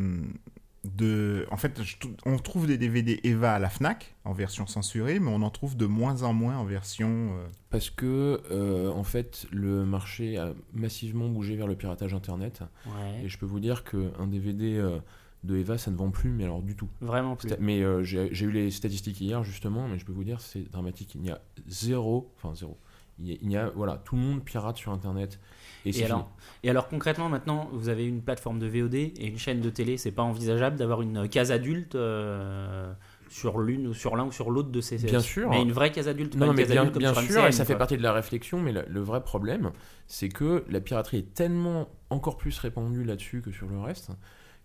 de... 0.85 1.47
En 1.51 1.57
fait, 1.57 1.81
je 1.83 1.97
on 2.27 2.39
trouve 2.39 2.67
des 2.67 2.77
DVD 2.79 3.21
Eva 3.23 3.55
à 3.55 3.59
la 3.59 3.69
FNAC, 3.71 4.15
en 4.25 4.33
version 4.33 4.67
censurée, 4.67 5.21
mais 5.21 5.31
on 5.31 5.43
en 5.43 5.51
trouve 5.51 5.77
de 5.77 5.87
moins 5.87 6.23
en 6.25 6.33
moins 6.33 6.57
en 6.57 6.65
version... 6.65 7.09
euh, 7.37 7.47
Parce 7.71 7.91
que, 7.91 8.41
euh, 8.51 8.91
en 8.91 9.05
fait, 9.05 9.47
le 9.53 9.85
marché 9.85 10.37
a 10.39 10.53
massivement 10.73 11.29
bougé 11.29 11.55
vers 11.57 11.67
le 11.69 11.77
piratage 11.77 12.15
internet. 12.15 12.63
Ouais. 12.87 13.25
Et 13.25 13.29
je 13.29 13.39
peux 13.39 13.47
vous 13.47 13.61
dire 13.61 13.85
qu'un 13.85 14.27
DVD 14.27 14.77
euh, 14.79 14.99
de 15.45 15.57
Eva, 15.57 15.79
ça 15.79 15.91
ne 15.93 15.97
vend 15.97 16.11
plus, 16.11 16.31
mais 16.31 16.45
alors 16.45 16.63
du 16.63 16.75
tout. 16.75 16.89
Vraiment 17.01 17.37
plus. 17.37 17.51
Mais 17.61 17.83
euh, 17.83 18.03
j'ai 18.03 18.29
j'ai 18.35 18.47
eu 18.47 18.51
les 18.53 18.71
statistiques 18.73 19.21
hier, 19.21 19.45
justement, 19.45 19.87
mais 19.89 19.99
je 19.99 20.05
peux 20.05 20.13
vous 20.13 20.25
dire, 20.25 20.41
c'est 20.41 20.69
dramatique. 20.71 21.15
Il 21.15 21.25
y 21.25 21.31
a 21.31 21.41
zéro, 21.69 22.33
enfin 22.37 22.55
zéro. 22.57 22.77
Il 23.19 23.29
y 23.29 23.33
a, 23.33 23.37
il 23.43 23.51
y 23.53 23.57
a- 23.57 23.71
voilà, 23.71 24.01
tout 24.05 24.17
le 24.17 24.23
monde 24.23 24.43
pirate 24.45 24.77
sur 24.77 24.91
Internet. 24.93 25.39
Et, 25.85 26.05
alors, 26.05 26.31
et 26.63 26.71
alors 26.71 26.89
concrètement 26.89 27.29
maintenant, 27.29 27.69
vous 27.73 27.89
avez 27.89 28.07
une 28.07 28.23
plateforme 28.23 28.59
de 28.59 28.67
VOD 28.67 28.95
et 28.95 29.27
une 29.27 29.39
chaîne 29.39 29.61
de 29.61 29.71
télé. 29.71 29.97
C'est 29.97 30.13
pas 30.13 30.23
envisageable 30.23 30.77
d'avoir 30.77 31.03
une 31.03 31.29
case 31.29 31.51
adulte 31.51 31.95
euh, 31.95 32.93
sur 33.29 33.59
l'une 33.59 33.89
ou 33.89 33.95
sur 33.95 34.15
l'un 34.17 34.27
ou 34.27 34.33
sur 34.33 34.51
l'autre 34.51 34.71
de 34.71 34.81
ces. 34.81 34.99
Bien 34.99 35.21
sûr. 35.21 35.51
Mais 35.51 35.63
une 35.63 35.73
vraie 35.73 35.91
case 35.91 36.09
adulte, 36.09 36.35
Non, 36.35 36.41
pas 36.41 36.47
non, 36.47 36.53
une 36.53 36.57
mais 36.57 36.63
case 36.65 36.73
bien, 36.73 36.81
adulte 36.83 36.95
comme 36.95 37.03
bien 37.03 37.15
sur 37.15 37.23
sûr, 37.23 37.41
MCM, 37.41 37.49
et 37.49 37.53
ça 37.53 37.65
fait 37.65 37.77
partie 37.77 37.97
de 37.97 38.03
la 38.03 38.13
réflexion, 38.13 38.61
mais 38.61 38.73
le, 38.73 38.85
le 38.89 39.01
vrai 39.01 39.23
problème, 39.25 39.73
c'est 40.07 40.29
que 40.29 40.65
la 40.69 40.81
piraterie 40.81 41.19
est 41.19 41.35
tellement 41.35 41.89
encore 42.11 42.37
plus 42.37 42.57
répandue 42.59 43.05
là-dessus 43.05 43.41
que 43.43 43.51
sur 43.51 43.69
le 43.69 43.81
reste, 43.81 44.11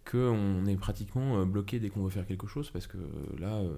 qu'on 0.09 0.65
est 0.65 0.77
pratiquement 0.77 1.39
euh, 1.39 1.45
bloqué 1.45 1.79
dès 1.79 1.89
qu'on 1.89 2.03
veut 2.03 2.09
faire 2.09 2.25
quelque 2.25 2.47
chose, 2.47 2.69
parce 2.71 2.87
que 2.87 2.97
euh, 2.97 3.39
là, 3.39 3.55
euh, 3.55 3.75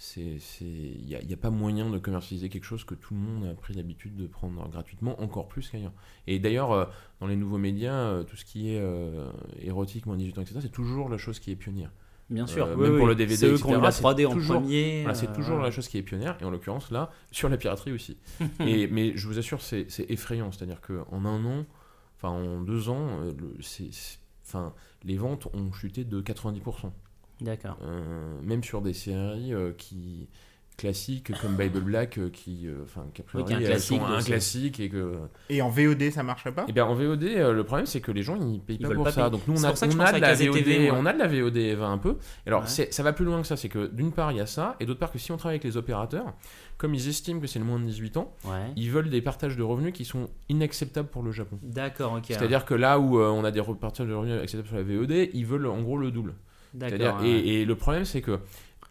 c'est, 0.00 0.38
c'est- 0.38 0.64
il 0.64 1.04
n'y 1.06 1.14
a, 1.14 1.18
a 1.18 1.36
pas 1.36 1.50
moyen 1.50 1.90
de 1.90 1.98
commercialiser 1.98 2.48
quelque 2.48 2.64
chose 2.64 2.84
que 2.84 2.94
tout 2.94 3.14
le 3.14 3.20
monde 3.20 3.44
a 3.46 3.54
pris 3.54 3.74
l'habitude 3.74 4.14
de 4.16 4.26
prendre 4.28 4.66
gratuitement, 4.68 5.20
encore 5.20 5.48
plus 5.48 5.68
qu'ailleurs. 5.68 5.92
Et 6.26 6.38
d'ailleurs, 6.38 6.70
euh, 6.72 6.84
dans 7.20 7.26
les 7.26 7.36
nouveaux 7.36 7.58
médias, 7.58 7.92
euh, 7.94 8.22
tout 8.22 8.36
ce 8.36 8.44
qui 8.44 8.70
est 8.72 8.80
euh, 8.80 9.28
érotique, 9.60 10.06
moins 10.06 10.16
18 10.16 10.38
ans, 10.38 10.42
etc., 10.42 10.60
c'est 10.62 10.72
toujours 10.72 11.08
la 11.08 11.18
chose 11.18 11.40
qui 11.40 11.50
est 11.50 11.56
pionnière. 11.56 11.90
Bien 12.30 12.46
sûr. 12.46 12.66
Euh, 12.66 12.74
oui, 12.76 12.82
même 12.82 12.92
oui. 12.92 12.98
pour 12.98 13.06
le 13.08 13.14
DVD, 13.14 13.36
C'est 13.36 13.46
eux 13.48 13.56
qui 13.56 13.64
ont 13.64 13.78
eu 13.78 13.80
la 13.80 13.88
etc., 13.88 14.02
3D 14.04 14.26
en 14.26 14.30
c'est 14.30 14.36
toujours- 14.36 14.60
premier. 14.60 15.00
Voilà, 15.02 15.14
c'est 15.18 15.30
euh, 15.30 15.34
toujours 15.34 15.58
la 15.58 15.70
chose 15.70 15.88
qui 15.88 15.98
est 15.98 16.02
pionnière, 16.02 16.36
et 16.40 16.44
en 16.44 16.50
l'occurrence 16.50 16.90
là, 16.90 17.10
sur 17.32 17.48
la 17.48 17.56
piraterie 17.56 17.90
aussi. 17.92 18.18
et, 18.60 18.86
mais 18.86 19.16
je 19.16 19.26
vous 19.26 19.38
assure, 19.38 19.62
c'est 19.62 19.86
c'est 19.90 20.08
effrayant. 20.10 20.52
C'est-à-dire 20.52 20.80
qu'en 20.80 21.24
un 21.24 21.44
an, 21.44 21.64
enfin 22.16 22.28
en 22.28 22.60
deux 22.60 22.88
ans, 22.90 23.20
enfin, 24.46 24.74
les 25.04 25.16
ventes 25.16 25.46
ont 25.54 25.72
chuté 25.72 26.04
de 26.04 26.20
90%. 26.20 26.92
D'accord. 27.40 27.78
Euh, 27.82 28.40
même 28.42 28.62
sur 28.64 28.82
des 28.82 28.92
séries 28.92 29.52
euh, 29.54 29.72
qui 29.76 30.28
classiques 30.76 31.32
comme 31.42 31.56
Bible 31.56 31.80
Black, 31.80 32.18
euh, 32.18 32.30
qui, 32.30 32.68
euh, 32.68 32.84
enfin, 32.84 33.04
qui 33.12 33.20
a 33.22 33.24
Oui, 33.34 33.42
qui 33.44 33.52
est 33.52 33.56
un 33.56 33.58
priori, 33.58 33.64
elles 33.64 33.80
sont 33.80 33.96
classique 33.98 34.00
un 34.14 34.16
aussi. 34.18 34.26
classique 34.30 34.80
et 34.80 34.88
que. 34.88 35.16
Et 35.50 35.60
en 35.60 35.70
VOD, 35.70 36.10
ça 36.12 36.22
marcherait 36.22 36.52
pas? 36.54 36.66
Et 36.68 36.72
bien 36.72 36.84
en 36.86 36.94
VOD, 36.94 37.24
euh, 37.24 37.52
le 37.52 37.64
problème 37.64 37.84
c'est 37.86 38.00
que 38.00 38.12
les 38.12 38.22
gens 38.22 38.36
ils 38.36 38.60
payent 38.60 38.76
Ils 38.78 38.86
pas 38.86 38.94
pour 38.94 39.02
pas 39.02 39.10
ça. 39.10 39.22
payer. 39.22 39.30
Donc 39.32 39.40
nous 39.48 39.54
on 39.54 39.56
C'est 39.56 39.66
a, 39.66 39.70
on 39.88 39.98
a 39.98 40.04
à 40.04 40.12
de 40.12 40.20
la 40.20 40.34
VOD, 40.34 40.92
on 40.96 41.04
a 41.06 41.12
de 41.12 41.18
la 41.18 41.26
VOD 41.26 41.56
Eva 41.56 41.86
un 41.88 41.98
peu. 41.98 42.18
Et 42.46 42.48
Alors 42.48 42.60
Ouais. 42.62 42.68
c'est- 42.68 42.92
ça 42.94 43.02
va 43.02 43.12
plus 43.12 43.24
loin 43.24 43.40
que 43.40 43.46
ça, 43.48 43.56
c'est 43.56 43.68
que 43.68 43.88
d'une 43.88 44.12
part 44.12 44.30
il 44.30 44.38
y 44.38 44.40
a 44.40 44.46
ça, 44.46 44.76
et 44.78 44.86
d'autre 44.86 45.00
part 45.00 45.10
que 45.10 45.18
si 45.18 45.32
on 45.32 45.36
travaille 45.36 45.54
avec 45.56 45.64
les 45.64 45.76
opérateurs, 45.76 46.32
comme 46.76 46.94
ils 46.94 47.08
estiment 47.08 47.40
que 47.40 47.48
c'est 47.48 47.58
le 47.58 47.64
moins 47.64 47.80
de 47.80 47.84
18 47.84 48.16
ans, 48.16 48.32
Ouais. 48.44 48.70
ils 48.76 48.88
veulent 48.92 49.10
des 49.10 49.20
partages 49.20 49.56
de 49.56 49.64
revenus 49.64 49.92
qui 49.92 50.04
sont 50.04 50.30
inacceptables 50.48 51.08
pour 51.08 51.24
le 51.24 51.32
Japon. 51.32 51.58
D'accord, 51.64 52.12
ok. 52.12 52.22
C'est-à-dire 52.28 52.64
que 52.64 52.74
là 52.74 53.00
où 53.00 53.18
euh, 53.18 53.28
on 53.30 53.42
a 53.42 53.50
des 53.50 53.62
partages 53.80 54.06
de 54.06 54.14
revenus 54.14 54.40
acceptables 54.40 54.68
sur 54.68 54.76
la 54.76 54.84
VOD, 54.84 55.30
ils 55.34 55.44
veulent 55.44 55.66
en 55.66 55.82
gros 55.82 55.98
le 55.98 56.12
double. 56.12 56.34
D'accord. 56.78 57.24
et, 57.24 57.34
ouais. 57.34 57.46
et 57.46 57.64
le 57.64 57.74
problème, 57.74 58.04
c'est 58.04 58.22
que 58.22 58.38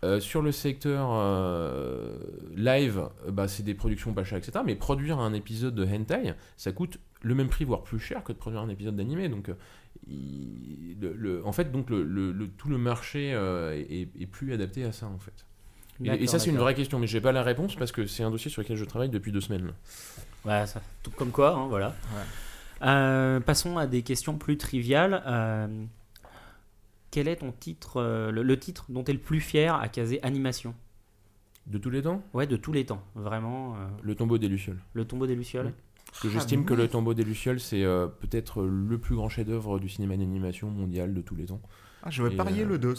euh, 0.03 0.19
sur 0.19 0.41
le 0.43 0.51
secteur 0.51 1.09
euh, 1.11 2.15
live, 2.55 3.03
bah, 3.29 3.47
c'est 3.47 3.63
des 3.63 3.73
productions 3.73 4.13
pas 4.13 4.23
chères, 4.23 4.37
etc. 4.37 4.59
Mais 4.65 4.75
produire 4.75 5.17
un 5.19 5.33
épisode 5.33 5.73
de 5.73 5.85
hentai, 5.85 6.33
ça 6.55 6.71
coûte 6.71 6.99
le 7.23 7.33
même 7.33 7.47
prix, 7.49 7.65
voire 7.65 7.81
plus 7.81 7.99
cher 7.99 8.23
que 8.23 8.31
de 8.31 8.37
produire 8.37 8.61
un 8.61 8.69
épisode 8.69 8.95
d'animé. 8.95 9.27
Donc, 9.27 9.49
euh, 9.49 9.53
il- 10.07 10.97
le- 11.01 11.13
le- 11.13 11.45
en 11.45 11.51
fait, 11.51 11.71
donc 11.71 11.89
le, 11.89 12.03
le- 12.03 12.31
le- 12.31 12.47
tout 12.47 12.69
le 12.69 12.77
marché 12.77 13.29
est, 13.29 14.07
est 14.21 14.25
plus 14.27 14.53
adapté 14.53 14.83
à 14.83 14.91
ça 14.91 15.07
en 15.07 15.17
fait. 15.17 15.45
Et, 16.03 16.27
ça, 16.27 16.37
c'est 16.37 16.51
une 16.51 16.57
vraie 16.59 16.75
question, 16.75 16.99
mais 16.99 17.07
j'ai 17.07 17.21
pas 17.21 17.31
la 17.31 17.41
réponse 17.41 17.75
parce 17.75 17.91
que 17.91 18.05
c'est 18.05 18.21
un 18.21 18.29
dossier 18.29 18.51
sur 18.51 18.61
lequel 18.61 18.77
je 18.77 18.85
travaille 18.85 19.09
depuis 19.09 19.31
deux 19.31 19.41
semaines. 19.41 19.71
Ouais, 20.45 20.67
ça- 20.67 20.81
tout 21.01 21.09
comme 21.09 21.31
quoi, 21.31 21.55
hein, 21.55 21.67
voilà. 21.69 21.95
Passons 23.39 23.77
à 23.79 23.87
des 23.87 24.03
questions 24.03 24.37
plus 24.37 24.57
triviales. 24.57 25.23
Quel 27.11 27.27
est 27.27 27.37
ton 27.37 27.51
titre, 27.51 27.97
euh, 27.97 28.31
le, 28.31 28.43
le 28.43 28.59
titre 28.59 28.85
dont 28.89 29.03
tu 29.03 29.11
es 29.11 29.13
le 29.13 29.19
plus 29.19 29.39
fier 29.39 29.73
à 29.75 29.87
caser 29.87 30.21
animation 30.23 30.75
De 31.65 31.77
tous 31.77 31.89
les 31.89 32.01
temps, 32.01 32.21
Ouais, 32.33 32.47
de 32.47 32.57
tous 32.57 32.71
les 32.73 32.85
temps, 32.85 33.01
vraiment. 33.15 33.75
euh, 33.75 33.87
le 34.03 34.15
tombeau 34.15 34.37
des 34.37 34.47
Lucioles. 34.47 34.79
le 34.93 35.05
tombeau 35.05 35.25
des 35.27 35.35
Lucioles. 35.35 35.67
Ouais. 35.67 35.73
Parce 36.07 36.21
que 36.21 36.27
Ah, 36.27 36.31
j'estime 36.31 36.65
que 36.65 36.73
le 36.73 36.87
tombeau 36.87 37.13
des 37.13 37.23
Lucioles, 37.23 37.59
c'est 37.59 37.83
euh, 37.83 38.07
peut-être 38.07 38.63
le 38.63 38.97
plus 38.97 39.15
grand 39.15 39.29
chef-d'œuvre 39.29 39.77
du 39.79 39.89
cinéma 39.89 40.15
d'animation 40.17 40.69
mondial 40.69 41.13
de 41.13 41.21
tous 41.21 41.35
les 41.35 41.45
temps. 41.45 41.61
Ah, 42.03 42.09
je 42.09 42.23
vais 42.23 42.33
Et, 42.33 42.37
parier 42.37 42.63
euh, 42.63 42.67
le 42.67 42.77
dos. 42.79 42.93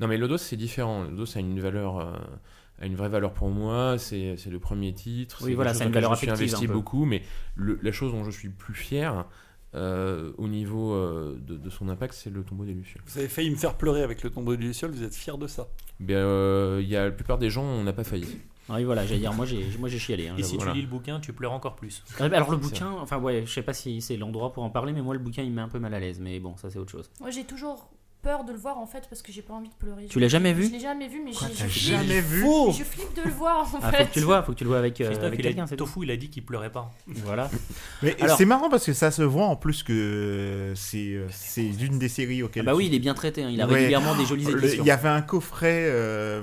Non, 0.00 0.06
mais 0.06 0.16
Lodos, 0.18 0.38
c'est 0.38 0.56
différent. 0.56 1.04
Lodos 1.04 1.36
a 1.36 1.40
une 1.40 1.58
valeur, 1.58 1.98
euh, 1.98 2.12
a 2.80 2.86
une 2.86 2.94
vraie 2.94 3.08
valeur 3.08 3.32
pour 3.32 3.48
moi. 3.50 3.96
C'est 3.98 4.36
c'est 4.36 4.50
le 4.50 4.58
premier 4.60 4.92
titre. 4.94 5.38
Oui, 5.42 5.48
c'est 5.50 5.54
voilà, 5.54 5.74
c'est 5.74 5.84
une 5.86 5.90
valeur 5.92 6.14
Je 6.14 6.16
me 6.16 6.20
suis 6.20 6.30
investi 6.30 6.64
un 6.64 6.68
peu. 6.68 6.74
beaucoup, 6.74 7.04
mais 7.04 7.22
le- 7.56 7.78
la 7.82 7.90
chose 7.92 8.12
dont 8.12 8.22
je 8.24 8.30
suis 8.30 8.48
plus 8.50 8.74
fier 8.74 9.24
euh, 9.74 10.32
au 10.38 10.48
niveau 10.48 10.92
euh, 10.94 11.38
de, 11.40 11.56
de 11.56 11.70
son 11.70 11.88
impact, 11.88 12.14
c'est 12.14 12.30
le 12.30 12.42
tombeau 12.42 12.64
des 12.64 12.72
Lucioles. 12.72 13.02
Vous 13.06 13.18
avez 13.18 13.28
failli 13.28 13.50
me 13.50 13.56
faire 13.56 13.74
pleurer 13.76 14.02
avec 14.02 14.22
le 14.22 14.30
tombeau 14.30 14.56
de 14.56 14.60
Luciole, 14.62 14.90
vous 14.92 15.02
êtes 15.02 15.14
fier 15.14 15.36
de 15.38 15.46
ça 15.46 15.68
Ben, 16.00 16.14
euh, 16.16 16.80
il 16.82 16.88
y 16.88 16.96
a 16.96 17.04
la 17.06 17.10
plupart 17.10 17.38
des 17.38 17.50
gens, 17.50 17.64
on 17.64 17.84
n'a 17.84 17.92
pas 17.92 18.04
failli. 18.04 18.26
Ah 18.70 18.74
Oui, 18.76 18.84
voilà, 18.84 19.06
j'allais 19.06 19.20
dire, 19.20 19.32
moi 19.32 19.46
j'ai, 19.46 19.64
moi 19.78 19.88
j'ai 19.88 19.98
chialé. 19.98 20.28
hein, 20.28 20.34
Et 20.38 20.42
si. 20.42 20.56
Voilà. 20.56 20.72
tu 20.72 20.76
lis 20.78 20.82
le 20.84 20.90
bouquin, 20.90 21.20
tu 21.20 21.32
pleures 21.32 21.52
encore 21.52 21.74
plus. 21.76 22.02
Ah, 22.20 22.24
Alors 22.24 22.50
le 22.50 22.56
bouquin, 22.58 22.90
enfin 22.90 23.18
ouais, 23.18 23.44
je 23.46 23.52
sais 23.52 23.62
pas 23.62 23.72
si 23.72 24.00
c'est 24.02 24.16
l'endroit 24.18 24.52
pour 24.52 24.62
en 24.62 24.70
parler, 24.70 24.92
mais 24.92 25.00
moi 25.02 25.14
le 25.14 25.20
bouquin 25.20 25.42
il 25.42 25.50
me 25.50 25.56
met 25.56 25.62
un 25.62 25.68
peu 25.68 25.78
mal 25.78 25.94
à 25.94 26.00
l'aise, 26.00 26.20
mais 26.20 26.38
bon, 26.38 26.56
ça 26.56 26.68
c'est 26.70 26.78
autre 26.78 26.90
chose. 26.90 27.10
Moi, 27.20 27.30
j'ai 27.30 27.44
toujours 27.44 27.90
peur 28.22 28.44
de 28.44 28.52
le 28.52 28.58
voir 28.58 28.78
en 28.78 28.86
fait 28.86 29.04
parce 29.08 29.22
que 29.22 29.30
j'ai 29.32 29.42
pas 29.42 29.54
envie 29.54 29.68
de 29.68 29.74
pleurer. 29.74 30.06
Tu 30.06 30.18
l'as 30.20 30.28
jamais 30.28 30.52
vu 30.52 30.66
Je 30.66 30.72
l'ai 30.72 30.80
jamais 30.80 31.08
vu, 31.08 31.22
mais 31.24 31.32
Quoi, 31.32 31.48
j'ai- 31.54 31.68
jamais 31.68 32.20
vu 32.20 32.40
Faux 32.42 32.72
je 32.72 32.82
flippe 32.84 33.14
de 33.16 33.22
le 33.22 33.30
voir 33.30 33.60
en 33.74 33.78
Ah, 33.82 33.90
fait. 33.92 33.96
faut 33.98 34.04
que 34.08 34.12
tu 34.14 34.18
le 34.20 34.24
vois, 34.26 34.42
faut 34.42 34.52
que 34.52 34.58
tu 34.58 34.64
le 34.64 34.68
vois 34.70 34.78
avec, 34.78 35.00
euh, 35.00 35.04
Christophe, 35.06 35.26
avec 35.26 35.38
il 35.40 35.46
a 35.46 35.48
quelqu'un, 35.50 35.66
c'est 35.66 35.76
tout. 35.76 35.84
Tofu, 35.84 36.00
il 36.02 36.10
a 36.10 36.16
dit 36.16 36.28
qu'il 36.28 36.44
pleurait 36.44 36.70
pas. 36.72 36.90
Voilà. 37.06 37.48
Mais 38.02 38.16
Alors- 38.20 38.36
c'est 38.36 38.44
marrant 38.44 38.68
parce 38.68 38.84
que 38.86 38.92
ça 38.92 39.10
se 39.10 39.22
voit 39.22 39.46
en 39.46 39.56
plus 39.56 39.82
que 39.82 40.72
c'est 40.74 41.14
euh, 41.14 41.26
c'est 41.30 41.66
une 41.68 41.98
des 41.98 42.08
séries 42.08 42.40
Ah 42.42 42.46
auxquelles. 42.46 42.64
bah 42.64 42.74
oui, 42.74 42.84
tu- 42.86 42.90
il 42.92 42.96
est 42.96 43.00
bien 43.00 43.14
traité, 43.14 43.42
hein, 43.44 43.50
il 43.50 43.60
a 43.60 43.66
Ouais. 43.66 43.74
régulièrement 43.74 44.14
des 44.16 44.26
jolies 44.26 44.44
Le- 44.44 44.58
éditions. 44.64 44.82
Il 44.84 44.86
y 44.86 44.90
avait 44.90 45.08
un 45.08 45.22
coffret 45.22 45.84
euh, 45.88 46.42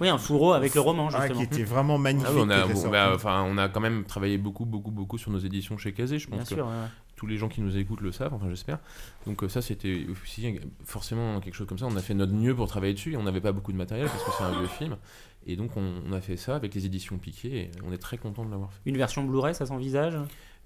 Oui, 0.00 0.08
un 0.08 0.18
fourreau 0.18 0.52
avec 0.52 0.74
le 0.74 0.80
roman 0.80 1.08
ah, 1.12 1.20
justement. 1.22 1.38
qui 1.38 1.44
était 1.44 1.64
vraiment 1.64 1.98
magnifique. 1.98 2.28
Ah 2.30 2.34
oui, 2.36 2.42
on, 2.44 2.50
a, 2.50 2.54
qui 2.56 2.60
était 2.64 2.72
bon, 2.74 2.80
sorti. 2.80 2.92
bah, 2.92 3.12
enfin, 3.14 3.44
on 3.48 3.58
a 3.58 3.68
quand 3.68 3.80
même 3.80 4.04
travaillé 4.04 4.38
beaucoup, 4.38 4.64
beaucoup, 4.64 4.90
beaucoup 4.90 5.18
sur 5.18 5.30
nos 5.30 5.38
éditions 5.38 5.76
chez 5.78 5.92
Kazé. 5.92 6.18
Je 6.18 6.26
pense 6.28 6.36
Bien 6.36 6.44
que 6.44 6.54
sûr, 6.54 6.66
ouais, 6.66 6.70
ouais. 6.72 6.88
Tous 7.16 7.26
les 7.26 7.36
gens 7.38 7.48
qui 7.48 7.60
nous 7.62 7.76
écoutent 7.76 8.02
le 8.02 8.12
savent, 8.12 8.34
enfin 8.34 8.48
j'espère. 8.50 8.78
Donc 9.26 9.42
euh, 9.42 9.48
ça 9.48 9.62
c'était 9.62 10.06
aussi 10.10 10.58
forcément 10.84 11.40
quelque 11.40 11.54
chose 11.54 11.66
comme 11.66 11.78
ça. 11.78 11.86
On 11.86 11.96
a 11.96 12.02
fait 12.02 12.14
notre 12.14 12.32
mieux 12.34 12.54
pour 12.54 12.68
travailler 12.68 12.92
dessus 12.94 13.14
et 13.14 13.16
on 13.16 13.22
n'avait 13.22 13.40
pas 13.40 13.52
beaucoup 13.52 13.72
de 13.72 13.76
matériel 13.78 14.06
parce 14.06 14.22
que 14.22 14.30
c'est 14.36 14.44
un 14.44 14.58
vieux 14.58 14.68
film. 14.68 14.96
Et 15.48 15.56
donc 15.56 15.76
on, 15.76 16.02
on 16.06 16.12
a 16.12 16.20
fait 16.20 16.36
ça 16.36 16.56
avec 16.56 16.74
les 16.74 16.86
éditions 16.86 17.18
Piquet 17.18 17.48
et 17.56 17.70
on 17.86 17.92
est 17.92 17.98
très 17.98 18.18
content 18.18 18.44
de 18.44 18.50
l'avoir 18.50 18.72
fait. 18.72 18.80
Une 18.84 18.96
version 18.96 19.24
Blu-ray, 19.24 19.54
ça 19.54 19.64
s'envisage? 19.66 20.14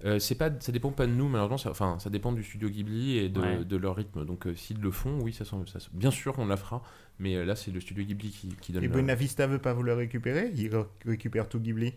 Euh, 0.03 0.17
c'est 0.17 0.33
pas, 0.33 0.49
ça 0.59 0.71
dépend 0.71 0.89
pas 0.89 1.05
de 1.05 1.11
nous 1.11 1.29
malheureusement. 1.29 1.59
Ça, 1.59 1.69
enfin 1.69 1.97
ça 1.99 2.09
dépend 2.09 2.31
du 2.31 2.43
studio 2.43 2.69
Ghibli 2.69 3.17
et 3.19 3.29
de, 3.29 3.39
Ouais. 3.39 3.63
de 3.63 3.77
leur 3.77 3.95
rythme. 3.95 4.25
Donc 4.25 4.47
euh, 4.47 4.55
s'ils 4.55 4.79
le 4.81 4.89
font, 4.91 5.19
oui 5.21 5.31
ça, 5.33 5.45
ça, 5.45 5.55
bien 5.93 6.09
sûr 6.11 6.33
on 6.39 6.47
la 6.47 6.57
fera. 6.57 6.81
Mais 7.19 7.35
euh, 7.35 7.45
là 7.45 7.55
c'est 7.55 7.69
le 7.71 7.79
studio 7.79 8.03
Ghibli 8.03 8.31
qui, 8.31 8.47
qui 8.59 8.71
donne. 8.73 8.83
Et 8.83 8.87
la- 8.87 8.93
Buena 8.93 9.13
Vista 9.15 9.45
veut 9.45 9.59
pas 9.59 9.73
vous 9.73 9.83
le 9.83 9.93
récupérer? 9.93 10.51
Il 10.55 10.69
re- 10.71 10.87
récupère 11.05 11.47
tout 11.47 11.59
Ghibli? 11.59 11.93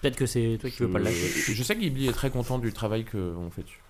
Peut-être 0.00 0.16
que 0.16 0.26
c'est 0.26 0.58
toi 0.60 0.70
qui 0.70 0.82
veux 0.82 0.90
pas 0.90 0.98
le 0.98 1.04
lâcher. 1.06 1.52
je, 1.54 1.62
sais 1.62 1.74
que 1.74 1.80
Ghibli 1.80 2.08
est 2.08 2.12
très 2.12 2.30
content 2.30 2.58
du 2.58 2.72
travail 2.72 3.04
qu'on 3.04 3.50
fait 3.50 3.62
dessus. 3.62 3.80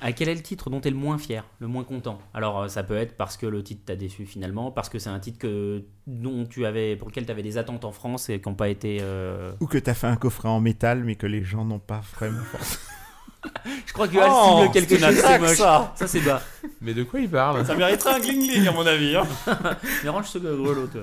À 0.00 0.12
quel 0.12 0.28
est 0.28 0.34
le 0.36 0.42
titre 0.42 0.70
dont 0.70 0.80
tu 0.80 0.86
es 0.86 0.90
le 0.92 0.96
moins 0.96 1.18
fier, 1.18 1.44
le 1.58 1.66
moins 1.66 1.82
content? 1.82 2.20
Alors 2.34 2.60
euh, 2.62 2.68
ça 2.68 2.84
peut 2.84 2.96
être 2.96 3.16
parce 3.16 3.36
que 3.36 3.46
le 3.46 3.64
titre 3.64 3.82
t'a 3.84 3.96
déçu 3.96 4.26
finalement, 4.26 4.70
parce 4.70 4.88
que 4.88 5.00
c'est 5.00 5.08
un 5.10 5.18
titre 5.18 5.38
que, 5.40 5.82
dont 6.06 6.46
tu 6.46 6.64
avais, 6.66 6.94
pour 6.94 7.08
lequel 7.08 7.24
tu 7.26 7.32
avais 7.32 7.42
des 7.42 7.58
attentes 7.58 7.84
en 7.84 7.90
France 7.90 8.28
et 8.30 8.40
qui 8.40 8.48
n'ont 8.48 8.54
pas 8.54 8.68
été... 8.68 8.98
euh, 9.02 9.50
Ou 9.58 9.66
que 9.66 9.78
t'as 9.78 9.94
fait 9.94 10.06
un 10.06 10.14
coffret 10.14 10.48
en 10.48 10.60
métal 10.60 11.02
mais 11.02 11.16
que 11.16 11.26
les 11.26 11.42
gens 11.42 11.64
n'ont 11.64 11.80
pas 11.80 12.00
vraiment. 12.14 12.42
Je 13.86 13.92
crois 13.92 14.06
que 14.06 14.16
Hal 14.18 14.30
cible 14.30 14.72
quelque 14.72 14.94
Oh, 14.94 14.98
c'est 15.00 15.08
une 15.08 15.14
chose, 15.16 15.24
c'est 15.26 15.38
moche. 15.40 15.56
ça 15.56 15.92
Ça 15.96 16.06
c'est 16.06 16.20
bas. 16.20 16.40
Mais 16.80 16.94
de 16.94 17.02
quoi 17.02 17.18
il 17.18 17.28
parle? 17.28 17.66
Ça 17.66 17.74
mériterait 17.74 18.14
un 18.14 18.18
gling-gling 18.20 18.68
à 18.68 18.72
mon 18.72 18.86
avis. 18.86 19.16
hein. 19.16 19.24
Mais 20.04 20.10
range 20.10 20.26
ce 20.28 20.38
grelot, 20.38 20.86
toi. 20.86 21.02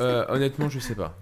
Euh, 0.00 0.26
Honnêtement 0.28 0.68
je 0.68 0.80
sais 0.80 0.94
pas. 0.94 1.16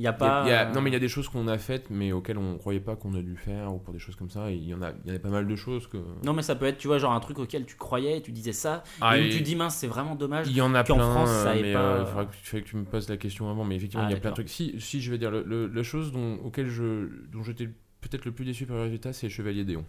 Il 0.00 0.04
y 0.04 0.06
a 0.06 0.10
Il 0.10 0.12
y 0.12 0.14
a- 0.14 0.28
pas... 0.30 0.42
il 0.44 0.48
y 0.48 0.52
a- 0.52 0.68
euh, 0.68 0.72
non, 0.72 0.80
mais 0.80 0.90
il 0.90 0.92
y 0.92 0.96
a 0.96 1.00
des 1.00 1.08
choses 1.08 1.28
qu'on 1.28 1.48
a 1.48 1.58
faites, 1.58 1.90
mais 1.90 2.12
auxquelles 2.12 2.38
on 2.38 2.56
croyait 2.56 2.78
pas 2.78 2.94
qu'on 2.94 3.14
a 3.14 3.20
dû 3.22 3.36
faire, 3.36 3.74
ou 3.74 3.78
pour 3.78 3.92
des 3.92 3.98
choses 3.98 4.14
comme 4.14 4.30
ça. 4.30 4.48
Il 4.50 4.62
y 4.64 4.72
en 4.72 4.80
a, 4.80 4.92
y 5.04 5.10
a 5.10 5.18
pas 5.18 5.28
mal 5.28 5.48
de 5.48 5.56
choses 5.56 5.88
que. 5.88 5.96
Non 6.24 6.32
mais 6.32 6.42
ça 6.42 6.54
peut 6.54 6.66
être, 6.66 6.78
tu 6.78 6.86
vois, 6.86 6.98
genre 6.98 7.12
un 7.12 7.18
truc 7.20 7.38
auquel 7.40 7.66
tu 7.66 7.74
croyais, 7.74 8.20
tu 8.20 8.30
disais 8.30 8.52
ça, 8.52 8.84
Ah, 9.00 9.18
et 9.18 9.26
et- 9.26 9.30
tu 9.30 9.40
dis 9.42 9.56
mince, 9.56 9.74
c'est 9.76 9.88
vraiment 9.88 10.14
dommage. 10.14 10.46
Il 10.48 10.56
y 10.56 10.60
en 10.60 10.72
a 10.74 10.84
qu'en 10.84 10.94
plein, 10.96 11.10
France, 11.10 11.30
ça 11.30 11.50
euh, 11.50 11.60
mais 11.60 11.72
pas- 11.72 11.80
euh, 11.80 11.98
il 12.02 12.06
faudrait 12.06 12.26
que, 12.26 12.32
faudrait 12.44 12.62
que 12.62 12.68
tu 12.68 12.76
me 12.76 12.84
poses 12.84 13.08
la 13.08 13.16
question 13.16 13.50
avant. 13.50 13.64
Mais 13.64 13.74
effectivement, 13.74 14.04
Ah, 14.06 14.10
il 14.10 14.14
y 14.14 14.16
a 14.16 14.20
plein 14.20 14.30
de 14.30 14.34
trucs. 14.36 14.48
Si, 14.48 14.80
si 14.80 15.00
je 15.00 15.10
vais 15.10 15.18
dire, 15.18 15.32
le, 15.32 15.42
le- 15.42 15.66
la 15.66 15.82
chose 15.82 16.12
dont, 16.12 16.34
auquel 16.44 16.68
je, 16.68 17.08
dont 17.32 17.42
j'étais 17.42 17.66
peut-être 18.00 18.24
le 18.24 18.30
plus 18.30 18.44
déçu 18.44 18.66
par 18.66 18.76
le 18.76 18.82
résultat, 18.82 19.12
c'est 19.12 19.28
Chevalier 19.28 19.64
Déon. 19.64 19.84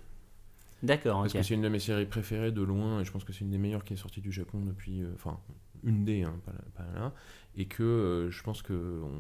D'accord, 0.82 1.22
Parce 1.22 1.34
que 1.34 1.43
c'est 1.43 1.53
une 1.55 1.62
de 1.62 1.68
mes 1.70 1.80
séries 1.80 2.05
préférées 2.05 2.51
de 2.53 2.62
loin, 2.62 3.01
et 3.01 3.05
je 3.05 3.12
pense 3.12 3.26
que 3.26 3.34
c'est 3.34 3.41
une 3.41 3.51
des 3.51 3.57
meilleures 3.57 3.84
qui 3.84 3.93
est 3.93 3.97
sortie 3.97 4.22
du 4.22 4.32
Japon 4.32 4.62
depuis. 4.66 5.03
euh, 5.03 5.12
Enfin, 5.14 5.38
une 5.84 6.03
des, 6.05 6.24
hein, 6.24 6.34
pas, 6.45 6.53
pas 6.76 6.99
là. 6.99 7.14
Et 7.56 7.66
que 7.66 7.84
euh, 7.84 8.32
je 8.32 8.41
pense 8.43 8.62
qu'on 8.62 8.74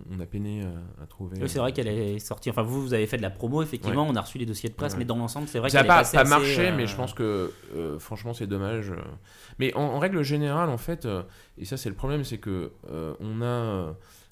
on 0.09 0.19
a 0.19 0.25
peiné 0.25 0.63
à, 0.63 1.03
à 1.03 1.07
trouver. 1.07 1.37
Oui, 1.41 1.49
c'est 1.49 1.59
vrai 1.59 1.73
qu'elle 1.73 1.87
est 1.87 2.19
sortie. 2.19 2.49
Enfin, 2.49 2.61
vous, 2.61 2.81
vous 2.81 2.93
avez 2.93 3.05
fait 3.07 3.17
de 3.17 3.21
la 3.21 3.31
promo, 3.31 3.61
effectivement. 3.63 4.07
On 4.07 4.15
a 4.15 4.21
reçu 4.21 4.37
les 4.37 4.45
dossiers 4.45 4.69
de 4.69 4.75
presse, 4.75 4.93
Ouais. 4.93 4.99
mais 4.99 5.05
dans 5.05 5.17
l'ensemble, 5.17 5.47
c'est 5.47 5.59
vrai 5.59 5.69
Ça 5.69 5.79
qu'elle 5.79 5.87
n'a 5.87 5.95
pas, 5.95 6.09
pas 6.09 6.19
assez, 6.21 6.29
marché, 6.29 6.69
euh, 6.69 6.75
mais 6.77 6.87
je 6.87 6.95
pense 6.95 7.13
que 7.13 7.51
euh, 7.75 7.99
franchement 7.99 8.33
c'est 8.33 8.47
dommage. 8.47 8.91
euh. 8.91 8.95
Mais 9.57 9.73
en, 9.75 9.81
en 9.81 9.99
règle 9.99 10.21
générale, 10.23 10.69
en 10.69 10.77
fait, 10.77 11.05
euh, 11.05 11.23
et 11.57 11.65
ça 11.65 11.75
c'est 11.75 11.89
le 11.89 11.95
problème, 11.95 12.23
c'est 12.23 12.37
que 12.37 12.71
euh, 12.89 13.13
on 13.19 13.41
a 13.41 13.45
euh, 13.45 13.91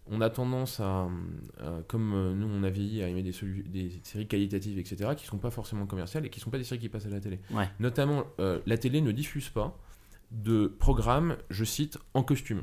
on 0.10 0.22
a 0.22 0.30
tendance 0.30 0.80
à, 0.80 1.08
à- 1.60 1.82
comme 1.88 2.14
euh, 2.14 2.34
nous 2.34 2.48
on 2.48 2.64
a 2.64 2.70
vieilli, 2.70 3.02
à 3.04 3.10
aimer 3.10 3.24
des, 3.24 3.34
séries 4.04 4.28
qualitatives, 4.28 4.80
etc., 4.80 5.10
qui 5.18 5.26
sont 5.26 5.38
pas 5.40 5.50
forcément 5.52 5.86
commerciales 5.86 6.26
et 6.26 6.30
qui 6.30 6.40
sont 6.40 6.50
pas 6.52 6.60
des 6.60 6.64
séries 6.64 6.80
qui 6.80 6.88
passent 6.88 7.08
à 7.08 7.10
la 7.10 7.20
télé. 7.20 7.40
Ouais. 7.52 7.68
Notamment, 7.82 8.24
euh, 8.40 8.60
la 8.68 8.78
télé 8.78 9.02
ne 9.02 9.12
diffuse 9.12 9.50
pas 9.50 9.78
de 10.32 10.68
programmes, 10.68 11.36
je 11.50 11.66
cite, 11.66 11.98
en 12.14 12.24
costume. 12.24 12.62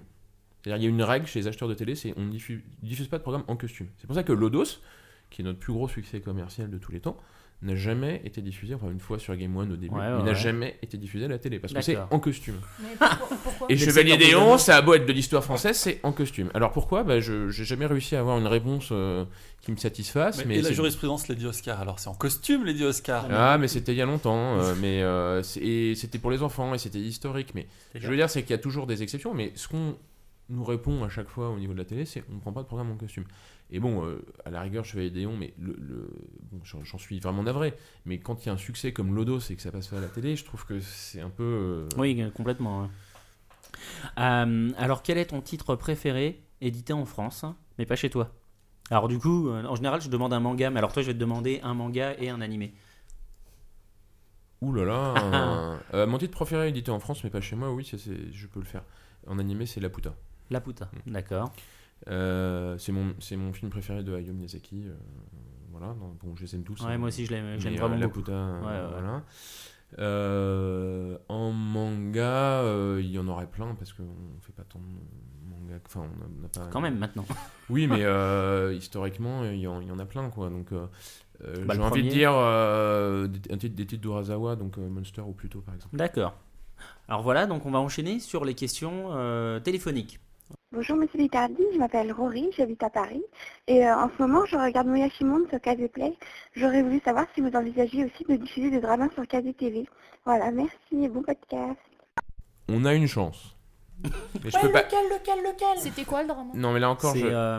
C'est-à-dire, 0.65 0.83
il 0.83 0.85
y 0.85 0.87
a 0.87 0.91
une 0.91 1.03
règle 1.03 1.27
chez 1.27 1.41
les 1.41 1.47
acheteurs 1.47 1.69
de 1.69 1.75
télé, 1.75 1.95
c'est 1.95 2.15
on 2.17 2.23
ne 2.23 2.31
diffuse, 2.31 2.61
diffuse 2.83 3.09
pas 3.09 3.19
de 3.19 3.23
programme 3.23 3.45
en 3.49 3.57
costume. 3.57 3.89
C'est 3.99 4.07
pour 4.07 4.17
ça 4.17 4.23
que 4.23 4.33
Lodos, 4.33 4.81
qui 5.29 5.43
est 5.43 5.45
notre 5.45 5.59
plus 5.59 5.75
gros 5.75 5.89
succès 5.89 6.21
commercial 6.21 6.71
de 6.71 6.79
tous 6.79 6.91
les 6.91 7.01
temps, 7.01 7.19
n'a 7.63 7.77
jamais 7.77 8.21
été 8.25 8.43
diffusé, 8.43 8.75
enfin 8.75 8.91
une 8.91 8.99
fois 9.01 9.19
sur 9.19 9.35
Game 9.37 9.55
One 9.57 9.73
au 9.73 9.77
début, 9.77 9.95
Ouais, 9.95 10.01
ouais, 10.01 10.11
mais 10.17 10.23
n'a 10.23 10.31
ouais. 10.31 10.35
jamais 10.35 10.77
été 10.83 10.97
diffusé 10.97 11.27
à 11.27 11.29
la 11.29 11.39
télé, 11.39 11.59
parce 11.59 11.73
que 11.73 11.81
c'est 11.83 11.97
en 12.11 12.19
costume. 12.19 12.57
Mais 12.81 12.89
pourquoi, 12.99 13.37
pourquoi 13.43 13.67
Et 13.71 13.77
Chevalier 13.77 14.17
Déon, 14.17 14.59
ça 14.59 14.77
a 14.77 14.83
beau 14.83 14.95
être 14.95 15.07
de 15.07 15.13
l'histoire 15.13 15.45
française, 15.45 15.77
c'est 15.77 16.01
en 16.03 16.13
costume. 16.13 16.51
Alors 16.55 16.73
pourquoi? 16.73 17.05
Bah, 17.05 17.21
Je 17.21 17.47
n'ai 17.47 17.53
jamais 17.65 17.87
réussi 17.87 18.17
à 18.17 18.21
avoir 18.21 18.39
une 18.39 18.47
réponse 18.47 18.89
euh, 18.91 19.25
qui 19.63 19.71
me 19.71 19.77
satisfasse. 19.77 20.39
Mais, 20.39 20.45
Mais 20.47 20.59
et 20.59 20.63
la 20.63 20.73
jurisprudence 20.73 21.29
l'a 21.29 21.35
dit 21.35 21.47
Oscar? 21.47 21.81
Alors 21.81 22.01
c'est 22.01 22.09
en 22.09 22.15
costume, 22.15 22.65
les 22.65 22.75
dit 22.75 22.85
Oscar. 22.85 23.27
Ah, 23.31 23.57
mais 23.59 23.69
c'était 23.69 23.93
il 23.93 23.99
y 23.99 24.03
a 24.03 24.07
longtemps, 24.07 24.59
euh, 24.61 24.75
mais 24.81 25.03
euh, 25.03 25.43
c'était 25.43 26.19
pour 26.19 26.31
les 26.31 26.43
enfants 26.43 26.75
et 26.75 26.79
c'était 26.79 27.01
historique. 27.01 27.55
Mais 27.55 27.67
je 27.95 28.09
veux 28.09 28.17
dire, 28.17 28.29
c'est 28.29 28.43
qu'il 28.43 28.51
y 28.51 28.55
a 28.55 28.59
toujours 28.59 28.87
des 28.87 29.03
exceptions, 29.03 29.33
mais 29.35 29.53
ce 29.55 29.69
qu'on 29.69 29.97
nous 30.51 30.65
répond 30.65 31.03
à 31.05 31.09
chaque 31.09 31.29
fois 31.29 31.51
au 31.51 31.59
niveau 31.59 31.73
de 31.73 31.79
la 31.79 31.85
télé, 31.85 32.05
c'est 32.05 32.23
on 32.31 32.35
ne 32.35 32.41
prend 32.41 32.53
pas 32.53 32.63
de 32.63 32.67
programme 32.67 32.91
en 32.91 32.97
costume. 32.97 33.25
Et 33.71 33.81
bon, 33.81 34.05
euh, 34.05 34.25
à 34.45 34.51
la 34.51 34.61
rigueur, 34.61 34.85
Chevalier 34.85 35.11
Déon, 35.11 35.37
mais 35.37 35.55
le, 35.59 35.75
le- 35.79 36.11
bon, 36.53 36.61
j'en 36.63 36.99
suis 36.99 37.19
vraiment 37.19 37.43
navré. 37.43 37.75
Mais 38.05 38.19
quand 38.19 38.43
il 38.45 38.47
y 38.47 38.51
a 38.51 38.53
un 38.53 38.59
succès 38.59 38.93
comme 38.93 39.15
Lodos 39.15 39.41
et 39.51 39.57
que 39.57 39.63
ça 39.63 39.73
passe 39.73 39.89
pas 39.89 39.99
à 39.99 40.01
la 40.01 40.09
télé, 40.09 40.37
je 40.37 40.45
trouve 40.45 40.67
que 40.67 40.81
c'est 40.81 41.21
un 41.21 41.31
peu. 41.31 41.43
euh, 41.43 41.89
Oui, 41.97 42.23
complètement. 42.35 42.83
ouais. 42.83 42.89
Euh, 44.19 44.71
alors, 44.77 45.03
quel 45.03 45.19
est 45.19 45.27
ton 45.27 45.41
titre 45.41 45.75
préféré 45.77 46.43
édité 46.61 46.93
en 46.93 47.05
France, 47.05 47.45
mais 47.79 47.87
pas 47.87 47.97
chez 47.97 48.11
toi? 48.11 48.33
Alors, 48.91 49.09
du 49.09 49.19
coup, 49.19 49.51
en 49.51 49.75
général, 49.77 50.01
je 50.03 50.09
demande 50.11 50.33
un 50.33 50.41
manga, 50.41 50.71
mais 50.71 50.79
alors 50.79 50.93
toi, 50.93 51.03
je 51.03 51.09
vais 51.09 51.15
te 51.15 51.19
demander 51.19 51.61
un 51.63 51.75
manga 51.75 52.15
et 52.19 52.29
un 52.29 52.41
animé. 52.41 52.75
Ouh 54.61 54.73
là 54.73 54.85
là 54.85 56.07
Mon 56.07 56.19
titre 56.19 56.33
préféré 56.33 56.69
édité 56.69 56.91
en 56.91 57.01
France, 57.01 57.23
mais 57.25 57.31
pas 57.31 57.41
chez 57.41 57.57
moi, 57.57 57.73
oui, 57.73 57.85
c'est- 57.85 58.33
je 58.33 58.47
peux 58.47 58.61
le 58.61 58.67
faire. 58.67 58.85
En 59.27 59.39
animé, 59.39 59.67
c'est 59.67 59.81
Laputa. 59.81 60.15
La 60.51 60.61
puta, 60.61 60.91
Mm. 61.07 61.11
d'accord. 61.13 61.53
Euh, 62.09 62.77
c'est 62.79 62.93
mon, 62.93 63.15
mon 63.39 63.53
film 63.53 63.71
préféré 63.71 64.03
de 64.03 64.15
Hayao 64.15 64.35
Miyazaki. 64.35 64.85
euh, 64.87 64.95
voilà, 65.71 65.89
non, 65.95 66.17
bon, 66.23 66.37
je 66.37 66.43
les 66.43 66.55
aime 66.55 66.63
tous. 66.65 66.81
Ouais, 66.83 66.93
hein. 66.93 66.99
moi 66.99 67.09
aussi, 67.09 67.25
je 67.27 67.31
l'aime 67.33 67.57
Mais, 67.65 67.77
vraiment 67.77 67.97
euh, 67.97 68.07
beaucoup. 68.07 68.23
Euh, 68.29 68.61
Ouais, 68.61 68.67
ouais. 68.67 69.01
voilà. 69.01 69.23
Euh, 69.99 71.19
en 71.29 71.51
manga, 71.53 72.61
euh, 72.63 73.01
il 73.03 73.11
y 73.11 73.19
en 73.19 73.27
aurait 73.29 73.47
plein 73.47 73.75
parce 73.75 73.93
qu'on 73.93 74.05
fait 74.41 74.53
pas 74.53 74.65
tant 74.65 74.81
de 74.81 74.85
manga. 75.51 75.79
Enfin, 75.87 76.03
on 76.39 76.43
n'a 76.43 76.49
pas. 76.49 76.67
Quand 76.71 76.81
même, 76.81 76.99
maintenant. 76.99 77.25
Oui, 77.71 77.87
mais 77.87 78.03
euh, 78.05 78.75
historiquement, 78.75 79.45
il 79.45 79.59
y, 79.61 79.67
en, 79.67 79.81
il 79.81 79.89
y 79.89 79.91
en 79.93 79.99
a 79.99 80.05
plein, 80.05 80.29
quoi. 80.31 80.51
Donc, 80.51 80.73
euh, 80.73 80.87
euh, 81.45 81.65
Bah, 81.65 81.75
j'ai 81.75 81.81
envie 81.81 82.03
de 82.03 82.09
dire 82.11 82.33
euh, 82.35 83.27
des, 83.29 83.57
titre- 83.57 83.75
des 83.77 83.87
titres 83.87 84.03
d'Urasawa, 84.03 84.57
donc 84.57 84.77
euh, 84.79 84.89
Monster 84.89 85.23
ou 85.23 85.33
Pluto, 85.33 85.61
par 85.61 85.75
exemple. 85.75 85.97
D'accord. 85.97 86.35
Alors 87.09 87.23
voilà, 87.23 87.47
donc 87.47 87.65
on 87.67 87.71
va 87.71 87.79
enchaîner 87.79 88.19
sur 88.21 88.45
les 88.45 88.55
questions 88.55 89.09
euh, 89.13 89.61
téléphoniques. 89.61 90.21
Bonjour 90.75 90.97
Monsieur 90.97 91.19
Litardi, 91.19 91.63
je 91.73 91.79
m'appelle 91.79 92.11
Rory, 92.13 92.51
j'habite 92.57 92.83
à 92.83 92.91
Paris 92.91 93.23
et 93.69 93.87
euh, 93.87 93.97
en 93.97 94.09
ce 94.09 94.21
moment 94.23 94.45
je 94.47 94.57
regarde 94.57 94.89
Moyashimonde 94.89 95.49
sur 95.49 95.61
KZ 95.61 95.89
Play. 95.93 96.15
J'aurais 96.57 96.83
voulu 96.83 97.01
savoir 97.05 97.27
si 97.35 97.41
vous 97.43 97.51
envisagez 97.55 98.05
aussi 98.05 98.25
de 98.29 98.35
diffuser 98.37 98.71
des 98.71 98.81
dramas 98.81 99.09
sur 99.15 99.27
KZ 99.27 99.55
TV. 99.57 99.87
Voilà, 100.25 100.51
merci 100.51 100.75
et 100.93 101.09
bon 101.09 101.23
podcast. 101.23 101.79
On 102.69 102.85
a 102.85 102.95
une 102.95 103.07
chance. 103.07 103.55
Mais 104.03 104.51
je 104.51 104.59
peux 104.61 104.73
pas. 104.73 104.83
lequel, 104.83 105.05
lequel, 105.11 105.39
lequel? 105.45 105.79
C'était 105.79 106.05
quoi 106.05 106.23
le 106.23 106.29
drama? 106.29 106.51
Non, 106.55 106.73
mais 106.73 106.81
là 106.81 106.91
encore, 106.91 107.13
C'est 107.13 107.21
je- 107.21 107.27
euh, 107.27 107.59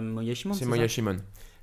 c'est 0.54 0.66
Moya 0.66 0.88
Shimon. 0.88 1.18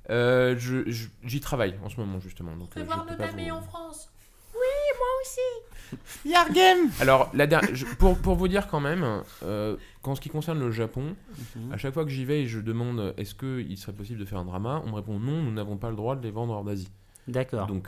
Euh, 0.09 0.55
J'y 0.57 1.39
travaille 1.39 1.75
en 1.83 1.89
ce 1.89 1.99
moment 1.99 2.19
justement. 2.19 2.55
Donc, 2.55 2.75
euh, 2.75 2.79
je 2.81 2.85
voir 2.85 3.05
peux 3.05 3.11
le 3.11 3.43
vous- 3.49 3.55
en 3.57 3.61
France? 3.61 4.11
Oui, 4.53 4.59
moi 4.97 5.07
aussi. 5.21 5.72
Yargame 6.25 6.89
Alors, 6.99 7.29
la 7.33 7.47
der- 7.47 7.61
je- 7.73 7.85
pour, 7.85 8.17
pour 8.17 8.35
vous 8.35 8.47
dire 8.47 8.67
quand 8.67 8.79
même, 8.79 9.05
euh, 9.43 9.75
qu'en 10.01 10.15
ce 10.15 10.21
qui 10.21 10.29
concerne 10.29 10.59
le 10.59 10.71
Japon, 10.71 11.15
Mhm. 11.55 11.73
à 11.73 11.77
chaque 11.77 11.93
fois 11.93 12.03
que 12.05 12.11
j'y 12.11 12.25
vais 12.25 12.41
et 12.41 12.47
je 12.47 12.59
demande 12.59 13.13
est-ce 13.17 13.35
qu'il 13.35 13.77
serait 13.77 13.93
possible 13.93 14.19
de 14.19 14.25
faire 14.25 14.39
un 14.39 14.45
drama, 14.45 14.81
on 14.85 14.89
me 14.89 14.95
répond 14.95 15.19
non, 15.19 15.41
nous 15.41 15.51
n'avons 15.51 15.77
pas 15.77 15.89
le 15.89 15.95
droit 15.95 16.15
de 16.15 16.23
les 16.23 16.31
vendre 16.31 16.53
hors 16.53 16.63
d'Asie. 16.63 16.89
D'accord. 17.27 17.67
Donc, 17.67 17.87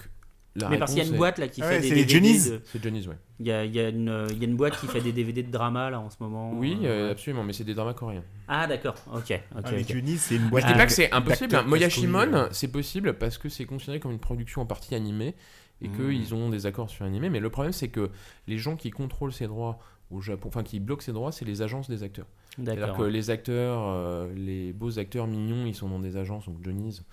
la 0.58 0.70
Mais 0.70 0.78
parce 0.78 0.92
qu'il 0.92 1.00
y 1.00 1.02
a 1.02 1.04
réponse 1.04 1.10
une 1.10 1.16
est- 1.16 1.18
boîte 1.18 1.38
là 1.40 1.48
qui 1.50 1.62
Ah 1.62 1.68
fait 1.68 1.76
ouais, 1.76 1.82
des 1.82 1.90
c'est 1.90 1.96
les 1.96 2.06
DVD. 2.06 2.14
Johnny's. 2.28 2.50
de- 2.50 2.62
C'est 2.72 2.82
Johnny's, 2.82 3.08
ouais. 3.08 3.18
Il 3.42 3.48
y 3.48 3.52
a, 3.52 3.66
il 3.66 3.76
y 3.76 3.80
a 3.82 3.90
une, 3.90 4.28
il 4.32 4.38
y 4.38 4.42
a 4.46 4.48
une 4.48 4.56
boîte 4.56 4.80
qui 4.80 4.88
fait 4.88 5.02
des 5.02 5.12
DVD 5.12 5.44
de 5.44 5.52
drama 5.52 5.90
là 5.90 6.00
en 6.00 6.10
ce 6.10 6.16
moment. 6.22 6.54
Oui, 6.54 6.78
euh, 6.84 7.10
euh, 7.10 7.12
absolument, 7.12 7.44
mais 7.44 7.52
c'est 7.52 7.66
des 7.66 7.74
dramas 7.74 7.94
coréens. 7.94 8.24
Ah 8.48 8.66
d'accord, 8.66 8.96
ok, 9.14 9.20
ok. 9.22 9.42
Ah, 9.54 9.72
mais 9.74 9.82
ok. 9.82 9.90
Johnny, 9.90 10.16
c'est 10.18 10.36
une 10.38 10.48
boîte 10.48 10.64
Je 10.64 10.68
dis 10.68 10.74
Ah, 10.74 10.78
pas 10.78 10.86
que 10.86 10.94
c'est 10.94 11.12
impossible. 11.12 11.50
d'acteurs 11.50 11.66
hein. 11.66 11.68
Moya 11.68 11.88
casse-couilles, 11.88 12.04
Shimon, 12.06 12.34
euh. 12.34 12.48
c'est 12.52 12.70
possible 12.70 13.16
parce 13.16 13.38
que 13.38 13.50
c'est 13.50 13.66
considéré 13.66 14.00
comme 14.00 14.12
une 14.14 14.20
production 14.20 14.62
en 14.62 14.66
partie 14.66 14.96
animée 14.96 15.36
et 15.82 15.88
Mhm. 15.88 15.96
qu'ils 15.96 16.34
ont 16.36 16.50
des 16.50 16.66
accords 16.66 16.90
sur 16.90 17.06
animé. 17.06 17.30
Mais 17.30 17.40
le 17.40 17.50
problème, 17.50 17.74
c'est 17.74 17.90
que 17.90 18.10
les 18.48 18.58
gens 18.58 18.76
qui 18.76 18.92
contrôlent 18.92 19.34
ces 19.34 19.48
droits 19.48 19.80
au 20.12 20.22
Japon, 20.22 20.48
enfin 20.50 20.64
qui 20.64 20.80
bloquent 20.80 21.02
ces 21.04 21.14
droits, 21.14 21.32
c'est 21.32 21.46
les 21.46 21.62
agences 21.62 21.90
des 21.90 22.04
acteurs. 22.04 22.28
C'est-à-dire 22.58 22.94
que 22.96 23.04
les 23.04 23.30
acteurs, 23.30 23.82
euh, 23.88 24.32
les 24.34 24.72
beaux 24.72 24.98
acteurs 25.00 25.28
mignons, 25.28 25.66
ils 25.66 25.76
sont 25.76 25.90
dans 25.90 26.00
des 26.00 26.16
agences, 26.16 26.46
donc 26.46 26.64
Johnny's, 26.64 27.04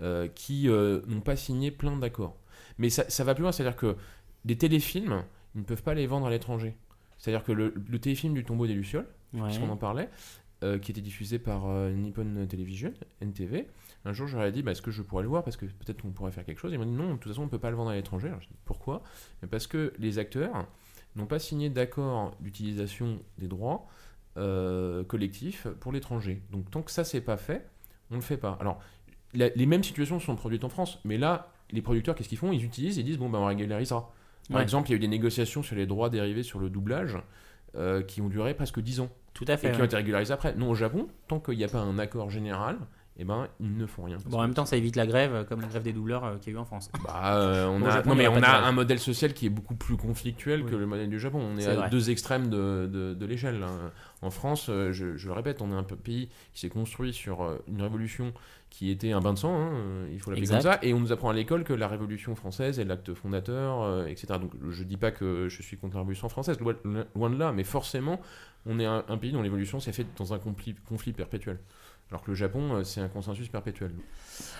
euh, 0.00 0.28
qui 0.28 0.68
euh, 0.68 1.00
n'ont 1.06 1.20
pas 1.20 1.36
signé 1.36 1.70
plein 1.70 1.96
d'accords. 1.96 2.36
Mais 2.78 2.88
ça, 2.88 3.08
ça 3.10 3.24
va 3.24 3.34
plus 3.34 3.42
loin, 3.42 3.52
c'est-à-dire 3.52 3.76
que 3.76 3.96
des 4.44 4.56
téléfilms, 4.56 5.22
ils 5.54 5.60
ne 5.60 5.64
peuvent 5.64 5.82
pas 5.82 5.94
les 5.94 6.06
vendre 6.06 6.26
à 6.26 6.30
l'étranger. 6.30 6.74
C'est-à-dire 7.18 7.44
que 7.44 7.52
le, 7.52 7.74
le 7.88 7.98
téléfilm 7.98 8.32
du 8.34 8.44
tombeau 8.44 8.66
des 8.66 8.74
Lucioles, 8.74 9.06
Ouais. 9.34 9.42
puisqu'on 9.44 9.68
en 9.68 9.76
parlait, 9.76 10.08
qui 10.80 10.90
était 10.90 11.00
diffusé 11.02 11.38
par 11.38 11.66
Nippon 11.90 12.46
Television, 12.48 12.92
NTV. 13.20 13.66
Un 14.06 14.12
jour, 14.12 14.26
je 14.28 14.36
leur 14.36 14.46
ai 14.46 14.52
dit, 14.52 14.62
bah, 14.62 14.70
est-ce 14.70 14.82
que 14.82 14.90
je 14.92 15.02
pourrais 15.02 15.22
le 15.24 15.28
voir 15.28 15.42
Parce 15.42 15.56
que 15.56 15.66
peut-être 15.66 16.00
qu'on 16.02 16.10
pourrait 16.12 16.30
faire 16.30 16.44
quelque 16.44 16.58
chose? 16.60 16.72
Ils 16.72 16.78
m'ont 16.78 16.84
dit, 16.86 16.92
non, 16.92 17.14
de 17.14 17.18
toute 17.18 17.32
façon, 17.32 17.42
on 17.42 17.46
ne 17.46 17.50
peut 17.50 17.58
pas 17.58 17.70
le 17.70 17.76
vendre 17.76 17.90
à 17.90 17.94
l'étranger. 17.94 18.28
Alors, 18.28 18.40
je 18.40 18.46
dis, 18.46 18.54
pourquoi? 18.64 19.02
Parce 19.50 19.66
que 19.66 19.92
les 19.98 20.18
acteurs 20.18 20.66
n'ont 21.16 21.26
pas 21.26 21.38
signé 21.40 21.70
d'accord 21.70 22.36
d'utilisation 22.40 23.18
des 23.38 23.48
droits 23.48 23.86
euh, 24.36 25.02
collectifs 25.04 25.66
pour 25.80 25.90
l'étranger. 25.92 26.40
Donc, 26.52 26.70
tant 26.70 26.82
que 26.82 26.90
ça, 26.92 27.02
c'est 27.04 27.20
pas 27.20 27.36
fait, 27.36 27.68
on 28.10 28.14
ne 28.14 28.20
le 28.20 28.24
fait 28.24 28.36
pas. 28.36 28.56
Alors, 28.60 28.80
la- 29.34 29.48
les 29.48 29.66
mêmes 29.66 29.82
situations 29.82 30.20
sont 30.20 30.36
produites 30.36 30.62
en 30.64 30.68
France, 30.68 31.00
mais 31.04 31.18
là, 31.18 31.50
les 31.72 31.82
producteurs, 31.82 32.14
qu'est-ce 32.14 32.28
qu'ils 32.28 32.38
font? 32.38 32.52
Ils 32.52 32.64
utilisent, 32.64 32.98
ils 32.98 33.04
disent, 33.04 33.18
bon, 33.18 33.28
ben, 33.28 33.38
on 33.40 33.46
régularisera. 33.46 34.12
Par 34.48 34.58
Ouais. 34.58 34.62
exemple, 34.62 34.88
il 34.88 34.92
y 34.92 34.94
a 34.94 34.96
eu 34.98 35.00
des 35.00 35.08
négociations 35.08 35.62
sur 35.64 35.74
les 35.74 35.86
droits 35.86 36.10
dérivés 36.10 36.44
sur 36.44 36.60
le 36.60 36.70
doublage 36.70 37.18
euh, 37.74 38.02
qui 38.02 38.20
ont 38.20 38.28
duré 38.28 38.54
presque 38.54 38.78
10 38.80 39.00
ans 39.00 39.08
Tout 39.34 39.44
à 39.48 39.54
et 39.54 39.56
fait. 39.56 39.72
qui 39.72 39.80
ont 39.80 39.84
été 39.84 39.96
régularisés 39.96 40.32
après. 40.32 40.54
Non, 40.54 40.70
au 40.70 40.74
Japon, 40.76 41.08
tant 41.26 41.40
qu'il 41.40 41.56
n'y 41.58 41.64
a 41.64 41.68
pas 41.68 41.80
un 41.80 41.98
accord 41.98 42.30
général, 42.30 42.78
eh 43.18 43.24
ben, 43.24 43.48
ils 43.60 43.76
ne 43.76 43.86
font 43.86 44.04
rien. 44.04 44.18
Bon, 44.26 44.38
en 44.38 44.42
même 44.42 44.54
temps, 44.54 44.66
ça 44.66 44.76
évite 44.76 44.96
la 44.96 45.06
grève, 45.06 45.34
euh, 45.34 45.44
comme 45.44 45.60
la 45.60 45.68
grève 45.68 45.82
des 45.82 45.92
doubleurs 45.92 46.24
euh, 46.24 46.36
qu'il 46.36 46.52
y 46.52 46.56
a 46.56 46.58
eu 46.58 46.60
en 46.60 46.64
France. 46.64 46.90
Bah, 47.04 47.34
euh, 47.36 47.66
on 47.66 47.82
a, 47.82 47.90
Japon, 47.90 48.10
non, 48.10 48.14
mais 48.14 48.28
on 48.28 48.42
a 48.42 48.58
un 48.58 48.72
modèle 48.72 48.98
social 48.98 49.32
qui 49.32 49.46
est 49.46 49.50
beaucoup 49.50 49.74
plus 49.74 49.96
conflictuel 49.96 50.62
Oui. 50.62 50.70
que 50.70 50.76
le 50.76 50.86
modèle 50.86 51.08
du 51.08 51.18
Japon. 51.18 51.40
On 51.40 51.56
est, 51.56 51.66
à 51.66 51.74
vrai. 51.74 51.90
deux 51.90 52.10
extrêmes 52.10 52.48
de, 52.50 52.88
de, 52.92 53.14
de 53.14 53.26
l'échelle. 53.26 53.58
là. 53.60 53.68
En 54.22 54.30
France, 54.30 54.66
euh, 54.68 54.92
je, 54.92 55.16
je 55.16 55.26
le 55.28 55.32
répète, 55.34 55.62
on 55.62 55.70
est 55.70 55.74
un 55.74 55.82
pays 55.82 56.28
qui 56.52 56.60
s'est 56.60 56.68
construit 56.68 57.12
sur 57.12 57.58
une 57.68 57.80
révolution 57.82 58.32
qui 58.70 58.90
était 58.90 59.12
un 59.12 59.20
bain 59.20 59.32
de 59.32 59.38
sang, 59.38 59.54
hein, 59.54 60.06
il 60.12 60.20
faut 60.20 60.30
l'appeler 60.30 60.46
comme 60.48 60.60
ça, 60.60 60.78
et 60.82 60.92
on 60.92 61.00
nous 61.00 61.12
apprend 61.12 61.30
à 61.30 61.32
l'école 61.32 61.64
que 61.64 61.72
la 61.72 61.88
révolution 61.88 62.34
française 62.34 62.78
est 62.78 62.84
l'acte 62.84 63.14
fondateur, 63.14 63.80
euh, 63.82 64.06
etc. 64.06 64.26
Donc 64.40 64.52
je 64.70 64.82
dis 64.84 64.96
pas 64.98 65.12
que 65.12 65.48
je 65.48 65.62
suis 65.62 65.78
contre 65.78 65.94
la 65.94 66.00
révolution 66.00 66.28
française, 66.28 66.58
loin, 66.60 66.74
loin 67.14 67.30
de 67.30 67.38
là, 67.38 67.52
mais 67.52 67.64
forcément, 67.64 68.20
on 68.66 68.78
est 68.78 68.84
un, 68.84 69.04
un 69.08 69.16
pays 69.18 69.32
dont 69.32 69.40
l'évolution 69.40 69.80
s'est 69.80 69.92
faite 69.92 70.08
dans 70.18 70.34
un 70.34 70.38
conflit, 70.38 70.74
conflit 70.88 71.12
perpétuel. 71.12 71.58
Alors 72.10 72.22
que 72.22 72.30
le 72.30 72.36
Japon, 72.36 72.74
euh, 72.76 72.84
c'est 72.84 73.00
un 73.00 73.08
consensus 73.08 73.48
perpétuel. 73.48 73.90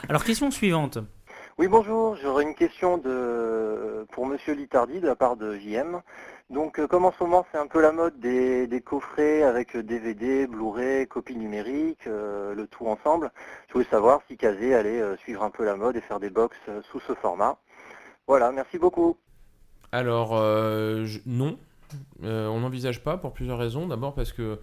Alors, 0.09 0.25
question 0.25 0.51
suivante. 0.51 0.99
Oui, 1.59 1.69
bonjour. 1.69 2.17
J'aurais 2.17 2.43
une 2.45 2.55
question 2.55 2.99
de... 2.99 4.05
pour 4.13 4.27
Monsieur 4.27 4.55
Litardi 4.55 5.01
de 5.01 5.07
la 5.07 5.17
part 5.17 5.37
de 5.37 5.57
JM. 5.57 6.01
Donc, 6.51 6.79
euh, 6.79 6.87
comme 6.87 7.05
en 7.05 7.13
ce 7.13 7.23
moment, 7.23 7.47
c'est 7.51 7.59
un 7.59 7.67
peu 7.67 7.81
la 7.81 7.93
mode 7.93 8.19
des, 8.21 8.67
des 8.67 8.81
coffrets 8.81 9.43
avec 9.43 9.75
euh, 9.77 9.83
DVD, 9.83 10.47
Blu-ray, 10.47 11.07
copie 11.07 11.37
numérique, 11.37 12.07
euh, 12.07 12.55
le 12.55 12.67
tout 12.67 12.87
ensemble. 12.87 13.31
Je 13.69 13.75
voulais 13.75 13.87
savoir 13.91 14.21
si 14.29 14.37
Kazé 14.37 14.75
allait 14.75 15.01
euh, 15.01 15.17
suivre 15.19 15.43
un 15.43 15.51
peu 15.51 15.65
la 15.65 15.77
mode 15.77 15.97
et 15.97 16.01
faire 16.01 16.21
des 16.21 16.31
box 16.31 16.57
euh, 16.69 16.83
sous 16.91 17.01
ce 17.01 17.15
format. 17.15 17.59
Voilà, 18.27 18.51
merci 18.53 18.79
beaucoup. 18.79 19.17
Alors, 19.93 20.37
euh, 20.37 21.05
je- 21.05 21.21
non, 21.27 21.59
Euh, 22.25 22.49
on 22.49 22.61
n'envisage 22.61 23.05
pas 23.05 23.17
pour 23.17 23.33
plusieurs 23.33 23.59
raisons. 23.59 23.87
D'abord 23.87 24.13
parce 24.15 24.33
que 24.33 24.59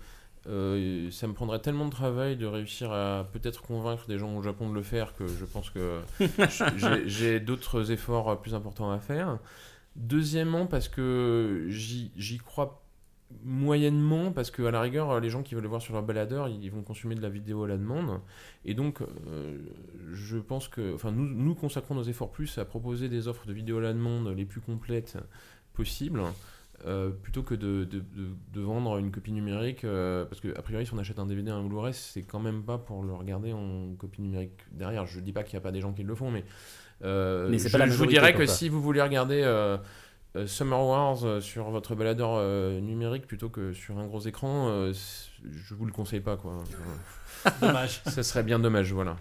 euh, 0.47 1.09
ça 1.11 1.27
me 1.27 1.33
prendrait 1.33 1.59
tellement 1.59 1.85
de 1.85 1.91
travail 1.91 2.35
de 2.35 2.45
réussir 2.45 2.91
à 2.91 3.27
peut-être 3.31 3.61
convaincre 3.61 4.07
des 4.07 4.17
gens 4.17 4.35
au 4.35 4.41
Japon 4.43 4.69
de 4.69 4.75
le 4.75 4.81
faire 4.83 5.13
que 5.15 5.25
je 5.27 5.45
pense 5.45 5.69
que 5.69 5.99
j'ai- 7.05 7.39
d'autres 7.39 7.91
efforts 7.91 8.39
plus 8.41 8.53
importants 8.53 8.91
à 8.91 8.99
faire. 8.99 9.39
Deuxièmement, 9.95 10.65
parce 10.65 10.89
que 10.89 11.65
j'y 11.69 12.37
crois 12.39 12.79
moyennement, 13.43 14.31
parce 14.31 14.51
que 14.51 14.63
à 14.63 14.71
la 14.71 14.81
rigueur, 14.81 15.19
les 15.19 15.29
gens 15.29 15.41
qui 15.43 15.55
veulent 15.55 15.63
le 15.63 15.69
voir 15.69 15.81
sur 15.81 15.93
leur 15.93 16.03
baladeur, 16.03 16.49
ils 16.49 16.69
vont 16.69 16.83
consommer 16.83 17.15
de 17.15 17.21
la 17.21 17.29
vidéo 17.29 17.63
à 17.63 17.67
la 17.67 17.77
demande. 17.77 18.19
Et 18.65 18.73
donc, 18.73 19.01
euh, 19.01 19.57
je 20.11 20.37
pense 20.37 20.67
que, 20.67 20.93
enfin, 20.93 21.11
nous, 21.11 21.25
nous 21.25 21.55
consacrons 21.55 21.95
nos 21.95 22.03
efforts 22.03 22.31
plus 22.31 22.57
à 22.59 22.65
proposer 22.65 23.09
des 23.09 23.27
offres 23.27 23.47
de 23.47 23.53
vidéo 23.53 23.77
à 23.79 23.81
la 23.81 23.93
demande 23.93 24.27
les 24.35 24.45
plus 24.45 24.61
complètes 24.61 25.17
possibles, 25.73 26.21
euh, 26.85 27.09
plutôt 27.09 27.43
que 27.43 27.55
de, 27.55 27.83
de- 27.85 27.99
de- 27.99 28.35
de 28.53 28.61
vendre 28.61 28.97
une 28.97 29.11
copie 29.11 29.31
numérique, 29.31 29.83
euh, 29.85 30.25
parce 30.25 30.41
que 30.41 30.49
a 30.57 30.61
priori, 30.61 30.85
si 30.85 30.93
on 30.93 30.97
achète 30.97 31.19
un 31.19 31.25
DVD, 31.25 31.49
un 31.51 31.63
Blu-ray, 31.63 31.93
c'est 31.93 32.23
quand 32.23 32.39
même 32.39 32.63
pas 32.63 32.77
pour 32.77 33.03
le 33.03 33.13
regarder 33.13 33.53
en 33.53 33.93
copie 33.97 34.21
numérique 34.21 34.59
derrière. 34.71 35.05
Je 35.05 35.19
dis 35.19 35.31
pas 35.33 35.43
qu'il 35.43 35.55
n'y 35.55 35.59
a 35.59 35.63
pas 35.63 35.71
des 35.71 35.81
gens 35.81 35.93
qui 35.93 36.03
le 36.03 36.15
font, 36.15 36.29
mais, 36.31 36.43
euh, 37.03 37.47
Mais 37.49 37.57
je, 37.57 37.71
pas 37.71 37.77
la 37.77 37.87
je 37.87 37.95
vous 37.97 38.05
dirais 38.05 38.33
que 38.33 38.45
si 38.45 38.69
vous 38.69 38.81
voulez 38.81 39.01
regarder 39.01 39.43
Summer 40.47 40.83
Wars 40.83 41.41
sur 41.41 41.69
votre 41.69 41.93
baladeur 41.95 42.31
euh, 42.33 42.79
numérique 42.81 43.27
plutôt 43.27 43.49
que 43.49 43.71
sur 43.71 43.97
un 43.99 44.07
gros 44.07 44.21
écran, 44.21 44.67
euh, 44.69 44.91
je 45.51 45.75
vous 45.75 45.85
le 45.85 45.91
conseille 45.91 46.21
pas, 46.21 46.37
quoi. 46.37 46.63
Dommage. 47.61 48.01
Ça 48.05 48.23
serait 48.23 48.43
bien 48.43 48.57
dommage, 48.59 48.91
voilà. 48.93 49.15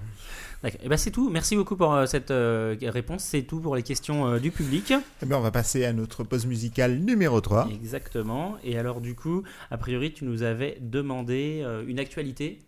D'accord. 0.62 0.80
Et 0.84 0.88
ben 0.88 0.96
c'est 0.96 1.10
tout. 1.10 1.28
Merci 1.30 1.56
beaucoup 1.56 1.76
pour 1.76 1.92
euh, 1.92 2.06
cette 2.06 2.30
euh, 2.30 2.76
réponse. 2.82 3.22
C'est 3.24 3.42
tout 3.42 3.60
pour 3.60 3.74
les 3.76 3.82
questions 3.82 4.26
euh, 4.26 4.38
du 4.38 4.50
public. 4.50 4.92
Eh 5.22 5.26
ben, 5.26 5.36
on 5.36 5.40
va 5.40 5.50
passer 5.50 5.84
à 5.84 5.92
notre 5.92 6.22
pause 6.24 6.46
musicale 6.46 6.98
numéro 6.98 7.40
3. 7.40 7.68
Exactement. 7.72 8.56
Et 8.62 8.78
alors 8.78 9.00
du 9.00 9.14
coup, 9.14 9.42
a 9.70 9.76
priori, 9.78 10.12
tu 10.12 10.24
nous 10.24 10.42
avais 10.42 10.78
demandé 10.80 11.64
une 11.86 11.98
actualité. 11.98 12.60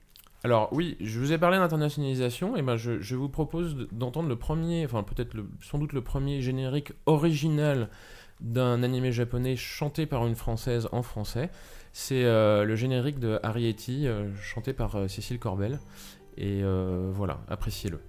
Alors 0.42 0.68
oui, 0.72 0.97
je 1.01 1.18
vous 1.18 1.32
ai 1.32 1.38
parlé 1.38 1.57
d'internationalisation, 1.57 2.55
et 2.57 2.61
ben 2.61 2.76
je, 2.76 3.01
je 3.01 3.16
vous 3.16 3.30
propose 3.30 3.76
de- 3.76 3.88
d'entendre 3.92 4.28
le 4.28 4.36
premier, 4.36 4.84
enfin 4.84 5.03
peut-être 5.03 5.32
le, 5.32 5.49
sans 5.62 5.78
doute 5.78 5.95
le 5.95 6.03
premier 6.03 6.42
générique 6.42 6.92
original 7.07 7.88
d'un 8.42 8.82
animé 8.82 9.11
japonais 9.11 9.57
chanté 9.57 10.05
par 10.05 10.26
une 10.26 10.34
française 10.34 10.86
en 10.92 11.03
français. 11.03 11.49
C'est 11.95 12.24
euh, 12.24 12.64
le 12.64 12.76
générique 12.76 13.20
de 13.20 13.38
Ariety, 13.42 14.07
euh, 14.07 14.28
chanté 14.42 14.74
par 14.74 14.97
euh, 14.97 15.09
Cécile 15.09 15.38
Corbel. 15.38 15.78
Et 16.37 16.62
euh, 16.62 17.11
voilà, 17.12 17.41
appréciez-le. 17.49 18.01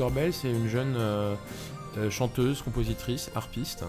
Corbel, 0.00 0.32
c'est 0.32 0.50
une 0.50 0.66
jeune 0.66 0.94
euh, 0.96 1.34
euh, 1.98 2.08
chanteuse, 2.10 2.62
compositrice, 2.62 3.30
harpiste, 3.34 3.84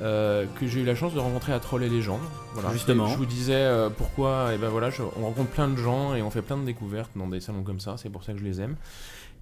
euh, 0.00 0.46
que 0.58 0.66
j'ai 0.66 0.80
eu 0.80 0.84
la 0.84 0.94
chance 0.94 1.12
de 1.12 1.18
rencontrer 1.18 1.52
à 1.52 1.60
Troll 1.60 1.82
et 1.84 1.90
Légendes. 1.90 2.22
Voilà. 2.54 2.70
Justement. 2.72 3.06
Je 3.08 3.18
vous 3.18 3.26
disais 3.26 3.52
euh, 3.54 3.90
pourquoi, 3.90 4.54
et 4.54 4.56
ben 4.56 4.70
voilà, 4.70 4.88
je- 4.88 5.02
on 5.02 5.26
rencontre 5.26 5.50
plein 5.50 5.68
de 5.68 5.76
gens 5.76 6.14
et 6.14 6.22
on 6.22 6.30
fait 6.30 6.40
plein 6.40 6.56
de 6.56 6.64
découvertes 6.64 7.10
dans 7.16 7.26
des 7.28 7.40
salons 7.40 7.64
comme 7.64 7.80
ça, 7.80 7.96
c'est 7.98 8.08
pour 8.08 8.24
ça 8.24 8.32
que 8.32 8.38
je 8.38 8.44
les 8.44 8.62
aime. 8.62 8.76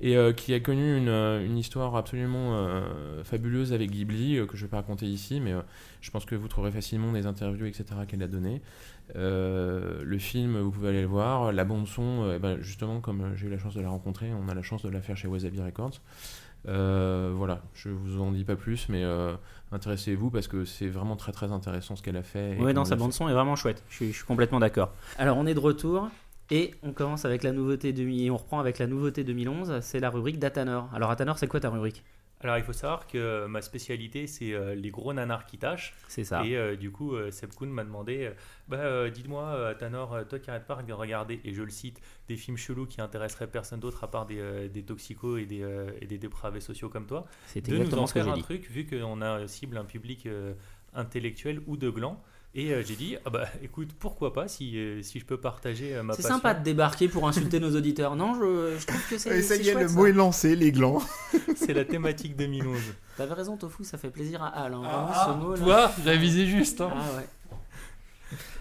Et 0.02 0.16
euh, 0.16 0.32
qui 0.32 0.54
a 0.54 0.60
connu 0.60 0.96
une, 0.96 1.08
euh, 1.08 1.44
une 1.44 1.58
histoire 1.58 1.94
absolument 1.94 2.54
euh, 2.54 3.22
fabuleuse 3.22 3.74
avec 3.74 3.90
Ghibli, 3.90 4.38
euh, 4.38 4.46
que 4.46 4.56
je 4.56 4.64
vais 4.64 4.70
pas 4.70 4.78
raconter 4.78 5.04
ici, 5.04 5.40
mais 5.40 5.52
euh, 5.52 5.60
je 6.00 6.10
pense 6.10 6.24
que 6.24 6.34
vous 6.34 6.48
trouverez 6.48 6.72
facilement 6.72 7.12
des 7.12 7.26
interviews, 7.26 7.66
etc., 7.66 7.84
qu'elle 8.08 8.22
a 8.22 8.26
données. 8.28 8.62
Euh, 9.16 10.02
le 10.02 10.18
film, 10.18 10.58
vous 10.58 10.70
pouvez 10.70 10.88
aller 10.88 11.02
le 11.02 11.06
voir. 11.06 11.52
La 11.52 11.64
bande 11.64 11.86
son, 11.86 12.22
euh, 12.22 12.36
eh 12.36 12.38
ben, 12.38 12.58
justement, 12.60 13.00
comme 13.00 13.32
j'ai 13.36 13.46
eu 13.48 13.50
la 13.50 13.58
chance 13.58 13.74
de 13.74 13.82
la 13.82 13.90
rencontrer, 13.90 14.30
on 14.32 14.48
a 14.48 14.54
la 14.54 14.62
chance 14.62 14.82
de 14.82 14.88
la 14.88 15.02
faire 15.02 15.18
chez 15.18 15.28
Wasabi 15.28 15.60
Records. 15.60 16.00
Euh, 16.68 17.32
voilà, 17.34 17.62
je 17.74 17.88
vous 17.88 18.20
en 18.20 18.32
dis 18.32 18.44
pas 18.44 18.56
plus, 18.56 18.88
mais 18.88 19.02
euh, 19.02 19.34
intéressez-vous 19.72 20.30
parce 20.30 20.46
que 20.48 20.64
c'est 20.64 20.88
vraiment 20.88 21.16
très 21.16 21.32
très 21.32 21.52
intéressant 21.52 21.96
ce 21.96 22.02
qu'elle 22.02 22.16
a 22.16 22.22
fait. 22.22 22.56
Ouais, 22.58 22.72
non, 22.72 22.84
sa 22.84 22.94
elle 22.94 23.00
a 23.00 23.04
bande 23.04 23.12
son 23.12 23.28
est 23.28 23.32
vraiment 23.32 23.56
chouette. 23.56 23.82
Je 23.88 23.96
suis, 23.96 24.12
je 24.12 24.16
suis 24.16 24.26
complètement 24.26 24.60
d'accord. 24.60 24.92
Alors, 25.18 25.36
on 25.36 25.46
est 25.46 25.54
de 25.54 25.60
retour 25.60 26.08
et 26.50 26.74
on 26.82 26.92
commence 26.92 27.24
avec 27.24 27.42
la 27.42 27.52
nouveauté 27.52 27.92
2000 27.92 28.26
et 28.26 28.30
on 28.30 28.36
reprend 28.36 28.58
avec 28.60 28.78
la 28.78 28.86
nouveauté 28.86 29.24
2011. 29.24 29.80
C'est 29.80 30.00
la 30.00 30.10
rubrique 30.10 30.38
d'Atanor. 30.38 30.88
Alors, 30.94 31.10
Atanor, 31.10 31.38
c'est 31.38 31.46
quoi 31.46 31.60
ta 31.60 31.70
rubrique? 31.70 32.04
Alors 32.42 32.56
il 32.56 32.64
faut 32.64 32.72
savoir 32.72 33.06
que 33.06 33.44
ma 33.44 33.60
spécialité 33.60 34.26
c'est 34.26 34.54
euh, 34.54 34.74
les 34.74 34.90
gros 34.90 35.12
nanars 35.12 35.44
qui 35.44 35.58
tâchent. 35.58 35.94
C'est 36.08 36.24
ça. 36.24 36.42
Et 36.46 36.56
euh, 36.56 36.74
du 36.74 36.90
coup, 36.90 37.14
euh, 37.14 37.30
Seb 37.30 37.52
Kuhn 37.52 37.68
m'a 37.68 37.84
demandé 37.84 38.28
euh, 38.28 38.30
bah, 38.66 38.78
euh, 38.78 39.10
Dites-moi, 39.10 39.42
euh, 39.44 39.74
Tanor, 39.74 40.14
euh, 40.14 40.24
toi 40.24 40.38
qui 40.38 40.48
arrêtes 40.48 40.66
pas 40.66 40.82
de 40.82 40.92
regarder, 40.94 41.42
et 41.44 41.52
je 41.52 41.62
le 41.62 41.68
cite, 41.68 42.00
des 42.28 42.36
films 42.36 42.56
chelous 42.56 42.86
qui 42.86 43.02
intéresseraient 43.02 43.46
personne 43.46 43.80
d'autre 43.80 44.04
à 44.04 44.10
part 44.10 44.24
des, 44.24 44.38
euh, 44.40 44.68
des 44.68 44.82
toxicos 44.82 45.38
et 45.38 45.44
des, 45.44 45.60
euh, 45.62 45.90
et 46.00 46.06
des 46.06 46.16
dépravés 46.16 46.60
sociaux 46.60 46.88
comme 46.88 47.04
toi, 47.06 47.26
C'est 47.44 47.60
de 47.68 47.76
nous 47.76 47.76
exactement 47.76 48.04
en 48.04 48.06
ce 48.06 48.14
que 48.14 48.22
faire 48.22 48.32
un 48.32 48.36
dit. 48.36 48.42
truc, 48.42 48.70
vu 48.70 48.86
qu'on 48.86 49.20
a 49.20 49.46
cible 49.46 49.76
un 49.76 49.84
public 49.84 50.26
euh, 50.96 51.00
intellectuel 51.00 51.60
ou 51.66 51.76
de 51.76 51.90
gland. 51.90 52.20
Et 52.52 52.72
euh, 52.72 52.82
j'ai 52.84 52.96
dit 52.96 53.16
Ah 53.24 53.30
bah 53.30 53.46
écoute, 53.62 53.90
pourquoi 53.96 54.32
pas 54.32 54.48
si, 54.48 54.76
euh, 54.76 55.02
si 55.02 55.20
je 55.20 55.24
peux 55.24 55.36
partager 55.36 55.94
euh, 55.94 56.02
ma 56.02 56.14
C'est 56.14 56.22
passion. 56.22 56.34
sympa 56.36 56.52
de 56.54 56.64
débarquer 56.64 57.06
pour 57.06 57.28
insulter 57.28 57.60
nos 57.60 57.76
auditeurs. 57.76 58.16
Non, 58.16 58.34
je, 58.34 58.76
je 58.76 58.86
trouve 58.86 59.08
que 59.08 59.18
c'est. 59.18 59.38
Et 59.38 59.42
ça 59.42 59.54
c'est 59.54 59.62
y 59.62 59.68
est, 59.68 59.72
chouette, 59.72 59.82
le 59.84 59.88
ça. 59.88 59.94
mot 59.94 60.06
est 60.06 60.12
lancé, 60.12 60.56
les 60.56 60.72
glands. 60.72 61.00
C'est 61.56 61.74
la 61.74 61.84
thématique 61.84 62.34
2011. 62.36 62.76
T'avais 63.16 63.34
raison, 63.34 63.56
Tofu, 63.56 63.84
ça 63.84 63.98
fait 63.98 64.10
plaisir 64.10 64.42
à 64.42 64.48
Al. 64.48 64.74
hein. 64.74 64.78
Vraiment, 64.80 65.08
Ah, 65.12 65.26
ce 65.38 65.44
mot 65.44 65.52
là. 65.54 65.58
Toi, 65.60 65.92
j'avais 66.04 66.18
visé 66.18 66.46
juste. 66.46 66.80
hein. 66.80 66.90
Ah 66.92 67.16
ouais. 67.18 67.28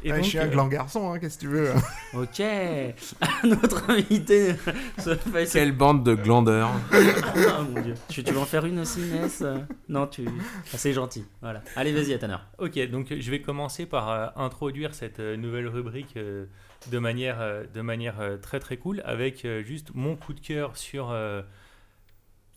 Et 0.04 0.10
Ouais, 0.12 0.18
donc, 0.18 0.24
je 0.26 0.30
suis 0.30 0.40
un 0.40 0.46
euh, 0.48 0.50
gland 0.50 0.68
garçon, 0.68 1.12
hein, 1.12 1.20
qu'est-ce 1.20 1.36
que 1.38 1.42
tu 1.42 1.48
veux. 1.48 1.72
Ok. 2.14 2.42
Notre 3.44 3.90
invité 3.90 4.56
se 4.98 5.16
fait. 5.16 5.46
Quelle 5.52 5.72
bande 5.74 6.04
de 6.06 6.16
glandeurs 6.16 6.70
Ah 6.92 7.62
mon 7.62 7.82
dieu. 7.82 7.94
Tu, 8.08 8.24
tu 8.24 8.32
veux 8.34 8.40
en 8.40 8.46
faire 8.46 8.66
une 8.66 8.80
aussi, 8.80 9.02
Inès? 9.02 9.44
Non, 9.88 10.08
tu. 10.08 10.26
Ah, 10.28 10.78
c'est 10.78 10.94
gentil. 10.94 11.26
Voilà. 11.42 11.62
Allez, 11.76 11.92
vas-y, 11.94 12.14
Atanor. 12.14 12.42
Ok, 12.58 12.80
donc 12.90 13.14
je 13.20 13.32
vais 13.32 13.42
commencer 13.42 13.86
par 13.86 14.10
euh, 14.10 14.28
introduire 14.36 14.94
cette 14.96 15.20
euh, 15.20 15.36
nouvelle 15.36 15.68
rubrique 15.68 16.16
euh, 16.18 16.46
de 16.92 16.98
manière, 17.00 17.42
euh, 17.42 17.64
de 17.74 17.82
manière 17.82 18.20
euh, 18.22 18.38
très 18.38 18.60
très 18.60 18.78
cool 18.78 19.02
avec 19.06 19.44
euh, 19.46 19.62
juste 19.64 19.90
mon 19.94 20.16
coup 20.16 20.34
de 20.34 20.40
cœur 20.40 20.78
sur. 20.78 21.10
euh, 21.12 21.42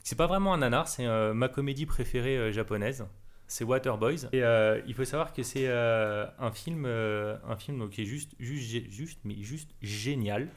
c'est 0.04 0.16
pas 0.16 0.26
vraiment 0.26 0.52
un 0.54 0.58
nanar, 0.58 0.88
c'est 0.88 1.06
euh, 1.06 1.32
ma 1.34 1.48
comédie 1.48 1.86
préférée 1.86 2.36
euh, 2.36 2.52
japonaise. 2.52 3.04
C'est 3.52 3.64
Waterboys. 3.64 4.28
Et 4.32 4.42
euh, 4.42 4.80
il 4.86 4.94
faut 4.94 5.04
savoir 5.04 5.34
que 5.34 5.42
c'est 5.42 5.68
euh, 5.68 6.26
un 6.38 6.52
film, 6.52 6.84
euh, 6.86 7.36
un 7.46 7.56
film 7.56 7.78
donc, 7.80 7.90
qui 7.90 8.00
est 8.00 8.06
juste, 8.06 8.32
juste, 8.38 8.88
juste, 8.88 9.18
mais 9.24 9.42
juste 9.42 9.70
génial. 9.82 10.48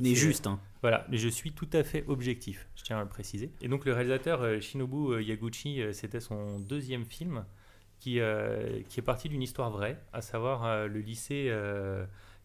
Mais 0.00 0.16
juste, 0.16 0.48
hein. 0.48 0.58
Voilà, 0.80 1.06
mais 1.08 1.18
je 1.18 1.28
suis 1.28 1.52
tout 1.52 1.68
à 1.72 1.84
fait 1.84 2.04
objectif, 2.08 2.66
je 2.74 2.82
tiens 2.82 2.98
à 2.98 3.02
le 3.04 3.08
préciser. 3.08 3.52
Et 3.60 3.68
donc 3.68 3.84
le 3.84 3.92
réalisateur 3.92 4.60
Shinobu 4.60 5.22
Yaguchi, 5.22 5.82
c'était 5.92 6.18
son 6.18 6.58
deuxième 6.58 7.04
film 7.04 7.44
qui, 8.00 8.18
qui 8.88 9.00
est 9.00 9.04
parti 9.04 9.28
d'une 9.28 9.42
histoire 9.42 9.70
vraie, 9.70 10.02
à 10.12 10.20
savoir 10.20 10.88
le 10.88 10.98
lycée 10.98 11.54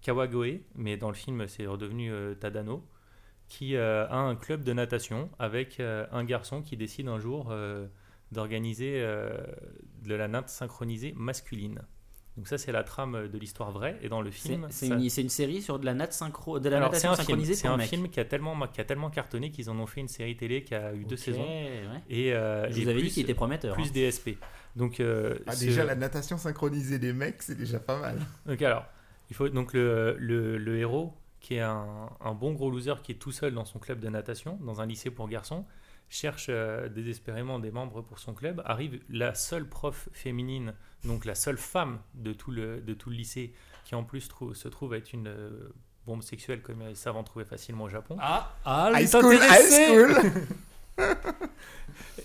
Kawagoe, 0.01 0.59
mais 0.75 0.97
dans 0.97 1.09
le 1.09 1.15
film 1.15 1.47
c'est 1.47 1.65
redevenu 1.65 2.11
Tadano, 2.39 2.85
qui 3.47 3.75
a 3.75 4.13
un 4.13 4.35
club 4.35 4.63
de 4.63 4.73
natation 4.73 5.31
avec 5.39 5.79
un 5.79 6.23
garçon 6.23 6.61
qui 6.61 6.77
décide 6.77 7.07
un 7.07 7.17
jour 7.17 7.51
d'organiser 8.31 8.93
euh, 9.01 9.29
de 10.03 10.15
la 10.15 10.27
natte 10.27 10.49
synchronisée 10.49 11.13
masculine. 11.15 11.81
Donc 12.35 12.47
ça 12.47 12.59
c'est 12.59 12.71
la 12.71 12.83
trame 12.83 13.27
de 13.29 13.37
l'histoire 13.39 13.71
vraie, 13.71 13.97
et 14.03 14.09
dans 14.09 14.21
le 14.21 14.29
film... 14.29 14.67
c'est 14.69 14.89
ça- 14.89 14.95
une, 15.21 15.29
série 15.29 15.59
sur 15.59 15.79
de 15.79 15.85
la, 15.85 15.95
nat 15.95 16.11
synchro, 16.11 16.59
de 16.59 16.69
la 16.69 16.77
alors, 16.77 16.89
natation 16.91 17.15
synchronisée 17.15 17.55
c'est 17.55 17.67
un 17.67 17.79
film 17.79 18.09
qui 18.09 18.19
a 18.19 18.25
tellement, 18.25 18.55
qui 18.67 18.79
a 18.79 18.83
tellement 18.83 19.09
cartonné 19.09 19.49
qu'ils 19.49 19.71
en 19.71 19.79
ont 19.79 19.87
fait 19.87 20.01
une 20.01 20.07
série 20.07 20.37
télé 20.37 20.63
qui 20.63 20.75
a 20.75 20.93
eu 20.93 21.03
deux 21.05 21.17
saisons. 21.17 21.41
ouais. 21.41 21.81
Et, 22.11 22.33
euh, 22.33 22.69
Je 22.71 22.77
et 22.79 22.83
vous 22.83 22.89
avais 22.89 22.99
plus, 22.99 23.07
dit 23.07 23.13
qu'il 23.15 23.23
était 23.23 23.33
prometteur. 23.33 23.73
plus 23.73 23.87
hein. 23.87 23.91
DSP. 24.09 24.37
Donc, 24.75 24.99
euh, 24.99 25.39
Ah, 25.47 25.55
déjà, 25.55 25.83
la 25.83 25.95
natation 25.95 26.37
synchronisée 26.37 26.99
des 26.99 27.11
mecs, 27.11 27.41
c'est 27.41 27.57
déjà 27.57 27.79
pas 27.79 27.99
mal. 27.99 28.19
donc 28.45 28.61
alors, 28.61 28.85
il 29.31 29.35
faut 29.35 29.49
donc 29.49 29.73
le, 29.73 30.15
le, 30.19 30.59
le 30.59 30.77
héros 30.77 31.15
qui 31.39 31.55
est 31.55 31.61
un, 31.61 32.09
un 32.21 32.33
bon 32.35 32.53
gros 32.53 32.69
loser 32.69 32.93
qui 33.01 33.13
est 33.13 33.15
tout 33.15 33.31
seul 33.31 33.55
dans 33.55 33.65
son 33.65 33.79
club 33.79 33.99
de 33.99 34.09
natation, 34.09 34.59
dans 34.61 34.79
un 34.79 34.85
lycée 34.85 35.09
pour 35.09 35.27
garçons, 35.27 35.65
cherche 36.09 36.47
euh, 36.49 36.87
désespérément 36.89 37.59
des 37.59 37.71
membres 37.71 38.01
pour 38.01 38.19
son 38.19 38.33
club. 38.33 38.61
Arrive 38.65 38.99
la 39.09 39.33
seule 39.35 39.67
prof 39.67 40.09
féminine, 40.13 40.73
donc 41.03 41.25
la 41.25 41.35
seule 41.35 41.57
femme 41.57 41.99
de 42.13 42.33
tout 42.33 42.51
le, 42.51 42.81
de 42.81 42.93
tout 42.93 43.09
le 43.09 43.15
lycée, 43.15 43.53
qui 43.85 43.95
en 43.95 44.03
plus 44.03 44.27
trou- 44.27 44.53
se 44.53 44.67
trouve 44.67 44.93
être 44.93 45.13
une 45.13 45.27
euh, 45.27 45.73
bombe 46.05 46.23
sexuelle 46.23 46.61
comme 46.61 46.81
ils 46.89 46.95
savent 46.95 47.17
en 47.17 47.23
trouver 47.23 47.45
facilement 47.45 47.83
au 47.85 47.89
Japon. 47.89 48.17
Ah, 48.21 48.55
ah, 48.65 48.91
High 48.95 49.07
school, 49.07 49.35
high 49.35 49.69
school 49.69 50.31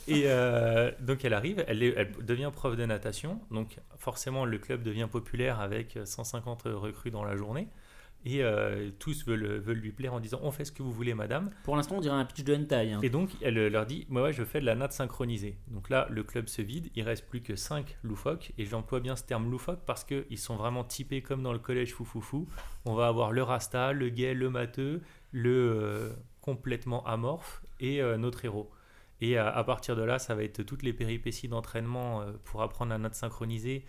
Et 0.09 0.25
euh, 0.27 0.91
donc 1.01 1.25
elle 1.25 1.35
arrive, 1.35 1.65
elle, 1.69 1.83
est- 1.83 1.95
elle 1.97 2.13
devient 2.25 2.51
prof 2.53 2.77
de 2.77 2.85
natation, 2.85 3.41
donc 3.51 3.77
forcément 3.99 4.45
le 4.45 4.59
club 4.59 4.83
devient 4.83 5.09
populaire 5.11 5.61
avec 5.61 5.99
150 6.05 6.63
recrues 6.67 7.11
dans 7.11 7.25
la 7.25 7.37
journée. 7.37 7.69
Et 8.25 8.43
euh, 8.45 8.91
tous 8.99 9.27
veulent, 9.27 9.59
veulent 9.59 9.79
lui 9.79 9.91
plaire 9.91 10.15
en 10.15 10.21
disant 10.21 10.39
on 10.43 10.51
fait 10.53 10.65
ce 10.65 10.71
que 10.73 10.83
vous 10.83 10.93
voulez 10.93 11.13
madame. 11.15 11.51
Pour 11.65 11.75
l'instant, 11.77 11.97
on 11.97 12.01
dirait 12.01 12.15
un 12.15 12.25
pitch 12.25 12.45
de 12.45 12.55
hentai. 12.55 12.93
hein. 12.93 13.01
Et 13.03 13.11
donc 13.11 13.31
elle 13.41 13.67
leur 13.67 13.85
dit 13.85 14.07
moi 14.09 14.23
ouais, 14.23 14.33
je 14.33 14.45
fais 14.45 14.61
de 14.61 14.67
la 14.67 14.75
natte 14.77 14.93
synchronisée. 14.93 15.57
Donc 15.69 15.91
là 15.91 16.07
le 16.11 16.23
club 16.23 16.49
se 16.49 16.63
vide, 16.63 16.89
il 16.95 17.03
reste 17.03 17.29
plus 17.29 17.43
que 17.43 17.57
5 17.57 17.99
loufoques. 18.05 18.53
Et 18.59 18.65
j'emploie 18.65 19.01
bien 19.01 19.17
ce 19.17 19.25
terme 19.25 19.51
loufoque 19.51 19.81
parce 19.87 20.05
qu'ils 20.05 20.39
sont 20.39 20.57
vraiment 20.57 20.85
typés 20.85 21.21
comme 21.21 21.43
dans 21.43 21.53
le 21.53 21.59
collège 21.59 21.93
foufoufou. 21.95 22.47
On 22.85 22.95
va 22.95 23.09
avoir 23.09 23.33
le 23.33 23.43
rasta, 23.43 23.93
le 23.93 24.09
gay, 24.09 24.35
le 24.35 24.51
matheux, 24.51 25.03
le 25.33 25.51
euh, 25.51 26.11
complètement 26.41 27.05
amorphe 27.07 27.63
et 27.81 28.01
euh, 28.01 28.17
notre 28.19 28.45
héros. 28.45 28.71
Et 29.21 29.37
à, 29.37 29.49
à 29.49 29.63
partir 29.65 29.95
de 29.97 30.03
là, 30.03 30.19
ça 30.19 30.35
va 30.35 30.43
être 30.43 30.63
toutes 30.65 30.83
les 30.83 30.93
péripéties 30.93 31.47
d'entraînement 31.49 32.25
pour 32.45 32.63
apprendre 32.63 32.91
la 32.91 32.99
note 32.99 33.15
synchronisée. 33.15 33.85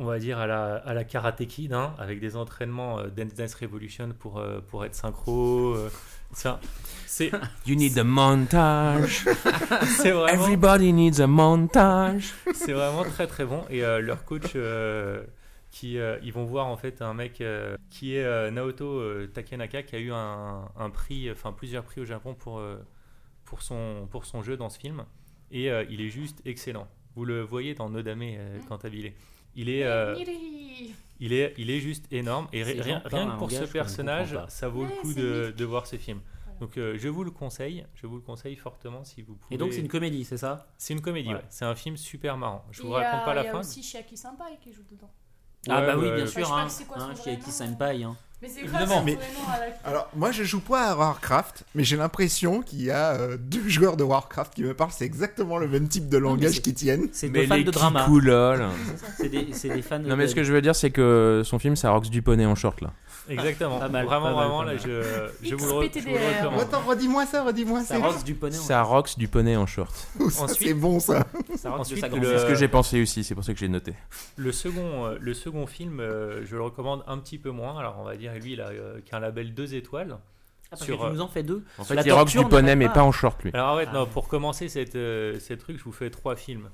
On 0.00 0.04
va 0.06 0.18
dire 0.18 0.38
à 0.38 0.46
la, 0.46 0.76
à 0.76 0.94
la 0.94 1.04
Karate 1.04 1.44
Kid, 1.46 1.74
hein, 1.74 1.92
avec 1.98 2.20
des 2.20 2.34
entraînements 2.34 2.98
euh, 3.00 3.08
Dance 3.08 3.34
Dance 3.34 3.54
Revolution 3.54 4.08
pour, 4.18 4.38
euh, 4.38 4.60
pour 4.66 4.82
être 4.86 4.94
synchro. 4.94 5.74
euh. 5.76 5.90
C'est 7.06 7.30
You 7.66 7.74
need 7.74 7.98
a 7.98 8.04
montage. 8.04 9.24
c'est 9.98 10.12
vraiment, 10.12 10.42
Everybody 10.42 10.94
needs 10.94 11.20
a 11.20 11.26
montage. 11.26 12.32
c'est 12.54 12.72
vraiment 12.72 13.02
très 13.02 13.26
très 13.26 13.44
bon. 13.44 13.62
Et 13.68 13.84
euh, 13.84 14.00
leur 14.00 14.24
coach, 14.24 14.52
euh, 14.56 15.22
qui, 15.70 15.98
euh, 15.98 16.18
ils 16.22 16.32
vont 16.32 16.44
voir 16.46 16.66
en 16.68 16.78
fait 16.78 17.02
un 17.02 17.12
mec 17.12 17.42
euh, 17.42 17.76
qui 17.90 18.16
est 18.16 18.24
euh, 18.24 18.50
Naoto 18.50 18.86
euh, 18.86 19.26
Takenaka, 19.26 19.82
qui 19.82 19.96
a 19.96 19.98
eu 19.98 20.12
un, 20.12 20.64
un 20.78 20.88
prix, 20.90 21.30
enfin 21.30 21.52
plusieurs 21.52 21.84
prix 21.84 22.00
au 22.00 22.06
Japon 22.06 22.34
pour, 22.34 22.58
euh, 22.58 22.76
pour, 23.44 23.60
son, 23.60 24.08
pour 24.10 24.24
son 24.24 24.42
jeu 24.42 24.56
dans 24.56 24.70
ce 24.70 24.78
film. 24.78 25.04
Et 25.50 25.70
euh, 25.70 25.84
il 25.90 26.00
est 26.00 26.08
juste 26.10 26.40
excellent. 26.46 26.88
Vous 27.16 27.26
le 27.26 27.42
voyez 27.42 27.74
dans 27.74 27.90
Nodame 27.90 28.22
euh, 28.22 28.58
Cantabile. 28.68 29.12
Il 29.54 29.68
est, 29.68 29.84
euh, 29.84 30.14
il 31.18 31.32
est, 31.32 31.54
il 31.58 31.70
est 31.70 31.80
juste 31.80 32.06
énorme. 32.12 32.48
Et 32.52 32.62
rien, 32.62 33.00
que 33.00 33.38
pour 33.38 33.50
ce 33.50 33.64
personnage, 33.64 34.38
ça 34.48 34.68
vaut 34.68 34.84
le 34.84 34.90
coup 35.02 35.14
de, 35.14 35.64
voir 35.64 35.86
ce 35.86 35.96
film. 35.96 36.20
Voilà. 36.44 36.58
Donc 36.60 36.76
euh, 36.76 36.96
je 36.98 37.08
vous 37.08 37.24
le 37.24 37.30
conseille, 37.30 37.86
je 37.94 38.06
vous 38.06 38.16
le 38.16 38.22
conseille 38.22 38.54
fortement 38.56 39.02
si 39.04 39.22
vous 39.22 39.34
pouvez. 39.34 39.54
Et 39.54 39.58
donc, 39.58 39.72
c'est 39.72 39.80
une 39.80 39.88
comédie, 39.88 40.24
c'est 40.24 40.36
ça? 40.36 40.66
C'est 40.76 40.92
une 40.94 41.00
comédie, 41.00 41.28
Ouais. 41.30 41.36
ouais. 41.36 41.44
C'est 41.48 41.64
un 41.64 41.74
film 41.74 41.96
super 41.96 42.36
marrant. 42.36 42.64
Je 42.70 42.82
Et 42.82 42.86
vous 42.86 42.94
a- 42.94 43.00
raconte 43.02 43.24
pas 43.24 43.34
la 43.34 43.42
Il 43.42 43.46
y 43.46 43.50
fin. 43.50 43.56
a 43.56 43.60
aussi 43.60 43.82
Chiaki 43.82 44.16
Senpai 44.16 44.58
qui 44.60 44.72
joue 44.72 44.82
dedans. 44.90 45.10
Ah 45.68 45.80
Ouais, 45.80 45.86
bah 45.86 45.94
oui, 45.98 46.10
bien 46.14 46.24
Enfin, 46.24 46.26
sûr. 46.26 46.70
sais 46.70 46.84
pas 46.84 46.94
Hein. 47.00 47.10
Hein. 47.10 47.50
Senpai. 47.50 48.02
Hein. 48.02 48.16
Mais 48.42 48.48
c'est 48.48 48.60
Évidemment. 48.62 49.02
Mais- 49.04 49.18
à 49.84 49.88
Alors, 49.88 50.08
moi, 50.16 50.32
je 50.32 50.42
joue 50.44 50.60
pas 50.60 50.84
à 50.92 50.96
Warcraft, 50.96 51.64
mais 51.74 51.84
j'ai 51.84 51.96
l'impression 51.96 52.62
qu'il 52.62 52.82
y 52.82 52.90
a 52.90 53.12
euh, 53.12 53.36
deux 53.38 53.68
joueurs 53.68 53.96
de 53.96 54.04
Warcraft 54.04 54.54
qui 54.54 54.62
me 54.64 54.72
parlent. 54.74 54.90
C'est 54.92 55.04
exactement 55.04 55.58
le 55.58 55.68
même 55.68 55.88
type 55.88 56.08
de 56.08 56.16
langage 56.16 56.62
qu'ils 56.62 56.74
tiennent. 56.74 57.08
C'est 57.12 57.28
deux 57.28 57.46
fans 57.46 57.58
de 57.58 57.70
drama. 57.70 58.06
C'est 59.18 59.28
des, 59.28 59.48
c'est 59.52 59.68
des 59.68 59.82
fans 59.82 59.98
Non, 59.98 60.16
mais 60.16 60.24
de- 60.24 60.28
ce 60.30 60.34
que 60.34 60.42
je 60.44 60.52
veux 60.52 60.62
dire, 60.62 60.74
c'est 60.74 60.90
que 60.90 61.42
son 61.44 61.58
film, 61.58 61.76
ça 61.76 61.90
Rox 61.90 62.08
du 62.10 62.22
poney 62.22 62.46
en 62.46 62.54
short 62.54 62.80
là. 62.80 62.92
Exactement. 63.28 63.78
Pas 63.78 63.88
mal, 63.88 64.06
vraiment, 64.06 64.24
pas 64.24 64.32
mal, 64.34 64.38
vraiment, 64.40 64.62
là, 64.62 64.76
je, 64.76 65.28
je 65.42 65.54
vous 65.54 65.66
le, 65.66 65.70
re- 65.70 65.70
je 65.70 65.74
vous 65.74 65.80
le 65.82 65.88
XPTDR. 65.88 66.38
recommande. 66.40 66.60
Attends, 66.62 66.80
redis-moi 66.80 67.26
ça, 67.26 67.44
redis-moi 67.44 67.82
Ça 67.84 67.98
ça. 68.00 68.06
rox 68.06 68.24
du 68.24 68.34
poney. 68.34 68.56
Ça 68.56 68.82
Rox 68.82 69.18
du 69.18 69.28
poney 69.28 69.56
en 69.56 69.66
short. 69.66 70.08
C'est 70.58 70.74
bon 70.74 70.98
ça. 70.98 71.26
Ensuite, 71.78 72.02
le-. 72.16 72.24
C'est 72.24 72.38
ce 72.40 72.46
que 72.46 72.54
j'ai 72.56 72.66
pensé 72.68 73.00
aussi, 73.02 73.22
c'est 73.22 73.34
pour 73.36 73.44
ça 73.44 73.52
que 73.52 73.58
j'ai 73.60 73.68
noté. 73.68 73.94
Le 74.36 74.50
second, 74.50 75.06
euh, 75.06 75.18
le 75.20 75.34
second 75.34 75.66
film, 75.66 76.00
euh, 76.00 76.44
je 76.44 76.56
le 76.56 76.62
recommande 76.62 77.04
un 77.06 77.18
petit 77.18 77.38
peu 77.38 77.50
moins. 77.50 77.78
Alors, 77.78 77.98
on 78.00 78.04
va 78.04 78.16
dire, 78.16 78.29
lui, 78.38 78.52
il 78.52 78.60
a 78.60 78.68
euh, 78.68 79.00
qu'un 79.00 79.20
label 79.20 79.54
2 79.54 79.74
étoiles. 79.74 80.16
Ah, 80.72 80.76
parce 80.76 80.84
sur, 80.84 80.98
que 80.98 81.04
tu 81.04 81.12
nous 81.12 81.20
en 81.20 81.28
fais 81.28 81.42
deux. 81.42 81.64
En 81.78 81.84
fait, 81.84 81.94
la 81.96 82.02
il 82.02 82.08
torture, 82.08 82.44
du 82.44 82.48
poney, 82.48 82.72
on 82.72 82.76
mais 82.76 82.88
pas 82.88 83.02
en 83.02 83.10
short 83.10 83.42
lui. 83.42 83.50
Alors, 83.54 83.70
arrête, 83.70 83.88
Ah. 83.90 83.98
non, 83.98 84.06
pour 84.06 84.28
commencer 84.28 84.68
cette, 84.68 84.94
euh, 84.94 85.38
cette 85.40 85.58
truc, 85.58 85.78
je 85.78 85.82
vous 85.84 85.92
fais 85.92 86.10
trois 86.10 86.36
films. 86.36 86.70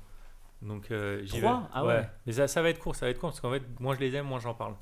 Donc, 0.61 0.89
euh, 0.89 1.21
j'y 1.23 1.39
Trois 1.39 1.53
vais. 1.53 1.65
Ah 1.71 1.85
ouais. 1.85 2.09
Mais 2.25 2.33
ça, 2.33 2.47
ça 2.47 2.63
va 2.63 2.69
être 2.69 2.79
court, 2.79 2.95
ça 2.95 3.05
va 3.05 3.11
être 3.11 3.19
court, 3.19 3.29
parce 3.29 3.39
qu'en 3.39 3.51
fait, 3.51 3.61
moins 3.79 3.93
je 3.93 3.99
les 3.99 4.15
aime, 4.15 4.25
moins 4.25 4.39
j'en 4.39 4.55
parle. 4.55 4.73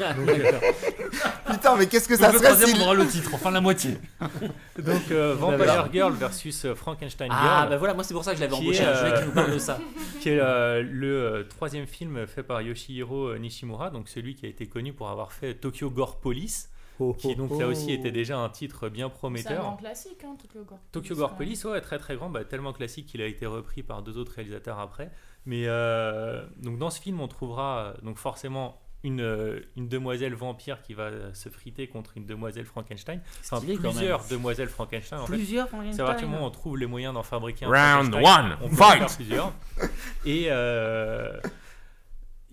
Ah, 0.00 0.12
Donc, 0.14 0.28
euh, 0.28 0.60
Putain, 1.50 1.76
mais 1.76 1.86
qu'est-ce 1.88 2.06
que 2.08 2.16
ça 2.16 2.30
le 2.30 2.38
serait 2.38 2.48
troisième, 2.50 2.76
si... 2.76 2.80
on 2.80 2.84
aura 2.84 2.94
le 2.94 3.06
titre, 3.06 3.30
enfin 3.34 3.50
la 3.50 3.60
moitié. 3.60 3.98
donc, 4.78 5.10
euh, 5.10 5.34
Vampire 5.34 5.56
voilà. 5.58 5.88
Girl 5.92 6.12
versus 6.12 6.64
euh, 6.64 6.74
Frankenstein 6.76 7.28
Ah, 7.32 7.58
Girl. 7.60 7.70
bah 7.70 7.76
voilà, 7.76 7.94
moi 7.94 8.04
c'est 8.04 8.14
pour 8.14 8.22
ça 8.24 8.32
que 8.32 8.36
je 8.36 8.42
l'avais 8.42 8.54
embauché. 8.54 8.82
est, 8.82 8.94
Je 8.94 8.98
voulais 9.00 9.14
qu'il 9.16 9.26
nous 9.26 9.32
parle 9.32 9.52
de 9.52 9.58
ça. 9.58 9.78
qui 10.20 10.28
est 10.28 10.38
euh, 10.40 10.82
le 10.88 11.22
euh, 11.24 11.42
troisième 11.44 11.86
film 11.86 12.26
fait 12.28 12.44
par 12.44 12.62
Yoshihiro 12.62 13.36
Nishimura, 13.36 13.90
donc 13.90 14.08
celui 14.08 14.36
qui 14.36 14.46
a 14.46 14.48
été 14.48 14.66
connu 14.66 14.92
pour 14.92 15.08
avoir 15.10 15.32
fait 15.32 15.54
Tokyo 15.54 15.90
Gore 15.90 16.20
Police, 16.20 16.70
qui 17.18 17.36
donc 17.36 17.58
là 17.58 17.66
aussi 17.66 17.92
était 17.92 18.10
déjà 18.12 18.38
un 18.38 18.48
titre 18.48 18.88
bien 18.88 19.06
C'est 19.08 19.14
un 19.14 19.18
prometteur. 19.18 19.62
grand 19.62 19.76
classique, 19.76 20.24
hein, 20.24 20.36
Tokyo 20.40 20.64
Gore. 20.64 20.78
Tokyo 20.92 21.14
Gore 21.14 21.34
Police, 21.34 21.64
ouais, 21.64 21.80
très 21.80 21.98
très 21.98 22.16
grand, 22.16 22.30
bah, 22.30 22.44
tellement 22.44 22.72
classique 22.72 23.06
qu'il 23.06 23.22
a 23.22 23.26
été 23.26 23.46
repris 23.46 23.82
par 23.82 24.02
deux 24.02 24.18
autres 24.18 24.32
réalisateurs 24.34 24.78
après. 24.78 25.10
Mais 25.44 25.64
euh, 25.66 26.44
donc 26.58 26.78
dans 26.78 26.90
ce 26.90 27.00
film, 27.00 27.20
on 27.20 27.28
trouvera 27.28 27.94
donc 28.02 28.18
forcément 28.18 28.80
une, 29.04 29.20
euh, 29.20 29.60
une 29.76 29.88
demoiselle 29.88 30.34
vampire 30.34 30.82
qui 30.82 30.94
va 30.94 31.32
se 31.34 31.48
friter 31.48 31.86
contre 31.86 32.16
une 32.16 32.26
demoiselle 32.26 32.64
Frankenstein. 32.64 33.20
Enfin, 33.40 33.58
Stylé, 33.58 33.76
plusieurs 33.76 34.26
demoiselles 34.26 34.68
Frankenstein. 34.68 35.20
En 35.20 35.26
fait, 35.26 35.34
Plusieurs 35.34 35.68
c'est 35.92 36.00
à 36.00 36.04
partir 36.06 36.26
du 36.26 36.32
moment 36.32 36.44
où 36.46 36.48
on 36.48 36.50
trouve 36.50 36.76
les 36.76 36.86
moyens 36.86 37.14
d'en 37.14 37.22
fabriquer 37.22 37.66
un 37.66 37.68
Round 38.00 38.14
one, 38.14 38.56
on 38.62 38.68
fight 38.70 39.14
plusieurs. 39.14 39.52
Et 40.24 40.46
euh, 40.48 41.38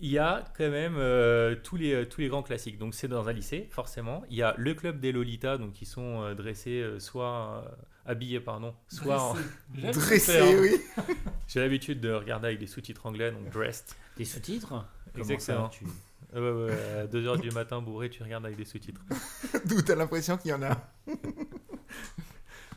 il 0.00 0.10
y 0.10 0.18
a 0.18 0.44
quand 0.56 0.70
même 0.70 0.96
euh, 0.98 1.54
tous, 1.62 1.76
les, 1.76 2.06
tous 2.08 2.20
les 2.20 2.28
grands 2.28 2.42
classiques. 2.42 2.78
Donc 2.78 2.94
c'est 2.94 3.08
dans 3.08 3.28
un 3.28 3.32
lycée, 3.32 3.68
forcément. 3.70 4.22
Il 4.30 4.36
y 4.36 4.42
a 4.42 4.54
le 4.58 4.74
club 4.74 5.00
des 5.00 5.12
Lolitas, 5.12 5.56
donc 5.58 5.72
qui 5.72 5.86
sont 5.86 6.22
euh, 6.22 6.34
dressés, 6.34 6.80
euh, 6.82 6.98
soit 6.98 7.62
euh, 7.64 7.68
habillés, 8.06 8.40
pardon, 8.40 8.74
soit 8.88 9.20
en- 9.22 9.36
J'aime 9.74 9.92
Dressé, 9.92 10.38
le 10.40 10.46
faire. 10.46 10.60
oui. 10.60 10.80
J'ai 11.48 11.60
l'habitude 11.60 12.00
de 12.00 12.12
regarder 12.12 12.48
avec 12.48 12.58
des 12.58 12.66
sous-titres 12.66 13.06
anglais, 13.06 13.30
donc 13.30 13.48
dressed. 13.50 13.94
Des 14.16 14.24
sous-titres? 14.24 14.84
Exactement. 15.16 15.70
ça, 15.70 15.78
tu- 15.78 15.84
Euh, 16.34 16.66
ouais, 16.66 16.72
ouais, 16.72 17.00
à 17.02 17.06
2h 17.06 17.40
du 17.40 17.50
matin 17.52 17.80
bourré, 17.80 18.10
tu 18.10 18.22
regardes 18.24 18.44
avec 18.44 18.56
des 18.58 18.64
sous-titres. 18.64 19.00
D'où 19.66 19.80
t'as 19.82 19.94
l'impression 19.94 20.36
qu'il 20.36 20.50
y 20.50 20.54
en 20.54 20.62
a. 20.62 20.76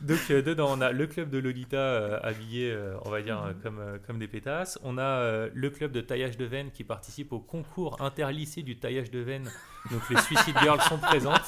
Donc 0.00 0.18
euh, 0.30 0.42
dedans, 0.42 0.68
on 0.70 0.80
a 0.80 0.92
le 0.92 1.06
club 1.06 1.28
de 1.30 1.38
Lolita 1.38 1.76
euh, 1.76 2.20
habillé, 2.22 2.70
euh, 2.70 2.94
on 3.04 3.10
va 3.10 3.20
dire, 3.20 3.42
euh, 3.42 3.52
comme, 3.62 3.78
euh, 3.80 3.98
comme 4.06 4.18
des 4.18 4.28
pétasses. 4.28 4.78
On 4.84 4.96
a 4.96 5.02
euh, 5.02 5.48
le 5.52 5.70
club 5.70 5.90
de 5.92 6.00
taillage 6.00 6.36
de 6.36 6.44
veine 6.44 6.70
qui 6.70 6.84
participe 6.84 7.32
au 7.32 7.40
concours 7.40 8.00
interlycée 8.00 8.62
du 8.62 8.78
taillage 8.78 9.10
de 9.10 9.18
veine. 9.18 9.50
Donc 9.90 10.00
les 10.10 10.20
Suicide 10.22 10.54
Girls 10.62 10.80
sont 10.82 10.98
présentes. 10.98 11.42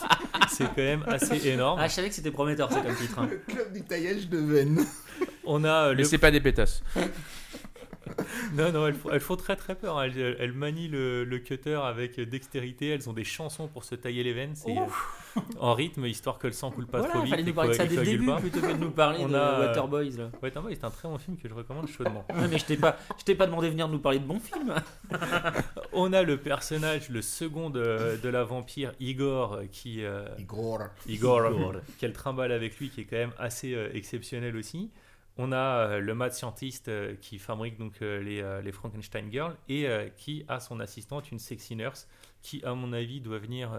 C'est 0.49 0.65
quand 0.67 0.77
même 0.79 1.05
assez 1.07 1.47
énorme. 1.49 1.79
Ah, 1.81 1.87
je 1.87 1.93
savais 1.93 2.09
que 2.09 2.15
c'était 2.15 2.33
prometteur, 2.33 2.73
c'est 2.73 2.83
comme 2.83 2.97
titre. 2.97 3.19
hein. 3.21 3.29
Le 3.31 3.39
club 3.55 3.73
du 3.73 3.83
taillage 3.83 4.29
de 4.29 4.39
veine. 4.39 4.85
On 5.45 5.63
a 5.65 5.69
euh, 5.89 5.91
Mais 5.91 5.99
le... 6.03 6.05
c'est 6.05 6.19
pas 6.19 6.31
des 6.33 6.41
pétasses. 6.41 6.83
Non, 8.55 8.73
non, 8.73 8.87
elles 8.87 8.95
font, 8.95 9.11
elles 9.13 9.21
font 9.21 9.37
très 9.37 9.57
très 9.57 9.75
peur. 9.75 9.99
hein. 9.99 10.05
Elles, 10.05 10.37
elles 10.41 10.53
manient 10.53 10.89
le, 10.89 11.25
le 11.25 11.39
cutter 11.39 11.75
avec 11.83 12.19
dextérité. 12.21 12.89
Elles 12.89 13.09
ont 13.09 13.13
des 13.13 13.25
chansons 13.25 13.69
pour 13.69 13.85
se 13.85 13.95
tailler 13.95 14.23
les 14.23 14.33
veines. 14.33 14.55
C'est 14.55 14.77
euh, 14.77 15.41
en 15.61 15.75
rythme, 15.75 16.07
histoire 16.07 16.39
que 16.39 16.47
le 16.47 16.53
sang 16.53 16.71
coule 16.71 16.87
pas 16.87 16.99
Voilà, 16.99 17.15
trop 17.15 17.23
vite. 17.23 17.31
fallait 17.31 17.43
nous 17.45 17.55
parler 17.55 17.71
de 17.71 17.75
ça 17.75 17.87
dès 17.87 17.97
le 17.97 18.03
début 18.05 18.31
plutôt 18.41 18.61
que 18.61 18.73
de 18.73 18.79
nous 18.79 18.91
parler 19.03 19.19
On 19.23 19.29
de 19.29 19.35
a, 19.35 19.61
Waterboys. 19.61 20.11
Là. 20.17 20.31
Ouais, 20.43 20.53
c'est 20.75 20.85
un 20.85 20.91
très 20.91 21.09
bon 21.09 21.19
film 21.19 21.37
que 21.37 21.49
je 21.49 21.55
recommande 21.55 21.89
chaudement. 21.89 22.25
Ouais, 22.35 22.49
mais 22.49 22.59
je 22.59 22.65
t'ai 22.65 22.77
pas, 22.77 22.97
je 23.19 23.25
t'ai 23.25 23.35
pas 23.35 23.47
demandé 23.47 23.67
de 23.69 23.73
venir 23.73 23.89
nous 23.89 23.99
parler 24.01 24.19
de 24.19 24.25
bons 24.25 24.41
films. 24.41 24.75
On 25.93 26.13
a 26.13 26.23
le 26.23 26.37
personnage, 26.37 27.09
le 27.11 27.23
second 27.23 27.71
de, 27.71 28.19
de 28.23 28.29
la 28.29 28.45
vampire, 28.45 28.93
Igor, 29.01 29.61
qui, 29.71 30.05
euh, 30.05 30.27
Igor. 30.39 30.81
Igor, 31.07 31.43
qui 31.99 32.05
a 32.05 32.09
le 32.09 32.15
trimballe 32.15 32.53
avec 32.53 32.79
lui, 32.79 32.89
qui 32.91 33.03
est 33.03 33.05
quand 33.05 33.17
même 33.17 33.33
assez 33.39 33.75
euh, 33.75 33.91
exceptionnel 33.95 34.57
aussi. 34.57 34.91
On 35.37 35.53
a 35.53 35.89
euh, 35.89 36.01
le 36.01 36.15
mad 36.15 36.33
scientist 36.33 36.89
euh, 36.89 37.15
qui 37.21 37.39
fabrique 37.39 37.79
donc 37.79 38.03
euh, 38.03 38.61
les, 38.63 38.73
Frankenstein 38.73 39.31
Girls 39.31 39.57
et 39.69 39.89
qui 40.17 40.45
a 40.49 40.61
son 40.61 40.81
assistante, 40.81 41.31
une 41.31 41.39
sexy 41.39 41.77
nurse, 41.77 42.09
qui, 42.43 42.63
à 42.65 42.75
mon 42.75 42.93
avis, 42.93 43.21
doit 43.21 43.39
venir 43.39 43.71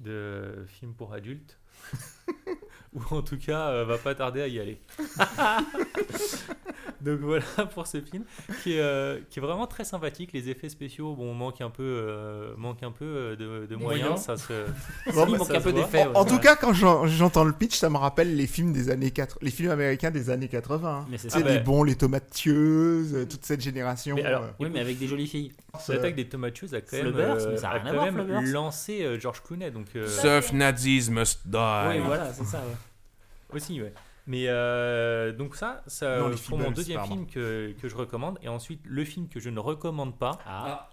de 0.00 0.64
films 0.66 0.94
pour 0.94 1.12
adultes. 1.12 1.58
Ou 2.94 3.02
en 3.10 3.22
tout 3.22 3.38
cas, 3.38 3.84
va 3.84 3.98
pas 3.98 4.14
tarder 4.14 4.42
à 4.42 4.48
y 4.48 4.58
aller. 4.58 4.80
Donc 7.00 7.20
voilà 7.20 7.44
pour 7.74 7.86
ce 7.86 8.00
film 8.00 8.24
qui 8.62 8.74
est, 8.74 8.80
euh, 8.80 9.18
qui 9.30 9.38
est 9.38 9.42
vraiment 9.42 9.66
très 9.66 9.84
sympathique. 9.84 10.32
Les 10.32 10.48
effets 10.48 10.68
spéciaux, 10.68 11.14
bon, 11.14 11.32
manque 11.34 11.60
un 11.60 11.70
peu, 11.70 11.82
euh, 11.84 12.54
manque 12.56 12.82
un 12.82 12.90
peu 12.90 13.04
euh, 13.04 13.36
de, 13.36 13.66
de 13.66 13.76
moyens. 13.76 14.20
Ça 14.22 14.36
se, 14.36 14.52
Bon, 15.14 15.26
bah, 15.26 15.38
manque 15.38 15.46
ça 15.46 15.56
un 15.56 15.58
se 15.60 15.64
peu 15.64 15.72
d'effets. 15.72 16.04
En, 16.06 16.12
en 16.14 16.24
tout 16.24 16.38
cas, 16.38 16.56
quand 16.56 16.72
j'en- 16.72 17.06
j'entends 17.06 17.44
le 17.44 17.52
pitch, 17.52 17.76
ça 17.76 17.88
me 17.90 17.96
rappelle 17.96 18.34
les 18.36 18.46
films 18.46 18.72
des 18.72 18.90
années 18.90 19.10
4, 19.12 19.38
les 19.42 19.50
films 19.50 19.70
américains 19.70 20.10
des 20.10 20.30
années 20.30 20.48
80. 20.48 21.06
Mais 21.10 21.18
c'est 21.18 21.28
Ah 21.34 21.38
les 21.38 21.58
bah. 21.58 21.60
bons, 21.60 21.82
les 21.84 21.94
tomates 21.94 22.30
tueuses, 22.30 23.14
euh, 23.14 23.26
toute 23.26 23.44
cette 23.44 23.60
génération. 23.60 24.16
Mais 24.16 24.24
alors, 24.24 24.42
euh, 24.42 24.50
Oui, 24.58 24.68
mais 24.72 24.80
avec 24.80 24.98
des 24.98 25.06
jolies 25.06 25.28
filles. 25.28 25.52
L'attaque 25.88 26.16
des 26.16 26.28
tomates 26.28 26.56
a 26.72 26.80
quand 26.80 26.96
même, 26.96 27.02
Flubbers, 27.02 27.36
euh, 27.36 27.50
mais 27.52 27.56
ça 27.58 27.70
a 27.70 27.80
quand 27.80 28.04
même 28.12 28.50
lancé 28.52 29.02
euh, 29.04 29.20
George 29.20 29.42
Clooney. 29.44 29.70
Donc, 29.70 29.86
euh, 29.94 30.08
Sauf 30.08 30.52
Nazis 30.52 31.10
must 31.10 31.40
die. 31.46 31.56
Oui, 31.88 31.98
voilà, 32.04 32.32
c'est 32.32 32.44
ça. 32.44 32.58
ouais. 32.58 33.56
aussi, 33.56 33.80
ouais. 33.80 33.92
Mais 34.28 34.44
euh, 34.48 35.32
donc 35.32 35.56
ça, 35.56 35.82
ça 35.86 36.18
Non, 36.18 36.30
pour 36.48 36.58
mon 36.58 36.70
deuxième 36.70 37.02
film 37.04 37.26
que, 37.26 37.72
que 37.80 37.88
je 37.88 37.96
recommande. 37.96 38.38
Et 38.42 38.48
ensuite, 38.48 38.82
le 38.84 39.04
film 39.04 39.26
que 39.28 39.40
je 39.40 39.48
ne 39.48 39.58
recommande 39.58 40.16
pas, 40.18 40.38
Ah, 40.46 40.88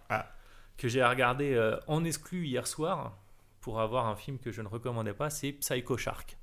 que 0.78 0.88
j'ai 0.88 1.04
regardé 1.04 1.54
euh, 1.54 1.78
en 1.88 2.04
exclu 2.06 2.46
hier 2.48 2.66
soir 2.66 3.18
pour 3.62 3.82
avoir 3.82 4.08
un 4.08 4.16
film 4.16 4.40
que 4.40 4.52
je 4.52 4.62
ne 4.62 4.68
recommandais 4.70 5.14
pas, 5.14 5.30
c'est 5.30 5.52
Psycho 5.52 5.98
Shark. 5.98 6.38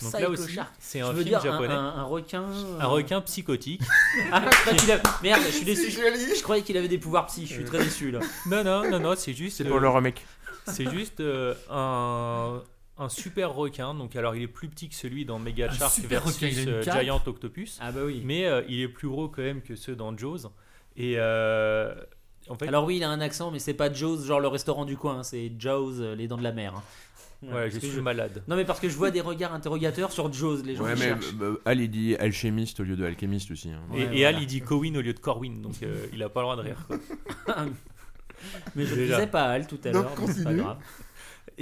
Donc 0.00 0.12
là 0.14 0.18
Psycho 0.20 0.32
aussi, 0.32 0.52
Shark. 0.54 0.70
c'est 0.78 1.00
un 1.00 1.08
veux 1.12 1.22
film 1.24 1.28
dire 1.28 1.40
japonais. 1.42 1.74
un- 1.74 1.94
un 1.96 2.04
requin. 2.04 2.42
euh, 2.42 2.80
Un 2.80 2.86
requin 2.86 3.20
psychotique. 3.20 3.82
Ah, 4.32 4.42
je 4.66 5.22
Merde, 5.22 5.42
je 5.46 5.50
suis 5.50 5.64
déçu. 5.64 5.90
Je 5.90 6.42
croyais 6.42 6.62
qu'il 6.62 6.76
avait 6.76 6.88
des 6.88 6.98
pouvoirs 6.98 7.26
psy. 7.26 7.46
Je 7.46 7.54
suis 7.54 7.64
très 7.64 7.78
déçu 7.78 8.10
là. 8.12 8.20
Non, 8.46 8.62
non, 8.64 8.88
non, 8.90 9.00
non, 9.00 9.14
c'est 9.16 9.34
juste. 9.34 9.56
C'est 9.58 9.66
euh, 9.66 9.70
pour 9.70 9.80
le 9.80 9.88
remake. 9.88 10.24
C'est 10.66 10.88
juste 10.90 11.18
euh, 11.20 11.54
un, 11.70 12.62
un 12.98 13.08
super 13.08 13.52
requin. 13.54 13.94
Donc, 13.94 14.16
alors, 14.16 14.34
il 14.36 14.42
est 14.42 14.48
plus 14.48 14.68
petit 14.68 14.88
que 14.88 14.94
celui 14.94 15.24
dans 15.24 15.38
Mega 15.38 15.68
Un 15.70 15.72
Shark 15.72 15.98
versus 16.00 16.42
requin, 16.42 16.68
euh. 16.70 16.82
Giant 17.02 17.22
Octopus. 17.26 17.78
Ah 17.80 17.90
bah 17.92 18.00
oui. 18.04 18.22
Mais 18.24 18.46
euh, 18.46 18.62
il 18.68 18.80
est 18.80 18.88
plus 18.88 19.08
gros 19.08 19.28
quand 19.28 19.42
même 19.42 19.62
que 19.62 19.74
ceux 19.76 19.96
dans 19.96 20.16
Jaws. 20.16 20.50
Et 20.96 21.14
euh, 21.16 21.94
en 22.48 22.54
fait, 22.56 22.68
Alors 22.68 22.84
oui, 22.84 22.96
il 22.98 23.04
a 23.04 23.08
un 23.10 23.20
accent, 23.20 23.50
mais 23.50 23.58
c'est 23.58 23.74
pas 23.74 23.92
Joe's, 23.92 24.24
genre 24.26 24.40
le 24.40 24.48
restaurant 24.48 24.84
du 24.84 24.96
coin. 24.96 25.18
hein, 25.18 25.22
C'est 25.22 25.50
Joe's, 25.58 25.96
euh, 26.00 26.14
les 26.14 26.28
dents 26.28 26.36
de 26.36 26.42
la 26.42 26.52
mer. 26.52 26.74
hein. 26.76 26.82
voilà, 27.42 27.68
je 27.70 27.78
suis 27.78 28.00
malade. 28.02 28.42
Non 28.46 28.54
mais 28.56 28.64
parce 28.64 28.78
que 28.78 28.88
je 28.88 28.96
vois 28.96 29.10
des 29.10 29.20
regards 29.22 29.52
interrogateurs 29.54 30.12
sur 30.12 30.30
Joe's, 30.32 30.62
les 30.64 30.76
gens 30.76 30.84
Ouais, 30.84 30.92
qui 30.94 31.00
mais 31.00 31.06
cherchent. 31.08 31.34
euh, 31.40 31.60
Al, 31.64 31.80
il 31.80 31.90
dit 31.90 32.14
alchimiste 32.16 32.78
au 32.80 32.84
lieu 32.84 32.94
de 32.94 33.04
alchimiste 33.04 33.50
aussi. 33.50 33.70
hein. 33.70 33.80
Et, 33.94 34.04
Ouais, 34.04 34.16
et 34.16 34.26
Al, 34.26 34.34
voilà. 34.34 34.38
il 34.40 34.46
dit 34.46 34.60
Cowen 34.60 34.96
au 34.96 35.00
lieu 35.00 35.14
de 35.14 35.18
Corwin. 35.18 35.60
Donc, 35.62 35.74
euh, 35.82 36.06
il 36.12 36.22
a 36.22 36.28
pas 36.28 36.40
le 36.40 36.44
droit 36.44 36.56
de 36.56 36.60
rire. 36.62 36.84
quoi. 36.86 36.98
mais 38.76 38.84
je 38.86 38.94
Déjà. 38.94 39.14
disais 39.16 39.26
pas 39.28 39.44
Al 39.44 39.66
tout 39.66 39.78
à 39.84 39.90
l'heure, 39.92 40.14
donc 40.14 40.30
c'est 40.30 40.44
pas 40.44 40.54
grave. 40.54 40.78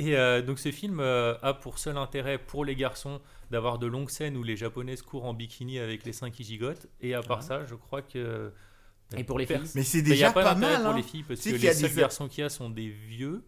Et 0.02 0.16
euh, 0.16 0.40
donc 0.40 0.58
ce 0.58 0.70
film 0.70 0.98
euh, 1.00 1.34
a 1.42 1.52
pour 1.52 1.78
seul 1.78 1.96
intérêt 1.98 2.38
pour 2.38 2.64
les 2.64 2.74
garçons 2.74 3.20
d'avoir 3.50 3.78
de 3.78 3.86
longues 3.86 4.08
scènes 4.08 4.36
où 4.36 4.42
les 4.42 4.56
japonaises 4.56 5.02
courent 5.02 5.26
en 5.26 5.34
bikini 5.34 5.78
avec 5.78 6.04
les 6.04 6.12
seins 6.14 6.30
qui 6.30 6.42
gigotent. 6.42 6.86
Et 7.02 7.14
à 7.14 7.22
part 7.22 7.38
Ah. 7.40 7.42
ça, 7.42 7.64
je 7.66 7.74
crois 7.74 8.00
que... 8.00 8.50
Et 9.16 9.24
pour 9.24 9.38
les 9.38 9.44
filles 9.46 9.58
Mais 9.74 9.82
c'est 9.82 9.98
Mais 9.98 10.02
il 10.02 10.06
n'y 10.06 10.12
a 10.24 10.28
déjà 10.28 10.32
pas, 10.32 10.42
pas, 10.44 10.54
d'intérêt 10.54 10.72
mal. 10.74 10.82
pour 10.84 10.92
hein. 10.92 10.96
les 10.96 11.02
filles 11.02 11.24
parce 11.24 11.40
que 11.40 11.48
y 11.50 11.58
les 11.58 11.72
seuls 11.74 11.90
des- 11.92 12.00
garçons 12.00 12.28
qu'il 12.28 12.42
y 12.42 12.44
a 12.44 12.48
sont 12.48 12.70
des 12.70 12.88
vieux. 12.88 13.44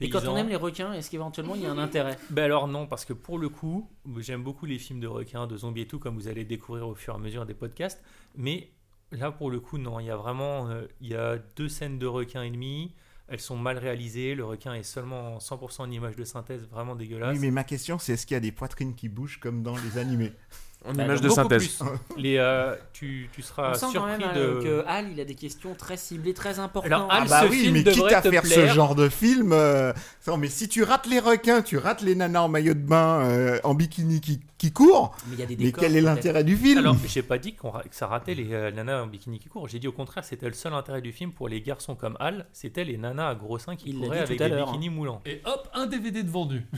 Et 0.00 0.10
quand 0.10 0.26
on 0.26 0.36
aime 0.36 0.48
les 0.48 0.56
requins, 0.56 0.92
est-ce 0.94 1.10
qu'éventuellement 1.10 1.54
il 1.54 1.62
y 1.62 1.66
a 1.66 1.70
un 1.70 1.78
intérêt? 1.78 2.18
Ben 2.30 2.44
alors 2.44 2.66
non, 2.66 2.86
parce 2.88 3.04
que 3.04 3.12
pour 3.12 3.38
le 3.38 3.48
coup, 3.48 3.88
j'aime 4.18 4.42
beaucoup 4.42 4.66
les 4.66 4.78
films 4.80 4.98
de 4.98 5.06
requins, 5.06 5.46
de 5.46 5.56
zombies 5.56 5.82
et 5.82 5.86
tout, 5.86 6.00
comme 6.00 6.16
vous 6.16 6.26
allez 6.26 6.44
découvrir 6.44 6.88
au 6.88 6.94
fur 6.96 7.12
et 7.14 7.16
à 7.16 7.20
mesure 7.20 7.46
des 7.46 7.54
podcasts. 7.54 8.02
Mais 8.34 8.70
là, 9.12 9.30
pour 9.30 9.48
le 9.50 9.60
coup, 9.60 9.78
non, 9.78 10.00
il 10.00 10.06
y 10.06 10.10
a 10.10 10.16
vraiment, 10.16 10.68
euh, 10.70 10.86
il 11.00 11.08
y 11.08 11.14
a 11.14 11.36
deux 11.56 11.68
scènes 11.68 11.98
de 12.00 12.06
requins 12.06 12.42
ennemis. 12.42 12.92
Elles 13.32 13.40
sont 13.40 13.56
mal 13.56 13.78
réalisées. 13.78 14.34
Le 14.34 14.44
requin 14.44 14.74
est 14.74 14.82
seulement 14.82 15.36
en 15.36 15.38
100% 15.38 15.80
en 15.80 15.90
image 15.90 16.16
de 16.16 16.24
synthèse, 16.24 16.68
vraiment 16.70 16.94
dégueulasse. 16.94 17.32
Oui, 17.32 17.38
mais 17.40 17.50
ma 17.50 17.64
question, 17.64 17.98
c'est 17.98 18.12
est-ce 18.12 18.26
qu'il 18.26 18.34
y 18.34 18.36
a 18.36 18.40
des 18.40 18.52
poitrines 18.52 18.94
qui 18.94 19.08
bougent 19.08 19.40
comme 19.40 19.62
dans 19.62 19.74
les 19.78 19.96
animés 19.96 20.34
En 20.84 20.92
Bah, 20.92 21.04
image 21.04 21.22
de 21.22 21.30
synthèse. 21.30 21.78
Les, 22.18 22.36
euh, 22.36 22.74
tu, 22.92 23.30
tu 23.32 23.40
On 23.40 23.42
seras 23.42 23.74
sent 23.74 23.86
quand 23.94 24.04
même 24.04 24.20
surpris 24.20 24.38
euh, 24.38 24.58
de. 24.58 24.62
que 24.62 24.84
Hal, 24.86 25.06
il 25.12 25.18
a 25.18 25.24
des 25.24 25.34
questions 25.34 25.74
très 25.74 25.96
ciblées, 25.96 26.34
très 26.34 26.58
importantes. 26.58 26.92
Alors, 26.92 27.10
Hal, 27.10 27.22
Ah 27.24 27.28
bah 27.30 27.42
ce 27.44 27.50
oui, 27.50 27.60
film 27.60 27.72
mais 27.72 27.84
quitte 27.84 28.12
à 28.12 28.20
faire 28.20 28.44
ce 28.44 28.66
genre 28.66 28.94
de 28.94 29.08
film, 29.08 29.52
euh, 29.54 29.94
non, 30.26 30.36
mais 30.36 30.48
si 30.48 30.68
tu 30.68 30.82
rates 30.82 31.06
les 31.06 31.18
requins, 31.18 31.62
tu 31.62 31.78
rates 31.78 32.02
les 32.02 32.14
nanas 32.14 32.42
en 32.42 32.48
maillot 32.50 32.74
de 32.74 32.80
bain 32.80 33.22
euh, 33.24 33.58
en 33.64 33.72
bikini 33.74 34.20
qui, 34.20 34.40
qui 34.62 34.70
courent, 34.72 35.12
mais 35.26 35.34
il 35.34 35.40
y 35.40 35.42
a 35.42 35.46
des 35.46 35.56
mais 35.56 35.64
décors. 35.64 35.82
quel 35.82 35.96
est 35.96 36.00
l'intérêt 36.00 36.44
du 36.44 36.56
film 36.56 36.78
Alors, 36.78 36.94
j'ai 37.08 37.22
pas 37.24 37.38
dit 37.38 37.54
qu'on 37.54 37.70
ra- 37.70 37.82
que 37.82 37.96
ça 37.96 38.06
ratait 38.06 38.34
les 38.34 38.52
euh, 38.52 38.70
nanas 38.70 39.02
en 39.02 39.08
bikini 39.08 39.40
qui 39.40 39.48
courent. 39.48 39.66
J'ai 39.66 39.80
dit 39.80 39.88
au 39.88 39.92
contraire, 39.92 40.22
c'était 40.24 40.46
le 40.46 40.52
seul 40.52 40.72
intérêt 40.72 41.02
du 41.02 41.10
film 41.10 41.32
pour 41.32 41.48
les 41.48 41.60
garçons 41.62 41.96
comme 41.96 42.16
Hal, 42.20 42.46
c'était 42.52 42.84
les 42.84 42.96
nanas 42.96 43.30
à 43.30 43.34
gros 43.34 43.58
seins 43.58 43.74
qui 43.74 43.90
Il 43.90 43.98
couraient 43.98 44.20
avec 44.20 44.38
des 44.38 44.48
bikinis 44.50 44.88
moulants. 44.88 45.20
Et 45.26 45.42
hop, 45.44 45.68
un 45.74 45.86
DVD 45.86 46.22
de 46.22 46.30
vendu. 46.30 46.64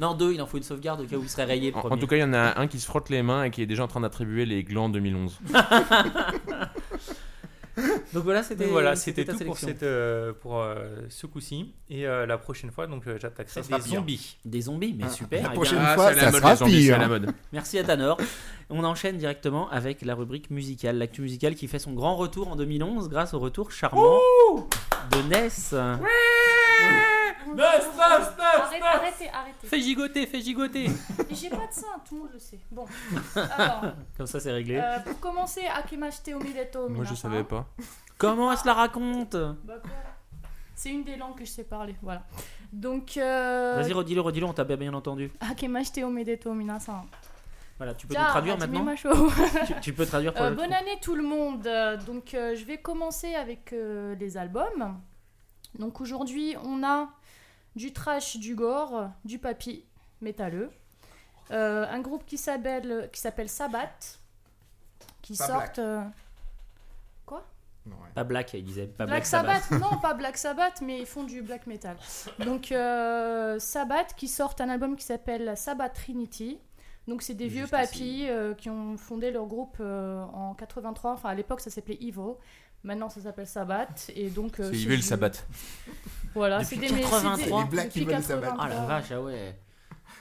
Non, 0.00 0.14
deux, 0.14 0.32
il 0.32 0.42
en 0.42 0.46
faut 0.46 0.56
une 0.56 0.62
sauvegarde 0.64 1.02
au 1.02 1.04
cas 1.04 1.16
où 1.16 1.22
il 1.22 1.28
serait 1.28 1.44
rayé. 1.44 1.72
En, 1.74 1.78
en 1.80 1.96
tout 1.96 2.06
cas, 2.08 2.16
il 2.16 2.20
y 2.20 2.24
en 2.24 2.32
a 2.32 2.58
un 2.58 2.66
qui 2.66 2.80
se 2.80 2.86
frotte 2.86 3.08
les 3.10 3.22
mains 3.22 3.44
et 3.44 3.50
qui 3.50 3.62
est 3.62 3.66
déjà 3.66 3.84
en 3.84 3.88
train 3.88 4.00
d'attribuer 4.00 4.44
les 4.46 4.64
glands 4.64 4.88
2011. 4.88 5.38
Donc 8.12 8.24
voilà, 8.24 8.42
c'était 8.42 8.66
voilà, 8.66 8.96
c'était 8.96 9.24
ta 9.24 9.34
tout 9.34 9.44
pour, 9.44 9.56
cette, 9.58 9.82
euh, 9.82 10.32
pour 10.32 10.58
euh, 10.60 10.74
ce 11.08 11.26
coup-ci. 11.26 11.72
Et 11.88 12.06
euh, 12.06 12.26
la 12.26 12.38
prochaine 12.38 12.70
fois, 12.70 12.86
donc 12.86 13.04
j'attaquerai 13.18 13.60
des 13.62 13.80
zombies. 13.80 14.36
Des 14.44 14.60
zombies, 14.62 14.94
mais 14.96 15.04
Ah, 15.06 15.10
super. 15.10 15.42
la 15.42 15.48
eh 15.50 15.54
prochaine 15.54 15.78
bien, 15.78 15.94
fois, 15.94 16.12
c'est 16.12 16.12
à 16.12 16.14
la 16.14 16.20
ça 16.22 16.30
mode, 16.30 16.40
sera 16.40 16.56
zombies, 16.56 16.72
pire. 16.78 16.94
à 16.94 16.98
la 16.98 17.08
mode. 17.08 17.30
Merci 17.52 17.78
à 17.78 17.84
Tanor. 17.84 18.18
On 18.68 18.84
enchaîne 18.84 19.16
directement 19.16 19.68
avec 19.70 20.02
la 20.02 20.14
rubrique 20.14 20.50
musicale, 20.50 20.98
l'actu 20.98 21.22
musicale 21.22 21.54
qui 21.54 21.68
fait 21.68 21.78
son 21.78 21.92
grand 21.92 22.16
retour 22.16 22.48
en 22.48 22.56
2011 22.56 23.08
grâce 23.08 23.34
au 23.34 23.38
retour 23.38 23.70
charmant 23.72 24.18
de 25.12 25.28
Ness. 25.34 25.74
Arrête- 27.48 28.82
arrêtez, 28.82 29.28
arrêtez. 29.30 29.66
Fais 29.66 29.80
gigoter, 29.80 30.26
fais 30.26 30.40
gigoter 30.40 30.86
J'ai 31.30 31.50
pas 31.50 31.66
de 31.66 31.72
sein, 31.72 31.86
tout 32.08 32.14
le 32.16 32.20
monde 32.22 32.30
le 32.32 32.38
sait. 32.38 32.58
Bon. 32.70 32.84
Alors, 33.56 33.92
Comme 34.16 34.26
ça, 34.26 34.40
c'est 34.40 34.52
réglé. 34.52 34.76
euh, 34.76 34.98
pour 35.00 35.18
commencer, 35.20 35.62
Akimashite 35.66 36.28
Omideto 36.34 36.88
Moi, 36.88 37.04
je 37.04 37.14
savais 37.14 37.44
pas. 37.44 37.66
Comment 38.18 38.52
elle 38.52 38.58
se 38.58 38.66
la 38.66 38.74
raconte 38.74 39.34
Bah 39.36 39.74
quoi? 39.82 39.90
C'est 40.74 40.90
une 40.90 41.04
des 41.04 41.16
langues 41.16 41.36
que 41.36 41.44
je 41.44 41.50
sais 41.50 41.64
parler, 41.64 41.94
voilà. 42.02 42.22
Donc, 42.72 43.16
euh, 43.16 43.74
Vas-y, 43.76 43.92
redis-le, 43.92 44.20
redis-le, 44.20 44.46
on 44.46 44.52
t'a 44.52 44.64
pas 44.64 44.76
bien 44.76 44.94
entendu. 44.94 45.30
Akimashite 45.40 45.98
Omideto 46.04 46.52
minasan. 46.54 47.04
Voilà, 47.76 47.94
tu 47.94 48.06
peux 48.06 48.14
nous 48.14 48.20
traduire 48.26 48.58
maintenant? 48.58 48.86
Tu, 49.66 49.74
tu 49.80 49.92
peux 49.94 50.04
traduire 50.04 50.34
pour 50.34 50.42
Euh, 50.44 50.50
le 50.50 50.56
bonne 50.56 50.72
année 50.72 50.98
tout 51.00 51.14
le 51.14 51.22
monde. 51.22 51.66
Euh, 51.66 51.96
Donc 51.96 52.34
euh, 52.34 52.54
je 52.54 52.64
vais 52.66 52.76
commencer 52.76 53.34
avec 53.34 53.72
euh, 53.72 54.14
les 54.16 54.36
albums. 54.36 54.98
Donc 55.78 56.00
aujourd'hui 56.02 56.56
on 56.62 56.82
a 56.84 57.08
du 57.76 57.92
trash, 57.92 58.36
du 58.38 58.54
gore, 58.54 59.10
du 59.24 59.38
papy 59.38 59.84
métalleux. 60.20 60.70
Euh, 61.50 61.86
un 61.90 62.00
groupe 62.00 62.24
qui 62.26 62.38
s'appelle 62.38 63.08
qui 63.12 63.20
s'appelle 63.20 63.48
Sabat 63.48 63.90
qui 65.22 65.36
Pas 65.36 65.46
sortent 65.46 65.78
euh, 65.80 66.00
Non, 67.86 67.96
ouais. 67.96 68.08
Pas 68.14 68.24
Black, 68.24 68.52
il 68.54 68.62
disait. 68.64 68.86
Pas 68.86 69.06
Black, 69.06 69.24
Sabbath. 69.26 69.70
non 69.72 69.98
pas 70.00 70.14
Black 70.14 70.36
Sabbath 70.36 70.80
mais 70.82 71.00
ils 71.00 71.06
font 71.06 71.24
du 71.24 71.42
black 71.42 71.66
metal. 71.66 71.96
Donc 72.38 72.70
euh, 72.72 73.58
Sabat 73.58 74.04
qui 74.16 74.28
sortent 74.28 74.60
un 74.60 74.68
album 74.68 74.96
qui 74.96 75.04
s'appelle 75.04 75.54
Sabbath 75.56 75.94
Trinity. 75.94 76.58
Donc 77.08 77.22
c'est 77.22 77.34
des 77.34 77.48
vieux 77.48 77.66
Jusqu'ici. 77.66 77.82
papis 77.92 78.26
euh, 78.28 78.54
qui 78.54 78.68
ont 78.70 78.96
fondé 78.96 79.30
leur 79.30 79.46
groupe 79.46 79.78
euh, 79.80 80.22
en 80.22 80.54
83. 80.54 81.12
Enfin 81.12 81.30
à 81.30 81.34
l'époque 81.34 81.60
ça 81.60 81.70
s'appelait 81.70 81.98
Evil. 82.00 82.34
Maintenant 82.84 83.08
ça 83.08 83.20
s'appelle 83.22 83.46
Sabbath 83.46 84.10
et 84.14 84.28
donc 84.30 84.60
euh, 84.60 84.64
C'est 84.70 84.74
c'est 84.76 84.82
Yves 84.82 84.90
le 84.90 84.96
du- 84.96 85.02
Sabbat. 85.02 85.30
Voilà, 86.34 86.58
Depuis 86.62 86.76
c'est 86.76 86.94
des 86.94 87.00
83. 87.00 87.36
c'est 87.36 87.44
des- 87.44 87.50
Les 87.50 87.64
Black 87.64 87.86
depuis 87.88 88.02
Evil 88.02 88.22
Sabbath. 88.22 88.50
83. 88.50 88.64
Ah 88.64 88.68
la 88.68 88.84
vache, 88.86 89.12
ah 89.12 89.22
ouais. 89.22 89.58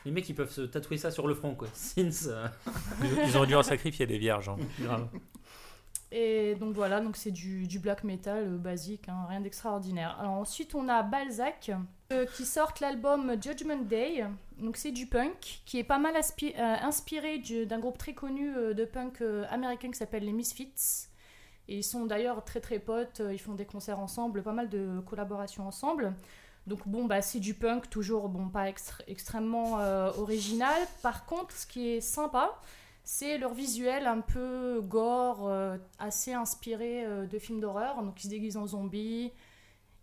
Les 0.05 0.11
mecs, 0.11 0.27
ils 0.29 0.35
peuvent 0.35 0.51
se 0.51 0.61
tatouer 0.61 0.97
ça 0.97 1.11
sur 1.11 1.27
le 1.27 1.35
front, 1.35 1.55
quoi. 1.55 1.67
Since. 1.73 2.27
euh, 2.29 2.47
Ils, 3.03 3.29
ils 3.29 3.37
ont 3.37 3.45
dû 3.45 3.55
en 3.55 3.63
sacrifier 3.63 4.05
des 4.07 4.17
vierges. 4.17 4.49
hein. 4.49 4.57
grave. 4.79 5.07
Et 6.11 6.55
donc 6.55 6.73
voilà, 6.73 7.01
donc 7.01 7.15
c'est 7.17 7.29
du, 7.29 7.67
du 7.67 7.77
black 7.77 8.03
metal 8.03 8.43
euh, 8.43 8.57
basique, 8.57 9.07
hein, 9.09 9.25
rien 9.29 9.41
d'extraordinaire. 9.41 10.17
Alors 10.19 10.33
ensuite 10.33 10.73
on 10.73 10.89
a 10.89 11.03
Balzac 11.03 11.69
euh, 12.11 12.25
qui 12.35 12.45
sort 12.45 12.73
l'album 12.81 13.35
Judgment 13.39 13.83
Day. 13.83 14.25
Donc 14.57 14.75
c'est 14.77 14.89
du 14.91 15.05
punk 15.05 15.61
qui 15.65 15.77
est 15.77 15.83
pas 15.83 15.99
mal 15.99 16.15
euh, 16.15 16.75
inspiré 16.81 17.37
du- 17.37 17.67
d'un 17.67 17.77
groupe 17.77 17.99
très 17.99 18.13
connu 18.13 18.55
euh, 18.55 18.73
de 18.73 18.85
punk 18.85 19.21
euh, 19.21 19.45
américain 19.51 19.91
qui 19.91 19.99
s'appelle 19.99 20.25
les 20.25 20.31
Misfits. 20.33 21.08
Ils 21.71 21.83
sont 21.83 22.05
d'ailleurs 22.05 22.43
très 22.43 22.59
très 22.61 22.79
potes, 22.79 23.19
euh, 23.19 23.33
ils 23.33 23.37
font 23.37 23.53
des 23.53 23.65
concerts 23.65 23.99
ensemble, 23.99 24.41
pas 24.41 24.53
mal 24.53 24.69
de 24.69 25.01
collaborations 25.01 25.67
ensemble. 25.67 26.13
Donc 26.65 26.87
bon, 26.87 27.05
bah, 27.05 27.21
c'est 27.21 27.39
du 27.39 27.53
punk, 27.53 27.89
toujours 27.89 28.27
bon, 28.27 28.49
pas 28.49 28.69
extr- 28.69 29.03
extrêmement 29.07 29.79
euh, 29.79 30.11
original. 30.17 30.81
Par 31.03 31.25
contre, 31.25 31.55
ce 31.55 31.67
qui 31.67 31.89
est 31.89 32.01
sympa, 32.01 32.59
c'est 33.03 33.37
leur 33.37 33.53
visuel 33.53 34.07
un 34.07 34.21
peu 34.21 34.81
gore, 34.81 35.47
euh, 35.47 35.77
assez 35.99 36.33
inspiré 36.33 37.05
de 37.27 37.39
films 37.39 37.59
d'horreur. 37.59 38.01
Donc 38.03 38.19
ils 38.19 38.23
se 38.23 38.29
déguisent 38.29 38.57
en 38.57 38.65
zombies, 38.65 39.31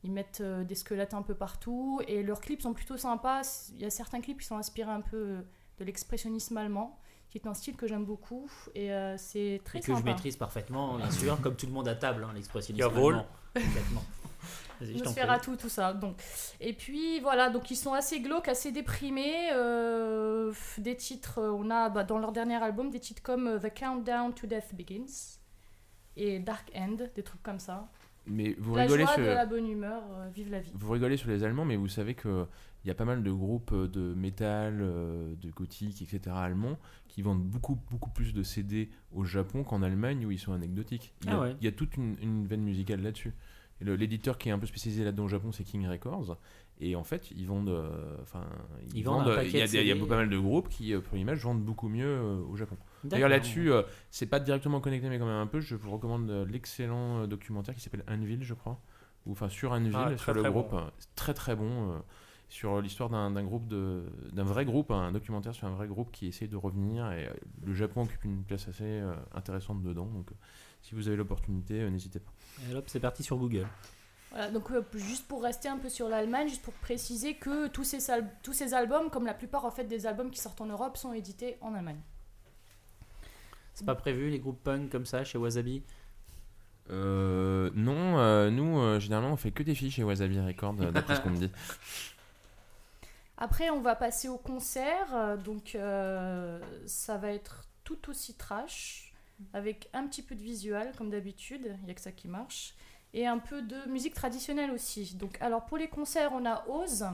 ils 0.05 0.13
mettent 0.13 0.43
des 0.43 0.75
squelettes 0.77 1.15
un 1.15 1.23
peu 1.23 1.35
partout. 1.35 2.01
Et 2.07 2.23
leurs 2.23 2.41
clips 2.41 2.63
sont 2.63 2.75
plutôt 2.75 2.97
sympas. 2.97 3.71
Il 3.75 3.83
y 3.83 3.85
a 3.85 3.91
certains 3.91 4.21
clips 4.21 4.41
qui 4.41 4.47
sont 4.47 4.57
inspirés 4.57 4.93
un 4.93 5.01
peu 5.01 5.45
de 5.79 5.85
l'expressionnisme 5.85 6.57
allemand, 6.57 6.99
qui 7.31 7.39
est 7.39 7.47
un 7.47 7.55
style 7.55 7.77
que 7.77 7.87
j'aime 7.87 8.05
beaucoup. 8.05 8.51
Et 8.75 8.93
euh, 8.93 9.17
c'est 9.19 9.61
très 9.65 9.79
Et 9.79 9.83
que 9.83 9.95
je 9.95 10.03
maîtrise 10.03 10.37
parfaitement, 10.37 10.97
bien 10.97 11.11
sûr, 11.11 11.41
comme 11.43 11.57
tout 11.57 11.67
le 11.67 11.73
monde 11.73 11.89
à 11.89 11.95
table, 11.95 12.25
hein, 12.25 12.33
l'expressionnisme. 12.35 12.89
Complètement. 12.89 13.27
Vas-y, 14.81 14.99
je 14.99 15.05
t'en 15.05 15.11
prie. 15.11 15.23
Nosferatu, 15.23 15.57
tout 15.57 15.69
ça. 15.69 15.95
Donc. 15.95 16.17
Et 16.61 16.75
puis 16.75 17.21
voilà, 17.21 17.49
donc 17.49 17.71
ils 17.71 17.77
sont 17.77 17.95
assez 17.95 18.21
glauques, 18.21 18.49
assez 18.49 18.73
déprimés. 18.73 19.51
euh, 19.53 20.53
des 20.79 20.97
titres, 20.97 21.39
euh, 21.39 21.51
on 21.51 21.71
a 21.71 21.89
bah, 21.89 22.05
dans 22.05 22.19
leur 22.19 22.33
dernier 22.33 22.63
album 22.63 22.91
des 22.91 23.01
titres 23.01 23.23
comme 23.23 23.59
The 23.59 23.73
Countdown 23.75 24.35
to 24.35 24.47
Death 24.47 24.75
Begins 24.75 25.39
et 26.17 26.39
Dark 26.39 26.71
End, 26.75 26.97
des 27.15 27.23
trucs 27.23 27.43
comme 27.43 27.61
ça. 27.61 27.89
Mais 28.27 28.57
vous 28.59 28.75
la 28.75 28.83
rigolez 28.83 29.05
joie, 29.05 29.15
sur... 29.15 29.23
de 29.23 29.29
la 29.29 29.47
bonne 29.47 29.69
humeur, 29.69 30.03
euh, 30.11 30.29
vive 30.35 30.51
la 30.51 30.61
vie. 30.61 30.73
Vous 30.75 30.91
rigolez 30.91 31.17
sur 31.17 31.31
les 31.31 31.45
Allemands, 31.45 31.65
mais 31.65 31.77
vous 31.77 31.89
savez 31.89 32.15
qu'il 32.87 32.91
y 32.91 32.93
a 32.93 32.95
pas 32.95 33.05
mal 33.05 33.25
de 33.25 33.33
groupes 33.33 33.75
de 33.75 34.15
métal, 34.15 34.79
euh, 34.81 35.35
de 35.43 35.51
gothique, 35.51 36.03
etc. 36.03 36.21
allemands 36.39 36.79
qui 37.09 37.21
vendent 37.21 37.43
beaucoup, 37.43 37.77
beaucoup 37.91 38.11
plus 38.11 38.33
de 38.33 38.45
CD 38.45 38.91
au 39.13 39.25
Japon 39.25 39.65
qu'en 39.65 39.83
Allemagne 39.83 40.25
où 40.25 40.31
ils 40.31 40.39
sont 40.39 40.53
anecdotiques. 40.53 41.13
Il 41.23 41.27
y 41.27 41.33
a, 41.33 41.35
Ah 41.37 41.41
ouais. 41.41 41.57
il 41.61 41.65
y 41.65 41.67
a 41.69 41.73
toute 41.73 41.97
une, 41.97 42.15
une 42.23 42.47
veine 42.47 42.61
musicale 42.63 43.03
là-dessus. 43.03 43.35
L'éditeur 43.81 44.39
qui 44.39 44.51
est 44.51 44.53
un 44.53 44.59
peu 44.61 44.67
spécialisé 44.67 45.03
là-dedans 45.05 45.25
au 45.25 45.29
Japon, 45.29 45.51
c'est 45.51 45.65
King 45.65 45.85
Records. 45.89 46.39
Et 46.79 46.95
en 46.95 47.03
fait, 47.03 47.29
ils 47.33 47.45
vendent. 47.47 47.71
euh, 47.71 48.17
Enfin, 48.23 48.45
Ils 48.95 49.03
vendent 49.03 49.27
euh, 49.29 49.43
Il 49.45 49.51
y, 49.57 49.61
a 49.61 49.65
il 49.67 49.89
y 49.89 50.07
pas 50.07 50.17
mal 50.17 50.31
de 50.31 50.39
groupes 50.39 50.69
qui, 50.69 50.95
euh, 50.95 51.01
pour 51.01 51.17
l'image, 51.17 51.41
vendent 51.41 51.65
beaucoup 51.65 51.89
mieux 51.89 52.07
euh, 52.07 52.41
au 52.49 52.55
Japon. 52.55 52.77
D'ailleurs, 53.03 53.29
là-dessus, 53.29 53.73
euh, 53.73 53.83
c'est 54.13 54.27
pas 54.27 54.39
directement 54.39 54.81
connecté, 54.81 55.09
mais 55.09 55.19
quand 55.19 55.27
même 55.27 55.35
un 55.35 55.47
peu. 55.49 55.59
Je 55.59 55.75
vous 55.75 55.91
recommande 55.91 56.31
euh, 56.31 56.47
l'excellent 56.47 57.23
euh, 57.23 57.27
documentaire 57.27 57.75
qui 57.75 57.81
s'appelle 57.81 58.05
Anvil, 58.09 58.45
je 58.45 58.55
crois. 58.55 58.81
Ou 59.27 59.33
enfin, 59.33 59.49
sur 59.49 59.73
Anvil, 59.73 59.91
Ah, 59.95 60.05
très, 60.15 60.19
sur 60.19 60.35
le 60.35 60.43
très 60.43 60.51
groupe. 60.53 60.71
bon. 60.71 60.79
euh, 60.79 60.83
très 61.17 61.35
très 61.35 61.57
bon. 61.57 62.01
Sur 62.49 62.81
l'histoire 62.81 63.09
d'un 63.11 63.31
d'un 63.31 63.43
groupe 63.43 63.67
de 63.67 64.05
d'un 64.33 64.45
vrai 64.45 64.65
groupe 64.65 64.91
un 64.91 65.11
documentaire 65.11 65.55
sur 65.55 65.67
un 65.67 65.75
vrai 65.75 65.89
groupe 65.89 66.13
qui 66.13 66.27
essaie 66.29 66.47
de 66.47 66.57
revenir 66.57 67.11
et 67.11 67.27
euh, 67.27 67.33
le 67.65 67.75
Japon 67.75 68.03
occupe 68.03 68.25
une 68.25 68.45
place 68.45 68.69
assez 68.69 68.85
euh, 68.85 69.15
intéressante 69.35 69.83
dedans 69.83 70.07
donc 70.07 70.31
euh, 70.31 70.35
si 70.83 70.95
vous 70.95 71.09
avez 71.09 71.17
l'opportunité 71.17 71.81
euh, 71.81 71.91
n'hésitez 71.91 72.21
pas 72.21 72.31
Et 72.71 72.75
hop, 72.75 72.85
c'est 72.87 73.01
parti 73.01 73.23
sur 73.25 73.37
Google. 73.37 73.67
Voilà, 74.31 74.51
donc 74.51 74.71
euh, 74.71 74.83
juste 74.95 75.27
pour 75.27 75.43
rester 75.43 75.69
un 75.69 75.79
peu 75.79 75.89
sur 75.89 76.09
l'Allemagne, 76.09 76.49
juste 76.49 76.63
pour 76.63 76.75
préciser 76.75 77.35
que 77.35 77.69
tous 77.69 77.85
ces, 77.85 77.99
tous 78.43 78.53
ces 78.53 78.75
albums, 78.75 79.11
comme 79.11 79.27
la 79.27 79.35
plupart 79.35 79.65
en 79.65 79.71
fait 79.71 79.85
des 79.85 80.07
albums 80.07 80.31
qui 80.31 80.41
sortent 80.41 80.61
en 80.61 80.67
Europe, 80.67 80.97
sont 80.97 81.13
édités 81.13 81.57
en 81.61 81.75
Allemagne. 81.75 82.01
C'est 83.75 83.85
pas 83.85 83.95
prévu, 83.95 84.31
les 84.31 84.39
groupes 84.39 84.63
punk 84.63 84.91
comme 84.91 85.07
ça 85.07 85.25
chez 85.25 85.39
Wasabi? 85.39 85.83
Euh, 86.91 87.71
non 87.75 88.19
euh, 88.19 88.49
nous 88.49 88.79
euh, 88.79 89.01
généralement 89.01 89.33
on 89.33 89.37
fait 89.37 89.51
que 89.51 89.65
des 89.65 89.75
filles 89.75 89.91
chez 89.91 90.05
Wasabi 90.05 90.39
Records 90.39 90.75
d'après 90.75 91.17
ce 91.17 91.21
qu'on 91.21 91.31
me 91.31 91.37
dit 91.37 91.51
Après, 93.39 93.71
on 93.71 93.81
va 93.81 93.95
passer 93.97 94.29
au 94.29 94.39
concert. 94.39 95.15
euh, 95.15 95.37
Donc, 95.37 95.75
euh, 95.75 96.61
ça 96.87 97.17
va 97.19 97.33
être 97.33 97.65
tout 97.85 98.11
aussi 98.11 98.35
trash, 98.35 99.13
avec 99.53 99.89
un 99.93 100.07
petit 100.07 100.23
peu 100.23 100.35
de 100.35 100.43
visual, 100.43 100.93
comme 100.97 101.11
d'habitude. 101.11 101.77
Il 101.81 101.85
n'y 101.85 101.91
a 101.91 101.95
que 101.95 102.01
ça 102.01 102.13
qui 102.13 102.29
marche. 102.29 102.75
Et 103.15 103.27
un 103.27 103.39
peu 103.39 103.63
de 103.63 103.89
musique 103.89 104.15
traditionnelle 104.15 104.71
aussi. 104.71 105.15
Donc, 105.15 105.37
alors, 105.41 105.65
pour 105.67 105.79
les 105.79 105.89
concerts, 105.89 106.33
on 106.33 106.45
a 106.47 106.67
Oz, 106.69 107.07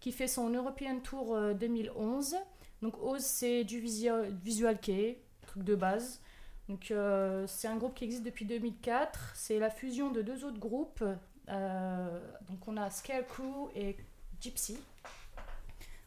qui 0.00 0.12
fait 0.12 0.26
son 0.26 0.50
European 0.50 1.00
Tour 1.00 1.34
euh, 1.34 1.54
2011. 1.54 2.36
Donc, 2.82 3.00
Oz, 3.02 3.22
c'est 3.22 3.64
du 3.64 3.78
visual, 3.80 4.32
visual 4.42 4.78
kei, 4.80 5.22
truc 5.42 5.62
de 5.64 5.74
base. 5.74 6.20
Donc, 6.68 6.90
euh, 6.90 7.46
c'est 7.46 7.68
un 7.68 7.76
groupe 7.76 7.94
qui 7.94 8.04
existe 8.04 8.24
depuis 8.24 8.44
2004. 8.44 9.32
C'est 9.34 9.58
la 9.58 9.70
fusion 9.70 10.10
de 10.10 10.22
deux 10.22 10.44
autres 10.44 10.58
groupes. 10.58 11.04
Euh, 11.48 12.20
donc, 12.48 12.66
on 12.66 12.76
a 12.76 12.90
Scarecrow 12.90 13.70
et 13.76 13.96
Gypsy. 14.40 14.78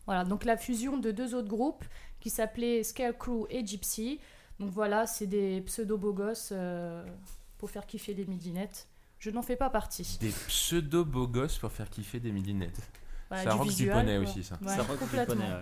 Voilà, 0.05 0.23
donc 0.23 0.45
la 0.45 0.57
fusion 0.57 0.97
de 0.97 1.11
deux 1.11 1.33
autres 1.35 1.47
groupes 1.47 1.83
qui 2.19 2.29
s'appelaient 2.29 2.83
Scarecrow 2.83 3.47
et 3.49 3.65
Gypsy. 3.65 4.19
Donc 4.59 4.69
voilà, 4.71 5.05
c'est 5.07 5.27
des 5.27 5.61
pseudo-beaux 5.61 6.13
gosses 6.13 6.49
euh, 6.51 7.03
pour 7.57 7.69
faire 7.71 7.85
kiffer 7.85 8.13
les 8.13 8.25
midinettes. 8.25 8.87
Je 9.19 9.29
n'en 9.31 9.41
fais 9.41 9.55
pas 9.55 9.69
partie. 9.69 10.17
des 10.21 10.29
pseudo 10.47 11.03
beaux 11.03 11.27
gosses 11.27 11.57
pour 11.57 11.71
faire 11.71 11.89
kiffer 11.89 12.19
des 12.19 12.31
midinettes 12.31 12.79
Bah, 13.29 13.37
Ça 13.43 13.51
du 13.51 13.57
rock 13.57 13.73
du 13.73 13.87
poney 13.89 14.19
quoi. 14.21 14.29
aussi, 14.29 14.43
ça. 14.43 14.55
Ouais, 14.61 14.67
Ça 14.75 14.83
rock 14.83 14.91
du 14.91 14.97
complètement. 15.05 15.35
poney, 15.35 15.53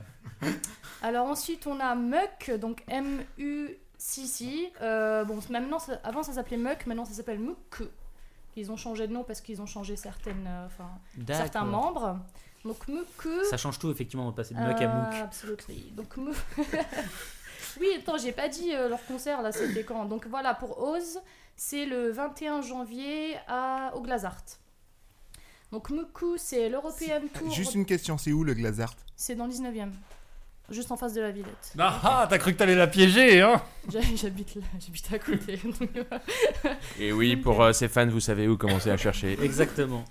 ouais. 0.51 0.53
Alors 1.01 1.27
ensuite, 1.27 1.65
on 1.67 1.79
a 1.79 1.95
Muck, 1.95 2.51
donc 2.59 2.83
M-U-C-C. 2.89 4.73
Euh, 4.81 5.23
bon, 5.23 5.39
maintenant, 5.49 5.79
ça- 5.79 5.99
avant 6.03 6.23
ça 6.23 6.33
s'appelait 6.33 6.57
Muck, 6.57 6.85
maintenant 6.85 7.05
ça 7.05 7.13
s'appelle 7.13 7.39
Muck. 7.39 7.83
Ils 8.55 8.71
ont 8.71 8.77
changé 8.77 9.07
de 9.07 9.13
nom 9.13 9.23
parce 9.23 9.41
qu'ils 9.41 9.61
ont 9.61 9.65
changé 9.65 9.95
certaines, 9.95 10.45
euh, 10.47 10.65
enfin, 10.67 10.89
certains 11.27 11.63
membres. 11.65 12.19
Donc. 12.65 12.77
Ça 13.49 13.57
change 13.57 13.77
tout, 13.79 13.91
effectivement, 13.91 14.29
de 14.31 14.35
passer 14.35 14.53
de 14.53 14.59
Muck 14.59 14.81
à 14.81 14.83
Euh, 14.83 14.87
Mook. 15.03 15.13
Absolutely. 15.21 15.91
Donc, 15.91 16.13
oui, 17.79 17.87
attends, 17.99 18.17
j'ai 18.17 18.31
pas 18.31 18.47
dit 18.47 18.73
euh, 18.73 18.87
leur 18.89 19.03
concert 19.05 19.41
là, 19.41 19.51
c'était 19.51 19.83
quand? 19.83 20.05
Donc 20.05 20.27
voilà, 20.27 20.53
pour 20.53 20.79
Oz, 20.81 21.19
c'est 21.55 21.85
le 21.85 22.11
21 22.11 22.61
janvier 22.61 23.35
à, 23.47 23.91
au 23.95 24.01
Glazart. 24.01 24.43
Donc 25.71 25.89
Muku, 25.89 26.37
c'est 26.37 26.69
l'European 26.69 27.21
Tour. 27.33 27.51
Juste 27.51 27.73
une 27.75 27.85
question, 27.85 28.17
c'est 28.17 28.31
où 28.31 28.43
le 28.43 28.53
Glazart? 28.53 28.93
C'est 29.15 29.35
dans 29.35 29.47
le 29.47 29.51
19e. 29.51 29.89
Juste 30.69 30.91
en 30.91 30.97
face 30.97 31.13
de 31.13 31.21
la 31.21 31.31
Villette. 31.31 31.73
Ah 31.77 31.99
ah, 32.03 32.27
t'as 32.29 32.37
cru 32.37 32.53
que 32.53 32.57
t'allais 32.59 32.75
la 32.75 32.87
piéger, 32.87 33.41
hein? 33.41 33.61
J'ha- 33.91 33.99
J'habite 34.15 34.55
là, 34.55 34.61
j'habite 34.79 35.11
à 35.13 35.19
côté. 35.19 35.59
Et 36.99 37.11
oui, 37.11 37.35
pour 37.35 37.61
euh, 37.61 37.73
ses 37.73 37.89
fans, 37.89 38.07
vous 38.07 38.21
savez 38.21 38.47
où 38.47 38.55
commencer 38.55 38.89
à 38.89 38.95
chercher. 38.97 39.37
Exactement. 39.43 40.05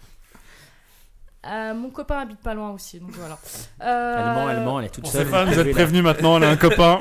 Euh, 1.47 1.74
mon 1.74 1.90
copain 1.90 2.19
habite 2.20 2.40
pas 2.40 2.55
loin 2.55 2.70
aussi, 2.70 3.01
donc 3.01 3.10
voilà. 3.10 3.39
Euh, 3.82 4.16
Elle 4.19 4.35
ment, 4.35 4.51
elle 4.51 4.60
ment, 4.60 4.81
elle 4.81 4.86
est 4.86 4.90
toute 4.90 5.05
Pour 5.05 5.12
seule. 5.12 5.27
fans, 5.27 5.44
vous 5.44 5.59
êtes 5.59 5.66
là. 5.66 5.73
prévenus 5.73 6.02
maintenant, 6.02 6.36
elle 6.36 6.44
a 6.44 6.51
un 6.51 6.56
copain. 6.56 7.01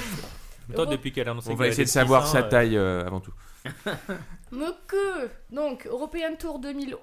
Toi, 0.74 0.86
depuis 0.86 1.12
qu'elle 1.12 1.28
a 1.28 1.30
annoncé 1.32 1.50
On 1.50 1.54
va 1.54 1.68
essayer 1.68 1.84
de 1.84 1.88
savoir 1.88 2.24
ans, 2.24 2.26
sa 2.26 2.38
euh, 2.38 2.48
taille 2.48 2.76
euh, 2.76 3.06
avant 3.06 3.20
tout. 3.20 3.32
Muku, 4.52 4.96
donc 5.50 5.86
European 5.86 6.34
Tour 6.38 6.58
2011. 6.58 6.98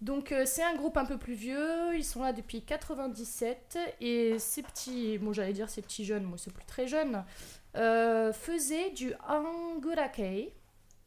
Donc 0.00 0.30
euh, 0.30 0.44
c'est 0.46 0.62
un 0.62 0.76
groupe 0.76 0.96
un 0.96 1.04
peu 1.04 1.18
plus 1.18 1.34
vieux, 1.34 1.96
ils 1.96 2.04
sont 2.04 2.22
là 2.22 2.32
depuis 2.32 2.62
97 2.62 3.78
et 4.00 4.38
ces 4.38 4.62
petits, 4.62 5.18
bon 5.18 5.32
j'allais 5.32 5.52
dire 5.52 5.68
ces 5.68 5.82
petits 5.82 6.04
jeunes, 6.04 6.22
moi 6.22 6.38
c'est 6.38 6.52
plus 6.52 6.64
très 6.64 6.86
jeune, 6.86 7.24
euh, 7.76 8.32
faisaient 8.32 8.90
du 8.90 9.12
angurake. 9.28 10.52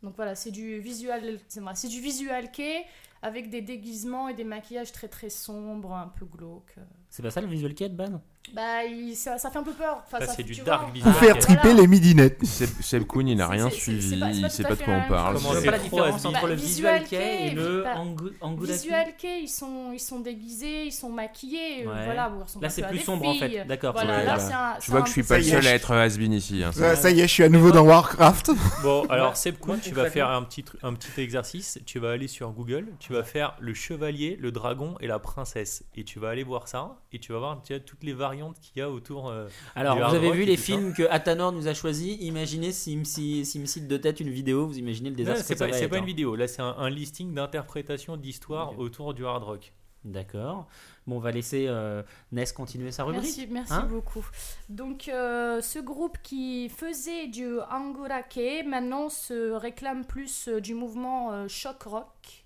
Donc 0.03 0.15
voilà, 0.17 0.35
c'est 0.35 0.51
du 0.51 0.79
visual, 0.79 1.37
c'est 1.47 1.61
moi, 1.61 1.73
c'est 1.73 1.87
du 1.87 2.01
visual 2.01 2.51
kei 2.51 2.83
avec 3.21 3.49
des 3.49 3.61
déguisements 3.61 4.27
et 4.27 4.33
des 4.33 4.43
maquillages 4.43 4.91
très 4.91 5.07
très 5.07 5.29
sombres, 5.29 5.93
un 5.93 6.07
peu 6.07 6.25
glauques. 6.25 6.75
C'est 7.09 7.21
pas 7.21 7.31
ça 7.31 7.41
le 7.41 7.47
visual 7.47 7.73
de 7.73 7.87
Ban 7.89 8.21
Bah 8.53 8.83
il- 8.83 9.15
ça, 9.15 9.37
ça 9.37 9.49
fait 9.49 9.59
un 9.59 9.63
peu 9.63 9.71
peur. 9.71 10.03
Enfin, 10.05 10.19
Ça, 10.19 10.25
ça- 10.25 10.33
c'est 10.35 10.43
du 10.43 10.53
tu 10.53 10.61
dark 10.61 10.81
vois. 10.83 10.91
visual 10.91 11.13
Pour 11.13 11.21
faire 11.21 11.37
triper 11.37 11.59
Voilà. 11.69 11.81
les 11.81 11.87
midinettes. 11.87 12.43
Seb, 12.45 12.69
Seb 12.81 13.03
Kuhn, 13.05 13.25
il 13.27 13.37
n'a 13.37 13.47
rien 13.47 13.69
suivi, 13.69 14.09
c'est 14.09 14.19
pas- 14.19 14.29
il 14.31 14.41
tout 14.43 14.49
sait 14.49 14.63
pas 14.63 14.75
de 14.75 14.83
quoi 14.83 14.93
on 14.93 14.99
même 14.99 15.07
parle. 15.07 15.37
c'est 15.39 15.63
pas 15.65 15.71
la 15.71 15.79
différence 15.79 16.25
entre 16.25 16.41
Bah, 16.41 16.47
le 16.49 16.55
visual 16.55 17.03
kei 17.05 17.47
et 17.47 17.51
le 17.51 17.83
bah, 17.83 17.95
angu- 17.95 18.33
angulaki. 18.41 18.73
Visual 18.73 19.05
kei, 19.17 19.43
ils 19.43 19.47
sont, 19.47 19.91
ils 19.93 19.99
sont 20.01 20.19
déguisés, 20.19 20.83
ils 20.85 20.91
sont 20.91 21.09
maquillés. 21.09 21.85
euh, 21.85 21.91
Ouais. 21.93 22.05
Voilà, 22.05 22.27
bon, 22.29 22.39
ils 22.39 22.43
ressemblent 22.43 22.63
Là, 22.65 22.69
c'est 22.69 22.87
plus 22.87 22.99
sombre 22.99 23.27
en 23.29 23.35
fait. 23.35 23.63
D'accord. 23.65 23.93
Voilà, 23.93 24.17
Ouais, 24.17 24.25
là, 24.25 24.35
voilà. 24.35 24.39
c'est 24.49 24.53
un. 24.53 24.75
Je 24.79 24.85
c'est 24.85 24.91
vois 24.91 25.01
que 25.01 25.07
je 25.07 25.13
suis 25.13 25.23
pas 25.23 25.37
le 25.37 25.43
seul 25.43 25.67
à 25.67 25.73
être 25.73 25.91
has-been 25.93 26.33
ici. 26.33 26.61
hein, 26.63 26.71
ça. 26.73 27.09
Y 27.09 27.19
est, 27.21 27.27
je 27.27 27.33
suis 27.33 27.43
à 27.43 27.49
nouveau 27.49 27.71
dans 27.71 27.83
Warcraft. 27.85 28.51
Bon, 28.83 29.05
alors. 29.07 29.37
Seb 29.37 29.59
Kuhn, 29.59 29.79
tu 29.81 29.91
vas 29.93 30.09
faire 30.09 30.29
un 30.29 30.43
petit, 30.43 30.63
tru- 30.63 30.77
un 30.83 30.93
petit 30.93 31.21
exercice. 31.21 31.79
Tu 31.85 31.99
vas 31.99 32.11
aller 32.11 32.27
sur 32.27 32.49
Google, 32.51 32.87
tu 32.99 33.13
vas 33.13 33.23
faire 33.23 33.55
le 33.59 33.73
chevalier, 33.73 34.35
le 34.41 34.51
dragon 34.51 34.95
et 34.99 35.07
la 35.07 35.19
princesse. 35.19 35.83
Et 35.95 36.03
tu 36.03 36.19
vas 36.19 36.29
aller 36.29 36.43
voir 36.43 36.67
ça. 36.67 36.97
Et 37.13 37.19
tu 37.19 37.31
vas 37.31 37.39
voir 37.39 37.61
tu 37.63 37.79
toutes 37.81 38.03
les 38.03 38.13
variantes 38.31 38.59
qu'il 38.61 38.79
y 38.79 38.81
a 38.81 38.89
autour. 38.89 39.29
euh, 39.29 39.47
Alors, 39.75 39.95
du 39.95 39.99
vous 39.99 40.05
hard 40.05 40.15
avez 40.15 40.27
rock 40.29 40.37
vu 40.37 40.45
les 40.45 40.55
ça. 40.57 40.63
films 40.63 40.93
que 40.93 41.03
Athanor 41.09 41.51
nous 41.51 41.67
a 41.67 41.73
choisis. 41.73 42.17
Imaginez 42.21 42.71
s'il 42.71 42.99
me, 42.99 43.03
si- 43.03 43.45
s'il 43.45 43.61
me 43.61 43.65
cite 43.65 43.87
de 43.87 43.97
tête 43.97 44.19
une 44.19 44.29
vidéo, 44.29 44.67
vous 44.67 44.77
imaginez 44.77 45.09
le 45.09 45.15
désastre 45.15 45.43
c'est 45.45 45.55
pas, 45.55 45.67
va 45.67 45.73
c'est 45.73 45.83
être, 45.83 45.89
pas 45.89 45.97
hein. 45.97 45.99
une 45.99 46.05
vidéo. 46.05 46.35
Là, 46.35 46.47
c'est 46.47 46.61
un, 46.61 46.75
un 46.77 46.89
listing 46.89 47.33
d'interprétation 47.33 48.15
d'histoire 48.17 48.77
autour 48.79 49.13
du 49.13 49.25
hard 49.25 49.43
rock. 49.43 49.73
D'accord. 50.03 50.67
Bon, 51.05 51.17
on 51.17 51.19
va 51.19 51.29
laisser 51.31 51.65
euh, 51.67 52.01
Ness 52.31 52.53
continuer 52.53 52.91
sa 52.91 53.03
rubrique. 53.03 53.23
Merci, 53.23 53.47
merci 53.51 53.73
Hein 53.73 53.87
beaucoup. 53.87 54.25
Donc, 54.69 55.07
euh, 55.09 55.61
ce 55.61 55.77
groupe 55.77 56.17
qui 56.23 56.69
faisait 56.69 57.27
du 57.27 57.59
angurake 57.69 58.63
maintenant 58.65 59.09
se 59.09 59.51
réclame 59.51 60.03
plus 60.05 60.47
euh, 60.47 60.59
du 60.59 60.73
mouvement 60.73 61.31
euh, 61.33 61.47
shock 61.47 61.83
rock. 61.83 62.40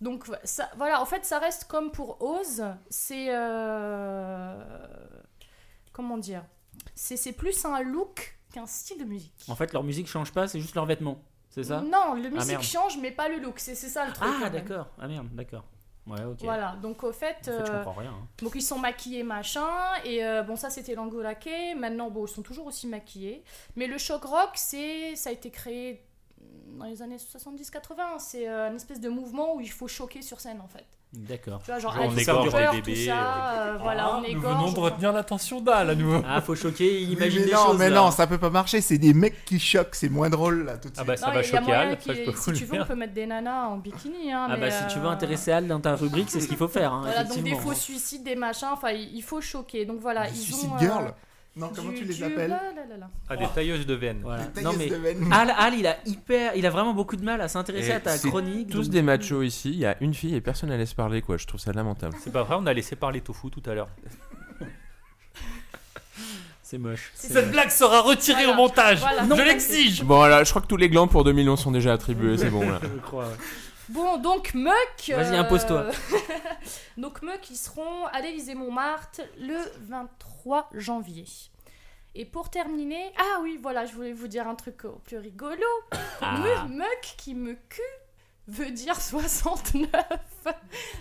Donc, 0.00 0.24
ça, 0.44 0.68
voilà, 0.76 1.00
en 1.00 1.06
fait, 1.06 1.24
ça 1.24 1.38
reste 1.38 1.64
comme 1.64 1.90
pour 1.90 2.20
Oz. 2.22 2.62
C'est. 2.90 3.26
euh, 3.30 4.54
comment 5.92 6.18
dire 6.18 6.44
C'est 6.94 7.32
plus 7.32 7.64
un 7.64 7.80
look 7.82 8.38
qu'un 8.52 8.66
style 8.66 8.98
de 8.98 9.04
musique. 9.04 9.44
En 9.48 9.56
fait, 9.56 9.72
leur 9.72 9.82
musique 9.82 10.06
change 10.08 10.32
pas, 10.32 10.48
c'est 10.48 10.60
juste 10.60 10.74
leurs 10.74 10.86
vêtements. 10.86 11.22
C'est 11.50 11.64
ça? 11.64 11.80
Non, 11.80 12.14
le 12.14 12.28
musique 12.28 12.48
merde. 12.48 12.62
change, 12.62 12.98
mais 12.98 13.10
pas 13.10 13.28
le 13.28 13.38
look. 13.38 13.58
C'est 13.58 13.74
ça 13.74 14.04
le 14.06 14.12
truc. 14.12 14.28
Ah, 14.42 14.50
d'accord. 14.50 14.88
Ah 15.00 15.08
merde, 15.08 15.28
d'accord. 15.32 15.64
Ouais, 16.06 16.22
ok. 16.22 16.38
Voilà, 16.42 16.76
donc 16.80 17.02
au 17.02 17.10
fait, 17.12 17.36
En 17.40 17.44
fait, 17.44 17.66
je 17.66 17.72
euh, 17.72 17.76
comprends 17.82 18.00
rien. 18.00 18.10
hein. 18.12 18.28
donc 18.40 18.52
ils 18.54 18.62
sont 18.62 18.78
maquillés 18.78 19.24
machin, 19.24 19.66
et 20.04 20.24
euh, 20.24 20.44
bon 20.44 20.54
ça 20.54 20.70
c'était 20.70 20.94
l'angolake, 20.94 21.48
maintenant 21.76 22.10
bon 22.12 22.26
ils 22.26 22.30
sont 22.30 22.42
toujours 22.42 22.68
aussi 22.68 22.86
maquillés, 22.86 23.42
mais 23.74 23.88
le 23.88 23.98
shock 23.98 24.22
rock 24.22 24.50
c'est, 24.54 25.16
ça 25.16 25.30
a 25.30 25.32
été 25.32 25.50
créé 25.50 26.05
dans 26.78 26.84
les 26.84 27.00
années 27.02 27.16
70-80, 27.16 28.18
c'est 28.18 28.48
euh, 28.48 28.68
une 28.68 28.76
espèce 28.76 29.00
de 29.00 29.08
mouvement 29.08 29.54
où 29.56 29.60
il 29.60 29.70
faut 29.70 29.88
choquer 29.88 30.20
sur 30.22 30.40
scène 30.40 30.60
en 30.62 30.68
fait. 30.68 30.84
D'accord. 31.12 31.60
Tu 31.64 31.70
vois, 31.70 31.78
genre 31.78 31.94
Genre, 31.94 32.04
on 32.12 32.16
égorge 32.16 32.50
tout 32.50 32.72
bébés, 32.72 33.06
ça, 33.06 33.52
euh, 33.62 33.78
voilà, 33.80 34.16
on 34.16 34.18
Ah, 34.18 34.20
Nous 34.20 34.26
égorge. 34.38 34.56
venons 34.58 34.72
de 34.72 34.80
retenir 34.80 35.12
l'attention 35.12 35.60
d'Al 35.62 35.88
à 35.88 35.94
nouveau. 35.94 36.20
Ah, 36.28 36.42
faut 36.42 36.54
choquer, 36.54 37.00
imagine 37.02 37.40
mais 37.40 37.46
des 37.46 37.52
non, 37.52 37.66
choses. 37.66 37.78
mais 37.78 37.88
là. 37.88 37.96
non, 37.96 38.10
ça 38.10 38.26
peut 38.26 38.36
pas 38.36 38.50
marcher. 38.50 38.82
C'est 38.82 38.98
des 38.98 39.14
mecs 39.14 39.44
qui 39.46 39.58
choquent, 39.58 39.94
c'est 39.94 40.10
moins 40.10 40.28
drôle 40.28 40.64
là 40.64 40.76
tout 40.76 40.88
de 40.90 40.94
Ah 40.98 41.02
suite. 41.02 41.06
bah 41.06 41.16
ça 41.16 41.26
Non, 41.28 41.32
va 41.32 41.40
il 41.40 41.44
y 41.44 41.48
a 41.56 41.58
choquer 41.60 41.72
Al, 41.72 41.90
ça 41.90 41.96
qu'il- 41.96 42.14
je 42.14 42.22
peux 42.24 42.30
vous 42.32 42.42
si 42.42 42.52
tu 42.52 42.64
veux, 42.66 42.82
on 42.82 42.84
peut 42.84 42.94
mettre 42.96 43.14
des 43.14 43.24
nanas 43.26 43.68
en 43.68 43.78
bikini. 43.78 44.30
Hein, 44.32 44.48
Ah 44.50 44.56
mais, 44.56 44.68
bah 44.68 44.70
si 44.72 44.86
tu 44.92 44.98
veux 44.98 45.06
euh, 45.06 45.10
intéresser 45.10 45.52
Al 45.52 45.66
dans 45.68 45.80
ta 45.80 45.94
rubrique, 45.94 46.28
c'est 46.28 46.40
ce 46.40 46.48
qu'il 46.48 46.58
faut 46.58 46.68
faire. 46.68 46.92
Hein, 46.92 47.02
Voilà, 47.04 47.24
donc 47.24 47.38
des 47.42 47.54
faux 47.54 47.72
suicides, 47.72 48.24
des 48.24 48.36
machins, 48.36 48.68
enfin 48.72 48.90
il 48.90 49.22
faut 49.22 49.40
choquer. 49.40 49.86
Donc 49.86 50.00
voilà, 50.00 50.28
ils 50.28 50.36
Suicide 50.36 50.68
ont. 50.72 50.78
Girl 50.78 51.04
euh, 51.06 51.10
Non, 51.56 51.70
comment 51.74 51.88
du- 51.90 51.96
tu 51.96 52.04
les 52.04 52.14
du- 52.14 52.22
appelles 52.24 52.50
là, 52.50 52.60
là, 52.76 52.82
là, 52.88 52.96
là. 52.98 53.08
Ah, 53.30 53.36
des 53.36 53.46
tailleuses 53.54 53.86
de 53.86 53.94
veines. 53.94 54.20
Voilà. 54.22 54.44
Des 54.44 54.60
Non 54.62 54.72
tailleuses 54.72 54.90
mais 54.90 54.96
de 54.96 55.02
veines. 55.02 55.32
Al, 55.32 55.54
Al, 55.56 55.74
il 55.74 55.86
a 55.86 55.96
hyper, 56.04 56.54
il 56.54 56.66
a 56.66 56.70
vraiment 56.70 56.92
beaucoup 56.92 57.16
de 57.16 57.24
mal 57.24 57.40
à 57.40 57.48
s'intéresser 57.48 57.92
à 57.92 58.00
ta 58.00 58.18
chronique. 58.18 58.68
Tous 58.70 58.82
donc- 58.82 58.90
des 58.92 59.00
machos 59.02 59.42
ici, 59.42 59.70
il 59.70 59.78
y 59.78 59.86
a 59.86 59.96
une 60.02 60.12
fille 60.12 60.34
et 60.34 60.40
personne 60.42 60.68
ne 60.70 60.76
laisse 60.76 60.92
parler 60.92 61.22
quoi, 61.22 61.38
je 61.38 61.46
trouve 61.46 61.58
ça 61.60 61.72
lamentable. 61.72 62.14
C'est 62.22 62.32
pas 62.32 62.42
vrai, 62.42 62.56
on 62.58 62.66
a 62.66 62.72
laissé 62.74 62.94
parler 62.94 63.22
Tofu 63.22 63.48
tout 63.50 63.62
à 63.70 63.74
l'heure. 63.74 63.88
C'est 66.62 66.78
moche. 66.78 67.12
Cette 67.14 67.34
moche. 67.44 67.52
blague 67.52 67.70
sera 67.70 68.00
retirée 68.00 68.44
Voilà. 68.44 68.58
au 68.58 68.62
montage. 68.62 68.98
Voilà. 68.98 69.22
Je 69.22 69.28
Non, 69.28 69.36
l'exige. 69.36 70.02
Bon 70.02 70.16
voilà, 70.16 70.42
je 70.42 70.50
crois 70.50 70.60
que 70.62 70.66
tous 70.66 70.76
les 70.76 70.88
glands 70.88 71.06
pour 71.06 71.22
2011 71.22 71.60
sont 71.60 71.70
déjà 71.70 71.92
attribués, 71.92 72.36
c'est 72.36 72.50
bon 72.50 72.68
là. 72.68 72.80
Je 72.82 73.00
crois. 73.00 73.24
ouais. 73.24 73.34
Bon, 73.88 74.18
donc 74.18 74.54
Muck. 74.54 74.74
Vas-y, 75.08 75.36
impose-toi. 75.36 75.90
donc 76.96 77.22
Muck, 77.22 77.50
ils 77.50 77.56
seront 77.56 78.06
à 78.06 78.20
l'Élysée 78.20 78.54
Montmartre 78.54 79.20
le 79.38 79.56
23 79.88 80.70
janvier. 80.74 81.24
Et 82.14 82.24
pour 82.24 82.50
terminer, 82.50 83.12
ah 83.18 83.40
oui, 83.42 83.58
voilà, 83.60 83.84
je 83.84 83.92
voulais 83.92 84.12
vous 84.12 84.26
dire 84.26 84.48
un 84.48 84.54
truc 84.54 84.84
au 84.84 84.98
plus 85.04 85.18
rigolo. 85.18 85.66
Ah. 86.20 86.66
Muck 86.68 87.14
qui 87.16 87.34
me 87.34 87.54
cul 87.68 87.82
veut 88.48 88.70
dire 88.70 89.00
69. 89.00 89.90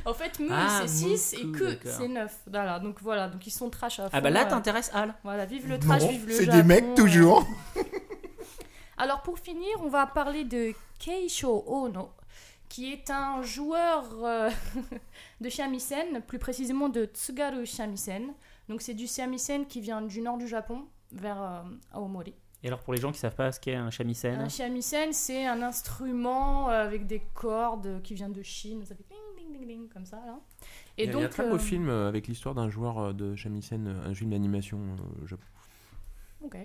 en 0.05 0.13
fait, 0.13 0.39
me 0.39 0.49
Ah, 0.51 0.81
c'est 0.81 0.87
6 0.87 1.33
et 1.33 1.51
que 1.51 1.77
c'est 1.85 2.07
9. 2.07 2.37
Voilà, 2.51 2.79
donc 2.79 3.01
voilà, 3.01 3.27
donc 3.29 3.45
ils 3.47 3.51
sont 3.51 3.69
trash 3.69 3.99
à 3.99 4.03
fond. 4.03 4.09
Ah 4.13 4.21
bah 4.21 4.29
là, 4.29 4.45
euh, 4.45 4.49
t'intéresses 4.49 4.91
Al. 4.93 5.13
Voilà, 5.23 5.45
vive 5.45 5.67
le 5.67 5.79
trash, 5.79 6.01
Non, 6.01 6.09
vive 6.09 6.27
le 6.27 6.33
c'est 6.33 6.47
des 6.47 6.63
mecs 6.63 6.83
euh. 6.83 6.95
toujours. 6.95 7.45
Alors 8.97 9.21
pour 9.21 9.39
finir, 9.39 9.69
on 9.81 9.89
va 9.89 10.07
parler 10.07 10.43
de 10.43 10.73
Keisho 10.99 11.63
Ono, 11.67 12.11
qui 12.69 12.91
est 12.91 13.09
un 13.09 13.41
joueur 13.41 14.05
euh, 14.23 14.49
de 15.41 15.49
shamisen, 15.49 16.21
plus 16.27 16.39
précisément 16.39 16.89
de 16.89 17.05
Tsugaru 17.05 17.65
shamisen. 17.65 18.33
Donc 18.69 18.81
c'est 18.81 18.93
du 18.93 19.07
shamisen 19.07 19.65
qui 19.67 19.81
vient 19.81 20.01
du 20.01 20.21
nord 20.21 20.37
du 20.37 20.47
Japon, 20.47 20.85
vers 21.11 21.41
euh, 21.41 21.61
Aomori. 21.93 22.33
Et 22.63 22.67
alors 22.67 22.79
pour 22.81 22.93
les 22.93 22.99
gens 23.01 23.11
qui 23.11 23.19
savent 23.19 23.35
pas 23.35 23.51
ce 23.51 23.59
qu'est 23.59 23.75
un 23.75 23.91
shamisen, 23.91 24.39
Un 24.41 24.49
shamisen, 24.49 25.13
c'est 25.13 25.45
un 25.45 25.61
instrument 25.61 26.69
euh, 26.71 26.83
avec 26.83 27.05
des 27.05 27.21
cordes 27.35 28.01
qui 28.01 28.15
vient 28.15 28.29
de 28.29 28.41
Chine, 28.41 28.83
ça 28.85 28.95
fait 28.95 29.05
ding 29.07 29.19
ding 29.37 29.51
ding 29.59 29.67
ding 29.67 29.87
comme 29.89 30.05
ça 30.05 30.17
là. 30.25 30.39
Et 30.97 31.03
Il 31.03 31.07
y 31.07 31.09
a- 31.09 31.13
donc 31.13 31.19
il 31.19 31.21
y 31.21 31.25
a 31.25 31.27
un 31.27 31.29
très 31.29 31.47
beau 31.47 31.55
euh, 31.55 31.59
film 31.59 31.89
avec 31.89 32.27
l'histoire 32.27 32.55
d'un 32.55 32.69
joueur 32.69 33.13
de 33.13 33.35
shamisen, 33.35 33.87
un 34.05 34.13
film 34.15 34.31
d'animation 34.31 34.79
euh, 34.79 35.27
japonais. 35.27 35.49
Ok. 36.41 36.57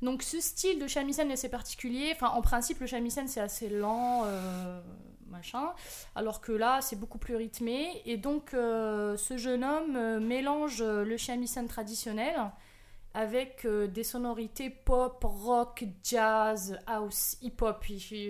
Donc 0.00 0.22
ce 0.22 0.40
style 0.40 0.78
de 0.78 0.86
shamisen 0.86 1.28
est 1.30 1.34
assez 1.34 1.48
particulier. 1.48 2.10
Enfin, 2.14 2.28
en 2.28 2.42
principe, 2.42 2.78
le 2.80 2.86
shamisen 2.86 3.26
c'est 3.26 3.40
assez 3.40 3.68
lent, 3.68 4.22
euh, 4.26 4.80
Alors 6.14 6.40
que 6.40 6.52
là, 6.52 6.80
c'est 6.80 6.96
beaucoup 6.96 7.18
plus 7.18 7.36
rythmé. 7.36 8.02
Et 8.04 8.16
donc, 8.16 8.54
euh, 8.54 9.16
ce 9.16 9.36
jeune 9.36 9.64
homme 9.64 9.96
euh, 9.96 10.20
mélange 10.20 10.80
euh, 10.80 11.04
le 11.04 11.16
shamisen 11.16 11.66
traditionnel 11.66 12.50
avec 13.14 13.66
des 13.66 14.04
sonorités 14.04 14.70
pop, 14.70 15.22
rock, 15.22 15.84
jazz, 16.02 16.78
house, 16.86 17.36
hip-hop. 17.42 17.84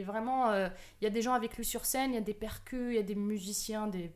Vraiment, 0.04 0.52
il 0.52 1.04
y 1.04 1.06
a 1.06 1.10
des 1.10 1.22
gens 1.22 1.34
avec 1.34 1.56
lui 1.56 1.64
sur 1.64 1.84
scène, 1.84 2.10
il 2.10 2.14
y 2.14 2.18
a 2.18 2.20
des 2.20 2.34
percus, 2.34 2.90
il 2.90 2.96
y 2.96 2.98
a 2.98 3.04
des 3.04 3.14
musiciens, 3.14 3.86
des 3.86 4.10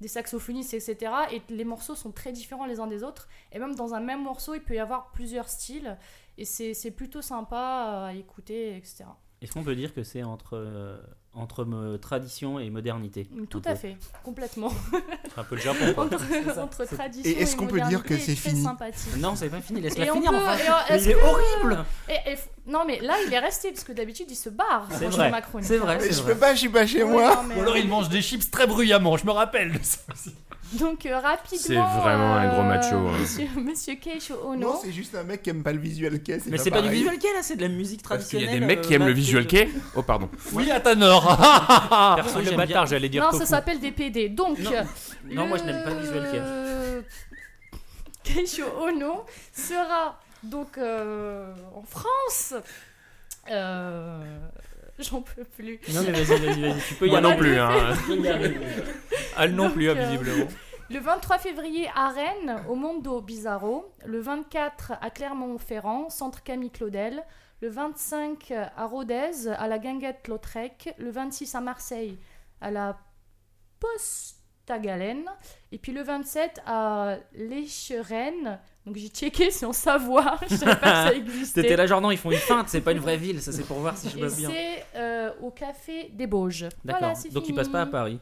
des 0.00 0.08
saxophonistes, 0.08 0.74
etc. 0.74 1.12
Et 1.32 1.42
les 1.48 1.64
morceaux 1.64 1.94
sont 1.94 2.12
très 2.12 2.32
différents 2.32 2.66
les 2.66 2.80
uns 2.80 2.86
des 2.86 3.02
autres. 3.02 3.28
Et 3.52 3.58
même 3.58 3.74
dans 3.74 3.94
un 3.94 4.00
même 4.00 4.22
morceau, 4.22 4.54
il 4.54 4.62
peut 4.62 4.74
y 4.74 4.78
avoir 4.78 5.10
plusieurs 5.12 5.48
styles. 5.48 5.98
Et 6.36 6.44
c'est 6.44 6.90
plutôt 6.92 7.22
sympa 7.22 8.08
à 8.08 8.14
écouter, 8.14 8.76
etc. 8.76 9.04
Est-ce 9.40 9.52
qu'on 9.52 9.62
peut 9.62 9.76
dire 9.76 9.94
que 9.94 10.02
c'est 10.02 10.24
entre, 10.24 10.54
euh, 10.56 10.96
entre 11.32 11.64
me- 11.64 11.96
tradition 11.98 12.58
et 12.58 12.68
modernité 12.70 13.28
Tout 13.48 13.62
un 13.66 13.70
à 13.70 13.74
peu 13.74 13.78
fait, 13.78 13.96
complètement. 14.24 14.72
Un 15.36 15.44
peu 15.44 15.54
le 15.54 15.60
Japon. 15.60 15.84
entre, 15.96 16.58
entre 16.58 16.84
tradition 16.86 17.30
Et 17.30 17.40
est-ce 17.42 17.54
qu'on 17.54 17.68
peut 17.68 17.76
dire 17.76 17.84
modernité 18.00 18.08
que 18.08 18.14
est 18.14 18.18
c'est 18.18 18.34
fini 18.34 18.62
sympathique. 18.64 19.16
Non, 19.18 19.36
c'est 19.36 19.48
pas 19.48 19.60
fini, 19.60 19.80
laisse-la 19.80 20.06
Et 20.06 20.10
finir 20.10 20.30
peut- 20.32 20.36
enfin. 20.38 20.56
et, 20.56 20.68
euh, 20.68 20.72
Mais 20.90 21.02
il 21.02 21.10
est 21.10 21.14
que- 21.14 21.24
horrible 21.24 21.84
Et- 22.08 22.32
et 22.32 22.36
non 22.66 22.84
mais 22.84 22.98
là 23.00 23.14
il 23.26 23.32
est 23.32 23.38
resté 23.38 23.70
parce 23.70 23.84
que 23.84 23.92
d'habitude 23.92 24.26
il 24.28 24.34
se 24.36 24.48
barre 24.50 24.88
C'est 24.90 25.06
vrai, 25.06 25.30
c'est 25.62 25.78
vrai, 25.78 25.98
Mais 26.00 26.10
je 26.12 26.22
vrai. 26.22 26.32
peux 26.34 26.38
pas, 26.40 26.54
je 26.54 26.58
suis 26.58 26.68
pas 26.68 26.86
chez 26.86 27.04
Ouais, 27.04 27.10
moi. 27.10 27.36
non, 27.36 27.42
mais, 27.44 27.54
Ou 27.56 27.60
alors 27.60 27.74
euh, 27.74 27.78
il 27.78 27.88
mange 27.88 28.08
des 28.08 28.20
chips 28.22 28.50
très 28.50 28.66
bruyamment, 28.66 29.16
je 29.16 29.24
me 29.24 29.30
rappelle 29.30 29.70
de 29.72 29.78
ça 29.82 29.98
aussi. 30.12 30.34
Donc 30.74 31.06
euh, 31.06 31.18
rapidement. 31.18 31.58
C'est 31.62 31.74
vraiment 31.74 32.34
un 32.36 32.48
gros 32.48 32.60
euh, 32.60 32.64
macho, 32.64 32.96
hein. 32.96 33.12
Monsieur, 33.20 33.48
monsieur 33.56 33.94
Keisho 33.94 34.34
Ono. 34.44 34.56
Non, 34.72 34.80
c'est 34.82 34.92
juste 34.92 35.14
un 35.14 35.22
mec 35.22 35.42
qui 35.42 35.50
aime 35.50 35.62
pas 35.62 35.72
le 35.72 35.78
visuel 35.78 36.22
kei. 36.22 36.38
Mais 36.46 36.58
c'est 36.58 36.70
pas 36.70 36.78
du 36.82 36.88
pareil. 36.88 36.98
visual 37.00 37.18
kei 37.18 37.32
là, 37.34 37.42
c'est 37.42 37.56
de 37.56 37.62
la 37.62 37.68
musique 37.68 38.02
Parce 38.06 38.26
qu'il 38.28 38.40
y 38.40 38.44
traditionnelle. 38.44 38.56
a 38.56 38.60
des 38.60 38.76
mecs 38.76 38.80
qui 38.86 38.92
euh, 38.92 38.96
aiment 38.96 39.06
le 39.06 39.12
visual 39.14 39.46
kei. 39.46 39.68
Oh, 39.96 40.02
pardon. 40.02 40.28
Oui, 40.52 40.70
à 40.70 40.80
Tanor. 40.80 41.24
Perso, 42.16 42.38
le 42.38 42.44
j'aime 42.44 42.56
bâtard, 42.56 42.66
bien. 42.66 42.86
j'allais 42.86 43.08
dire 43.08 43.24
non, 43.30 43.38
ça 43.38 43.46
s'appelle 43.46 43.80
des 43.80 43.92
PD. 43.92 44.28
Donc. 44.28 44.58
Non. 44.58 44.72
euh, 44.72 44.82
Non, 45.30 45.46
moi 45.46 45.56
je 45.58 45.64
n'aime 45.64 45.84
pas 45.84 45.90
le 45.90 46.00
visual 46.00 46.30
kei. 46.30 46.40
kei. 48.24 48.34
Keisho 48.34 48.64
Ono 48.82 49.24
sera 49.52 50.20
donc 50.42 50.76
euh, 50.76 51.52
en 51.74 51.82
France. 51.82 52.54
Euh, 53.50 54.20
J'en 55.10 55.22
peux 55.22 55.44
plus. 55.44 55.80
Non 55.94 56.02
mais 56.04 56.12
vas-y, 56.12 56.38
vas-y, 56.38 56.60
vas-y, 56.60 56.80
tu 56.82 56.94
peux 56.94 57.06
y 57.06 57.10
Moi 57.10 57.18
aller. 57.18 57.28
non 57.28 57.36
plus. 57.36 57.58
Hein. 57.58 57.94
Elle 59.38 59.54
non 59.54 59.70
plus, 59.70 59.86
Donc, 59.86 59.96
hein, 59.96 60.00
euh, 60.00 60.06
visiblement. 60.06 60.46
Le 60.90 60.98
23 60.98 61.38
février 61.38 61.88
à 61.94 62.08
Rennes, 62.08 62.62
au 62.68 62.74
Mondo 62.74 63.20
Bizarro. 63.20 63.92
Le 64.06 64.20
24 64.20 64.92
à 65.00 65.10
Clermont-Ferrand, 65.10 66.08
centre 66.10 66.42
Camille 66.42 66.70
Claudel. 66.70 67.22
Le 67.60 67.68
25 67.68 68.52
à 68.52 68.86
Rodez, 68.86 69.48
à 69.48 69.68
la 69.68 69.78
Guinguette 69.78 70.26
Lautrec. 70.28 70.94
Le 70.98 71.10
26 71.10 71.54
à 71.54 71.60
Marseille, 71.60 72.18
à 72.60 72.70
la 72.70 72.96
Postagalène. 73.80 75.28
Et 75.72 75.78
puis 75.78 75.92
le 75.92 76.02
27 76.02 76.60
à 76.66 77.16
l'Écheren. 77.34 78.58
Donc 78.88 78.96
j'ai 78.96 79.08
checké, 79.08 79.50
c'est 79.52 79.66
en 79.66 79.72
Savoie. 79.74 80.38
Je 80.50 80.56
savais 80.56 80.76
pas 80.76 80.80
que 81.04 81.10
ça 81.10 81.14
existait. 81.14 81.60
T'étais 81.62 81.76
là 81.76 81.86
genre 81.86 82.00
non, 82.00 82.10
ils 82.10 82.16
font 82.16 82.30
une 82.30 82.38
feinte, 82.38 82.68
c'est 82.70 82.80
pas 82.80 82.92
une 82.92 82.98
vraie 83.00 83.18
ville, 83.18 83.42
ça 83.42 83.52
c'est 83.52 83.64
pour 83.64 83.76
voir 83.80 83.96
si 83.98 84.08
je 84.08 84.18
bosse 84.18 84.36
bien. 84.36 84.48
c'est 84.50 84.86
euh, 84.96 85.30
au 85.42 85.50
café 85.50 86.10
des 86.14 86.26
Bauges. 86.26 86.66
D'accord. 86.84 87.12
Voilà, 87.12 87.30
Donc 87.32 87.44
fini. 87.44 87.54
passe 87.56 87.68
pas 87.68 87.82
à 87.82 87.86
Paris. 87.86 88.18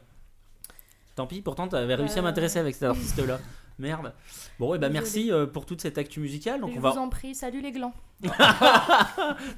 Tant 1.15 1.25
pis, 1.25 1.41
pourtant 1.41 1.67
t'avais 1.69 1.95
réussi 1.95 2.17
à 2.17 2.19
Euh. 2.19 2.23
m'intéresser 2.23 2.59
avec 2.59 2.75
cet 2.75 2.83
artiste 2.83 3.17
là. 3.25 3.39
Merde. 3.79 4.13
Bon, 4.59 4.73
et 4.73 4.79
bah 4.79 4.87
Désolée. 4.89 4.93
merci 4.99 5.31
euh, 5.31 5.45
pour 5.45 5.65
toute 5.65 5.81
cette 5.81 5.97
actu 5.97 6.19
musicale. 6.19 6.61
Donc 6.61 6.71
Je 6.73 6.77
on 6.77 6.81
va. 6.81 6.91
vous 6.91 6.97
en 6.97 7.09
prie, 7.09 7.35
salut 7.35 7.61
les 7.61 7.71
glands. 7.71 7.93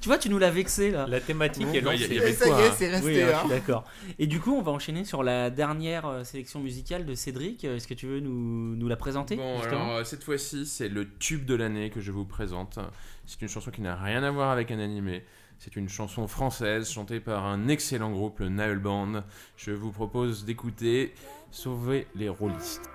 Tu 0.02 0.08
vois, 0.10 0.18
tu 0.18 0.30
nous 0.30 0.38
l'as 0.38 0.52
vexé 0.52 0.92
là. 0.92 1.06
La 1.08 1.20
thématique 1.22 1.66
Bon, 1.66 1.74
est 1.74 1.82
bah, 1.82 1.92
lancée. 1.94 2.14
y 2.14 2.20
avait 2.20 2.34
ça 2.34 2.46
quoi, 2.50 2.60
y 2.60 2.64
est, 2.64 2.68
hein. 2.68 2.74
c'est 2.78 2.90
resté. 2.90 3.08
Oui, 3.08 3.16
je 3.16 3.22
hein. 3.34 3.40
suis 3.40 3.50
d'accord. 3.50 3.84
Et 4.18 4.28
du 4.28 4.40
coup, 4.40 4.54
on 4.56 4.62
va 4.62 4.72
enchaîner 4.74 5.06
sur 5.06 5.24
la 5.24 5.50
dernière 5.50 6.06
euh, 6.06 6.24
sélection 6.24 6.60
musicale 6.60 7.06
de 7.06 7.14
Cédric. 7.16 7.64
Euh, 7.64 7.78
Est-ce 7.78 7.88
que 7.88 7.94
tu 7.94 8.08
veux 8.08 8.20
nous, 8.20 8.76
nous 8.76 8.88
la 8.88 8.98
présenter 8.98 9.38
Bon, 9.38 9.60
alors 9.62 10.06
cette 10.06 10.24
fois-ci, 10.24 10.66
c'est 10.66 10.90
le 10.90 11.10
tube 11.18 11.46
de 11.46 11.56
l'année 11.56 11.90
que 11.90 12.02
je 12.02 12.12
vous 12.12 12.26
présente. 12.26 12.80
C'est 13.26 13.42
une 13.42 13.48
chanson 13.50 13.72
qui 13.72 13.82
n'a 13.82 13.96
rien 13.96 14.24
à 14.24 14.32
voir 14.32 14.52
avec 14.52 14.72
un 14.72 14.80
animé. 14.80 15.24
C'est 15.58 15.76
une 15.76 15.90
chanson 15.90 16.28
française 16.28 16.90
chantée 16.90 17.20
par 17.20 17.46
un 17.46 17.68
excellent 17.68 18.12
groupe, 18.12 18.40
le 18.40 18.50
Nile 18.50 18.80
Band. 18.80 19.24
Je 19.58 19.72
vous 19.72 19.92
propose 19.92 20.46
d'écouter 20.46 21.14
Sauver 21.52 22.08
les 22.16 22.30
rôlistes. 22.30 22.90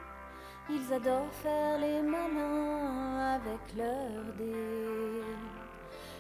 Ils 0.71 0.93
adorent 0.95 1.35
faire 1.43 1.79
les 1.79 2.01
malins 2.01 3.37
avec 3.37 3.77
leurs 3.77 4.33
dés. 4.39 5.21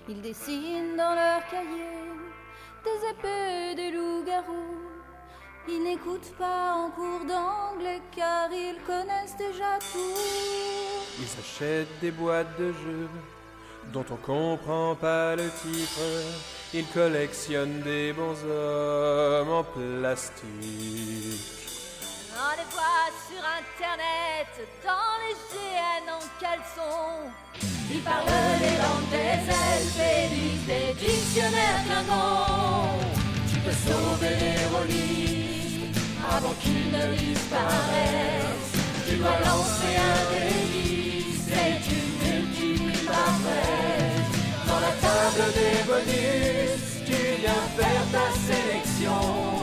Ils 0.06 0.20
dessinent 0.20 0.96
dans 0.96 1.14
leurs 1.14 1.46
cahiers 1.48 2.12
des 2.84 3.08
épées, 3.10 3.74
des 3.74 3.90
loups-garous. 3.90 4.82
Ils 5.66 5.82
n'écoutent 5.82 6.34
pas 6.38 6.74
en 6.74 6.90
cours 6.90 7.24
d'anglais 7.26 8.02
car 8.14 8.52
ils 8.52 8.78
connaissent 8.86 9.38
déjà 9.38 9.78
tout. 9.78 10.20
Ils 11.18 11.40
achètent 11.40 11.98
des 12.02 12.10
boîtes 12.10 12.58
de 12.58 12.70
jeux 12.72 13.08
dont 13.94 14.04
on 14.10 14.16
comprend 14.16 14.94
pas 14.94 15.36
le 15.36 15.48
titre. 15.62 16.02
Ils 16.74 16.86
collectionnent 16.88 17.80
des 17.80 18.12
bons 18.12 18.44
hommes 18.44 19.48
en 19.48 19.64
plastique. 19.64 21.63
On 22.36 22.56
les 22.58 22.66
voit 22.72 23.10
sur 23.28 23.38
internet 23.38 24.50
dans 24.82 25.14
les 25.22 25.34
GN 25.50 26.10
en 26.10 26.24
caleçon. 26.40 27.30
Ils 27.88 28.00
parlent 28.00 28.26
les 28.60 28.76
langues 28.82 29.10
des 29.10 29.38
elfes 29.48 30.00
et 30.00 30.66
des 30.66 30.94
dictionnaires 30.94 31.80
Klingon. 31.86 32.98
Tu 33.48 33.60
peux 33.60 33.78
sauver 33.86 34.34
les 34.42 34.66
rôlistes 34.74 36.00
avant 36.28 36.54
qu'ils 36.60 36.90
ne 36.90 37.14
disparaissent. 37.14 38.72
Tu 39.08 39.16
dois 39.16 39.38
lancer 39.38 39.94
un 39.94 40.20
délit, 40.34 41.38
c'est 41.46 41.82
une 41.94 42.14
multiple 42.18 43.06
parfaite. 43.06 44.34
Dans 44.66 44.80
la 44.80 44.92
table 45.04 45.52
des 45.54 45.82
bonus, 45.86 46.82
tu 47.06 47.40
viens 47.42 47.64
faire 47.76 48.04
ta 48.10 48.26
sélection. 48.40 49.53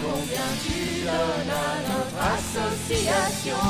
Combien 0.00 0.48
tu 0.64 0.78
donnes 1.02 1.50
à 1.50 1.80
notre 1.88 2.18
association? 2.36 3.64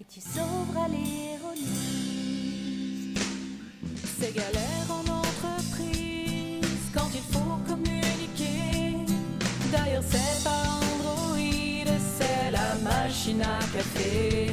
Et 0.00 0.04
tu 0.04 0.20
sauveras 0.20 0.88
les 0.88 1.38
rôlistes. 1.42 3.18
C'est 4.20 4.32
galère 4.34 4.86
en 4.88 5.04
entreprise 5.20 6.84
quand 6.94 7.10
il 7.12 7.24
faut 7.32 7.58
communiquer. 7.66 8.96
D'ailleurs, 9.72 10.04
c'est 10.08 10.44
pas 10.44 10.64
Android, 10.92 11.96
c'est 12.18 12.50
la 12.52 12.74
machine 12.88 13.42
à 13.42 13.58
café. 13.76 14.52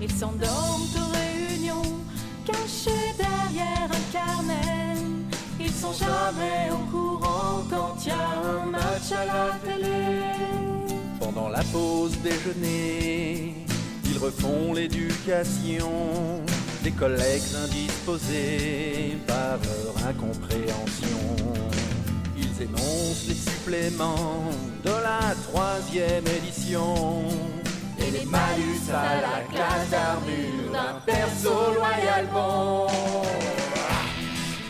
Ils 0.00 0.12
s'endorment 0.12 0.96
aux 0.96 1.12
réunions, 1.12 1.98
cachés 2.46 3.12
derrière 3.18 3.90
un 3.90 4.12
carnet. 4.12 4.83
Sont 5.84 6.04
jamais 6.04 6.70
au 6.72 6.90
courant 6.90 7.62
quand 7.68 7.94
il 8.00 8.08
y 8.08 8.10
a 8.10 8.16
un 8.16 8.70
match 8.70 9.12
à 9.12 9.26
la 9.26 9.50
télé. 9.62 10.22
Pendant 11.20 11.50
la 11.50 11.62
pause 11.64 12.16
déjeuner, 12.22 13.54
ils 14.06 14.18
refont 14.18 14.72
l'éducation 14.72 15.90
des 16.82 16.90
collègues 16.90 17.42
indisposés 17.64 19.18
par 19.26 19.58
leur 19.58 20.08
incompréhension. 20.08 21.36
Ils 22.38 22.62
énoncent 22.62 23.26
les 23.28 23.34
suppléments 23.34 24.48
de 24.84 24.90
la 24.90 25.34
troisième 25.48 26.26
édition 26.38 27.24
et 27.98 28.10
les 28.10 28.24
malus 28.24 28.88
à 28.90 29.20
la 29.20 29.40
classe 29.52 29.90
d'armure 29.90 30.72
d'un 30.72 31.00
perso 31.04 31.74
loyal 31.74 32.26
bon. 32.32 32.86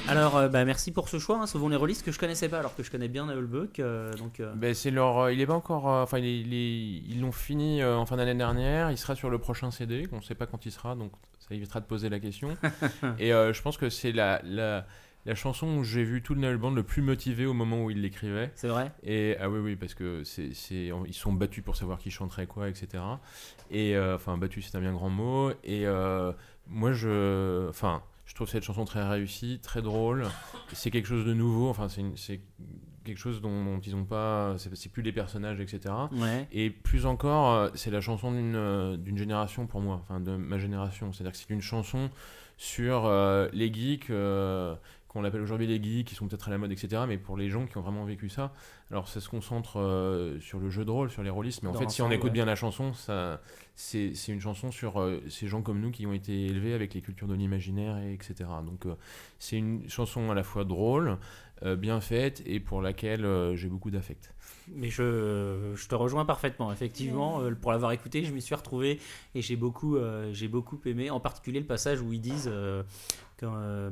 Alors, 0.09 0.37
euh, 0.37 0.49
bah, 0.49 0.65
merci 0.65 0.93
pour 0.93 1.09
ce 1.09 1.19
choix. 1.19 1.39
Hein, 1.41 1.47
Sauvons 1.47 1.69
les 1.69 1.77
rôlistes 1.77 2.05
que 2.05 2.13
je 2.13 2.19
connaissais 2.19 2.49
pas 2.49 2.59
alors 2.59 2.77
que 2.77 2.83
je 2.83 2.91
connais 2.91 3.09
bien 3.09 3.27
Nailbuck. 3.27 3.81
donc, 4.19 4.41
euh, 4.41 4.53
Ben, 4.55 4.75
c'est 4.75 4.91
leur, 4.91 5.19
euh, 5.19 5.33
il 5.33 5.41
est 5.41 5.47
pas 5.47 5.55
encore, 5.55 5.89
euh, 5.91 6.03
enfin 6.03 6.19
il 6.19 6.25
est- 6.27 6.41
il 6.41 6.55
est- 6.55 7.03
ils 7.15 7.21
l'ont 7.21 7.33
fini 7.33 7.81
euh, 7.83 7.97
en 7.97 8.05
fin 8.07 8.17
d'année 8.17 8.35
dernière. 8.35 8.91
Il 8.91 8.99
sera 8.99 9.15
sur 9.15 9.31
le 9.31 9.39
prochain 9.39 9.71
CD. 9.71 10.07
On 10.13 10.17
ne 10.17 10.23
sait 10.23 10.35
pas 10.35 10.47
quand 10.47 10.67
il 10.67 10.73
sera, 10.73 10.95
donc 10.95 11.11
ça 11.39 11.55
évitera 11.55 11.81
de 11.81 11.87
poser 11.87 12.09
la 12.11 12.21
question. 12.21 12.57
Et 13.19 13.33
euh, 13.33 13.53
je 13.55 13.63
pense 13.63 13.79
que 13.79 13.89
c'est 13.89 14.13
la, 14.13 14.41
la, 14.45 14.85
la 15.25 15.35
chanson 15.35 15.67
où 15.79 15.85
j'ai 15.85 16.05
vu 16.05 16.23
tout 16.23 16.35
le 16.35 16.41
Nail 16.43 16.59
Band 16.59 16.71
le 16.73 16.83
plus 16.83 17.01
motivé 17.03 17.47
au 17.47 17.55
moment 17.55 17.83
où 17.83 17.91
il 17.91 18.03
l'écrivait. 18.03 18.53
c'est 18.57 18.69
vrai? 18.69 18.93
Et 19.05 19.37
ah 19.41 19.49
oui 19.49 19.59
oui 19.61 19.77
parce 19.77 19.95
que 19.95 20.23
c'est, 20.25 20.53
c'est 20.53 20.91
ils 21.07 21.15
sont 21.15 21.33
battus 21.33 21.65
pour 21.65 21.77
savoir 21.77 21.99
qui 21.99 22.11
chanterait 22.11 22.47
quoi 22.47 22.69
etc. 22.69 23.03
Et 23.71 23.97
euh, 23.97 24.17
enfin 24.17 24.37
battus 24.37 24.69
c'est 24.71 24.77
un 24.77 24.81
bien 24.83 24.93
grand 24.93 25.09
mot. 25.11 25.51
Et 25.65 25.87
euh, 25.87 26.31
moi 26.69 26.93
je, 26.93 27.69
enfin 27.71 28.03
je 28.35 28.39
trouve 28.39 28.49
cette 28.49 28.65
chanson 28.65 28.85
très 28.85 29.09
réussie, 29.09 29.61
très 29.63 29.81
drôle. 29.81 30.27
C'est 30.73 30.91
quelque 30.91 31.07
chose 31.07 31.25
de 31.25 31.35
nouveau. 31.35 31.69
Enfin 31.69 31.87
c'est, 31.89 32.41
quelque 33.05 33.19
chose 33.19 33.41
dont, 33.41 33.65
dont 33.65 33.79
ils 33.79 33.95
ont 33.95 34.05
pas, 34.05 34.57
c'est, 34.59 34.91
plus 34.91 35.03
les 35.03 35.13
personnages 35.13 35.61
etc. 35.61 35.95
Ouais. 36.11 36.49
Et 36.51 36.69
plus 36.69 37.07
encore, 37.07 37.53
euh, 37.53 37.69
c'est 37.75 37.93
la 37.93 38.01
chanson 38.01 38.33
d'une 38.33 38.57
euh, 38.57 38.97
d'une 38.97 39.17
génération 39.17 39.69
pour 39.69 39.81
moi, 39.81 40.01
enfin 40.03 40.19
de 40.19 40.35
ma 40.35 40.59
génération. 40.59 41.13
C'est-à-dire 41.13 41.31
que 41.31 41.39
c'est 41.39 41.51
une 41.51 41.63
chanson 41.63 42.11
sur 42.57 43.07
euh, 43.07 43.49
les 43.53 43.73
geeks, 43.73 44.11
euh, 44.11 44.75
qu'on 45.15 45.25
appelle 45.25 45.41
aujourd'hui 45.41 45.67
les 45.67 45.83
geeks, 45.83 46.09
qui 46.09 46.15
sont 46.15 46.29
peut-être 46.29 46.49
à 46.49 46.51
la 46.51 46.59
mode, 46.59 46.73
etc. 46.73 47.05
Mais 47.09 47.17
pour 47.17 47.39
les 47.39 47.49
gens 47.49 47.67
qui 47.67 47.79
ont 47.79 47.81
vraiment 47.81 48.05
vécu 48.05 48.29
ça, 48.29 48.53
alors 48.91 49.09
ça 49.09 49.21
se 49.21 49.29
concentre 49.31 49.81
euh, 49.81 50.39
sur 50.41 50.61
le 50.61 50.69
jeu 50.69 50.85
de 50.85 50.91
rôle, 50.91 51.11
sur 51.11 51.23
les 51.23 51.31
rôlistes. 51.31 51.63
Mais 51.63 51.71
en 51.71 51.73
Dans 51.73 51.79
fait, 51.79 51.89
si 51.89 52.03
on 52.03 52.11
écoute 52.11 52.25
ouais. 52.25 52.31
bien 52.33 52.45
la 52.45 52.57
chanson, 52.57 52.93
ça, 52.93 53.41
c'est 53.75 54.15
c'est 54.15 54.33
une 54.33 54.41
chanson 54.41 54.71
sur 54.71 55.01
euh, 55.01 55.23
ces 55.31 55.47
gens 55.49 55.63
comme 55.63 55.81
nous 55.81 55.91
qui 55.91 56.07
ont 56.07 56.13
été 56.13 56.47
élevés 56.47 56.75
avec 56.75 56.93
les 56.93 57.01
cultures 57.01 57.29
de 57.29 57.35
l'imaginaire, 57.35 57.97
et 57.99 58.13
etc. 58.13 58.35
Donc 58.67 58.85
euh, 58.87 58.95
c'est 59.39 59.57
une 59.57 59.89
chanson 59.89 60.31
à 60.31 60.35
la 60.35 60.43
fois 60.43 60.65
drôle, 60.65 61.17
euh, 61.63 61.77
bien 61.77 62.01
faite, 62.01 62.43
et 62.45 62.61
pour 62.61 62.83
laquelle 62.83 63.25
euh, 63.25 63.57
j'ai 63.57 63.69
beaucoup 63.69 63.91
d'affect. 63.91 64.35
Mais 64.75 64.89
je, 64.89 65.73
je 65.75 65.89
te 65.89 65.95
rejoins 65.95 66.25
parfaitement. 66.25 66.73
Effectivement, 66.73 67.41
euh, 67.41 67.55
pour 67.55 67.71
l'avoir 67.71 67.93
écouté, 67.93 68.25
je 68.25 68.33
m'y 68.33 68.41
suis 68.41 68.55
retrouvé 68.55 68.99
et 69.35 69.43
j'ai 69.43 69.57
beaucoup, 69.57 69.97
euh, 69.97 70.33
j'ai 70.33 70.49
beaucoup 70.49 70.81
aimé. 70.87 71.11
En 71.11 71.21
particulier 71.21 71.61
le 71.61 71.67
passage 71.67 72.01
où 72.01 72.13
ils 72.13 72.21
disent 72.21 72.49
euh, 72.51 72.83
quand, 73.39 73.53
euh, 73.57 73.91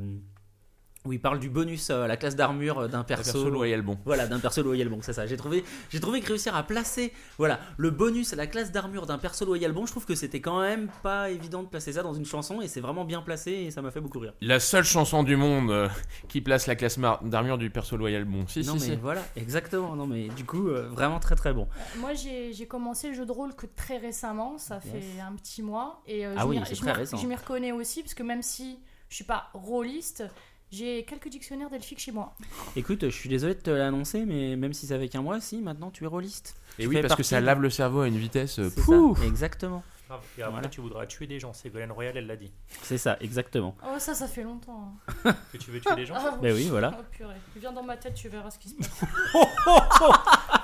où 1.04 1.12
il 1.12 1.20
parle 1.20 1.38
du 1.40 1.48
bonus 1.50 1.90
à 1.90 2.06
la 2.06 2.16
classe 2.16 2.36
d'armure 2.36 2.78
euh, 2.80 2.88
d'un 2.88 3.02
perso. 3.04 3.32
perso 3.32 3.50
loyal 3.50 3.82
bon. 3.82 3.98
Voilà, 4.04 4.26
d'un 4.26 4.38
perso 4.38 4.62
loyal 4.62 4.88
bon, 4.88 4.98
c'est 5.02 5.12
ça. 5.12 5.26
J'ai 5.26 5.36
trouvé, 5.36 5.64
j'ai 5.90 5.98
trouvé 6.00 6.20
que 6.20 6.28
réussir 6.28 6.54
à 6.54 6.62
placer, 6.62 7.12
voilà, 7.38 7.58
le 7.76 7.90
bonus 7.90 8.32
à 8.32 8.36
la 8.36 8.46
classe 8.46 8.70
d'armure 8.72 9.06
d'un 9.06 9.18
perso 9.18 9.44
loyal 9.44 9.72
bon, 9.72 9.84
je 9.86 9.90
trouve 9.92 10.06
que 10.06 10.14
c'était 10.14 10.40
quand 10.40 10.60
même 10.60 10.88
pas 11.02 11.30
évident 11.30 11.62
de 11.62 11.68
placer 11.68 11.92
ça 11.92 12.02
dans 12.02 12.14
une 12.14 12.24
chanson 12.26 12.60
et 12.60 12.68
c'est 12.68 12.80
vraiment 12.80 13.04
bien 13.04 13.20
placé 13.22 13.50
et 13.52 13.70
ça 13.70 13.82
m'a 13.82 13.90
fait 13.90 14.00
beaucoup 14.00 14.20
rire. 14.20 14.32
La 14.40 14.60
seule 14.60 14.84
chanson 14.84 15.22
du 15.24 15.36
monde 15.36 15.70
euh, 15.70 15.88
qui 16.28 16.40
place 16.40 16.66
la 16.66 16.76
classe 16.76 16.98
d'armure 17.22 17.58
du 17.58 17.70
perso 17.70 17.96
loyal 17.96 18.24
bon. 18.24 18.46
Si, 18.46 18.60
non 18.64 18.78
si, 18.78 18.90
mais 18.90 18.94
si. 18.96 19.00
voilà, 19.00 19.22
exactement. 19.36 19.96
Non 19.96 20.06
mais 20.06 20.28
du 20.28 20.44
coup, 20.44 20.68
euh, 20.68 20.88
vraiment 20.88 21.18
très 21.18 21.34
très 21.34 21.52
bon. 21.52 21.66
Moi, 21.98 22.12
j'ai 22.14 22.66
commencé 22.66 23.08
le 23.08 23.14
jeu 23.14 23.26
de 23.26 23.32
rôle 23.32 23.54
que 23.56 23.66
très 23.66 23.98
récemment, 23.98 24.56
ça 24.58 24.80
fait 24.80 24.92
Yes. 24.92 25.24
un 25.26 25.34
petit 25.34 25.62
mois. 25.62 26.02
Et 26.06 26.26
euh, 26.26 26.34
Ah 26.36 26.42
je 26.42 26.46
oui, 26.46 27.26
m'y 27.26 27.34
reconnais 27.34 27.72
aussi, 27.72 28.02
parce 28.02 28.14
que 28.14 28.22
même 28.22 28.42
si 28.42 28.78
je 29.08 29.16
suis 29.16 29.24
pas 29.24 29.48
rôliste, 29.54 30.24
j'ai 30.72 31.04
quelques 31.04 31.28
dictionnaires 31.28 31.70
d'elfique 31.70 31.98
chez 32.00 32.10
moi. 32.12 32.34
Écoute, 32.76 33.02
je 33.04 33.14
suis 33.14 33.28
désolé 33.28 33.54
de 33.54 33.60
te 33.60 33.70
l'annoncer, 33.70 34.24
mais 34.24 34.56
même 34.56 34.72
si 34.72 34.86
ça 34.86 34.98
fait 34.98 35.08
qu'un 35.08 35.22
mois, 35.22 35.40
si 35.40 35.60
maintenant 35.60 35.90
tu 35.90 36.04
es 36.04 36.06
rôliste. 36.06 36.56
Et 36.78 36.82
Tu 36.84 36.88
oui, 36.88 37.02
parce 37.02 37.14
que 37.14 37.22
ça 37.22 37.40
de- 37.40 37.46
lave 37.46 37.60
le 37.60 37.68
cerveau 37.70 38.00
à 38.00 38.08
une 38.08 38.16
vitesse. 38.16 38.58
euh, 38.58 38.70
C'est 38.74 38.80
ça, 38.80 38.86
pouf 38.86 39.22
exactement. 39.22 39.82
Grave. 40.08 40.20
Et 40.38 40.42
après, 40.42 40.52
Voilà. 40.52 40.68
tu 40.68 40.80
voudras 40.80 41.06
tuer 41.06 41.26
des 41.26 41.38
gens. 41.38 41.52
Ségolène 41.52 41.92
Royal, 41.92 42.16
elle 42.16 42.26
l'a 42.26 42.36
dit. 42.36 42.50
C'est 42.82 42.98
ça, 42.98 43.16
exactement. 43.20 43.76
Oh, 43.84 43.98
ça, 43.98 44.14
ça 44.14 44.26
fait 44.26 44.42
longtemps. 44.42 44.94
Que 45.52 45.58
tu 45.58 45.70
veux 45.70 45.80
tuer 45.80 45.94
des 45.94 46.06
gens 46.06 46.14
Ah, 46.16 46.38
Ben 46.40 46.54
oui, 46.54 46.68
voilà. 46.70 46.96
Oh, 46.98 47.02
purée. 47.10 47.34
Viens 47.56 47.72
dans 47.72 47.82
ma 47.82 47.96
tête, 47.96 48.14
tu 48.14 48.28
verras 48.28 48.50
ce 48.50 48.58
qui 48.58 48.70
se 48.70 48.74
passe. 48.76 48.90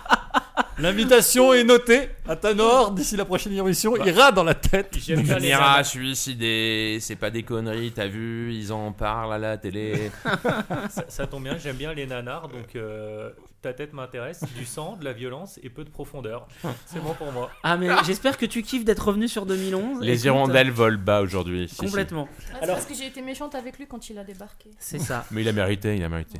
L'invitation 0.80 1.52
est 1.52 1.64
notée 1.64 2.10
à 2.28 2.36
Tanor. 2.36 2.92
D'ici 2.92 3.16
la 3.16 3.24
prochaine 3.24 3.52
émission, 3.52 3.94
Bah. 3.98 4.06
ira 4.06 4.30
dans 4.32 4.44
la 4.44 4.54
tête. 4.54 4.96
J'aime 4.98 5.22
bien 5.22 5.38
les 5.38 5.48
Ira 5.48 5.82
suicidé, 5.84 6.98
c'est 7.00 7.16
pas 7.16 7.30
des 7.30 7.42
conneries, 7.42 7.90
t'as 7.92 8.06
vu, 8.06 8.52
ils 8.54 8.72
en 8.72 8.92
parlent 8.92 9.32
à 9.32 9.38
la 9.38 9.56
télé. 9.58 10.10
ça, 10.90 11.04
ça 11.08 11.26
tombe 11.26 11.42
bien, 11.44 11.58
j'aime 11.58 11.76
bien 11.76 11.92
les 11.94 12.06
nanars, 12.06 12.48
donc 12.48 12.76
euh, 12.76 13.30
ta 13.60 13.72
tête 13.72 13.92
m'intéresse. 13.92 14.44
Du 14.56 14.64
sang, 14.64 14.96
de 14.96 15.04
la 15.04 15.12
violence 15.12 15.58
et 15.64 15.68
peu 15.70 15.82
de 15.84 15.90
profondeur. 15.90 16.46
C'est 16.86 17.02
bon 17.02 17.14
pour 17.14 17.32
moi. 17.32 17.50
Ah 17.64 17.76
mais 17.76 17.88
j'espère 18.06 18.36
que 18.38 18.46
tu 18.46 18.62
kiffes 18.62 18.84
d'être 18.84 19.08
revenu 19.08 19.26
sur 19.26 19.46
2011. 19.46 19.98
Les 20.00 20.26
hirondelles 20.26 20.70
volent 20.70 20.98
bas 21.02 21.22
aujourd'hui. 21.22 21.68
si, 21.68 21.74
si. 21.74 21.84
Complètement. 21.86 22.28
Ah, 22.30 22.42
c'est 22.58 22.62
Alors- 22.62 22.76
parce 22.76 22.86
que 22.86 22.94
j'ai 22.94 23.06
été 23.06 23.20
méchante 23.20 23.54
avec 23.56 23.78
lui 23.78 23.86
quand 23.88 24.08
il 24.10 24.18
a 24.18 24.22
débarqué. 24.24 24.70
C'est 24.78 25.00
ça. 25.00 25.24
Mais 25.32 25.40
il 25.42 25.48
a 25.48 25.52
mérité, 25.52 25.96
il 25.96 26.04
a 26.04 26.08
mérité. 26.08 26.38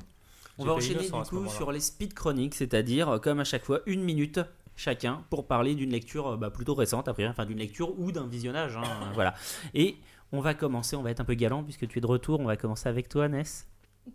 On 0.58 0.64
va 0.64 0.72
enchaîner 0.74 1.00
à 1.00 1.22
du 1.22 1.28
coup 1.30 1.48
sur 1.48 1.70
les 1.72 1.80
speed 1.80 2.14
chroniques, 2.14 2.54
c'est-à-dire 2.54 3.08
euh, 3.08 3.18
comme 3.18 3.40
à 3.40 3.44
chaque 3.44 3.64
fois 3.64 3.80
une 3.86 4.02
minute 4.02 4.40
chacun 4.76 5.22
pour 5.30 5.46
parler 5.46 5.74
d'une 5.74 5.90
lecture 5.90 6.28
euh, 6.28 6.36
bah, 6.36 6.50
plutôt 6.50 6.74
récente, 6.74 7.08
a 7.08 7.12
priori, 7.12 7.30
enfin 7.30 7.46
d'une 7.46 7.58
lecture 7.58 7.98
ou 7.98 8.12
d'un 8.12 8.26
visionnage. 8.26 8.76
hein, 8.76 8.82
voilà. 9.14 9.34
Et 9.74 9.96
on 10.32 10.40
va 10.40 10.54
commencer, 10.54 10.96
on 10.96 11.02
va 11.02 11.10
être 11.10 11.20
un 11.20 11.24
peu 11.24 11.34
galant 11.34 11.62
puisque 11.62 11.86
tu 11.88 11.98
es 11.98 12.00
de 12.00 12.06
retour. 12.06 12.40
On 12.40 12.44
va 12.44 12.56
commencer 12.56 12.88
avec 12.88 13.08
toi, 13.08 13.28
Ness. 13.28 13.66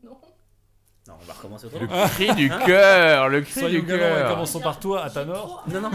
Non. 0.03 0.11
Non, 1.07 1.15
on 1.21 1.25
va 1.25 1.33
recommencer 1.33 1.67
Le 1.69 1.83
autrement. 1.85 2.07
cri 2.07 2.33
du 2.35 2.49
cœur, 2.49 3.27
le 3.27 3.41
cri 3.41 3.59
Soyons 3.59 3.81
du 3.81 3.85
cœur. 3.87 4.29
commençons 4.33 4.61
par 4.61 4.79
toi, 4.79 5.03
Atanor. 5.03 5.65
Non, 5.67 5.81
non. 5.81 5.91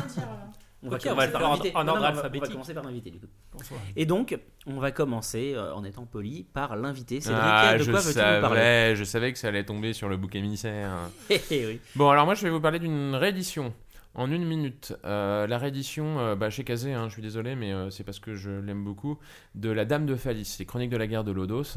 On 0.82 0.90
va, 0.90 0.98
on 1.10 1.14
va 1.16 1.26
commencer 1.28 1.70
le 1.70 1.76
en- 1.76 1.80
en 1.80 1.84
Non, 1.84 1.92
ordre 1.92 1.92
on 1.92 1.92
va- 1.92 1.96
On 1.98 2.00
va 2.00 2.08
alphabétique. 2.08 2.52
commencer 2.52 2.74
par 2.74 2.84
l'invité 2.84 3.10
du 3.10 3.18
coup. 3.18 3.26
Bonsoir. 3.52 3.80
Et 3.96 4.06
donc, 4.06 4.38
on 4.66 4.78
va 4.78 4.92
commencer 4.92 5.52
euh, 5.56 5.74
en 5.74 5.82
étant 5.82 6.06
poli 6.06 6.44
par 6.52 6.76
l'invité. 6.76 7.20
Cédric, 7.20 7.40
Ah, 7.44 7.74
de 7.76 7.82
je 7.82 7.90
quoi 7.90 8.00
veux-tu 8.00 8.16
nous 8.18 8.24
parler? 8.40 8.60
savais, 8.60 8.96
je 8.96 9.04
savais 9.04 9.32
que 9.32 9.38
ça 9.40 9.48
allait 9.48 9.64
tomber 9.64 9.92
sur 9.92 10.08
le 10.08 10.16
bouc 10.16 10.34
émissaire. 10.36 10.90
Eh, 11.30 11.66
oui. 11.66 11.80
Bon, 11.96 12.08
alors 12.10 12.26
moi, 12.26 12.34
je 12.34 12.44
vais 12.44 12.50
vous 12.50 12.60
parler 12.60 12.78
d'une 12.78 13.14
réédition. 13.16 13.74
En 14.14 14.30
une 14.32 14.44
minute, 14.44 14.94
Euh, 15.04 15.46
la 15.46 15.58
réédition 15.58 16.18
euh, 16.18 16.34
bah, 16.34 16.48
chez 16.50 16.64
Kazé, 16.64 16.92
hein, 16.92 17.04
je 17.08 17.12
suis 17.12 17.22
désolé, 17.22 17.54
mais 17.54 17.72
euh, 17.72 17.90
c'est 17.90 18.02
parce 18.04 18.18
que 18.18 18.34
je 18.34 18.50
l'aime 18.50 18.82
beaucoup, 18.82 19.18
de 19.54 19.70
La 19.70 19.84
Dame 19.84 20.06
de 20.06 20.16
Phalis, 20.16 20.56
les 20.58 20.64
chroniques 20.64 20.90
de 20.90 20.96
la 20.96 21.06
guerre 21.06 21.24
de 21.24 21.30
Lodos. 21.32 21.76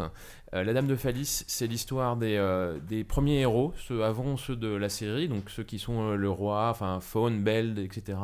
Euh, 0.54 0.64
la 0.64 0.74
Dame 0.74 0.88
de 0.88 0.96
Phalis, 0.96 1.44
c'est 1.48 1.68
l'histoire 1.68 2.18
des, 2.18 2.38
euh, 2.38 2.80
des 2.88 3.04
premiers 3.04 3.42
héros, 3.42 3.74
ceux 3.78 4.04
avant 4.04 4.38
ceux 4.38 4.56
de 4.56 4.70
la 4.74 4.90
série, 4.90 5.28
donc 5.28 5.50
ceux 5.50 5.64
qui 5.64 5.78
sont 5.78 6.12
euh, 6.12 6.16
le 6.16 6.30
roi, 6.30 6.70
enfin 6.70 7.00
Faune, 7.02 7.44
Beld, 7.44 7.78
etc. 7.80 8.18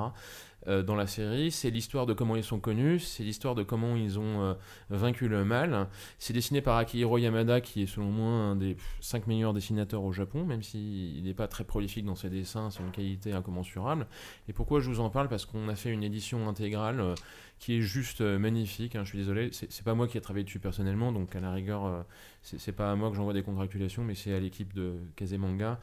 euh, 0.67 0.83
dans 0.83 0.95
la 0.95 1.07
série, 1.07 1.51
c'est 1.51 1.69
l'histoire 1.69 2.05
de 2.05 2.13
comment 2.13 2.35
ils 2.35 2.43
sont 2.43 2.59
connus, 2.59 2.99
c'est 2.99 3.23
l'histoire 3.23 3.55
de 3.55 3.63
comment 3.63 3.95
ils 3.95 4.19
ont 4.19 4.41
euh, 4.41 4.53
vaincu 4.89 5.27
le 5.27 5.45
mal. 5.45 5.87
C'est 6.19 6.33
dessiné 6.33 6.61
par 6.61 6.77
Akihiro 6.77 7.17
Yamada, 7.17 7.61
qui 7.61 7.83
est 7.83 7.87
selon 7.87 8.11
moi 8.11 8.29
un 8.29 8.55
des 8.55 8.75
5 8.99 9.27
meilleurs 9.27 9.53
dessinateurs 9.53 10.03
au 10.03 10.11
Japon, 10.11 10.43
même 10.45 10.63
s'il 10.63 11.23
n'est 11.23 11.33
pas 11.33 11.47
très 11.47 11.63
prolifique 11.63 12.05
dans 12.05 12.15
ses 12.15 12.29
dessins, 12.29 12.69
c'est 12.69 12.83
une 12.83 12.91
qualité 12.91 13.31
incommensurable. 13.31 14.07
Et 14.49 14.53
pourquoi 14.53 14.81
je 14.81 14.89
vous 14.89 14.99
en 14.99 15.09
parle? 15.09 15.29
Parce 15.29 15.45
qu'on 15.45 15.69
a 15.69 15.75
fait 15.75 15.91
une 15.91 16.03
édition 16.03 16.49
intégrale 16.49 16.99
euh, 16.99 17.15
qui 17.59 17.77
est 17.77 17.81
juste 17.81 18.21
magnifique. 18.21 18.95
hein, 18.95 19.03
je 19.03 19.09
suis 19.09 19.17
désolé, 19.17 19.49
c'est 19.51 19.83
pas 19.83 19.95
moi 19.95 20.07
qui 20.07 20.17
ai 20.17 20.21
travaillé 20.21 20.43
dessus 20.43 20.59
personnellement, 20.59 21.11
donc 21.11 21.35
à 21.35 21.39
la 21.39 21.51
rigueur, 21.51 22.05
c'est 22.43 22.71
pas 22.71 22.91
à 22.91 22.95
moi 22.95 23.09
que 23.09 23.15
j'envoie 23.15 23.33
des 23.33 23.41
congratulations, 23.41 24.03
mais 24.03 24.13
c'est 24.13 24.31
à 24.31 24.39
l'équipe 24.39 24.75
de 24.75 24.93
Kazemanga. 25.15 25.79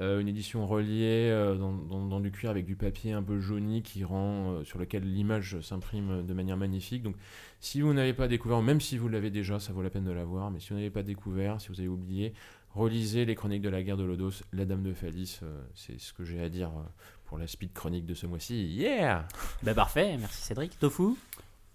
Euh, 0.00 0.18
une 0.20 0.26
édition 0.26 0.66
reliée 0.66 1.28
euh, 1.30 1.54
dans, 1.54 1.72
dans- 1.72 2.04
dans 2.06 2.18
du 2.18 2.32
cuir 2.32 2.50
avec 2.50 2.64
du 2.66 2.74
papier 2.74 3.12
un 3.12 3.22
peu 3.22 3.38
jauni 3.38 3.82
qui 3.82 4.02
rend, 4.02 4.50
euh, 4.54 4.64
sur 4.64 4.78
lequel 4.80 5.04
l'image 5.04 5.60
s'imprime 5.60 6.26
de 6.26 6.34
manière 6.34 6.56
magnifique. 6.56 7.04
Donc, 7.04 7.14
si 7.60 7.80
vous 7.80 7.92
n'avez 7.94 8.12
pas 8.12 8.26
découvert, 8.26 8.60
même 8.60 8.80
si 8.80 8.98
vous 8.98 9.08
l'avez 9.08 9.30
déjà, 9.30 9.60
ça 9.60 9.72
vaut 9.72 9.82
la 9.82 9.90
peine 9.90 10.02
de 10.04 10.10
l'avoir. 10.10 10.50
Mais 10.50 10.58
si 10.58 10.70
vous 10.70 10.74
n'avez 10.74 10.90
pas 10.90 11.04
découvert, 11.04 11.60
si 11.60 11.68
vous 11.68 11.78
avez 11.78 11.88
oublié, 11.88 12.32
relisez 12.74 13.24
les 13.24 13.36
chroniques 13.36 13.62
de 13.62 13.68
la 13.68 13.84
guerre 13.84 13.96
de 13.96 14.02
Lodos, 14.02 14.42
La 14.52 14.64
Dame 14.64 14.82
de 14.82 14.92
Phalis. 14.92 15.38
euh, 15.44 15.62
c'est 15.76 16.00
ce 16.00 16.12
que 16.12 16.24
j'ai 16.24 16.40
à 16.42 16.48
dire 16.48 16.70
euh, 16.70 16.82
pour 17.26 17.38
la 17.38 17.46
speed 17.46 17.72
chronique 17.72 18.04
de 18.04 18.14
ce 18.14 18.26
mois-ci. 18.26 18.66
Yeah 18.66 19.28
Bah 19.62 19.74
parfait, 19.74 20.16
merci 20.18 20.42
Cédric. 20.42 20.76
Tofu? 20.80 21.14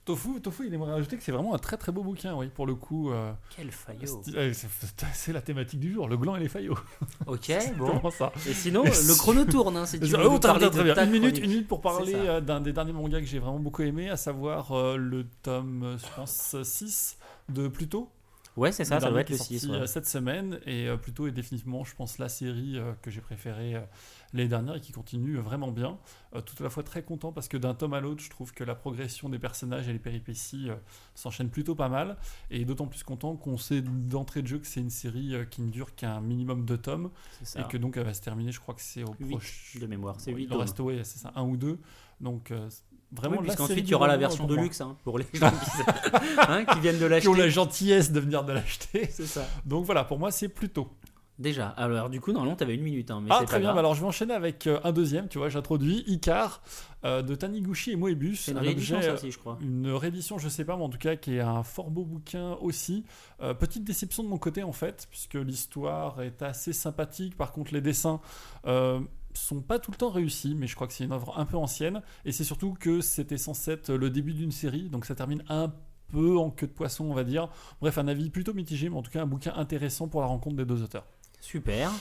Tofu, 0.10 0.42
Tofu, 0.42 0.66
il 0.66 0.74
aimerait 0.74 0.92
rajouter 0.94 1.18
que 1.18 1.24
c'est 1.24 1.32
vraiment 1.32 1.54
un 1.54 1.60
très 1.60 1.78
très 1.78 1.92
beau 1.92 2.02
bouquin, 2.02 2.34
oui, 2.36 2.48
pour 2.48 2.66
le 2.66 2.74
coup. 2.74 3.12
euh, 3.12 3.32
Quel 3.56 3.72
faillot. 3.72 4.22
c'est- 4.26 4.36
euh, 4.36 4.52
c'est 4.54 4.68
c'est 5.14 5.34
la 5.34 5.42
thématique 5.42 5.80
du 5.80 5.94
jour, 5.94 6.08
le 6.08 6.18
gland 6.18 6.36
et 6.36 6.40
les 6.40 6.50
faillots. 6.50 6.78
Ok, 7.28 7.52
bon. 7.78 8.10
Ça 8.10 8.32
Et 8.50 8.54
sinon, 8.54 8.84
le 8.84 9.18
chrono 9.18 9.46
tourne, 9.46 9.78
hein, 9.78 9.86
si 9.86 10.00
tu 10.00 10.08
veux 10.08 10.18
Oh, 10.26 10.40
très 10.40 10.50
parler 10.50 10.70
bien, 10.72 10.94
très 10.96 11.06
Une 11.06 11.12
minute, 11.12 11.30
chronique. 11.34 11.44
une 11.46 11.52
minute 11.52 11.68
pour 11.68 11.82
parler 11.82 12.16
euh, 12.16 12.42
d'un 12.42 12.60
des 12.60 12.74
derniers 12.74 12.92
mangas 12.94 13.20
que 13.20 13.28
j'ai 13.28 13.38
vraiment 13.38 13.60
beaucoup 13.60 13.84
aimé, 13.84 14.10
à 14.10 14.18
savoir 14.18 14.72
euh, 14.72 14.98
le 14.98 15.28
tome, 15.44 15.84
euh, 15.84 15.98
je 16.00 16.06
pense, 16.16 16.56
6 16.64 17.18
de 17.50 17.68
Pluto. 17.68 18.10
Ouais, 18.58 18.72
c'est 18.72 18.84
ça, 18.86 18.96
Le 18.96 19.02
ça 19.02 19.10
doit 19.12 19.22
être 19.22 19.30
le 19.30 19.36
est 19.36 19.38
sorti, 19.38 19.60
6. 19.60 19.70
euh, 19.70 19.86
cette 19.86 20.08
semaine. 20.08 20.60
Et 20.66 20.88
Pluto 21.02 21.28
est 21.28 21.32
définitivement, 21.32 21.84
je 21.86 21.96
pense, 21.96 22.18
la 22.18 22.30
série 22.30 22.78
que 23.04 23.12
j'ai 23.12 23.22
préférée 23.22 23.76
l'année 24.34 24.48
dernière 24.50 24.76
et 24.76 24.82
qui 24.82 24.92
continue 24.92 25.38
vraiment 25.38 25.72
bien. 25.72 25.98
Euh, 26.36 26.42
tout 26.42 26.56
à 26.60 26.64
la 26.64 26.70
fois 26.70 26.84
très 26.84 27.02
content 27.04 27.32
parce 27.32 27.48
que 27.48 27.58
d'un 27.58 27.74
tome 27.74 27.94
à 27.94 28.00
l'autre, 28.00 28.22
je 28.24 28.30
trouve 28.30 28.54
que 28.54 28.64
la 28.64 28.76
progression 28.76 29.30
des 29.30 29.40
personnages 29.40 29.88
et 29.90 29.94
les 29.94 30.00
péripéties 30.00 30.70
euh, 30.70 30.76
s'enchaînent 31.16 31.50
plutôt 31.50 31.74
pas 31.76 31.90
mal. 31.90 32.18
Et 32.52 32.66
d'autant 32.66 32.86
plus 32.88 33.04
content 33.04 33.36
qu'on 33.36 33.58
sait 33.58 33.82
d'entrée 33.82 34.42
de 34.42 34.48
jeu 34.48 34.60
que 34.60 34.68
c'est 34.68 34.82
une 34.82 34.90
série 34.92 35.34
euh, 35.36 35.46
qui 35.46 35.62
ne 35.62 35.70
dure 35.72 35.96
qu'un 35.96 36.22
minimum 36.22 36.66
de 36.66 36.76
tomes 36.76 37.10
et 37.56 37.64
que 37.64 37.78
donc 37.78 37.98
elle 37.98 38.04
va 38.06 38.14
se 38.14 38.22
terminer, 38.22 38.52
je 38.52 38.60
crois 38.60 38.76
que 38.76 38.82
c'est 38.82 39.04
au 39.04 39.14
proche. 39.14 39.78
de 39.80 39.86
mémoire, 39.88 40.16
c'est 40.20 40.32
Ouais, 40.32 40.38
huit 40.38 40.44
Il 40.44 40.48
en 40.50 40.52
tomes. 40.52 40.62
reste, 40.62 40.80
ouais, 40.80 41.04
c'est 41.04 41.20
ça, 41.20 41.32
un 41.36 41.44
ou 41.44 41.58
deux. 41.58 41.80
Donc 42.22 42.52
vraiment, 43.12 43.38
Oui, 43.38 43.44
puisqu'ensuite 43.44 43.88
il 43.88 43.92
y 43.92 43.94
aura 43.96 44.08
la 44.08 44.18
version 44.18 44.46
de 44.46 44.56
luxe 44.56 44.82
hein, 44.82 44.96
pour 45.04 45.18
les 45.18 45.26
gens 45.34 45.50
qui, 45.52 45.82
hein, 46.48 46.66
qui 46.66 46.80
viennent 46.80 47.00
de 47.00 47.08
Qui 47.20 47.28
ont 47.28 47.34
la 47.34 47.40
l'acheter. 47.40 47.52
gentillesse 47.52 48.12
de 48.12 48.20
venir 48.20 48.44
de 48.44 48.54
l'acheter. 48.54 49.08
C'est 49.10 49.26
ça. 49.26 49.48
Donc 49.66 49.86
voilà, 49.86 50.04
pour 50.04 50.20
moi, 50.20 50.30
c'est 50.32 50.50
plutôt. 50.50 50.90
Déjà, 51.40 51.70
alors 51.70 52.10
du 52.10 52.20
coup, 52.20 52.34
normalement, 52.34 52.58
t'avais 52.58 52.76
une 52.76 52.84
minute. 52.84 53.10
Hein, 53.12 53.22
mais 53.24 53.30
Ah, 53.32 53.38
très 53.38 53.46
pas 53.46 53.60
bien. 53.60 53.68
grave. 53.68 53.78
alors, 53.78 53.96
je 53.96 54.02
vais 54.02 54.08
enchaîner 54.08 54.34
avec 54.34 54.68
euh, 54.68 54.82
un 54.84 54.92
deuxième. 54.92 55.30
Tu 55.30 55.38
vois, 55.38 55.48
j'introduis 55.48 56.04
Icar 56.06 56.62
euh, 57.06 57.22
de 57.22 57.34
Taniguchi 57.34 57.92
et 57.92 57.96
Moebius. 57.96 58.42
C'est 58.42 58.52
une 58.52 58.58
un 58.58 58.62
réédition, 58.62 58.98
objet, 58.98 59.08
ça 59.08 59.14
euh, 59.14 59.16
aussi, 59.16 59.32
je 59.32 59.40
crois. 59.40 59.58
Une 59.62 59.90
réédition, 59.90 60.38
je 60.38 60.50
sais 60.50 60.66
pas, 60.66 60.76
mais 60.76 60.84
en 60.84 60.90
tout 60.90 60.98
cas, 60.98 61.16
qui 61.16 61.36
est 61.36 61.40
un 61.40 61.64
fort 61.64 61.92
beau 61.92 62.04
bouquin 62.04 62.58
aussi. 62.60 63.06
Euh, 63.42 63.54
petite 63.54 63.86
déception 63.86 64.22
de 64.24 64.28
mon 64.28 64.38
côté, 64.38 64.64
en 64.64 64.74
fait, 64.74 65.08
puisque 65.10 65.36
l'histoire 65.36 66.22
est 66.22 66.42
assez 66.42 66.74
sympathique. 66.74 67.38
Par 67.38 67.54
contre, 67.54 67.74
les 67.74 67.82
dessins. 67.82 68.20
sont 69.34 69.62
pas 69.62 69.80
tout 69.80 69.92
le 69.92 69.98
temps 69.98 70.10
réussis, 70.10 70.56
mais 70.56 70.68
je 70.68 70.76
crois 70.76 70.88
que 70.88 70.94
c'est 70.94 71.06
une 71.06 71.14
œuvre 71.14 71.40
un 71.40 71.46
peu 71.46 71.56
ancienne. 71.56 72.02
Et 72.26 72.34
c'est 72.34 72.44
surtout 72.44 72.74
que 72.78 73.00
c'était 73.00 73.38
censé 73.38 73.72
être 73.72 73.94
le 73.94 74.10
début 74.10 74.34
d'une 74.34 74.52
série, 74.52 74.90
donc 74.90 75.06
ça 75.06 75.16
termine 75.16 75.44
un 75.48 75.72
peu 76.12 76.38
en 76.38 76.50
queue 76.50 76.68
de 76.68 76.74
poisson, 76.74 77.06
on 77.06 77.14
va 77.14 77.24
dire. 77.24 77.48
Bref, 77.80 77.98
un 77.98 78.08
avis 78.10 78.30
plutôt 78.30 78.54
mitigé, 78.54 78.90
mais 78.90 78.98
en 78.98 79.04
tout 79.04 79.12
cas 79.12 79.22
un 79.22 79.28
bouquin 79.28 79.54
intéressant 79.56 80.10
pour 80.10 80.20
la 80.20 80.28
rencontre 80.28 80.58
des 80.58 80.66
deux 80.66 80.84
auteurs. 80.84 81.06
Super. 81.40 81.92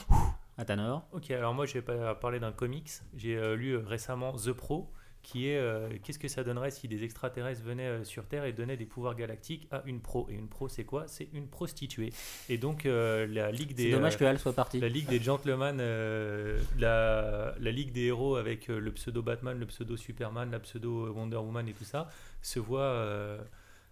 Athanor. 0.57 1.07
Ok, 1.13 1.31
alors 1.31 1.53
moi 1.53 1.65
je 1.65 1.73
vais 1.73 1.81
pas 1.81 2.15
parler 2.15 2.39
d'un 2.39 2.51
comics. 2.51 2.89
J'ai 3.15 3.37
euh, 3.37 3.55
lu 3.55 3.71
euh, 3.71 3.79
récemment 3.79 4.33
The 4.33 4.51
Pro, 4.51 4.91
qui 5.23 5.47
est 5.47 5.57
euh, 5.57 5.89
qu'est-ce 6.03 6.19
que 6.19 6.27
ça 6.27 6.43
donnerait 6.43 6.71
si 6.71 6.89
des 6.89 7.03
extraterrestres 7.03 7.63
venaient 7.63 7.87
euh, 7.87 8.03
sur 8.03 8.25
Terre 8.27 8.43
et 8.43 8.51
donnaient 8.51 8.75
des 8.75 8.85
pouvoirs 8.85 9.15
galactiques 9.15 9.67
à 9.71 9.81
une 9.85 10.01
pro? 10.01 10.27
Et 10.29 10.33
une 10.33 10.49
pro, 10.49 10.67
c'est 10.67 10.83
quoi? 10.83 11.05
C'est 11.07 11.29
une 11.31 11.47
prostituée. 11.47 12.11
Et 12.49 12.57
donc 12.57 12.85
euh, 12.85 13.25
la 13.27 13.51
ligue 13.51 13.73
des 13.73 13.83
C'est 13.85 13.91
dommage 13.91 14.15
euh, 14.15 14.17
que 14.17 14.25
Al 14.25 14.37
soit 14.37 14.53
parti. 14.53 14.81
la 14.81 14.89
ligue 14.89 15.07
des 15.07 15.21
gentlemen, 15.21 15.79
euh, 15.79 16.59
la, 16.77 17.55
la 17.57 17.71
ligue 17.71 17.93
des 17.93 18.07
héros 18.07 18.35
avec 18.35 18.69
euh, 18.69 18.79
le 18.79 18.91
pseudo 18.91 19.21
Batman, 19.21 19.57
le 19.57 19.65
pseudo 19.65 19.95
Superman, 19.95 20.51
la 20.51 20.59
pseudo 20.59 21.13
Wonder 21.13 21.37
Woman 21.37 21.69
et 21.69 21.73
tout 21.73 21.85
ça, 21.85 22.09
se 22.41 22.59
voit 22.59 22.81
euh, 22.81 23.41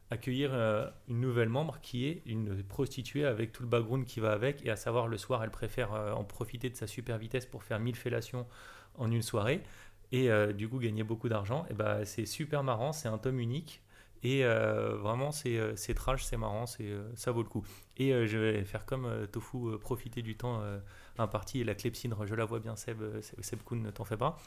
accueillir 0.09 0.51
euh, 0.53 0.89
une 1.09 1.19
nouvelle 1.19 1.49
membre 1.49 1.79
qui 1.81 2.07
est 2.07 2.21
une 2.25 2.63
prostituée 2.63 3.25
avec 3.25 3.51
tout 3.51 3.63
le 3.63 3.69
background 3.69 4.05
qui 4.05 4.19
va 4.19 4.31
avec, 4.31 4.65
et 4.65 4.69
à 4.69 4.75
savoir 4.75 5.07
le 5.07 5.17
soir, 5.17 5.43
elle 5.43 5.51
préfère 5.51 5.93
euh, 5.93 6.13
en 6.13 6.23
profiter 6.23 6.69
de 6.69 6.75
sa 6.75 6.87
super 6.87 7.17
vitesse 7.17 7.45
pour 7.45 7.63
faire 7.63 7.79
1000 7.79 7.95
fellations 7.95 8.47
en 8.97 9.11
une 9.11 9.21
soirée, 9.21 9.61
et 10.11 10.31
euh, 10.31 10.53
du 10.53 10.69
coup 10.69 10.79
gagner 10.79 11.03
beaucoup 11.03 11.29
d'argent. 11.29 11.65
Et 11.69 11.73
ben 11.73 12.05
c'est 12.05 12.25
super 12.25 12.63
marrant, 12.63 12.93
c'est 12.93 13.09
un 13.09 13.17
tome 13.17 13.39
unique. 13.39 13.81
Et 14.23 14.43
vraiment, 14.43 15.31
c'est 15.31 15.77
c'est 15.77 15.93
trash, 15.93 16.23
c'est 16.25 16.37
marrant, 16.37 16.65
c'est 16.65 16.91
ça 17.13 17.31
vaut 17.31 17.43
le 17.43 17.47
coup. 17.47 17.63
Et 17.97 18.09
je 18.25 18.37
vais 18.37 18.65
faire 18.65 18.83
comme 18.83 19.27
Tofu, 19.31 19.77
profiter 19.79 20.23
du 20.23 20.35
temps 20.35 20.59
imparti. 21.19 21.61
Et 21.61 21.63
la 21.63 21.75
clepsydre, 21.75 22.25
je 22.25 22.33
la 22.33 22.43
vois 22.43 22.59
bien, 22.59 22.75
Seb, 22.75 22.99
Seb, 23.21 23.59
Kuhn, 23.63 23.79
ne 23.79 23.91
t'en 23.91 24.05
fais 24.05 24.17
pas. 24.17 24.39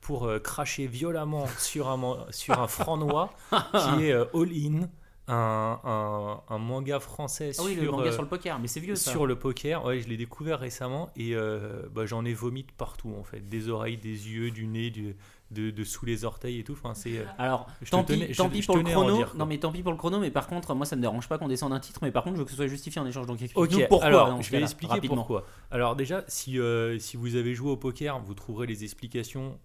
Pour 0.00 0.30
cracher 0.44 0.86
violemment 0.86 1.48
sur 1.58 1.88
un, 1.88 2.26
sur 2.30 2.60
un 2.60 2.68
franc 2.68 2.96
noir 2.96 3.34
qui 3.50 4.04
est 4.04 4.12
euh, 4.12 4.26
All 4.32 4.52
In, 4.52 4.88
un, 5.28 5.80
un, 5.84 6.40
un 6.48 6.58
manga 6.58 7.00
français 7.00 7.50
Ah 7.58 7.62
oui, 7.64 7.74
sur, 7.74 7.82
le 7.84 7.90
manga 7.90 8.04
euh, 8.08 8.12
sur 8.12 8.22
le 8.22 8.28
poker, 8.28 8.58
mais 8.60 8.68
c'est 8.68 8.80
vieux 8.80 8.94
ça. 8.94 9.10
sur 9.10 9.26
le 9.26 9.36
poker, 9.38 9.84
ouais, 9.84 10.00
je 10.00 10.08
l'ai 10.08 10.16
découvert 10.16 10.60
récemment 10.60 11.10
et 11.16 11.34
euh, 11.34 11.82
bah, 11.92 12.06
j'en 12.06 12.24
ai 12.24 12.32
vomi 12.32 12.62
de 12.62 12.70
partout 12.76 13.12
en 13.18 13.24
fait, 13.24 13.40
des 13.48 13.68
oreilles, 13.68 13.96
des 13.96 14.28
yeux, 14.30 14.50
du 14.52 14.66
nez, 14.68 14.90
du, 14.90 15.16
de, 15.50 15.70
de 15.70 15.84
sous 15.84 16.06
les 16.06 16.24
orteils 16.24 16.60
et 16.60 16.64
tout. 16.64 16.72
Enfin, 16.74 16.94
c'est. 16.94 17.18
euh, 17.18 17.24
Alors, 17.38 17.66
je 17.82 17.90
tant 17.90 18.04
tenais- 18.04 18.26
pis, 18.26 18.34
je- 18.34 18.38
tant 18.38 18.48
pis 18.48 18.62
je 18.62 18.66
pour 18.66 18.76
le 18.76 18.84
chrono. 18.84 19.16
dire, 19.16 19.32
non, 19.36 19.46
mais 19.46 19.58
tant 19.58 19.72
pis 19.72 19.82
pour 19.82 19.92
le 19.92 19.98
chrono. 19.98 20.18
Mais 20.20 20.30
par 20.30 20.46
contre, 20.46 20.74
moi, 20.74 20.86
ça 20.86 20.94
me 20.96 21.00
dérange 21.00 21.28
pas 21.28 21.38
qu'on 21.38 21.48
descende 21.48 21.72
un 21.72 21.80
titre. 21.80 22.00
Mais 22.02 22.10
par 22.12 22.22
contre, 22.24 22.36
je 22.36 22.40
veux 22.40 22.44
que 22.44 22.50
ce 22.50 22.56
soit 22.56 22.66
justifié 22.68 23.00
en 23.00 23.06
échange. 23.06 23.26
Donc, 23.26 23.40
explique-nous 23.42 23.86
pourquoi. 23.88 24.06
alors 24.06 24.42
je 24.42 24.50
vais 24.50 24.60
expliquer 24.62 24.94
rapidement. 24.94 25.16
pourquoi. 25.16 25.44
Alors 25.70 25.96
déjà, 25.96 26.24
si, 26.28 26.58
euh, 26.58 26.98
si 26.98 27.16
vous 27.16 27.36
avez 27.36 27.54
joué 27.54 27.70
au 27.72 27.76
poker, 27.76 28.18
vous 28.20 28.34
trouverez 28.34 28.66
les 28.66 28.82
explications 28.84 29.58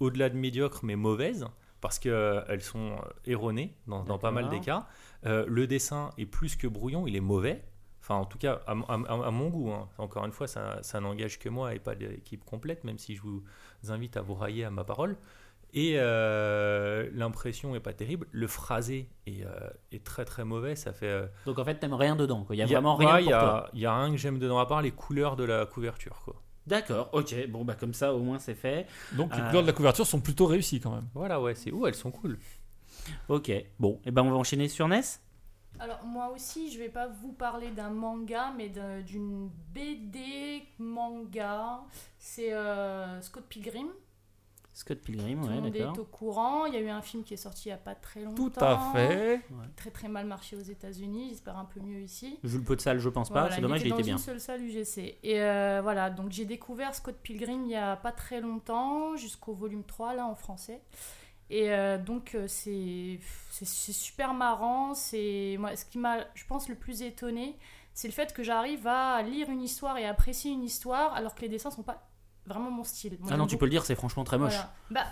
au-delà 0.00 0.28
de 0.30 0.36
médiocres, 0.36 0.80
mais 0.84 0.96
mauvaises, 0.96 1.46
parce 1.80 1.98
qu'elles 1.98 2.62
sont 2.62 2.92
euh, 2.92 2.96
erronées 3.26 3.74
dans, 3.86 4.04
dans 4.04 4.18
pas 4.18 4.30
mal 4.30 4.44
des 4.50 4.60
cas. 4.60 4.86
Euh, 5.26 5.44
le 5.48 5.66
dessin 5.66 6.10
est 6.18 6.26
plus 6.26 6.56
que 6.56 6.66
brouillon, 6.66 7.06
il 7.06 7.16
est 7.16 7.20
mauvais. 7.20 7.64
Enfin, 8.02 8.14
en 8.16 8.24
tout 8.24 8.38
cas, 8.38 8.60
à, 8.66 8.72
à- 8.72 9.26
à 9.26 9.30
mon 9.30 9.48
goût. 9.48 9.70
hein. 9.72 9.88
Encore 9.98 10.24
une 10.24 10.32
fois, 10.32 10.46
ça, 10.46 10.78
ça 10.82 11.00
n'engage 11.00 11.38
que 11.38 11.48
moi 11.50 11.74
et 11.74 11.78
pas 11.78 11.94
l'équipe 11.94 12.44
complète, 12.44 12.84
même 12.84 12.98
si 12.98 13.14
je 13.14 13.20
vous 13.22 13.42
invite 13.88 14.16
à 14.16 14.22
vous 14.22 14.34
railler 14.34 14.64
à 14.64 14.70
ma 14.70 14.84
parole. 14.84 15.16
Et 15.72 15.94
euh, 15.98 17.08
l'impression 17.12 17.74
est 17.76 17.80
pas 17.80 17.92
terrible. 17.92 18.26
Le 18.32 18.46
phrasé 18.48 19.08
est, 19.26 19.44
euh, 19.44 19.48
est 19.92 20.02
très 20.04 20.24
très 20.24 20.44
mauvais. 20.44 20.74
Ça 20.76 20.92
fait. 20.92 21.06
euh, 21.06 21.26
Donc, 21.46 21.58
en 21.58 21.64
fait, 21.64 21.76
t'aimes 21.76 21.94
rien 21.94 22.16
dedans. 22.16 22.44
Il 22.50 22.56
y 22.56 22.62
a 22.62 22.66
vraiment 22.66 22.96
rien 22.96 23.20
il 23.20 23.26
y 23.26 23.32
a- 23.32 23.70
y 23.74 23.86
rien 23.86 24.10
que 24.10 24.16
j'aime 24.16 24.38
dedans 24.38 24.58
à 24.58 24.66
part 24.66 24.82
les 24.82 24.90
couleurs 24.90 25.36
de 25.36 25.44
la 25.44 25.66
couverture. 25.66 26.22
Quoi. 26.24 26.34
D'accord. 26.66 27.10
Ok. 27.12 27.34
Bon, 27.48 27.64
bah 27.64 27.74
comme 27.74 27.94
ça, 27.94 28.14
au 28.14 28.20
moins, 28.20 28.38
c'est 28.38 28.54
fait. 28.54 28.86
Donc 29.12 29.34
les 29.34 29.40
Euh, 29.42 29.46
couleurs 29.48 29.62
de 29.62 29.66
la 29.66 29.72
couverture 29.72 30.06
sont 30.06 30.20
plutôt 30.20 30.46
réussies 30.46 30.80
quand 30.80 30.94
même. 30.94 31.08
Voilà, 31.14 31.40
ouais, 31.40 31.54
c'est 31.54 31.72
où 31.72 31.86
elles 31.86 31.94
sont 31.94 32.10
cool. 32.10 32.38
Ok. 33.28 33.50
Bon, 33.78 34.00
et 34.04 34.10
ben, 34.10 34.22
on 34.22 34.30
va 34.30 34.36
enchaîner 34.36 34.68
sur 34.68 34.86
NES. 34.88 35.00
Alors 35.78 36.04
moi 36.04 36.30
aussi, 36.34 36.70
je 36.70 36.78
vais 36.78 36.88
pas 36.90 37.06
vous 37.08 37.32
parler 37.32 37.70
d'un 37.70 37.90
manga, 37.90 38.52
mais 38.56 38.68
d'un- 38.68 39.00
d'une 39.00 39.48
BD 39.72 40.62
manga. 40.78 41.80
C'est 42.18 42.52
euh, 42.52 43.20
Scott 43.22 43.44
Pilgrim. 43.48 43.88
Scott 44.72 44.98
Pilgrim, 45.00 45.40
Tout 45.40 45.48
ouais, 45.48 45.60
monde 45.60 45.76
est 45.76 45.98
au 45.98 46.04
courant. 46.04 46.64
Il 46.66 46.74
y 46.74 46.76
a 46.76 46.80
eu 46.80 46.88
un 46.88 47.02
film 47.02 47.24
qui 47.24 47.34
est 47.34 47.38
sorti 47.38 47.68
il 47.68 47.70
y 47.70 47.72
a 47.72 47.76
pas 47.76 47.94
très 47.94 48.22
longtemps. 48.22 48.48
Tout 48.48 48.64
à 48.64 48.92
fait. 48.92 49.40
Très 49.76 49.90
très 49.90 50.08
mal 50.08 50.26
marché 50.26 50.56
aux 50.56 50.62
États-Unis. 50.62 51.28
J'espère 51.30 51.58
un 51.58 51.64
peu 51.64 51.80
mieux 51.80 52.00
ici. 52.00 52.38
Vu 52.44 52.58
le 52.58 52.64
peu 52.64 52.76
de 52.76 52.80
salle, 52.80 52.98
je 52.98 53.08
pense 53.08 53.28
pas. 53.28 53.40
Voilà, 53.40 53.56
c'est 53.56 53.60
dommage, 53.60 53.82
il 53.82 53.88
était 53.88 53.94
était 53.94 54.02
dans 54.02 54.06
bien. 54.06 54.16
une 54.16 54.22
seule 54.22 54.40
salle 54.40 54.62
UGC. 54.62 55.18
Et 55.22 55.42
euh, 55.42 55.80
voilà, 55.82 56.10
donc 56.10 56.30
j'ai 56.30 56.44
découvert 56.44 56.94
Scott 56.94 57.16
Pilgrim 57.22 57.64
il 57.64 57.72
y 57.72 57.76
a 57.76 57.96
pas 57.96 58.12
très 58.12 58.40
longtemps, 58.40 59.16
jusqu'au 59.16 59.52
volume 59.52 59.84
3 59.84 60.14
là 60.14 60.26
en 60.26 60.34
français. 60.34 60.80
Et 61.50 61.72
euh, 61.72 61.98
donc 61.98 62.36
euh, 62.36 62.46
c'est 62.46 63.18
c'est 63.50 63.66
c'est 63.66 63.92
super 63.92 64.34
marrant. 64.34 64.94
C'est 64.94 65.56
moi 65.58 65.74
ce 65.74 65.84
qui 65.84 65.98
m'a, 65.98 66.26
je 66.34 66.44
pense, 66.46 66.68
le 66.68 66.76
plus 66.76 67.02
étonné, 67.02 67.58
c'est 67.92 68.06
le 68.06 68.14
fait 68.14 68.32
que 68.32 68.44
j'arrive 68.44 68.86
à 68.86 69.20
lire 69.22 69.50
une 69.50 69.62
histoire 69.62 69.98
et 69.98 70.06
apprécier 70.06 70.52
une 70.52 70.62
histoire 70.62 71.12
alors 71.14 71.34
que 71.34 71.40
les 71.42 71.48
dessins 71.48 71.70
sont 71.72 71.82
pas 71.82 72.09
vraiment 72.50 72.70
mon 72.70 72.84
style. 72.84 73.16
Moi, 73.20 73.30
Ah 73.32 73.36
non, 73.36 73.46
tu 73.46 73.54
beaucoup- 73.54 73.60
peux 73.60 73.64
le 73.66 73.70
dire, 73.70 73.84
c'est 73.84 73.94
franchement 73.94 74.24
très 74.24 74.36
moche. 74.38 74.52
voilà. 74.52 74.70
Bah, 74.90 75.06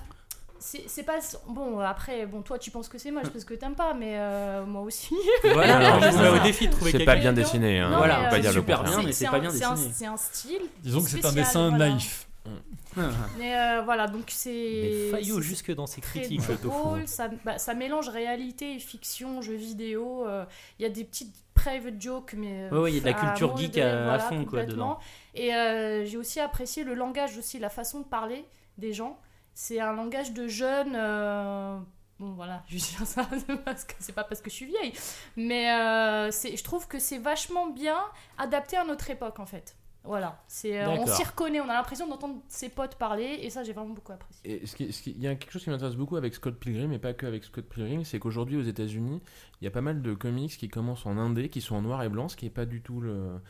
c'est 0.61 1.05
pas. 1.05 1.19
Bon, 1.49 1.79
après, 1.81 2.27
bon, 2.27 2.43
toi, 2.43 2.59
tu 2.59 2.71
penses 2.71 2.89
que 2.89 2.99
c'est 2.99 3.11
moche 3.13 3.29
parce 3.31 3.45
que 3.45 3.55
t'aimes 3.55 3.77
pas, 3.77 3.95
mais 3.95 4.19
euh, 4.19 4.67
moi 4.67 4.83
aussi. 4.83 5.15
Voilà, 5.45 6.13
ça. 6.13 6.33
au 6.33 6.39
défi 6.41 6.67
de 6.67 6.73
trouver 6.73 6.91
C'est 6.91 7.05
pas 7.05 7.17
bien 7.17 7.33
dessiné. 7.33 7.79
Hein. 7.81 7.91
Non, 7.91 7.99
Voilà, 7.99 8.21
on 8.21 8.25
euh, 8.25 8.31
pas 8.31 8.39
dire 8.41 8.53
super 8.53 8.79
contraire. 8.79 8.99
bien, 8.99 9.07
mais 9.07 9.13
c'est 9.13 9.27
pas 9.29 9.39
bien 9.39 9.51
dessiné. 9.53 9.91
C'est 9.93 10.07
un 10.07 10.17
style. 10.17 10.63
Disons 10.83 11.03
que 11.03 11.09
c'est 11.11 11.25
un 11.25 11.33
dessin 11.33 11.69
voilà. 11.71 11.89
naïf. 11.91 12.27
Mais 13.39 13.55
euh, 13.57 13.83
voilà, 13.85 14.09
donc 14.09 14.25
c'est. 14.29 14.51
Mais 14.51 15.11
faillot 15.11 15.41
jusque 15.41 15.73
dans 15.75 15.87
ses 15.87 16.01
critiques, 16.01 16.41
le 16.49 16.57
drôle, 16.57 17.07
ça, 17.07 17.29
bah, 17.45 17.59
ça 17.59 17.75
mélange 17.75 18.09
réalité 18.09 18.75
et 18.75 18.79
fiction, 18.79 19.43
jeux 19.43 19.55
vidéo. 19.57 20.25
euh, 20.27 20.45
Il 20.79 20.83
y 20.83 20.87
a 20.87 20.89
des 20.89 21.05
petites 21.05 21.35
private 21.55 22.01
jokes, 22.01 22.35
mais. 22.37 22.69
euh, 22.73 22.81
ouais, 22.83 22.91
il 22.91 22.95
y 22.95 22.99
a 22.99 23.01
de 23.03 23.07
la 23.07 23.13
culture 23.13 23.57
geek 23.57 23.77
à- 23.79 24.19
fond, 24.19 24.45
quoi, 24.45 24.61
complètement. 24.63 24.99
Et 25.39 25.55
euh, 25.55 26.05
j'ai 26.05 26.17
aussi 26.17 26.41
apprécié 26.41 26.85
le 26.85 26.95
langage, 26.95 27.37
aussi, 27.39 27.59
la 27.59 27.71
façon 27.71 28.01
de 28.01 28.05
parler 28.07 28.45
des 28.77 28.93
gens. 28.93 29.19
C'est 29.55 29.81
un 29.81 29.93
langage 29.93 30.33
de 30.33 30.47
jeunes. 30.49 30.95
euh, 30.95 31.79
Bon 32.19 32.33
voilà, 32.33 32.65
je 32.69 32.75
dis 32.77 32.81
ça 32.81 33.29
parce 33.65 33.85
que 33.85 33.95
c'est 34.01 34.13
pas 34.15 34.25
parce 34.25 34.41
que 34.41 34.51
je 34.51 34.55
suis 34.57 34.67
vieille, 34.67 34.93
mais 35.37 35.71
euh, 35.71 36.31
je 36.33 36.63
trouve 36.65 36.89
que 36.89 36.99
c'est 36.99 37.19
vachement 37.19 37.69
bien 37.69 37.97
adapté 38.39 38.77
à 38.77 38.85
notre 38.85 39.09
époque 39.11 39.39
en 39.39 39.47
fait. 39.47 39.77
Voilà, 40.03 40.43
c'est 40.49 40.85
on 41.03 41.07
s'y 41.15 41.23
reconnaît, 41.23 41.61
on 41.61 41.69
a 41.69 41.75
l'impression 41.75 42.09
d'entendre 42.09 42.41
ses 42.49 42.71
potes 42.71 42.97
parler 42.97 43.39
et 43.43 43.51
ça 43.51 43.63
j'ai 43.63 43.73
vraiment 43.73 43.95
beaucoup 43.95 44.11
apprécié. 44.13 44.41
Et 44.63 44.67
ce 44.67 44.75
qui- 44.75 44.93
ce 44.93 45.01
qui- 45.03 45.11
il 45.13 45.23
y 45.23 45.29
a 45.29 45.35
quelque 45.37 45.53
chose 45.53 45.63
qui 45.63 45.71
m'intéresse 45.71 45.95
beaucoup 45.97 46.17
avec 46.17 46.35
Scott 46.35 46.59
Pilgrim 46.59 46.91
et 46.93 46.99
pas 46.99 47.13
que 47.15 47.27
avec 47.27 47.45
Scott 47.45 47.67
Pilgrim, 47.69 48.03
c'est 48.05 48.19
qu'aujourd'hui 48.19 48.57
aux 48.57 48.63
États-Unis, 48.63 49.21
il 49.61 49.65
y 49.65 49.69
a 49.69 49.71
pas 49.71 49.81
mal 49.83 50.01
de 50.03 50.15
comics 50.15 50.57
qui 50.57 50.69
commencent 50.69 51.07
en 51.07 51.19
indé, 51.19 51.49
qui 51.51 51.61
sont 51.61 51.77
en 51.77 51.83
noir 51.83 52.03
et 52.03 52.09
blanc, 52.09 52.29
ce 52.29 52.37
qui 52.37 52.47
est 52.47 52.51
pas 52.51 52.65
du 52.67 52.81
tout 52.83 53.01
le, 53.01 53.41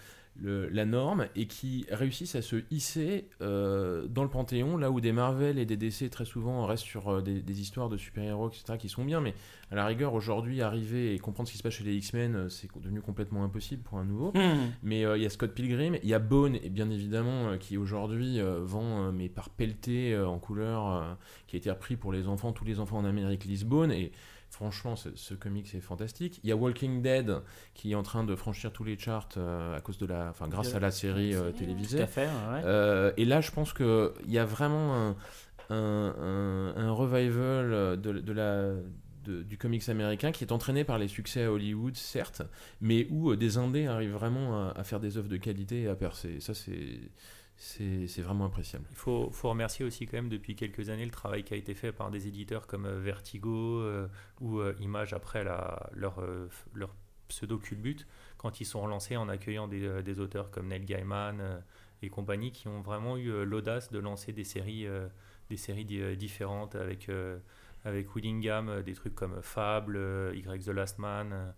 le- 0.40 0.68
la 0.68 0.84
norme 0.84 1.26
et 1.36 1.46
qui 1.46 1.84
réussissent 1.90 2.34
à 2.34 2.42
se 2.42 2.56
hisser 2.70 3.28
euh, 3.40 4.06
dans 4.08 4.22
le 4.22 4.28
panthéon, 4.28 4.76
là 4.76 4.90
où 4.90 5.00
des 5.00 5.12
Marvel 5.12 5.58
et 5.58 5.66
des 5.66 5.76
DC 5.76 6.10
très 6.10 6.24
souvent 6.24 6.64
restent 6.66 6.84
sur 6.84 7.08
euh, 7.08 7.20
des, 7.22 7.42
des 7.42 7.60
histoires 7.60 7.88
de 7.88 7.96
super-héros, 7.96 8.48
etc., 8.48 8.78
qui 8.78 8.88
sont 8.88 9.04
bien, 9.04 9.20
mais 9.20 9.34
à 9.70 9.74
la 9.74 9.84
rigueur 9.86 10.14
aujourd'hui 10.14 10.62
arriver 10.62 11.14
et 11.14 11.18
comprendre 11.18 11.48
ce 11.48 11.52
qui 11.52 11.58
se 11.58 11.62
passe 11.62 11.74
chez 11.74 11.84
les 11.84 11.94
X-Men, 11.96 12.34
euh, 12.36 12.48
c'est 12.48 12.68
devenu 12.80 13.00
complètement 13.00 13.44
impossible 13.44 13.82
pour 13.82 13.98
un 13.98 14.04
nouveau. 14.04 14.30
Hmm. 14.34 14.70
Mais 14.82 15.04
euh, 15.04 15.16
il 15.16 15.22
y 15.22 15.26
a 15.26 15.30
Scott 15.30 15.52
Pilgrim, 15.54 15.96
il 16.02 16.08
y 16.08 16.14
a 16.14 16.18
Bone, 16.18 16.56
et 16.62 16.68
bien 16.70 16.90
évidemment, 16.90 17.56
qui 17.58 17.76
aujourd'hui 17.76 18.40
vend, 18.62 19.12
mais 19.12 19.28
par 19.28 19.50
pelleté 19.50 20.18
en 20.18 20.38
couleur, 20.38 21.16
qui 21.46 21.56
a 21.56 21.58
été 21.58 21.70
repris 21.70 21.96
pour 21.96 22.12
les 22.12 22.28
enfants, 22.28 22.52
tous 22.52 22.64
les 22.64 22.80
enfants 22.80 22.98
en 22.98 23.04
Amérique 23.04 23.44
lisent 23.44 23.64
Bone, 23.64 23.90
et 23.92 24.12
franchement, 24.50 24.96
ce, 24.96 25.10
ce 25.14 25.34
comic 25.34 25.68
c'est 25.68 25.80
fantastique. 25.80 26.40
Il 26.42 26.48
y 26.48 26.52
a 26.52 26.56
Walking 26.56 27.02
Dead, 27.02 27.36
qui 27.74 27.92
est 27.92 27.94
en 27.94 28.02
train 28.02 28.24
de 28.24 28.34
franchir 28.34 28.72
tous 28.72 28.84
les 28.84 28.98
charts 28.98 29.28
euh, 29.36 29.76
à 29.76 29.80
cause 29.80 29.98
de 29.98 30.06
la, 30.06 30.28
enfin, 30.30 30.48
grâce 30.48 30.74
à 30.74 30.80
la 30.80 30.90
série 30.90 31.34
euh, 31.34 31.38
série, 31.40 31.52
Tout 31.52 31.58
télévisée. 31.58 32.00
à 32.02 32.06
fait, 32.06 32.26
ouais. 32.26 32.62
Euh, 32.64 33.12
et 33.16 33.24
là, 33.24 33.40
je 33.40 33.50
pense 33.50 33.72
qu'il 33.72 34.10
y 34.26 34.38
a 34.38 34.44
vraiment 34.44 34.94
un, 34.94 35.16
un, 35.70 36.14
un- 36.18 36.74
un 36.76 36.90
revival 36.92 38.00
de, 38.00 38.12
de 38.20 38.32
la, 38.32 38.72
de- 39.24 39.42
du 39.42 39.58
comics 39.58 39.86
américain 39.90 40.32
qui 40.32 40.42
est 40.44 40.52
entraîné 40.52 40.84
par 40.84 40.98
les 40.98 41.08
succès 41.08 41.44
à 41.44 41.52
Hollywood, 41.52 41.94
certes, 41.96 42.42
mais 42.80 43.06
où 43.10 43.30
euh, 43.32 43.36
des 43.36 43.58
indés 43.58 43.86
arrivent 43.86 44.12
vraiment 44.14 44.68
à, 44.70 44.72
à 44.76 44.84
faire 44.84 45.00
des 45.00 45.18
œuvres 45.18 45.28
de 45.28 45.36
qualité 45.36 45.82
et 45.82 45.88
à 45.88 45.94
percer. 45.94 46.40
Ça, 46.40 46.54
c'est, 46.54 47.00
c'est, 47.60 48.22
vraiment 48.22 48.46
appréciable. 48.46 48.84
Il 48.90 48.96
faut, 48.96 49.30
remercier 49.42 49.84
aussi 49.84 50.06
quand 50.06 50.16
même 50.16 50.28
depuis 50.28 50.54
quelques 50.54 50.90
années 50.90 51.04
le 51.04 51.10
travail 51.10 51.42
qui 51.42 51.54
a 51.54 51.56
été 51.56 51.74
fait 51.74 51.90
par 51.90 52.10
des 52.12 52.28
éditeurs 52.28 52.68
comme 52.68 52.86
euh, 52.86 53.00
Vertigo 53.00 53.80
euh, 53.80 54.06
ou 54.40 54.60
euh, 54.60 54.76
Image 54.78 55.12
après 55.12 55.42
leur, 55.42 56.20
euh, 56.20 56.48
pseudo 57.26 57.58
culbut 57.58 58.06
quand 58.36 58.60
ils 58.60 58.64
sont 58.64 58.80
relancés 58.80 59.16
en 59.16 59.28
accueillant 59.28 59.66
des, 59.66 60.20
auteurs 60.20 60.50
comme 60.52 60.68
Neil 60.68 60.84
Gaiman 60.84 61.60
et 62.00 62.08
compagnie 62.08 62.52
qui 62.52 62.68
ont 62.68 62.80
vraiment 62.80 63.18
eu 63.18 63.44
l'audace 63.44 63.90
de 63.90 63.98
lancer 63.98 64.32
des 64.32 64.44
séries, 64.44 64.86
des 65.50 65.56
séries 65.58 65.84
di- 65.84 66.16
différentes 66.16 66.74
avec, 66.74 67.10
avec 67.84 68.14
Willingham, 68.14 68.82
des 68.82 68.94
trucs 68.94 69.14
comme 69.14 69.42
Fable, 69.42 70.32
Y 70.34 70.64
The 70.64 70.68
Last 70.68 70.98
Man. 70.98 71.52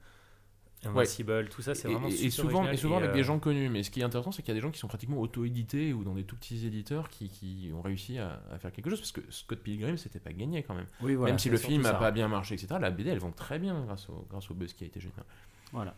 Euh, 0.86 0.88
Invincible, 0.88 1.48
tout 1.48 1.62
ça 1.62 1.74
c'est 1.74 1.88
vraiment 1.88 2.08
et, 2.08 2.10
super 2.12 2.26
et 2.26 2.30
souvent, 2.30 2.48
original 2.48 2.74
et 2.74 2.76
souvent 2.78 2.94
et, 2.94 2.98
avec 2.98 3.10
euh, 3.10 3.14
des 3.14 3.24
gens 3.24 3.38
connus. 3.38 3.68
Mais 3.68 3.82
ce 3.82 3.90
qui 3.90 4.00
est 4.00 4.04
intéressant, 4.04 4.32
c'est 4.32 4.42
qu'il 4.42 4.48
y 4.48 4.56
a 4.56 4.60
des 4.60 4.62
gens 4.62 4.70
qui 4.70 4.78
sont 4.78 4.88
pratiquement 4.88 5.18
auto-édités 5.18 5.92
ou 5.92 6.04
dans 6.04 6.14
des 6.14 6.24
tout 6.24 6.36
petits 6.36 6.66
éditeurs 6.66 7.08
qui, 7.08 7.28
qui 7.28 7.70
ont 7.74 7.82
réussi 7.82 8.18
à, 8.18 8.42
à 8.52 8.58
faire 8.58 8.72
quelque 8.72 8.90
chose. 8.90 9.00
Parce 9.00 9.12
que 9.12 9.20
Scott 9.30 9.60
Pilgrim, 9.60 9.96
c'était 9.96 10.20
pas 10.20 10.32
gagné 10.32 10.62
quand 10.62 10.74
même. 10.74 10.86
Oui, 11.02 11.14
voilà, 11.14 11.32
même 11.32 11.38
si 11.38 11.50
le 11.50 11.58
film 11.58 11.82
n'a 11.82 11.94
pas 11.94 12.10
bien 12.10 12.28
marché, 12.28 12.54
etc., 12.54 12.76
la 12.80 12.90
BD, 12.90 13.10
elles 13.10 13.18
vont 13.18 13.32
très 13.32 13.58
bien 13.58 13.84
grâce 13.84 14.08
au, 14.08 14.26
grâce 14.30 14.50
au 14.50 14.54
buzz 14.54 14.72
qui 14.72 14.84
a 14.84 14.86
été 14.86 15.00
génial. 15.00 15.24
Voilà. 15.72 15.94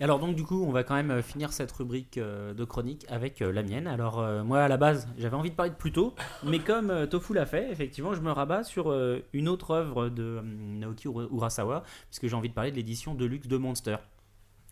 Et 0.00 0.04
alors 0.04 0.18
donc 0.20 0.36
du 0.36 0.44
coup, 0.44 0.64
on 0.64 0.70
va 0.70 0.84
quand 0.84 0.94
même 0.94 1.10
euh, 1.10 1.22
finir 1.22 1.52
cette 1.52 1.72
rubrique 1.72 2.18
euh, 2.18 2.54
de 2.54 2.64
chronique 2.64 3.04
avec 3.08 3.42
euh, 3.42 3.52
la 3.52 3.62
mienne. 3.62 3.86
Alors 3.86 4.22
moi 4.44 4.60
à 4.60 4.68
la 4.68 4.76
base, 4.76 5.08
j'avais 5.18 5.36
envie 5.36 5.50
de 5.50 5.56
parler 5.56 5.70
de 5.70 5.76
Pluto, 5.76 6.14
mais 6.44 6.60
comme 6.60 7.06
Tofu 7.08 7.34
l'a 7.34 7.46
fait, 7.46 7.70
effectivement, 7.70 8.14
je 8.14 8.20
me 8.20 8.30
rabats 8.30 8.64
sur 8.64 8.94
une 9.32 9.48
autre 9.48 9.72
œuvre 9.72 10.08
de 10.08 10.40
Naoki 10.44 11.08
Ura- 11.08 11.28
Urasawa, 11.32 11.82
puisque 12.10 12.28
j'ai 12.28 12.34
envie 12.36 12.48
de 12.48 12.54
parler 12.54 12.70
de 12.70 12.76
l'édition 12.76 13.14
Deluxe 13.14 13.48
de 13.48 13.56
Monster. 13.56 13.96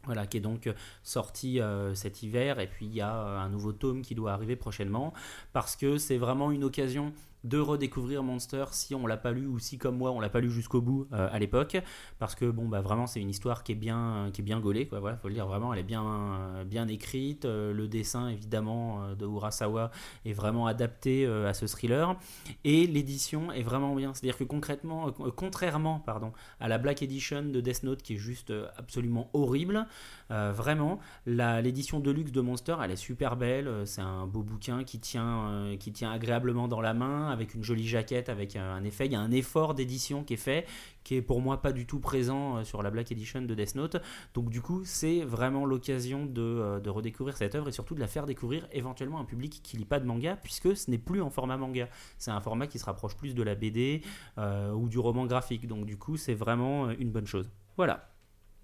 Voilà, 0.05 0.25
qui 0.29 0.37
est 0.37 0.41
donc 0.41 0.73
sorti 1.03 1.61
euh, 1.61 1.93
cet 1.97 2.23
hiver, 2.23 2.61
et 2.61 2.69
puis 2.69 2.87
il 2.87 2.95
y 2.95 3.01
a 3.01 3.13
un 3.13 3.49
nouveau 3.49 3.73
tome 3.73 4.03
qui 4.03 4.15
doit 4.15 4.33
arriver 4.33 4.55
prochainement, 4.55 5.13
parce 5.53 5.75
que 5.75 5.99
c'est 5.99 6.17
vraiment 6.17 6.53
une 6.53 6.63
occasion 6.63 7.13
de 7.45 7.59
redécouvrir 7.59 8.23
Monster 8.23 8.65
si 8.73 8.95
on 8.95 9.07
l'a 9.07 9.17
pas 9.17 9.33
lu 9.33 9.47
ou 9.47 9.59
si 9.59 9.79
comme 9.79 9.97
moi 9.97 10.11
on 10.11 10.21
l'a 10.21 10.29
pas 10.29 10.41
lu 10.41 10.51
jusqu'au 10.51 10.81
bout 10.81 11.07
euh, 11.13 11.29
à 11.31 11.39
l'époque. 11.39 11.77
Parce 12.19 12.35
que 12.35 12.47
bon 12.47 12.69
bah 12.69 12.81
vraiment 12.81 13.07
c'est 13.07 13.21
une 13.21 13.31
histoire 13.31 13.63
qui 13.63 13.73
est 13.73 13.77
bien 13.77 14.31
qui 14.33 14.41
est 14.41 14.45
bien 14.45 14.61
gaulée 14.61 14.87
quoi. 14.87 15.01
Voilà 15.01 15.17
faut 15.17 15.29
le 15.29 15.35
dire 15.35 15.47
vraiment 15.47 15.73
elle 15.73 15.81
est 15.81 15.85
bien 15.85 16.05
euh, 16.05 16.65
bien 16.65 16.89
écrite. 16.89 17.45
Euh, 17.45 17.73
le 17.73 17.89
dessin 17.89 18.29
évidemment 18.29 19.15
de 19.15 19.27
Urasawa 19.27 19.91
est 20.25 20.33
vraiment 20.33 20.67
adapté 20.67 21.27
à 21.27 21.55
ce 21.55 21.67
thriller. 21.67 22.17
Et 22.65 22.87
l'édition 22.87 23.53
est 23.53 23.63
vraiment 23.63 23.95
bien. 23.95 24.13
C'est 24.15 24.25
à 24.25 24.29
dire 24.29 24.39
que 24.39 24.45
concrètement 24.45 25.13
contrairement 25.37 26.01
pardon 26.01 26.33
à 26.61 26.69
la 26.69 26.79
Black 26.79 27.03
Edition 27.03 27.43
de 27.43 27.61
Death 27.61 27.83
Note 27.83 28.03
qui 28.03 28.15
est 28.15 28.19
juste 28.19 28.53
absolument 28.77 29.31
horrible 29.33 29.87
euh, 30.31 30.53
vraiment 30.53 30.99
l'édition 31.25 32.01
de 32.01 32.11
luxe 32.11 32.33
de 32.33 32.41
Monster 32.41 32.77
elle 32.83 32.91
est 32.91 32.97
super 32.97 33.37
belle. 33.37 33.69
Euh, 33.69 33.85
c'est 33.87 34.01
un 34.01 34.27
beau 34.27 34.43
bouquin 34.43 34.83
qui 34.85 34.99
tient 34.99 35.49
euh, 35.49 35.77
qui 35.77 35.93
tient 35.93 36.11
agréablement 36.11 36.69
dans 36.69 36.81
la 36.81 36.95
main 36.95 37.31
avec 37.31 37.55
une 37.55 37.63
jolie 37.63 37.87
jaquette 37.87 38.29
avec 38.29 38.57
un, 38.57 38.83
effet 38.85 39.07
il 39.07 39.13
y 39.13 39.17
a 39.17 39.21
un 39.21 39.31
effort 39.31 39.75
d'édition 39.75 40.25
qui 40.25 40.35
est 40.35 40.39
fait 40.39 40.67
qui 41.05 41.15
est 41.15 41.23
pour 41.23 41.41
moi 41.41 41.63
pas 41.63 41.73
du 41.73 41.87
tout 41.87 42.01
présent 42.01 42.65
sur 42.65 42.83
la 42.83 42.91
Black 42.91 43.13
Edition 43.13 43.43
de 43.43 43.55
Death 43.55 43.77
Note. 43.77 43.97
Donc 44.35 44.51
du 44.51 44.61
coup 44.61 44.83
c'est 44.85 45.21
vraiment 45.21 45.65
l'occasion 45.65 46.27
de, 46.27 46.89
redécouvrir 46.89 47.37
cette 47.37 47.55
œuvre 47.55 47.69
et 47.69 47.73
surtout 47.73 47.95
de 47.95 48.01
la 48.01 48.09
faire 48.09 48.27
découvrir 48.27 48.67
éventuellement 48.73 49.21
un 49.21 49.25
public 49.25 49.61
qui 49.63 49.77
lit 49.77 49.85
pas 49.85 50.01
de 50.01 50.07
manga 50.07 50.37
puisque 50.37 50.77
ce 50.77 50.91
n'est 50.91 50.99
plus 50.99 51.23
en 51.23 51.31
format 51.31 51.57
manga. 51.57 51.89
C'est 52.19 52.33
un 52.33 52.41
format 52.41 52.67
qui 52.67 52.79
se 52.79 52.85
rapproche 52.85 53.17
plus 53.17 53.35
de 53.35 53.43
la 53.43 53.55
BD 53.55 54.03
ou 54.37 54.89
du 54.89 54.99
roman 54.99 55.27
graphique. 55.27 55.69
Donc 55.69 55.87
du 55.87 55.97
coup 55.97 56.17
c'est 56.17 56.35
vraiment 56.35 56.91
une 56.91 57.11
bonne 57.11 57.27
chose. 57.27 57.49
Voilà. 57.77 58.13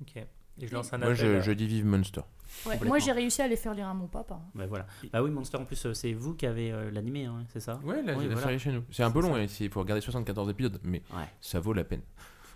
Ok. 0.01 0.27
Et 0.63 0.67
je 0.69 0.75
lance 0.75 0.93
un 0.93 0.99
Moi, 0.99 1.09
appel. 1.09 1.17
je, 1.19 1.27
à- 1.27 1.41
je 1.41 1.53
dis 1.53 1.67
vive 1.67 1.85
Monster. 1.85 2.23
Ouais, 2.67 2.79
moi 2.85 2.99
j'ai 2.99 3.13
réussi 3.13 3.43
à 3.43 3.49
les 3.49 3.57
faire 3.57 3.75
lire 3.75 3.89
à 3.89 3.95
mon 3.95 4.07
papa. 4.07 4.39
Bah 4.55 4.67
voilà. 4.67 4.87
Bah 5.13 5.23
oui, 5.23 5.31
Monster 5.31 5.57
en 5.59 5.65
plus, 5.65 5.85
euh, 5.87 5.95
c'est 5.95 6.13
vous 6.13 6.35
qui 6.35 6.47
avez 6.47 6.71
euh, 6.73 6.91
l'animé, 6.91 7.25
hein, 7.25 7.45
c'est 7.53 7.61
ça 7.61 7.81
Ouais, 7.83 8.03
la, 8.03 8.15
Oui, 8.15 8.25
la 8.29 8.35
voilà. 8.35 8.43
série 8.43 8.59
chez 8.59 8.71
nous. 8.73 8.85
C'est 8.91 9.03
un 9.03 9.11
peu 9.11 9.21
long, 9.21 9.35
hein, 9.35 9.47
il 9.61 9.71
faut 9.71 9.81
regarder 9.81 10.01
74 10.01 10.49
épisodes, 10.51 10.79
mais 10.85 11.03
Ouais, 11.15 11.25
ça 11.41 11.61
vaut 11.61 11.73
la 11.73 11.83
peine. 11.85 12.03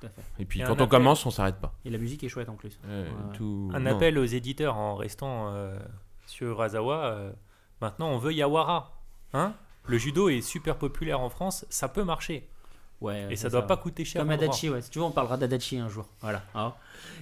tout 0.01 0.07
à 0.07 0.11
fait. 0.11 0.23
Et 0.39 0.45
puis 0.45 0.61
Et 0.61 0.65
quand 0.65 0.71
on 0.73 0.75
appel- 0.75 0.89
commence, 0.89 1.25
on 1.27 1.31
s'arrête 1.31 1.57
pas. 1.57 1.75
Et 1.85 1.91
la 1.91 1.99
musique 1.99 2.23
est 2.23 2.29
chouette 2.29 2.49
en 2.49 2.55
plus. 2.57 2.79
Euh, 2.87 3.05
Ouais, 3.05 3.11
ouais. 3.11 3.37
tout- 3.37 3.71
Un 3.75 3.81
non. 3.81 3.91
appel 3.97 4.19
aux 4.19 4.25
éditeurs 4.25 4.77
en 4.77 4.95
restant 4.97 5.49
euh, 5.55 5.79
sur 6.27 6.49
Urasawa. 6.49 7.07
euh, 7.07 7.33
maintenant, 7.81 8.11
on 8.11 8.19
veut 8.19 8.33
Yawara. 8.35 8.93
Hein? 9.33 9.55
Le 9.89 9.99
judo 9.99 10.29
est 10.29 10.41
super 10.43 10.77
populaire 10.77 11.21
en 11.21 11.31
France, 11.31 11.65
ça 11.71 11.89
peut 11.89 12.05
marcher. 12.05 12.49
Ouais, 13.01 13.27
Et 13.31 13.37
ça 13.37 13.51
doit 13.51 13.67
pas 13.67 13.77
coûter 13.77 14.05
cher. 14.05 14.23
Comme. 14.23 14.31
Adachi, 14.31 14.71
ouais. 14.71 14.81
Si 14.81 14.91
tu 14.91 14.99
veux, 14.99 15.05
on 15.05 15.11
parlera 15.11 15.37
d'Adachi 15.37 15.79
un 15.79 15.89
jour. 15.89 16.07
Voilà. 16.23 16.43
hein. 16.55 16.73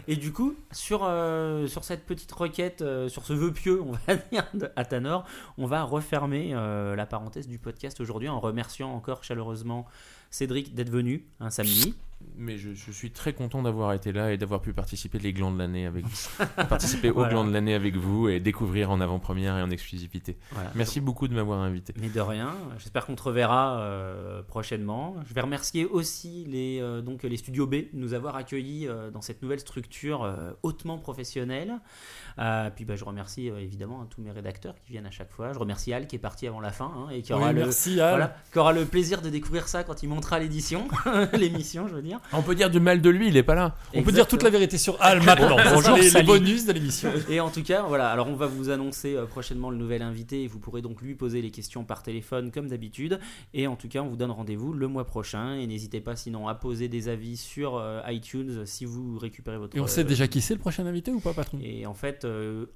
Et 0.07 0.15
du 0.17 0.33
coup, 0.33 0.55
sur, 0.71 1.01
euh, 1.03 1.67
sur 1.67 1.83
cette 1.83 2.07
petite 2.07 2.31
requête, 2.31 2.83
euh, 2.83 3.09
sur 3.09 3.25
ce 3.25 3.33
vœu 3.33 3.53
pieux, 3.53 3.83
on 3.83 3.93
va 3.93 4.15
dire, 4.33 4.47
de 4.55 4.71
Atanor, 4.77 5.25
on 5.59 5.67
va 5.67 5.83
refermer 5.83 6.51
euh, 6.53 6.95
la 6.95 7.07
parenthèse 7.07 7.49
du 7.49 7.59
podcast 7.59 8.01
aujourd'hui 8.01 8.29
en 8.29 8.39
remerciant 8.39 8.95
encore 8.95 9.25
chaleureusement 9.25 9.85
Cédric 10.31 10.75
d'être 10.75 10.91
venu 10.91 11.25
un 11.41 11.51
samedi. 11.51 11.95
Mais 12.37 12.59
je, 12.59 12.75
je 12.75 12.91
suis 12.91 13.11
très 13.11 13.33
content 13.33 13.63
d'avoir 13.63 13.93
été 13.93 14.13
là 14.13 14.33
et 14.33 14.37
d'avoir 14.37 14.61
pu 14.61 14.73
participer 14.73 15.19
les 15.19 15.33
glands 15.33 15.53
de 15.53 15.59
l'année 15.59 15.87
avec 15.87 16.05
participer 16.69 17.11
au 17.11 17.15
Voilà. 17.15 17.31
glands 17.31 17.45
de 17.45 17.53
l'année 17.53 17.75
avec 17.75 17.97
vous 17.97 18.29
et 18.29 18.41
découvrir 18.41 18.91
en 18.91 19.01
avant-première 19.01 19.57
et 19.57 19.63
en 19.63 19.71
exclusivité. 19.71 20.37
Voilà. 20.53 20.71
Merci 20.75 21.01
beaucoup 21.01 21.29
de 21.29 21.35
m'avoir 21.35 21.61
invité. 21.61 21.95
Mais 22.01 22.09
de 22.09 22.21
rien, 22.21 22.55
j'espère 22.79 23.07
qu'on 23.07 23.15
te 23.15 23.23
reverra 23.23 23.79
euh, 23.81 24.43
prochainement. 24.43 25.17
Je 25.27 25.35
vais 25.35 25.41
remercier 25.41 25.85
aussi 25.87 26.45
les, 26.47 26.81
euh, 26.81 27.03
donc, 27.03 27.23
les 27.23 27.37
studios 27.37 27.67
B 27.67 27.75
de 27.75 27.89
nous 27.95 28.15
avoir 28.15 28.37
accueillis 28.37 28.89
euh, 28.89 29.11
dans 29.11 29.21
cette 29.23 29.43
nouvelle 29.43 29.61
structure 29.61 30.25
euh, 30.25 30.53
hautement 30.63 30.99
professionnelle. 30.99 31.75
Euh, 32.39 32.71
puis 32.75 32.85
bah, 32.85 32.97
je 32.97 33.05
remercie 33.05 33.49
euh, 33.51 33.59
évidemment 33.59 34.01
hein, 34.03 34.07
tous 34.11 34.21
mes 34.21 34.31
rédacteurs 34.33 34.75
qui 34.85 34.91
viennent 34.93 35.07
à 35.07 35.11
chaque 35.13 35.31
fois. 35.31 35.53
Je 35.53 35.59
remercie 35.59 35.93
Al 35.93 36.07
qui 36.07 36.17
est 36.17 36.19
parti 36.19 36.47
avant 36.47 36.61
la 36.61 36.73
fin 36.73 36.91
hein, 36.97 37.11
et 37.11 37.23
qui 37.23 37.33
aura, 37.33 37.49
Oui, 37.49 37.55
le, 37.55 37.61
merci 37.61 38.01
Al. 38.01 38.11
voilà, 38.11 38.37
qui 38.53 38.59
aura 38.59 38.73
le 38.73 38.85
plaisir 38.85 39.23
de 39.23 39.31
découvrir 39.31 39.69
ça 39.69 39.85
quand 39.85 40.03
il 40.03 40.09
montera 40.09 40.39
l'édition, 40.39 40.89
l'émission 41.33 41.87
je 41.89 41.95
veux 41.95 42.03
dire. 42.03 42.14
On 42.33 42.43
peut 42.43 42.55
dire 42.55 42.71
du 42.71 42.81
mal 42.81 43.01
de 43.01 43.11
lui, 43.11 43.29
il 43.29 43.37
est 43.37 43.43
pas 43.43 43.55
là. 43.55 43.75
On 43.95 44.03
peut 44.03 44.13
dire 44.13 44.27
toute 44.27 44.43
la 44.43 44.51
vérité 44.51 44.79
sur 44.79 45.01
Al 45.01 45.23
maintenant. 45.23 45.57
Bonjour, 45.73 45.97
les, 45.97 46.23
bonus 46.23 46.67
de 46.67 46.73
l'émission. 46.73 47.11
Et 47.29 47.41
en 47.41 47.51
tout 47.51 47.63
cas, 47.63 47.83
voilà, 47.83 48.11
alors 48.11 48.29
on 48.29 48.35
va 48.37 48.47
vous 48.47 48.71
annoncer 48.71 49.15
euh, 49.15 49.27
prochainement 49.27 49.71
le 49.71 49.77
nouvel 49.77 50.03
invité 50.03 50.43
et 50.43 50.47
vous 50.47 50.59
pourrez 50.59 50.83
donc 50.83 51.01
lui 51.01 51.15
poser 51.15 51.43
les 51.43 51.51
questions 51.51 51.85
par 51.85 52.03
téléphone 52.03 52.51
comme 52.51 52.69
d'habitude. 52.69 53.19
Et 53.53 53.67
en 53.67 53.77
tout 53.77 53.89
cas, 53.89 54.01
on 54.01 54.09
vous 54.09 54.17
donne 54.17 54.31
rendez-vous 54.31 54.73
le 54.73 54.89
mois 54.89 55.07
prochain 55.07 55.55
et 55.55 55.67
n'hésitez 55.67 56.01
pas 56.01 56.17
sinon 56.17 56.49
à 56.49 56.55
poser 56.55 56.89
des 56.89 57.09
avis 57.09 57.37
sur 57.37 57.77
euh, 57.77 58.01
iTunes 58.09 58.65
si 58.67 58.85
vous 58.85 59.19
récupérez 59.19 59.59
votre. 59.59 59.77
Et 59.77 59.81
on 59.81 59.87
sait 59.87 60.03
euh, 60.03 60.05
déjà 60.05 60.29
qui 60.29 60.41
c'est 60.41 60.55
le 60.55 60.61
prochain 60.61 60.87
invité 60.87 61.11
ou 61.11 61.21
pas, 61.21 61.33
patron? 61.33 61.59
Et 61.63 61.87
en 61.87 61.95
fait. 61.95 62.25
euh, 62.25 62.67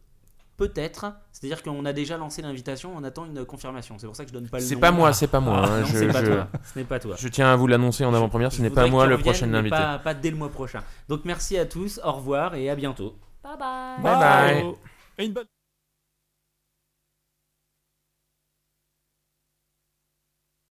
Peut-être, 0.59 1.13
c'est-à-dire 1.31 1.63
qu'on 1.63 1.85
a 1.85 1.93
déjà 1.93 2.17
lancé 2.19 2.43
l'invitation, 2.43 2.93
on 2.97 3.05
attend 3.05 3.25
une 3.27 3.45
confirmation. 3.45 3.97
C'est 3.99 4.07
pour 4.09 4.17
ça 4.17 4.25
que 4.25 4.31
je 4.31 4.35
donne 4.35 4.49
pas 4.49 4.59
le 4.59 4.65
C'est 4.65 4.75
pas 4.77 4.91
moi, 4.91 5.13
c'est 5.13 5.29
pas 5.29 5.39
moi. 5.39 5.63
Ah, 5.65 5.69
hein, 5.69 5.81
non, 5.83 5.87
je, 5.87 5.97
c'est 5.99 6.09
pas 6.09 6.25
je- 6.25 6.31
toi. 6.33 6.49
Ce 6.75 6.79
n'est 6.79 6.85
pas 6.85 6.99
toi. 6.99 7.15
je 7.17 7.29
tiens 7.29 7.53
à 7.53 7.55
vous 7.57 7.69
l'annoncer 7.69 8.05
en 8.05 8.13
avant-première, 8.13 8.53
ce 8.53 8.61
n'est 8.61 8.69
pas 8.69 8.89
moi 8.89 9.07
le 9.07 9.19
prochain 9.19 9.55
invité. 9.55 9.77
Pas, 9.77 9.99
pas 10.01 10.15
dès 10.15 10.31
le 10.31 10.37
mois 10.37 10.51
prochain. 10.51 10.83
Donc 11.09 11.25
merci 11.25 11.57
à 11.57 11.65
tous, 11.65 12.01
au 12.05 12.11
revoir 12.13 12.57
et 12.57 12.69
à 12.69 12.75
bientôt. 12.75 13.17
Bye 13.43 13.57
bye. 13.57 14.03
Bye 14.03 14.19
bye. 14.19 14.75
Et 15.19 15.25
une 15.27 15.33
bonne. 15.33 15.47